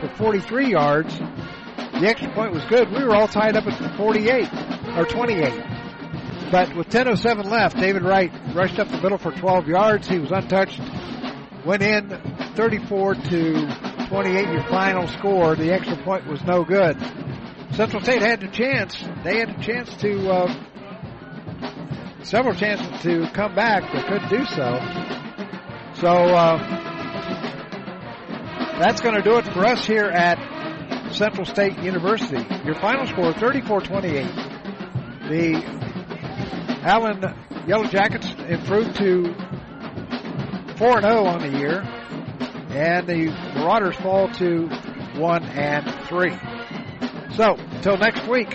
for 0.00 0.10
43 0.14 0.72
yards. 0.72 1.18
The 1.18 2.06
extra 2.06 2.30
point 2.34 2.52
was 2.52 2.62
good. 2.66 2.90
We 2.90 3.02
were 3.02 3.16
all 3.16 3.28
tied 3.28 3.56
up 3.56 3.66
at 3.66 3.96
48 3.96 4.46
or 4.94 5.06
28. 5.06 5.64
But 6.52 6.76
with 6.76 6.90
10.07 6.90 7.46
left, 7.46 7.78
David 7.78 8.02
Wright 8.02 8.30
rushed 8.54 8.78
up 8.78 8.88
the 8.88 9.00
middle 9.00 9.16
for 9.16 9.32
12 9.32 9.68
yards. 9.68 10.06
He 10.06 10.18
was 10.18 10.32
untouched. 10.32 10.80
Went 11.64 11.82
in 11.82 12.10
34 12.56 13.14
to 13.14 14.06
28, 14.10 14.48
your 14.50 14.68
final 14.68 15.06
score. 15.06 15.56
The 15.56 15.72
extra 15.72 15.96
point 16.04 16.26
was 16.26 16.44
no 16.44 16.62
good. 16.62 17.00
Central 17.72 18.02
State 18.02 18.20
had 18.20 18.42
a 18.42 18.50
chance. 18.50 19.02
They 19.24 19.38
had 19.38 19.48
a 19.48 19.62
chance 19.62 19.96
to, 20.02 20.30
uh, 20.30 20.64
several 22.22 22.54
chances 22.54 23.02
to 23.02 23.30
come 23.32 23.54
back, 23.54 23.90
but 23.92 24.06
couldn't 24.06 24.28
do 24.28 24.44
so. 24.46 24.80
So, 25.94 26.08
uh, 26.08 26.58
that's 28.78 29.00
going 29.00 29.16
to 29.16 29.22
do 29.22 29.38
it 29.38 29.44
for 29.46 29.64
us 29.66 29.84
here 29.84 30.06
at 30.06 30.38
Central 31.12 31.44
State 31.44 31.78
University. 31.80 32.46
Your 32.64 32.76
final 32.76 33.06
score 33.06 33.32
34-28. 33.32 35.28
The 35.28 35.62
Allen 36.84 37.24
Yellow 37.66 37.86
Jackets 37.86 38.32
improved 38.48 38.96
to 38.96 39.34
4-0 40.76 41.26
on 41.26 41.40
the 41.40 41.58
year, 41.58 41.82
and 42.70 43.06
the 43.06 43.26
Marauders 43.56 43.96
fall 43.96 44.28
to 44.34 44.68
1 45.16 45.42
and 45.44 46.06
3. 46.06 46.30
So, 47.34 47.56
until 47.56 47.96
next 47.96 48.28
week, 48.28 48.50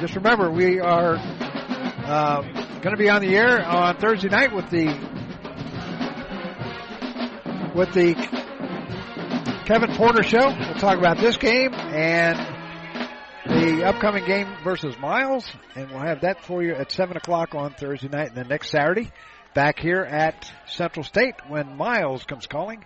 just 0.00 0.14
remember 0.16 0.50
we 0.50 0.80
are 0.80 1.16
uh, 1.16 2.61
going 2.82 2.96
to 2.96 2.98
be 2.98 3.08
on 3.08 3.22
the 3.22 3.36
air 3.36 3.64
on 3.64 3.96
Thursday 3.98 4.28
night 4.28 4.52
with 4.52 4.68
the 4.68 4.86
with 7.76 7.92
the 7.92 8.14
Kevin 9.66 9.94
Porter 9.94 10.24
Show. 10.24 10.48
We'll 10.48 10.74
talk 10.74 10.98
about 10.98 11.18
this 11.18 11.36
game 11.36 11.72
and 11.74 12.36
the 13.46 13.84
upcoming 13.84 14.24
game 14.24 14.48
versus 14.64 14.98
Miles, 14.98 15.48
and 15.76 15.90
we'll 15.90 16.00
have 16.00 16.22
that 16.22 16.44
for 16.44 16.60
you 16.60 16.74
at 16.74 16.90
7 16.90 17.16
o'clock 17.16 17.54
on 17.54 17.72
Thursday 17.72 18.08
night 18.08 18.26
and 18.28 18.36
then 18.36 18.48
next 18.48 18.70
Saturday 18.70 19.12
back 19.54 19.78
here 19.78 20.02
at 20.02 20.52
Central 20.66 21.04
State 21.04 21.36
when 21.46 21.76
Miles 21.76 22.24
comes 22.24 22.48
calling. 22.48 22.84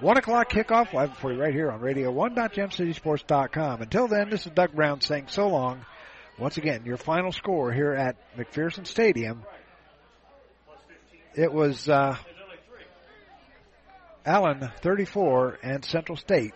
1 0.00 0.16
o'clock 0.16 0.50
kickoff. 0.50 0.94
It 0.94 1.14
for 1.16 1.30
you 1.30 1.38
right 1.38 1.52
here 1.52 1.70
on 1.70 1.80
radio1.gemcitysports.com. 1.80 3.82
Until 3.82 4.08
then, 4.08 4.30
this 4.30 4.46
is 4.46 4.52
Doug 4.52 4.72
Brown 4.72 5.02
saying 5.02 5.26
so 5.28 5.48
long. 5.48 5.84
Once 6.40 6.56
again, 6.56 6.86
your 6.86 6.96
final 6.96 7.32
score 7.32 7.70
here 7.70 7.92
at 7.92 8.16
McPherson 8.34 8.86
Stadium. 8.86 9.44
It 11.34 11.52
was 11.52 11.86
uh, 11.86 12.16
Allen 14.24 14.70
34 14.80 15.58
and 15.62 15.84
Central 15.84 16.16
State 16.16 16.54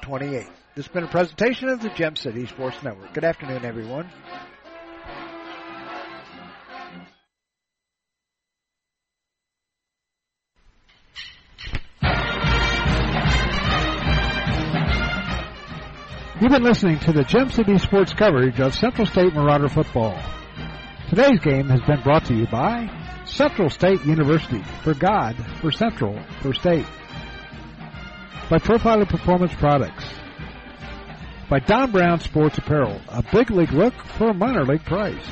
28. 0.00 0.46
This 0.74 0.86
has 0.86 0.92
been 0.92 1.04
a 1.04 1.08
presentation 1.08 1.68
of 1.68 1.80
the 1.80 1.90
Gem 1.90 2.16
City 2.16 2.44
Sports 2.46 2.82
Network. 2.82 3.14
Good 3.14 3.24
afternoon, 3.24 3.64
everyone. 3.64 4.10
You've 16.40 16.52
been 16.52 16.62
listening 16.62 17.00
to 17.00 17.12
the 17.12 17.24
Gem 17.24 17.50
City 17.50 17.76
Sports 17.78 18.14
coverage 18.14 18.60
of 18.60 18.72
Central 18.72 19.08
State 19.08 19.34
Marauder 19.34 19.68
football. 19.68 20.16
Today's 21.08 21.40
game 21.40 21.68
has 21.68 21.80
been 21.80 22.00
brought 22.02 22.26
to 22.26 22.34
you 22.34 22.46
by 22.46 22.88
Central 23.24 23.68
State 23.68 24.04
University. 24.04 24.62
For 24.84 24.94
God, 24.94 25.34
for 25.60 25.72
Central, 25.72 26.16
for 26.40 26.54
State. 26.54 26.86
By 28.48 28.58
Profiler 28.58 29.08
Performance 29.08 29.52
Products. 29.54 30.04
By 31.50 31.58
Don 31.58 31.90
Brown 31.90 32.20
Sports 32.20 32.56
Apparel, 32.58 33.00
a 33.08 33.24
big 33.32 33.50
league 33.50 33.72
look 33.72 33.94
for 34.16 34.28
a 34.30 34.34
minor 34.34 34.64
league 34.64 34.84
price. 34.84 35.26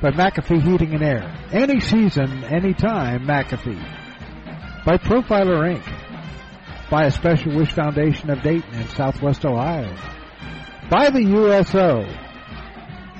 By 0.00 0.12
McAfee 0.12 0.62
Heating 0.62 0.94
and 0.94 1.02
Air, 1.02 1.48
any 1.50 1.80
season, 1.80 2.44
anytime, 2.44 3.26
McAfee. 3.26 4.84
By 4.84 4.96
Profiler 4.96 5.74
Inc 5.74 6.07
by 6.90 7.04
a 7.04 7.10
Special 7.10 7.54
Wish 7.54 7.72
Foundation 7.72 8.30
of 8.30 8.42
Dayton 8.42 8.74
in 8.74 8.88
Southwest 8.88 9.44
Ohio, 9.44 9.94
by 10.90 11.10
the 11.10 11.22
USO, 11.22 12.04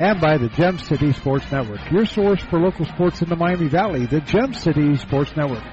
and 0.01 0.21
by 0.21 0.39
the 0.39 0.49
Gem 0.49 0.79
City 0.79 1.13
Sports 1.13 1.51
Network, 1.51 1.81
your 1.91 2.07
source 2.07 2.41
for 2.43 2.59
local 2.59 2.87
sports 2.87 3.21
in 3.21 3.29
the 3.29 3.37
Miami 3.37 3.69
Valley, 3.69 4.07
the 4.07 4.21
Gem 4.21 4.55
City 4.55 4.97
Sports 4.97 5.37
Network. 5.37 5.65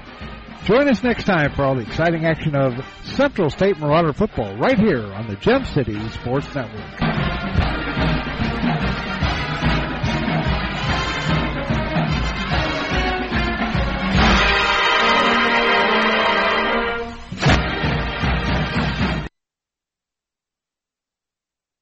Join 0.64 0.88
us 0.88 1.02
next 1.02 1.24
time 1.24 1.52
for 1.52 1.62
all 1.62 1.76
the 1.76 1.82
exciting 1.82 2.26
action 2.26 2.56
of 2.56 2.84
Central 3.04 3.50
State 3.50 3.78
Marauder 3.78 4.12
football 4.12 4.56
right 4.56 4.78
here 4.78 5.04
on 5.12 5.28
the 5.28 5.36
Gem 5.36 5.64
City 5.64 6.08
Sports 6.10 6.52
Network. 6.54 7.55